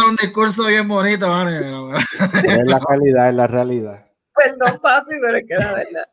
un 0.08 0.16
discurso 0.16 0.66
bien 0.66 0.88
bonito, 0.88 1.26
Es 1.48 2.66
la 2.66 2.80
realidad, 2.88 3.28
es 3.28 3.34
la 3.34 3.46
realidad. 3.46 4.07
Perdón, 4.48 4.80
papi, 4.82 5.14
pero 5.20 5.38
es 5.38 5.44
que 5.46 5.54
la 5.54 5.74
verdad. 5.74 6.08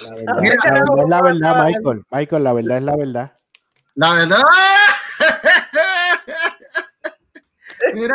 La 0.00 0.10
verdad, 0.40 0.76
es 0.76 0.82
la 1.08 1.22
verdad, 1.22 1.64
Michael. 1.64 2.04
Michael, 2.10 2.44
la 2.44 2.52
verdad 2.52 2.76
es 2.76 2.82
la 2.82 2.96
verdad. 2.96 3.32
La 3.94 4.14
verdad. 4.14 4.38
Mira, 7.94 8.14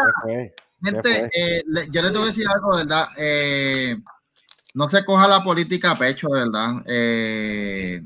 gente, 0.83 1.29
eh, 1.33 1.63
yo 1.89 2.01
les 2.01 2.13
tengo 2.13 2.21
que 2.21 2.29
decir 2.29 2.45
algo, 2.53 2.77
¿verdad? 2.77 3.07
Eh, 3.17 3.97
no 4.73 4.89
se 4.89 5.03
coja 5.03 5.27
la 5.27 5.43
política 5.43 5.91
a 5.91 5.97
pecho, 5.97 6.29
¿verdad? 6.29 6.83
Eh, 6.85 8.01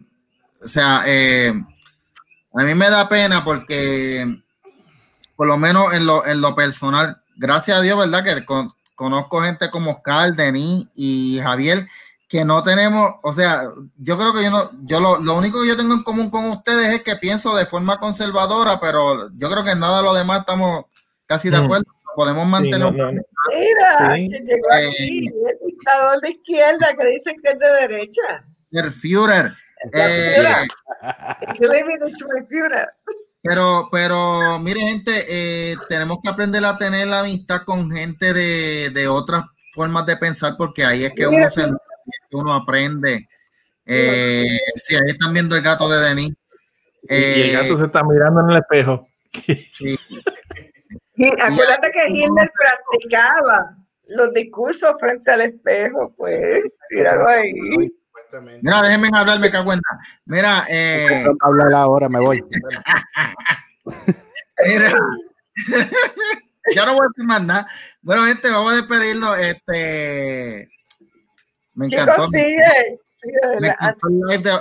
o 0.64 0.68
sea, 0.68 1.00
a 1.00 2.64
mí 2.64 2.76
me 2.76 2.90
da 2.90 3.08
pena 3.08 3.44
porque, 3.44 4.42
por 5.36 5.48
lo 5.48 5.58
menos 5.58 5.94
en 5.94 6.06
lo, 6.06 6.26
en 6.26 6.42
lo 6.42 6.56
personal, 6.56 7.22
gracias 7.36 7.78
a 7.78 7.82
Dios, 7.82 7.98
¿verdad? 7.98 8.24
Que 8.24 8.46
con, 8.46 8.74
conozco 9.00 9.42
gente 9.42 9.70
como 9.70 9.92
Oscar, 9.92 10.34
Denis 10.34 10.86
y 10.94 11.40
Javier, 11.42 11.88
que 12.28 12.44
no 12.44 12.62
tenemos, 12.66 13.14
o 13.24 13.32
sea, 13.32 13.64
yo 13.98 14.18
creo 14.18 14.34
que 14.34 14.44
yo 14.44 14.52
no, 14.52 14.72
yo 14.84 15.00
lo, 15.00 15.20
lo, 15.20 15.38
único 15.38 15.62
que 15.62 15.70
yo 15.70 15.78
tengo 15.78 15.94
en 15.94 16.04
común 16.04 16.30
con 16.30 16.44
ustedes 16.50 16.94
es 16.94 17.02
que 17.02 17.16
pienso 17.16 17.56
de 17.56 17.66
forma 17.66 17.98
conservadora, 17.98 18.78
pero 18.82 19.30
yo 19.38 19.50
creo 19.50 19.64
que 19.64 19.72
en 19.72 19.80
nada 19.80 20.02
lo 20.02 20.14
demás 20.14 20.42
estamos 20.42 20.84
casi 21.26 21.50
de 21.50 21.62
mm. 21.62 21.64
acuerdo. 21.64 21.86
Podemos 22.14 22.46
mantener. 22.46 22.92
Mira, 22.92 24.18
llegó 24.18 24.70
eh, 24.74 24.90
aquí 24.90 25.28
el 25.28 25.58
dictador 25.66 26.20
de 26.20 26.32
izquierda 26.32 26.88
que 27.00 27.06
dicen 27.06 27.36
que 27.42 27.52
es 27.52 27.60
de 27.60 27.88
derecha. 27.88 28.46
El 28.72 28.92
Führer. 28.92 29.54
Eh, 29.94 30.68
pero, 33.42 33.90
pero, 33.92 34.60
mire, 34.60 34.82
gente, 34.82 35.12
eh, 35.28 35.76
tenemos 35.88 36.20
que 36.22 36.30
aprender 36.30 36.64
a 36.66 36.78
tener 36.78 37.08
la 37.08 37.22
amistad 37.22 37.62
con 37.66 37.90
gente 37.92 38.34
de, 38.34 38.90
de 38.90 39.08
otras 39.08 39.44
formas 39.74 40.06
de 40.06 40.18
pensar, 40.18 40.56
porque 40.58 40.84
ahí 40.84 41.06
es 41.06 41.14
que 41.14 41.28
uno 41.28 41.50
se 41.50 41.72
uno 42.32 42.54
aprende. 42.54 43.28
Eh, 43.86 44.58
sí, 44.76 44.96
ahí 44.96 45.02
están 45.08 45.34
viendo 45.34 45.56
el 45.56 45.64
gato 45.64 45.90
de 45.90 46.00
Denis. 46.00 46.34
y 47.04 47.42
el 47.42 47.54
gato 47.54 47.78
se 47.78 47.86
está 47.86 48.04
mirando 48.04 48.42
en 48.42 48.50
el 48.52 48.58
espejo. 48.58 49.08
Sí. 49.74 49.98
acuérdate 51.42 51.92
que 51.92 52.12
Hitler 52.12 52.50
practicaba 52.58 53.78
los 54.10 54.34
discursos 54.34 54.96
frente 55.00 55.32
al 55.32 55.42
espejo, 55.42 56.14
pues, 56.18 56.64
míralo 56.92 57.28
ahí. 57.28 57.92
Mira, 58.62 58.82
déjenme 58.82 59.10
hablar, 59.14 59.40
me 59.40 59.50
cago 59.50 59.74
en 59.74 59.82
Mira, 60.26 60.66
eh. 60.70 61.26
Hablar 61.42 61.74
ahora, 61.74 62.10
me 62.10 62.20
voy. 62.20 62.44
Mira. 64.66 64.92
ya 66.76 66.86
no 66.86 66.94
voy 66.94 67.06
a 67.06 67.10
decir 67.10 67.26
más 67.26 67.44
nada. 67.44 67.68
Bueno, 68.02 68.26
gente, 68.26 68.50
vamos 68.50 68.74
a 68.74 68.76
despedirnos. 68.76 69.38
Este. 69.40 70.70
Me 71.74 71.88
encantó. 71.88 72.28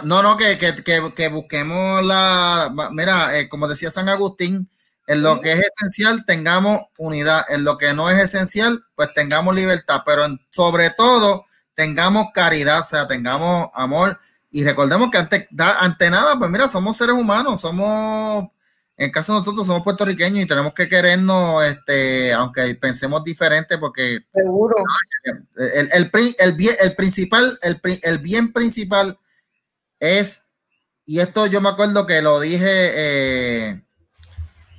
no, 0.05 0.23
no, 0.23 0.37
que, 0.37 0.59
que, 0.59 0.83
que, 0.83 1.13
que, 1.15 1.29
busquemos 1.29 2.05
la. 2.05 2.73
Mira, 2.93 3.39
eh, 3.39 3.49
como 3.49 3.69
decía 3.69 3.91
San 3.91 4.09
Agustín, 4.09 4.71
en 5.07 5.23
lo 5.23 5.41
que 5.41 5.53
es 5.53 5.61
esencial 5.75 6.25
tengamos 6.27 6.81
unidad, 6.99 7.45
en 7.51 7.65
lo 7.65 7.77
que 7.77 7.93
no 7.93 8.11
es 8.11 8.19
esencial, 8.19 8.83
pues 8.95 9.13
tengamos 9.15 9.55
libertad, 9.55 10.03
pero 10.05 10.27
sobre 10.51 10.91
todo 10.91 11.48
tengamos 11.79 12.33
caridad, 12.35 12.81
o 12.81 12.85
sea, 12.85 13.07
tengamos 13.07 13.69
amor. 13.73 14.19
Y 14.51 14.65
recordemos 14.65 15.13
que 15.13 15.19
ante, 15.19 15.49
ante 15.57 16.11
nada, 16.11 16.37
pues 16.37 16.51
mira, 16.51 16.69
somos 16.69 16.97
seres 16.97 17.15
humanos, 17.15 17.61
somos, 17.61 18.49
en 18.97 19.07
el 19.07 19.13
caso 19.13 19.33
de 19.33 19.39
nosotros 19.39 19.65
somos 19.65 19.85
puertorriqueños 19.85 20.41
y 20.43 20.49
tenemos 20.49 20.75
que 20.75 20.89
querernos, 20.89 21.65
este, 21.65 22.33
aunque 22.33 22.75
pensemos 22.75 23.23
diferente, 23.23 23.79
porque 23.79 24.23
seguro. 24.35 24.75
el, 25.55 25.89
el, 25.93 26.11
el, 26.41 26.53
bien, 26.55 26.75
el 26.81 26.97
principal, 26.97 27.57
el, 27.63 27.81
el 28.03 28.19
bien 28.19 28.53
principal 28.53 29.17
es, 30.01 30.43
y 31.07 31.21
esto 31.21 31.47
yo 31.47 31.61
me 31.61 31.69
acuerdo 31.69 32.09
que 32.09 32.21
lo 32.23 32.41
dije 32.41 32.67
eh, 32.67 33.83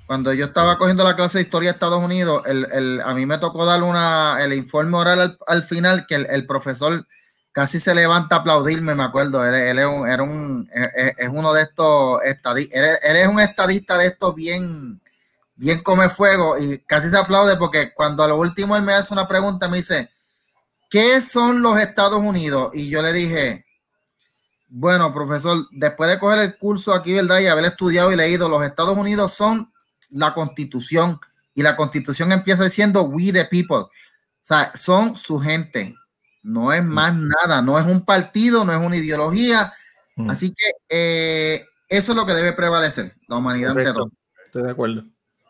cuando 0.10 0.34
yo 0.34 0.46
estaba 0.46 0.80
cogiendo 0.80 1.04
la 1.04 1.16
clase 1.16 1.38
de 1.38 1.44
historia 1.44 1.70
de 1.70 1.74
Estados 1.76 2.04
Unidos, 2.04 2.42
el, 2.48 3.00
a 3.06 3.14
mí 3.14 3.28
me 3.28 3.38
tocó 3.38 3.64
dar 3.64 3.84
una, 3.84 4.44
el 4.44 4.54
informe 4.54 4.98
oral 4.98 5.38
al, 5.46 5.64
final 5.66 6.08
que 6.08 6.16
el, 6.16 6.48
profesor 6.48 7.06
casi 7.52 7.80
se 7.80 7.94
levanta 7.94 8.38
a 8.38 8.40
aplaudirme, 8.40 8.96
me 8.96 9.04
acuerdo. 9.04 9.46
Él, 9.46 9.78
es, 9.78 9.86
un, 9.86 10.10
era 10.10 10.24
un, 10.24 10.68
es, 11.16 11.30
uno 11.32 11.54
de 11.54 11.62
estos 11.62 12.24
estadistas, 12.24 12.82
él, 13.04 13.18
es 13.18 13.28
un 13.28 13.40
estadista 13.40 14.00
de 14.00 14.08
estos 14.08 14.34
bien, 14.34 15.00
bien 15.56 15.84
come 15.84 16.10
fuego 16.10 16.58
y 16.58 16.80
casi 16.80 17.12
se 17.12 17.18
aplaude 17.18 17.56
porque 17.58 17.94
cuando 17.94 18.24
a 18.24 18.30
lo 18.30 18.38
último 18.38 18.76
él 18.76 18.82
me 18.82 18.94
hace 18.94 19.14
una 19.14 19.28
pregunta, 19.28 19.70
me 19.70 19.78
dice, 19.78 20.10
¿qué 20.90 21.22
son 21.22 21.62
los 21.62 21.80
Estados 21.80 22.20
Unidos? 22.20 22.72
Y 22.74 22.90
yo 22.90 23.04
le 23.04 23.14
dije, 23.14 23.64
bueno, 24.70 25.14
profesor, 25.14 25.68
después 25.70 26.10
de 26.10 26.18
coger 26.18 26.40
el 26.40 26.58
curso 26.58 26.96
aquí, 26.96 27.14
¿verdad? 27.14 27.42
Y 27.42 27.46
haber 27.46 27.66
estudiado 27.66 28.12
y 28.12 28.16
leído, 28.16 28.50
los 28.50 28.64
Estados 28.64 28.98
Unidos 28.98 29.34
son 29.34 29.72
la 30.10 30.34
constitución 30.34 31.20
y 31.54 31.62
la 31.62 31.76
constitución 31.76 32.32
empieza 32.32 32.64
diciendo 32.64 33.04
we 33.04 33.32
the 33.32 33.46
people. 33.46 33.78
O 33.78 33.90
sea, 34.44 34.72
son 34.76 35.16
su 35.16 35.40
gente. 35.40 35.96
No 36.42 36.72
es 36.72 36.84
más 36.84 37.14
nada, 37.16 37.62
no 37.62 37.78
es 37.78 37.86
un 37.86 38.06
partido, 38.06 38.64
no 38.64 38.72
es 38.72 38.80
una 38.80 38.96
ideología. 38.96 39.74
Mm. 40.16 40.30
Así 40.30 40.54
que 40.54 40.72
eh, 40.90 41.66
eso 41.88 42.12
es 42.12 42.16
lo 42.16 42.26
que 42.26 42.34
debe 42.34 42.54
prevalecer, 42.54 43.14
la 43.28 43.38
humanidad 43.38 43.72
ante 43.72 43.94
todo. 43.94 44.12
Estoy 44.46 44.64
de 44.64 44.72
acuerdo. 44.72 45.04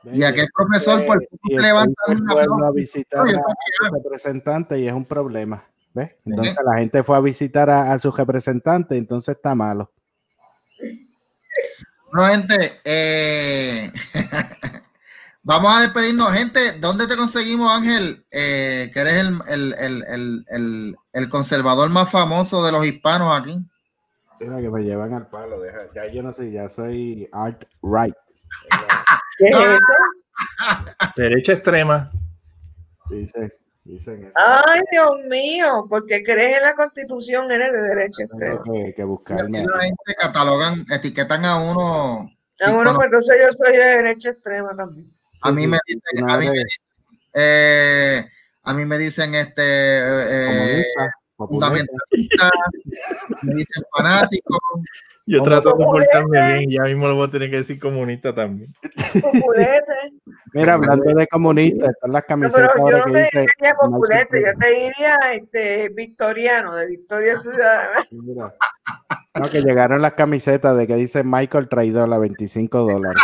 Y 0.06 0.24
aquel 0.24 0.48
profesor 0.56 1.06
por 1.06 1.22
levanta 1.50 2.02
una 2.08 2.68
a 2.68 2.72
visitar 2.72 3.28
a, 3.28 3.32
su 3.32 3.94
representante 3.94 4.80
y 4.80 4.88
es 4.88 4.94
un 4.94 5.06
problema. 5.06 5.64
¿ves? 5.94 6.16
Entonces 6.26 6.56
la 6.64 6.78
gente 6.78 7.04
fue 7.04 7.18
a 7.18 7.22
visitar 7.22 7.70
a, 7.70 7.92
a 7.92 8.00
su 8.00 8.12
representante, 8.12 8.98
entonces 8.98 9.36
está 9.36 9.54
malo. 9.56 9.92
Bueno, 12.12 12.28
gente, 12.32 12.80
eh, 12.84 13.92
Vamos 15.44 15.74
a 15.74 15.82
despedirnos, 15.82 16.32
gente. 16.32 16.74
¿Dónde 16.80 17.08
te 17.08 17.16
conseguimos, 17.16 17.72
Ángel? 17.72 18.26
Eh, 18.30 18.92
que 18.94 19.00
eres 19.00 19.14
el, 19.16 19.40
el, 19.48 19.74
el, 19.80 20.46
el, 20.48 20.96
el 21.14 21.30
conservador 21.30 21.90
más 21.90 22.12
famoso 22.12 22.64
de 22.64 22.72
los 22.72 22.86
hispanos 22.86 23.40
aquí. 23.40 23.58
Mira 24.40 24.62
que 24.62 24.70
me 24.70 24.84
llevan 24.84 25.14
al 25.14 25.28
palo, 25.28 25.60
deja, 25.60 25.80
ya 25.94 26.08
yo 26.08 26.24
no 26.24 26.32
sé, 26.32 26.52
ya 26.52 26.70
soy 26.70 27.28
art 27.32 27.64
right. 27.82 28.16
¿Qué 29.38 29.46
es 29.46 29.56
esto? 29.56 31.14
Derecha 31.18 31.54
extrema. 31.54 32.12
Dice, 33.10 33.58
dicen 33.84 34.24
eso. 34.26 34.34
Ay, 34.36 34.82
Dios 34.92 35.12
mío, 35.30 35.86
porque 35.90 36.24
crees 36.24 36.58
en 36.58 36.64
la 36.64 36.74
constitución, 36.74 37.50
eres 37.52 37.72
de 37.72 37.82
derecha 37.82 38.24
extrema. 38.24 38.62
Que, 38.64 38.94
que 38.94 39.04
buscarme. 39.04 39.64
la 39.66 39.82
gente 39.82 40.16
catalogan, 40.20 40.86
etiquetan 40.92 41.46
a 41.46 41.58
uno. 41.58 42.30
Ah, 42.62 42.66
sí, 42.66 42.72
bueno, 42.74 42.92
con- 42.92 42.96
pues 42.98 43.06
entonces 43.08 43.38
yo 43.42 43.64
soy 43.64 43.78
de 43.78 43.84
derecha 43.84 44.30
extrema 44.30 44.76
también. 44.76 45.08
a 45.42 45.52
mí 45.52 45.62
sí, 45.64 45.68
me 45.68 45.78
dicen, 45.88 46.02
a 46.30 46.38
mí 46.38 46.46
me 46.46 46.48
madre. 46.48 46.64
dicen, 46.64 46.84
eh, 47.34 48.26
a 48.64 48.74
mí 48.74 48.86
me 48.86 48.98
dicen 48.98 49.36
este 49.36 49.62
eh, 49.64 50.86
populista. 51.38 51.68
fundamentalista, 51.68 52.50
me 53.44 53.56
dicen 53.56 53.84
fanático. 53.96 54.58
Yo 55.32 55.44
trato 55.44 55.70
de 55.70 55.76
populete. 55.84 56.10
portarme 56.14 56.58
bien, 56.60 56.72
ya 56.72 56.84
mismo 56.84 57.08
lo 57.08 57.16
voy 57.16 57.28
a 57.28 57.32
tener 57.32 57.50
que 57.52 57.58
decir 57.58 57.80
comunista 57.80 58.34
también. 58.34 58.74
Populete. 59.22 59.84
Mira, 60.54 60.74
hablando 60.74 61.04
de 61.14 61.28
comunistas, 61.28 61.90
están 61.90 62.12
las 62.12 62.24
No, 62.24 62.28
camisetas 62.28 62.72
pero 62.74 62.90
yo 62.90 62.98
no 62.98 63.04
que 63.06 63.12
te 63.12 63.20
dice. 63.20 63.40
diría 63.40 63.74
populete, 63.80 64.42
yo 64.42 64.60
te 64.60 64.68
diría 64.74 65.18
este 65.34 65.90
victoriano, 65.90 66.76
de 66.76 66.88
Victoria 66.88 67.38
Ciudadana. 67.38 68.06
Mira. 68.12 68.56
No, 69.40 69.50
que 69.50 69.62
llegaron 69.62 70.02
las 70.02 70.14
camisetas 70.14 70.76
de 70.78 70.88
que 70.88 70.96
dice 70.96 71.24
Michael 71.24 71.70
Traidor 71.70 72.12
a 72.14 72.18
25 72.18 72.80
dólares. 72.92 73.22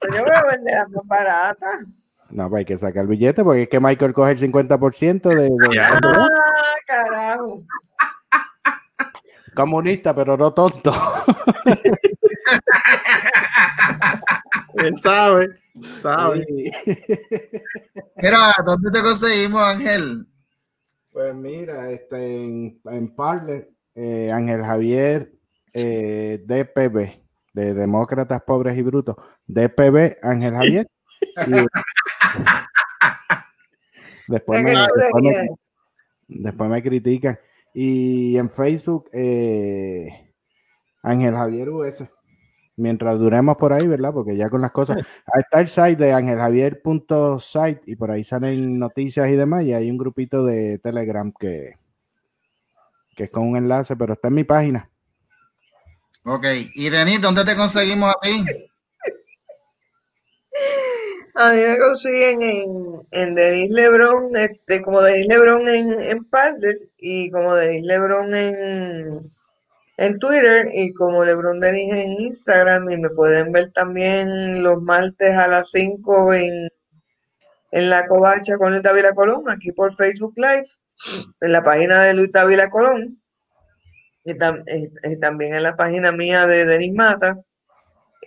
Pero 0.00 0.14
yo 0.14 0.22
voy 0.24 0.32
a 0.34 0.44
vender 0.44 0.74
las 0.74 0.88
más 0.90 1.06
baratas. 1.06 1.86
No, 2.30 2.48
pues 2.50 2.58
hay 2.60 2.64
que 2.66 2.76
sacar 2.78 3.02
el 3.04 3.08
billete 3.08 3.42
porque 3.42 3.62
es 3.62 3.68
que 3.68 3.80
Michael 3.80 4.12
coge 4.12 4.32
el 4.32 4.38
50% 4.38 5.28
de, 5.30 5.34
de-. 5.48 5.80
Ah, 5.80 5.98
carajo. 6.86 7.62
Comunista, 9.58 10.14
pero 10.14 10.36
no 10.36 10.54
tonto. 10.54 10.94
Él 14.74 14.96
sabe, 15.00 15.48
sabe. 16.00 16.46
Sí. 16.46 16.70
Mira, 18.22 18.54
¿dónde 18.64 18.92
te 18.92 19.02
conseguimos, 19.02 19.60
Ángel? 19.60 20.24
Pues 21.10 21.34
mira, 21.34 21.90
este, 21.90 22.36
en, 22.36 22.80
en 22.84 23.16
Parler, 23.16 23.68
eh, 23.96 24.30
Ángel 24.32 24.62
Javier 24.62 25.32
eh, 25.72 26.40
DPB, 26.46 27.20
de 27.52 27.74
Demócratas 27.74 28.40
Pobres 28.42 28.78
y 28.78 28.82
Brutos, 28.82 29.16
DPB 29.48 30.18
Ángel 30.22 30.54
Javier. 30.54 30.88
Y- 31.48 31.66
después, 34.28 34.62
me, 34.62 34.72
¿Qué 34.72 34.86
después, 34.94 35.24
me, 35.24 35.48
después 36.28 36.70
me 36.70 36.80
critican. 36.80 37.40
Y 37.80 38.36
en 38.36 38.50
Facebook, 38.50 39.08
eh, 39.12 40.34
Ángel 41.00 41.32
Javier 41.32 41.68
US. 41.68 42.08
Mientras 42.74 43.20
duremos 43.20 43.56
por 43.56 43.72
ahí, 43.72 43.86
¿verdad? 43.86 44.12
Porque 44.12 44.36
ya 44.36 44.50
con 44.50 44.60
las 44.60 44.72
cosas. 44.72 44.96
Ahí 45.32 45.42
está 45.42 45.60
el 45.60 45.68
site 45.68 45.94
de 45.94 46.12
angeljavier.site 46.12 47.82
y 47.86 47.94
por 47.94 48.10
ahí 48.10 48.24
salen 48.24 48.80
noticias 48.80 49.28
y 49.28 49.36
demás. 49.36 49.64
Y 49.64 49.74
hay 49.74 49.92
un 49.92 49.96
grupito 49.96 50.44
de 50.44 50.78
Telegram 50.78 51.32
que, 51.38 51.76
que 53.16 53.24
es 53.24 53.30
con 53.30 53.46
un 53.46 53.56
enlace, 53.56 53.94
pero 53.94 54.14
está 54.14 54.26
en 54.26 54.34
mi 54.34 54.42
página. 54.42 54.90
Ok, 56.24 56.46
y 56.74 56.88
Denis, 56.88 57.20
¿dónde 57.20 57.44
te 57.44 57.54
conseguimos 57.54 58.10
a 58.10 58.18
ti? 58.20 58.44
A 61.42 61.52
mí 61.52 61.60
me 61.62 61.78
consiguen 61.78 62.42
en, 62.42 62.70
en 63.12 63.34
Denis 63.34 63.70
Lebron, 63.70 64.36
este, 64.36 64.82
como 64.82 65.00
Denis 65.00 65.26
Lebron 65.26 65.66
en, 65.68 66.02
en 66.02 66.24
Parler 66.24 66.76
y 66.98 67.30
como 67.30 67.54
Denis 67.54 67.82
Lebron 67.84 68.34
en, 68.34 69.32
en 69.98 70.18
Twitter 70.18 70.68
y 70.74 70.92
como 70.94 71.24
Lebron 71.24 71.60
Denis 71.60 71.92
en 71.94 72.12
Instagram 72.20 72.90
y 72.90 72.98
me 72.98 73.10
pueden 73.10 73.52
ver 73.52 73.72
también 73.72 74.62
los 74.62 74.82
martes 74.82 75.32
a 75.36 75.48
las 75.48 75.70
5 75.70 76.34
en, 76.34 76.68
en 77.70 77.88
La 77.88 78.06
Covacha 78.06 78.58
con 78.58 78.72
Luis 78.72 78.82
Dávila 78.82 79.14
Colón, 79.14 79.44
aquí 79.48 79.72
por 79.72 79.94
Facebook 79.94 80.34
Live, 80.36 80.66
en 81.40 81.52
la 81.52 81.62
página 81.62 82.02
de 82.04 82.14
Luis 82.14 82.32
Dávila 82.32 82.70
Colón 82.70 83.20
y, 84.24 84.34
tam- 84.34 84.62
eh, 84.66 85.16
también 85.20 85.54
en 85.54 85.62
la 85.64 85.76
página 85.76 86.12
mía 86.12 86.46
de 86.46 86.64
Denis 86.66 86.92
Mata. 86.94 87.40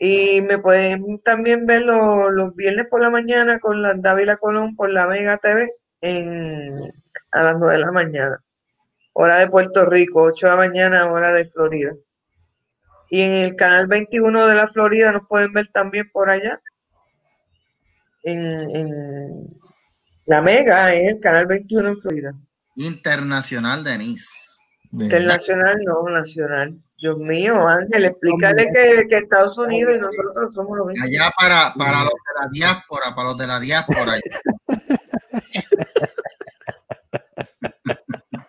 Y 0.04 0.42
me 0.42 0.58
pueden 0.58 1.20
también 1.20 1.68
ver 1.68 1.84
lo- 1.84 2.32
los 2.32 2.56
viernes 2.56 2.88
por 2.90 3.02
la 3.02 3.12
mañana 3.12 3.60
con 3.60 3.84
la 3.84 3.94
Dávila 3.94 4.36
Colón 4.38 4.76
por 4.76 4.90
la 4.92 5.06
Mega 5.06 5.38
TV 5.38 5.70
en, 6.02 6.74
a 7.32 7.44
las 7.44 7.56
9 7.60 7.74
de 7.74 7.80
la 7.80 7.92
mañana. 7.92 8.44
Hora 9.14 9.38
de 9.38 9.48
Puerto 9.48 9.86
Rico, 9.86 10.24
8 10.24 10.48
de 10.48 10.52
la 10.54 10.58
mañana, 10.58 11.12
hora 11.12 11.32
de 11.32 11.46
Florida. 11.46 11.94
Y 13.12 13.22
en 13.22 13.32
el 13.34 13.56
canal 13.56 13.86
21 13.86 14.48
de 14.48 14.56
la 14.56 14.68
Florida 14.70 15.12
nos 15.12 15.28
pueden 15.30 15.54
ver 15.54 15.68
también 15.72 16.10
por 16.12 16.32
allá. 16.32 16.60
En, 18.24 18.40
en 18.76 19.60
la 20.26 20.42
Mega 20.42 20.94
es 20.96 21.14
el 21.14 21.20
canal 21.20 21.46
21 21.46 21.90
en 21.90 22.02
Florida. 22.02 22.34
Internacional 22.76 23.84
Denis. 23.84 24.28
Internacional, 24.94 25.76
no, 25.86 26.04
nacional. 26.10 26.82
Dios 27.02 27.18
mío, 27.18 27.68
Ángel, 27.68 28.06
explícale 28.06 28.68
que, 28.72 29.08
que 29.10 29.16
Estados 29.18 29.58
Unidos 29.58 29.96
y 29.98 30.00
nosotros 30.00 30.54
somos 30.54 30.78
lo 30.78 30.86
mismo. 30.86 31.04
Allá 31.04 31.32
para, 31.36 31.74
para 31.74 32.04
los 32.04 32.14
de 32.14 32.40
la 32.40 32.50
diáspora, 32.52 33.16
para 33.16 33.30
los 33.30 33.38
de 33.40 33.48
la 33.48 33.60
diáspora. 33.60 34.14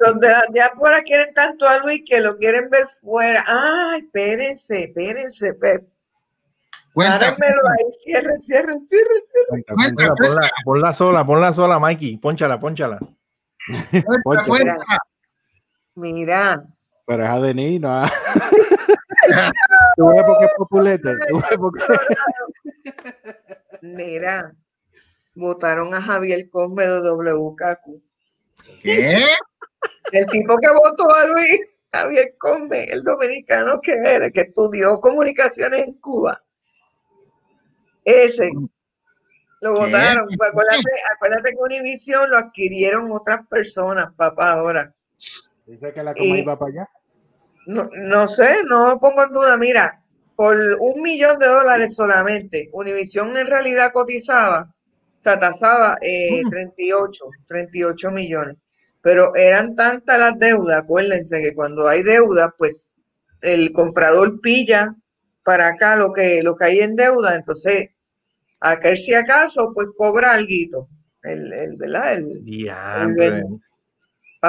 Los 0.05 0.19
de 0.19 0.29
la 0.29 0.45
diáspora 0.53 1.01
quieren 1.03 1.33
tanto 1.33 1.65
a 1.69 1.79
Luis 1.79 2.03
que 2.05 2.21
lo 2.21 2.37
quieren 2.37 2.69
ver 2.69 2.89
fuera. 3.01 3.45
Ay, 3.47 4.01
espérense, 4.01 4.83
espérense, 4.83 5.51
espérense. 5.51 5.93
Párenmelo 6.93 7.63
ahí, 7.69 7.85
cierren, 8.03 8.41
cierren, 8.41 8.85
cierren, 8.85 9.21
cierren. 9.23 9.65
Cuenta, 9.77 10.15
Ponla, 10.65 10.93
sola, 10.93 11.25
ponla 11.25 11.53
sola, 11.53 11.79
Mikey. 11.79 12.17
Pónchala, 12.17 12.59
pónchala. 12.59 12.99
cuenta. 14.25 14.77
Mira, 15.95 16.67
Pero 17.07 17.25
es 17.25 17.29
a 17.31 17.41
Denis, 17.41 17.81
no 17.81 17.91
a- 17.91 18.11
¿Tú 19.97 20.09
ves 20.09 20.23
por 20.25 20.39
qué 20.39 20.45
es 20.45 20.51
populete? 20.57 21.11
Mira. 23.83 24.55
Votaron 25.35 25.95
a 25.95 26.03
Javier 26.03 26.49
Cosme 26.51 26.87
de 26.87 27.01
WKQ. 27.01 28.03
¿Qué? 28.83 29.25
El 30.13 30.27
tipo 30.27 30.57
que 30.59 30.69
votó 30.71 31.15
a 31.15 31.25
Luis, 31.27 31.81
Javier 31.91 32.35
Cosme, 32.39 32.85
el 32.85 33.03
dominicano 33.03 33.81
que 33.81 33.93
era, 33.93 34.31
que 34.31 34.43
estudió 34.43 35.01
comunicaciones 35.01 35.85
en 35.87 35.95
Cuba. 36.01 36.43
Ese. 38.05 38.51
Lo 39.63 39.75
votaron. 39.75 40.27
Pues 40.37 40.51
acuérdate, 40.51 40.91
acuérdate 41.15 41.53
que 41.53 41.57
Univision 41.59 42.29
lo 42.31 42.37
adquirieron 42.37 43.11
otras 43.11 43.47
personas, 43.49 44.09
papá, 44.17 44.53
ahora. 44.53 44.93
Dice 45.67 45.93
que 45.93 46.03
la 46.03 46.15
coma 46.15 46.25
Y- 46.27 46.41
iba 46.41 46.59
para 46.59 46.71
allá. 46.71 46.89
No, 47.67 47.89
no 47.93 48.27
sé, 48.27 48.57
no 48.69 48.99
pongo 49.01 49.23
en 49.25 49.33
duda. 49.33 49.57
Mira, 49.57 50.03
por 50.35 50.57
un 50.81 51.03
millón 51.03 51.39
de 51.39 51.47
dólares 51.47 51.95
solamente, 51.95 52.69
Univision 52.73 53.37
en 53.37 53.47
realidad 53.47 53.93
cotizaba, 53.93 54.75
o 55.19 55.23
sea, 55.23 55.39
tasaba 55.39 55.97
eh, 56.03 56.43
38, 56.51 57.25
38 57.47 58.11
millones. 58.11 58.57
Pero 59.01 59.35
eran 59.37 59.77
tantas 59.77 60.19
las 60.19 60.39
deudas, 60.39 60.83
acuérdense 60.83 61.41
que 61.41 61.55
cuando 61.55 61.89
hay 61.89 62.03
deuda, 62.03 62.55
pues 62.57 62.73
el 63.41 63.73
comprador 63.73 64.41
pilla 64.41 64.95
para 65.45 65.69
acá 65.69 65.97
lo 65.97 66.13
que, 66.13 66.43
lo 66.43 66.57
que 66.57 66.65
hay 66.67 66.79
en 66.81 66.95
deuda, 66.97 67.35
entonces 67.35 67.91
aquel 68.61 68.97
si 68.99 69.15
acaso, 69.15 69.73
pues 69.75 69.89
cobra 69.97 70.33
algo. 70.33 70.89
El, 71.23 71.53
el, 71.53 71.77
¿verdad? 71.77 72.15
El 72.15 72.45
Diantre. 72.45 73.45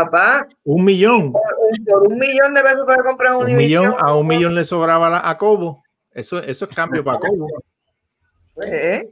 Papá, 0.03 0.47
Un 0.63 0.83
millón. 0.83 1.31
por, 1.31 1.41
un- 1.69 1.85
por 1.85 2.07
un 2.11 2.17
millón 2.17 2.53
de 2.55 2.61
pesos 2.63 2.83
puede 2.83 3.03
comprar 3.03 3.35
Un 3.35 3.43
Univision. 3.43 3.83
millón, 3.85 3.95
a 3.99 4.15
un 4.15 4.25
millón 4.27 4.55
le 4.55 4.63
sobraba 4.63 5.07
la- 5.09 5.29
a 5.29 5.37
Cobo. 5.37 5.83
Eso, 6.11 6.39
eso 6.39 6.65
es 6.65 6.75
cambio 6.75 7.03
para 7.03 7.19
Cobo. 7.19 7.47
¿eh? 8.65 9.03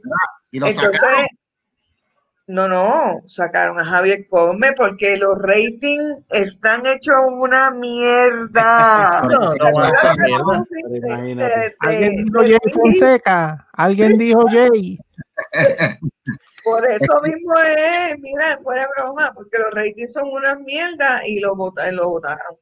Y 0.50 0.58
lo 0.58 0.66
Entonces, 0.66 1.00
sacaron. 1.00 1.26
no, 2.48 2.66
no, 2.68 3.20
sacaron 3.26 3.78
a 3.78 3.84
Javier 3.84 4.26
Come 4.28 4.72
porque 4.76 5.16
los 5.18 5.36
ratings 5.38 6.24
están 6.30 6.84
hechos 6.86 7.14
una 7.30 7.70
mierda. 7.70 9.22
No, 9.30 9.54
no, 9.54 10.64
de- 11.36 11.74
Alguien 11.78 12.16
dijo 12.24 12.40
Jay? 12.40 12.58
Fonseca. 12.74 13.68
Alguien 13.72 14.18
dijo 14.18 14.42
Jay. 14.50 14.98
Por 16.64 16.84
eso 16.90 17.20
mismo 17.22 17.54
es, 17.76 18.14
mira, 18.18 18.58
fuera 18.62 18.82
de 18.82 18.88
broma, 18.96 19.32
porque 19.34 19.58
los 19.58 19.70
ratings 19.72 20.12
son 20.12 20.28
una 20.30 20.56
mierda 20.56 21.20
y 21.26 21.40
lo, 21.40 21.54
vota- 21.56 21.90
lo 21.92 22.08
votaron. 22.10 22.56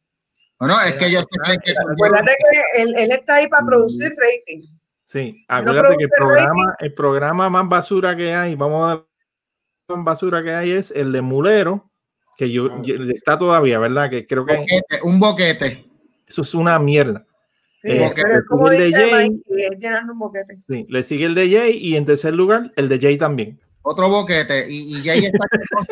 Bueno, 0.59 0.75
es 0.87 0.93
que 0.97 1.07
ellos 1.07 1.25
se 1.31 1.39
creen 1.39 1.61
que 1.65 1.73
Acuérdate 1.73 2.33
que 2.39 2.83
él, 2.83 2.95
él 2.99 3.13
está 3.13 3.37
ahí 3.37 3.49
para 3.49 3.65
producir 3.67 4.11
rating. 4.11 4.63
Sí, 5.07 5.43
acuérdate 5.49 5.97
que 5.97 6.05
el 6.05 6.11
programa, 6.17 6.77
el 6.79 6.95
programa 6.95 7.51
más 7.51 7.69
basura 7.69 8.15
que 8.17 8.33
hay, 8.35 8.55
vamos 8.55 8.93
a 8.93 8.95
ver 8.97 9.05
más 9.97 10.05
basura 10.05 10.43
que 10.43 10.53
hay 10.55 10.71
es 10.73 10.91
el 10.93 11.13
de 11.13 11.21
Mulero, 11.23 11.91
que 12.37 12.51
yo, 12.51 12.69
Ah. 12.71 12.81
yo- 12.85 12.95
está 13.13 13.39
todavía, 13.39 13.79
¿verdad? 13.79 14.09
Que 14.11 14.27
creo 14.27 14.45
que 14.47 14.57
Boquete, 14.57 15.01
un 15.03 15.19
boquete. 15.19 15.85
eso 16.27 16.43
es 16.43 16.55
una 16.55 16.79
mierda. 16.79 17.27
Sí, 17.83 17.93
Eh, 17.93 18.13
pero 18.15 18.69
le 18.69 18.77
sigue 18.77 18.85
el 18.85 18.93
de 18.93 18.99
Jay. 19.11 19.31
Mikey, 19.31 19.63
es 19.65 19.79
llenando 19.79 20.13
un 20.13 20.19
boquete. 20.19 20.59
Sí, 20.69 20.87
le 20.91 21.03
sigue 21.03 21.25
el 21.25 21.35
de 21.35 21.51
Jay 21.51 21.77
y 21.79 21.97
en 21.97 22.05
tercer 22.05 22.35
lugar 22.35 22.71
el 22.77 22.89
de 22.91 22.99
Jay 23.01 23.17
también. 23.17 23.59
Otro 23.83 24.09
boquete. 24.09 24.67
Y, 24.71 24.99
y 24.99 25.03
Jay 25.05 25.25
está 25.27 25.47
quemado. 25.51 25.87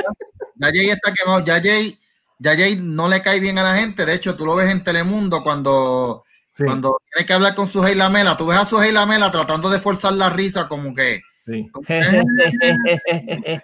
Ya 0.56 0.68
Jay 0.68 0.90
está 0.90 1.12
quemado. 1.12 1.44
Ya 1.44 1.60
Jay, 1.62 1.98
ya 2.38 2.56
Jay 2.56 2.76
no 2.80 3.08
le 3.08 3.22
cae 3.22 3.40
bien 3.40 3.58
a 3.58 3.62
la 3.62 3.76
gente. 3.78 4.04
De 4.04 4.14
hecho, 4.14 4.36
tú 4.36 4.44
lo 4.46 4.54
ves 4.56 4.70
en 4.70 4.84
Telemundo 4.84 5.42
cuando, 5.42 6.24
Sí, 6.54 6.64
cuando 6.64 7.00
tiene 7.12 7.26
que 7.26 7.32
hablar 7.32 7.54
con 7.54 7.68
su 7.68 7.82
Lamela. 7.82 8.36
Tú 8.36 8.46
ves 8.46 8.58
a 8.58 8.64
su 8.64 8.80
Lamela 8.80 9.30
tratando 9.30 9.70
de 9.70 9.78
forzar 9.78 10.12
la 10.14 10.28
risa 10.30 10.66
como 10.68 10.94
que. 10.94 11.20
sí. 11.46 11.70
eh, 11.88 13.60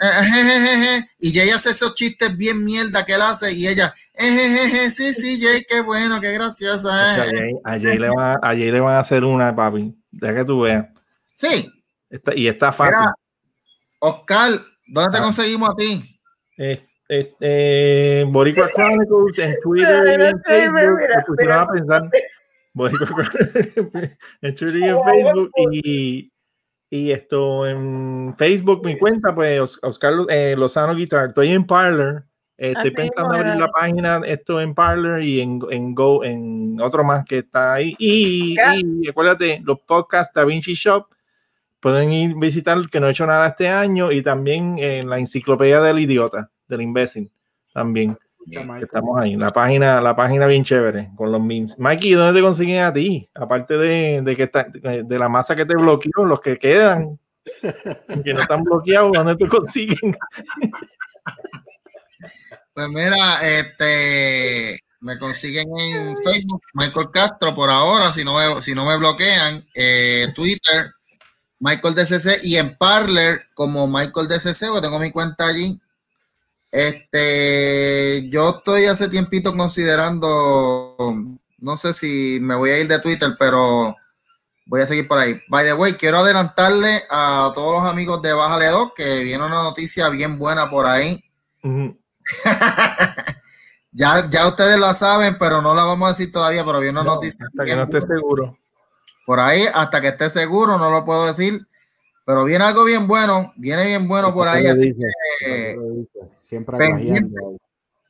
jejejeje, 0.00 1.08
y 1.20 1.32
Jay 1.32 1.50
hace 1.50 1.70
esos 1.70 1.94
chistes 1.94 2.36
bien 2.36 2.64
mierda 2.64 3.04
que 3.04 3.14
él 3.14 3.22
hace 3.22 3.52
y 3.52 3.68
ella, 3.68 3.94
eh, 4.14 4.24
jejeje, 4.30 4.90
sí, 4.90 5.14
sí, 5.14 5.40
Jay, 5.40 5.64
qué 5.68 5.80
bueno, 5.80 6.20
qué 6.20 6.32
gracioso. 6.32 6.88
O 6.88 6.90
sea, 6.90 7.22
a, 7.22 7.26
eh". 7.26 7.30
Jay, 7.32 7.52
a 7.64 7.70
Jay 7.80 7.98
le 7.98 8.08
van, 8.08 8.38
a 8.42 8.48
Jay 8.48 8.70
le 8.70 8.80
van 8.80 8.96
a 8.96 9.00
hacer 9.00 9.24
una, 9.24 9.54
papi. 9.54 9.94
Deja 10.10 10.34
que 10.34 10.44
tú 10.44 10.60
veas. 10.62 10.86
Sí, 11.34 11.70
Está- 12.10 12.34
y 12.34 12.46
está 12.46 12.72
fácil. 12.72 13.06
Oscar, 14.08 14.50
¿dónde 14.86 15.10
te 15.12 15.18
Ah. 15.18 15.22
conseguimos 15.22 15.70
a 15.70 15.74
ti? 15.76 16.20
Eh, 16.58 16.86
eh, 17.08 17.32
eh, 17.40 18.24
Boricua 18.28 18.68
Chronicles 18.74 19.38
en 19.38 19.54
Twitter 19.62 20.02
y 20.06 20.22
en 20.22 20.40
Facebook. 20.42 20.96
mira, 21.00 21.16
me 21.16 21.24
pusieron 21.26 21.58
a 21.58 21.66
pensar. 21.66 22.02
Boricua 22.74 23.06
Chronicles 23.06 24.16
en 24.42 24.54
Twitter 24.54 24.76
y 24.76 24.84
en 24.84 24.96
Facebook. 25.04 25.50
Y, 25.72 26.32
y 26.90 27.10
esto 27.10 27.66
en 27.66 28.34
Facebook, 28.38 28.84
mi 28.84 28.96
cuenta, 28.98 29.34
pues 29.34 29.60
Os- 29.60 29.78
Oscar 29.82 30.12
eh, 30.28 30.54
Lozano 30.56 30.94
Guitar. 30.94 31.28
Estoy 31.28 31.52
en 31.52 31.66
Parler. 31.66 32.22
Eh, 32.56 32.68
estoy 32.68 32.86
Así 32.86 32.94
pensando 32.94 33.30
mismo, 33.30 33.44
abrir 33.48 33.60
la 33.60 33.68
página, 33.68 34.20
esto 34.26 34.60
en 34.60 34.74
Parler 34.74 35.22
y 35.24 35.40
en, 35.40 35.60
en 35.70 35.92
Go, 35.92 36.22
en 36.22 36.78
otro 36.80 37.02
más 37.02 37.24
que 37.24 37.38
está 37.38 37.74
ahí. 37.74 37.96
Y, 37.98 38.54
y 39.02 39.08
acuérdate, 39.08 39.60
los 39.64 39.80
podcasts 39.80 40.32
Da 40.32 40.44
Vinci 40.44 40.74
Shop 40.74 41.06
pueden 41.84 42.14
ir 42.14 42.34
visitar 42.36 42.78
que 42.88 42.98
no 42.98 43.08
he 43.08 43.10
hecho 43.10 43.26
nada 43.26 43.48
este 43.48 43.68
año 43.68 44.10
y 44.10 44.22
también 44.22 44.78
en 44.78 45.06
la 45.06 45.18
enciclopedia 45.18 45.82
del 45.82 45.98
idiota, 45.98 46.50
del 46.66 46.80
imbécil, 46.80 47.30
también. 47.74 48.16
Estamos 48.80 49.20
ahí, 49.20 49.36
la 49.36 49.50
página, 49.50 50.00
la 50.00 50.16
página 50.16 50.46
bien 50.46 50.64
chévere 50.64 51.10
con 51.14 51.30
los 51.30 51.42
memes. 51.42 51.78
Mikey, 51.78 52.12
¿dónde 52.12 52.40
te 52.40 52.42
consiguen 52.42 52.84
a 52.84 52.90
ti? 52.90 53.28
Aparte 53.34 53.76
de, 53.76 54.22
de 54.22 54.34
que 54.34 54.44
está, 54.44 54.64
de 54.64 55.18
la 55.18 55.28
masa 55.28 55.54
que 55.54 55.66
te 55.66 55.76
bloqueó, 55.76 56.24
los 56.24 56.40
que 56.40 56.58
quedan, 56.58 57.18
que 58.24 58.32
no 58.32 58.40
están 58.40 58.64
bloqueados, 58.64 59.12
¿dónde 59.12 59.36
te 59.36 59.46
consiguen? 59.46 60.16
Pues 62.72 62.88
mira, 62.88 63.46
este, 63.46 64.80
me 65.00 65.18
consiguen 65.18 65.68
en 65.78 66.16
Facebook, 66.16 66.62
Michael 66.72 67.10
Castro 67.12 67.54
por 67.54 67.68
ahora, 67.68 68.10
si 68.10 68.24
no 68.24 68.38
me, 68.38 68.62
si 68.62 68.74
no 68.74 68.86
me 68.86 68.96
bloquean, 68.96 69.66
eh, 69.74 70.28
Twitter, 70.34 70.94
Michael 71.64 71.94
DCC 71.94 72.44
y 72.44 72.56
en 72.58 72.76
Parler 72.76 73.46
como 73.54 73.86
Michael 73.88 74.28
DCC, 74.28 74.66
porque 74.68 74.82
tengo 74.82 74.98
mi 74.98 75.10
cuenta 75.10 75.46
allí. 75.46 75.80
Este, 76.70 78.28
yo 78.28 78.56
estoy 78.58 78.84
hace 78.84 79.08
tiempito 79.08 79.56
considerando, 79.56 80.94
no 81.58 81.76
sé 81.78 81.94
si 81.94 82.38
me 82.42 82.54
voy 82.54 82.68
a 82.70 82.78
ir 82.80 82.88
de 82.88 82.98
Twitter, 82.98 83.30
pero 83.38 83.96
voy 84.66 84.82
a 84.82 84.86
seguir 84.86 85.08
por 85.08 85.18
ahí. 85.18 85.40
By 85.48 85.64
the 85.64 85.72
way, 85.72 85.94
quiero 85.94 86.18
adelantarle 86.18 87.04
a 87.08 87.50
todos 87.54 87.80
los 87.80 87.90
amigos 87.90 88.20
de 88.20 88.34
Bájale 88.34 88.66
2 88.66 88.92
que 88.94 89.20
viene 89.20 89.42
una 89.44 89.62
noticia 89.62 90.10
bien 90.10 90.38
buena 90.38 90.68
por 90.68 90.86
ahí. 90.86 91.24
Ya, 93.96 94.28
ya 94.28 94.48
ustedes 94.48 94.76
la 94.80 94.92
saben, 94.92 95.38
pero 95.38 95.62
no 95.62 95.72
la 95.72 95.84
vamos 95.84 96.06
a 96.08 96.10
decir 96.10 96.32
todavía, 96.32 96.64
pero 96.64 96.80
viene 96.80 96.98
una 97.00 97.08
No, 97.10 97.14
noticia. 97.14 97.46
hasta 97.46 97.64
que 97.64 97.76
no 97.76 97.84
esté 97.84 98.00
seguro. 98.00 98.58
Por 99.26 99.40
ahí, 99.40 99.64
hasta 99.72 100.00
que 100.00 100.08
esté 100.08 100.30
seguro, 100.30 100.78
no 100.78 100.90
lo 100.90 101.04
puedo 101.04 101.26
decir. 101.26 101.66
Pero 102.26 102.44
viene 102.44 102.64
algo 102.64 102.84
bien 102.84 103.06
bueno, 103.06 103.52
viene 103.56 103.86
bien 103.86 104.08
bueno 104.08 104.32
por 104.32 104.48
ahí. 104.48 104.62
¿Qué 104.62 104.70
Así 104.70 104.92
dice? 104.92 105.12
que. 105.40 105.76
Siempre 106.42 106.76
aguajeando. 106.76 107.56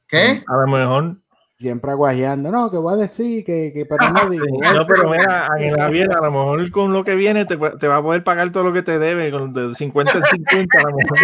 ¿qué? 0.07 0.45
A 0.47 0.57
lo 0.57 0.67
mejor. 0.69 1.17
Siempre 1.57 1.91
aguajeando. 1.93 2.51
No, 2.51 2.71
que 2.71 2.77
voy 2.77 2.95
a 2.95 2.97
decir 2.97 3.45
que, 3.45 3.73
que 3.73 3.87
pero 3.87 4.11
no 4.11 4.29
digo. 4.29 4.45
No, 4.75 4.87
pero 4.87 5.11
mira, 5.11 5.49
en 5.59 5.77
la 5.77 5.89
bien, 5.89 6.13
a 6.13 6.21
lo 6.21 6.31
mejor 6.31 6.71
con 6.71 6.93
lo 6.93 7.05
que 7.05 7.15
viene 7.15 7.45
te, 7.45 7.57
te 7.57 7.89
va 7.89 7.97
a 7.97 8.03
poder 8.03 8.23
pagar 8.23 8.53
todo 8.53 8.65
lo 8.65 8.73
que 8.73 8.83
te 8.83 8.99
debe, 8.99 9.31
con 9.31 9.53
de 9.53 9.75
50 9.75 10.13
en 10.13 10.25
50 10.25 10.79
a 10.79 10.83
lo 10.83 10.97
mejor. 10.97 11.19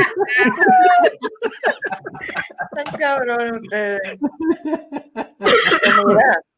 Están 2.73 2.99
cabrón 2.99 3.61
ustedes. 3.63 4.19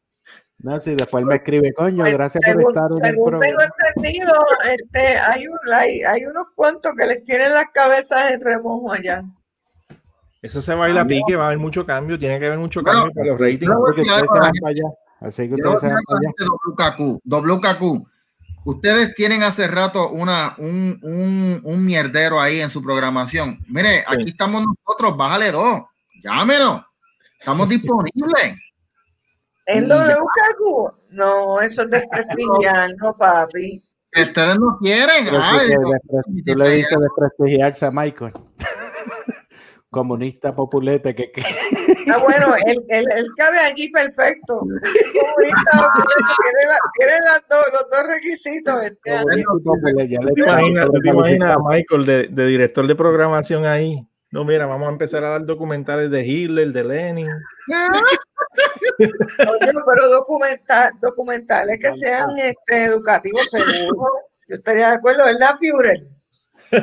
Si 0.81 0.95
después 0.95 1.25
me 1.25 1.35
escribe, 1.35 1.73
coño, 1.73 2.03
pues, 2.03 2.13
gracias 2.13 2.41
por 2.45 2.61
estar 2.61 2.89
en 2.89 3.05
el 3.05 3.11
según 3.11 3.31
tengo 3.31 3.39
programa. 3.39 3.65
entendido, 3.95 4.33
este, 4.71 5.17
hay, 5.17 5.45
un, 5.45 5.73
hay, 5.73 6.01
hay 6.03 6.25
unos 6.25 6.45
cuantos 6.55 6.93
que 6.97 7.05
les 7.05 7.23
tienen 7.25 7.53
las 7.53 7.65
cabezas 7.73 8.31
en 8.31 8.39
remojo 8.39 8.93
allá. 8.93 9.23
Eso 10.41 10.61
se 10.61 10.73
va 10.73 10.85
a 10.85 10.89
ir 10.89 10.97
a 10.97 11.05
pique, 11.05 11.35
va 11.35 11.43
a 11.43 11.47
haber 11.47 11.57
mucho 11.57 11.85
cambio, 11.85 12.17
tiene 12.17 12.39
que 12.39 12.45
haber 12.45 12.59
mucho 12.59 12.81
Bueno, 12.81 13.03
cambio 13.03 13.13
para 13.13 13.27
los 13.27 13.39
ratings. 13.39 13.73
Porque 13.75 14.01
ustedes 14.01 14.21
se 14.21 14.39
van 14.39 14.51
para 14.61 14.71
allá. 14.71 14.83
Así 15.19 15.47
que 15.49 15.55
ustedes 15.55 15.79
se 15.81 15.87
van 15.87 16.03
para 16.05 16.19
allá. 16.19 17.19
WKQ, 17.25 18.07
ustedes 18.63 19.15
tienen 19.15 19.43
hace 19.43 19.67
rato 19.67 20.11
una, 20.11 20.55
un, 20.57 20.97
un, 21.01 21.61
un 21.61 21.85
mierdero 21.85 22.39
ahí 22.39 22.61
en 22.61 22.69
su 22.69 22.81
programación. 22.81 23.59
Mire, 23.67 24.05
aquí 24.07 24.29
estamos 24.29 24.63
nosotros, 24.63 25.17
bájale 25.17 25.51
dos, 25.51 25.81
llámenos, 26.23 26.83
estamos 27.37 27.67
disponibles. 27.69 28.62
¿En 29.65 29.85
Y 29.85 29.87
ya. 29.87 29.95
WKQ? 30.07 30.97
No, 31.09 31.61
eso 31.61 31.83
es 31.83 31.89
desprestigiando, 31.89 33.15
papi. 33.17 33.83
Ustedes 34.15 34.59
no 34.59 34.77
quieren. 34.79 35.27
Ay, 35.35 35.69
no, 35.79 35.91
tú 36.45 36.55
le 36.55 36.69
dices 36.69 36.97
desprestigiarse 36.99 37.85
a 37.85 37.91
Michael. 37.91 38.33
Comunista 39.89 40.55
populete 40.55 41.13
que, 41.13 41.31
que- 41.31 41.43
Ah, 42.11 42.17
bueno, 42.17 42.53
él, 42.65 42.83
él, 42.89 43.05
él 43.15 43.27
cabe 43.37 43.59
allí 43.59 43.89
perfecto. 43.91 44.59
Comunista, 44.59 45.71
tiene, 45.71 46.67
la- 46.67 46.79
tiene 46.97 47.13
las 47.25 47.43
dos, 47.49 47.63
los 47.71 47.87
dos 47.91 48.07
requisitos. 48.07 48.81
Este, 48.83 49.11
¿Te 49.11 50.41
imaginas, 50.41 50.87
¿tú 50.87 50.99
te 51.01 51.09
imaginas 51.09 51.55
a. 51.55 51.59
Michael 51.59 52.05
de, 52.05 52.27
de 52.29 52.45
director 52.47 52.85
de 52.87 52.95
programación 52.95 53.65
ahí? 53.65 54.05
No, 54.33 54.43
mira, 54.43 54.65
vamos 54.65 54.87
a 54.87 54.91
empezar 54.91 55.23
a 55.23 55.29
dar 55.29 55.45
documentales 55.45 56.09
de 56.09 56.25
Hitler, 56.25 56.73
de 56.73 56.83
Lenin. 56.83 57.27
Oye, 58.97 59.71
pero 59.85 60.09
documental, 60.09 60.91
documentales 60.99 61.77
que 61.79 61.93
sean 61.93 62.31
este, 62.39 62.85
educativos 62.85 63.47
seguros. 63.51 64.09
Yo 64.47 64.55
estaría 64.55 64.89
de 64.89 64.95
acuerdo, 64.95 65.23
¿verdad, 65.25 65.55
Führer? 65.59 66.07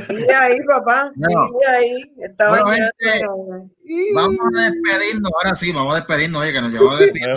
Vive 0.09 0.33
ahí, 0.33 0.59
papá. 0.63 1.11
Vive 1.17 1.67
ahí. 1.69 2.13
Estaba 2.23 2.63
Bueno, 2.63 2.69
gente, 2.69 3.19
de- 3.19 4.15
Vamos 4.15 4.39
a 4.57 4.71
despedirnos. 4.71 5.33
Ahora 5.35 5.57
sí, 5.57 5.73
vamos 5.73 5.93
a 5.95 5.97
despedirnos. 5.97 6.43
Oye, 6.43 6.53
que 6.53 6.61
nos 6.61 6.71
llevamos 6.71 6.95
a 6.95 6.99
despedir. 7.01 7.35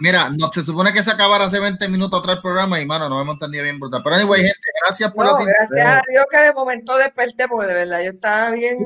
Mira, 0.00 0.30
no, 0.30 0.50
se 0.52 0.62
supone 0.62 0.92
que 0.92 1.02
se 1.02 1.10
acabara 1.10 1.44
hace 1.44 1.60
20 1.60 1.88
minutos 1.88 2.20
atrás 2.20 2.36
el 2.36 2.42
programa 2.42 2.80
y, 2.80 2.86
mano, 2.86 3.08
nos 3.08 3.22
hemos 3.22 3.34
entendido 3.34 3.64
bien 3.64 3.78
brutal. 3.78 4.00
Pero, 4.02 4.16
anyway, 4.16 4.40
gente, 4.42 4.58
gracias 4.84 5.12
por 5.12 5.26
No, 5.26 5.32
la 5.32 5.38
sintonía. 5.38 5.56
gracias 5.68 5.96
a 5.96 6.02
Dios 6.10 6.24
que 6.30 6.38
de 6.40 6.52
momento 6.52 6.96
desperté, 6.96 7.48
porque 7.48 7.66
de 7.66 7.74
verdad 7.74 8.02
yo 8.04 8.10
estaba 8.10 8.50
bien 8.52 8.78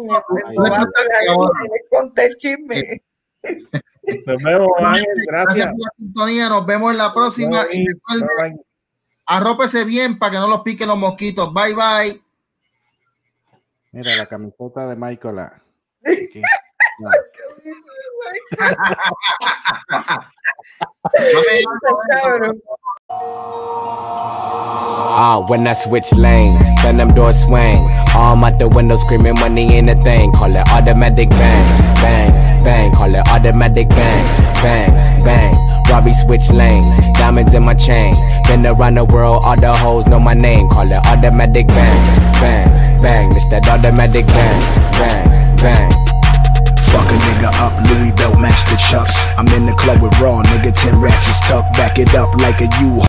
conté 1.91 2.27
el 2.27 2.37
chisme. 2.37 3.03
Nos 4.27 4.43
vemos, 4.43 4.69
Ángel, 4.79 5.05
Gracias 5.27 5.57
gracias. 5.57 5.67
por 5.69 5.79
la 5.81 5.91
sintonía. 5.97 6.49
Nos 6.49 6.67
vemos 6.67 6.91
en 6.93 6.99
la 6.99 7.15
próxima. 7.15 7.65
Y 7.71 7.85
Bye, 7.85 8.27
bye. 8.39 8.57
arrópese 9.27 9.85
bien 9.85 10.19
para 10.19 10.33
que 10.33 10.39
no 10.39 10.49
los 10.49 10.63
piquen 10.63 10.89
los 10.89 10.99
mosquitos. 10.99 11.53
Bye, 11.53 11.75
bye. 11.75 12.23
Mira 13.93 14.17
la 14.17 14.27
camiseta 14.27 14.87
de 14.89 14.97
Michael. 14.97 15.37
ah. 25.11 25.45
When 25.49 25.67
I 25.67 25.73
switch 25.73 26.13
lanes, 26.13 26.65
then 26.83 26.97
them 26.99 27.15
doors 27.15 27.43
swing. 27.45 27.79
Arm 28.15 28.45
out 28.45 28.59
the 28.59 28.69
window 28.69 28.97
screaming 28.97 29.35
money 29.35 29.75
ain't 29.75 29.91
a 29.91 29.95
thing. 30.03 30.33
Call 30.33 30.55
it 30.55 30.69
automatic 30.71 31.29
bang, 31.31 31.95
bang, 32.03 32.65
bang. 32.65 32.93
Call 32.93 33.15
it 33.15 33.27
automatic 33.29 33.89
bang, 33.89 34.25
bang, 34.63 35.25
bang. 35.25 35.55
Robbie 35.91 36.13
switch 36.13 36.51
lanes, 36.51 36.99
diamonds 37.19 37.55
in 37.55 37.63
my 37.65 37.75
chain. 37.75 38.15
Been 38.47 38.67
around 38.67 38.97
the 38.97 39.05
world, 39.05 39.43
all 39.45 39.57
the 39.57 39.73
hoes 39.73 40.07
know 40.07 40.21
my 40.21 40.35
name. 40.35 40.69
Call 40.69 40.91
it 40.91 41.07
automatic 41.07 41.67
bang, 41.69 42.33
bang, 42.41 43.03
bang. 43.03 43.37
It's 43.37 43.47
that 43.49 43.69
automatic 43.69 44.27
bang, 44.27 44.61
bang, 44.93 45.57
bang. 45.57 46.08
Fuck 46.93 47.11
a 47.13 47.19
nigga 47.29 47.53
up, 47.61 47.75
Louis 47.89 48.13
belt 48.13 48.41
match 48.41 48.65
the 48.71 48.77
chucks. 48.89 49.17
I'm 49.37 49.49
in 49.49 49.67
the 49.67 49.75
club 49.75 50.01
with 50.01 50.19
raw, 50.21 50.43
nigga, 50.43 50.73
10 50.73 51.01
ratchets 51.01 51.41
tucked. 51.47 51.77
Back 51.77 51.99
it 51.99 52.15
up 52.15 52.35
like 52.41 52.61
a 52.61 52.69
U 52.81 52.89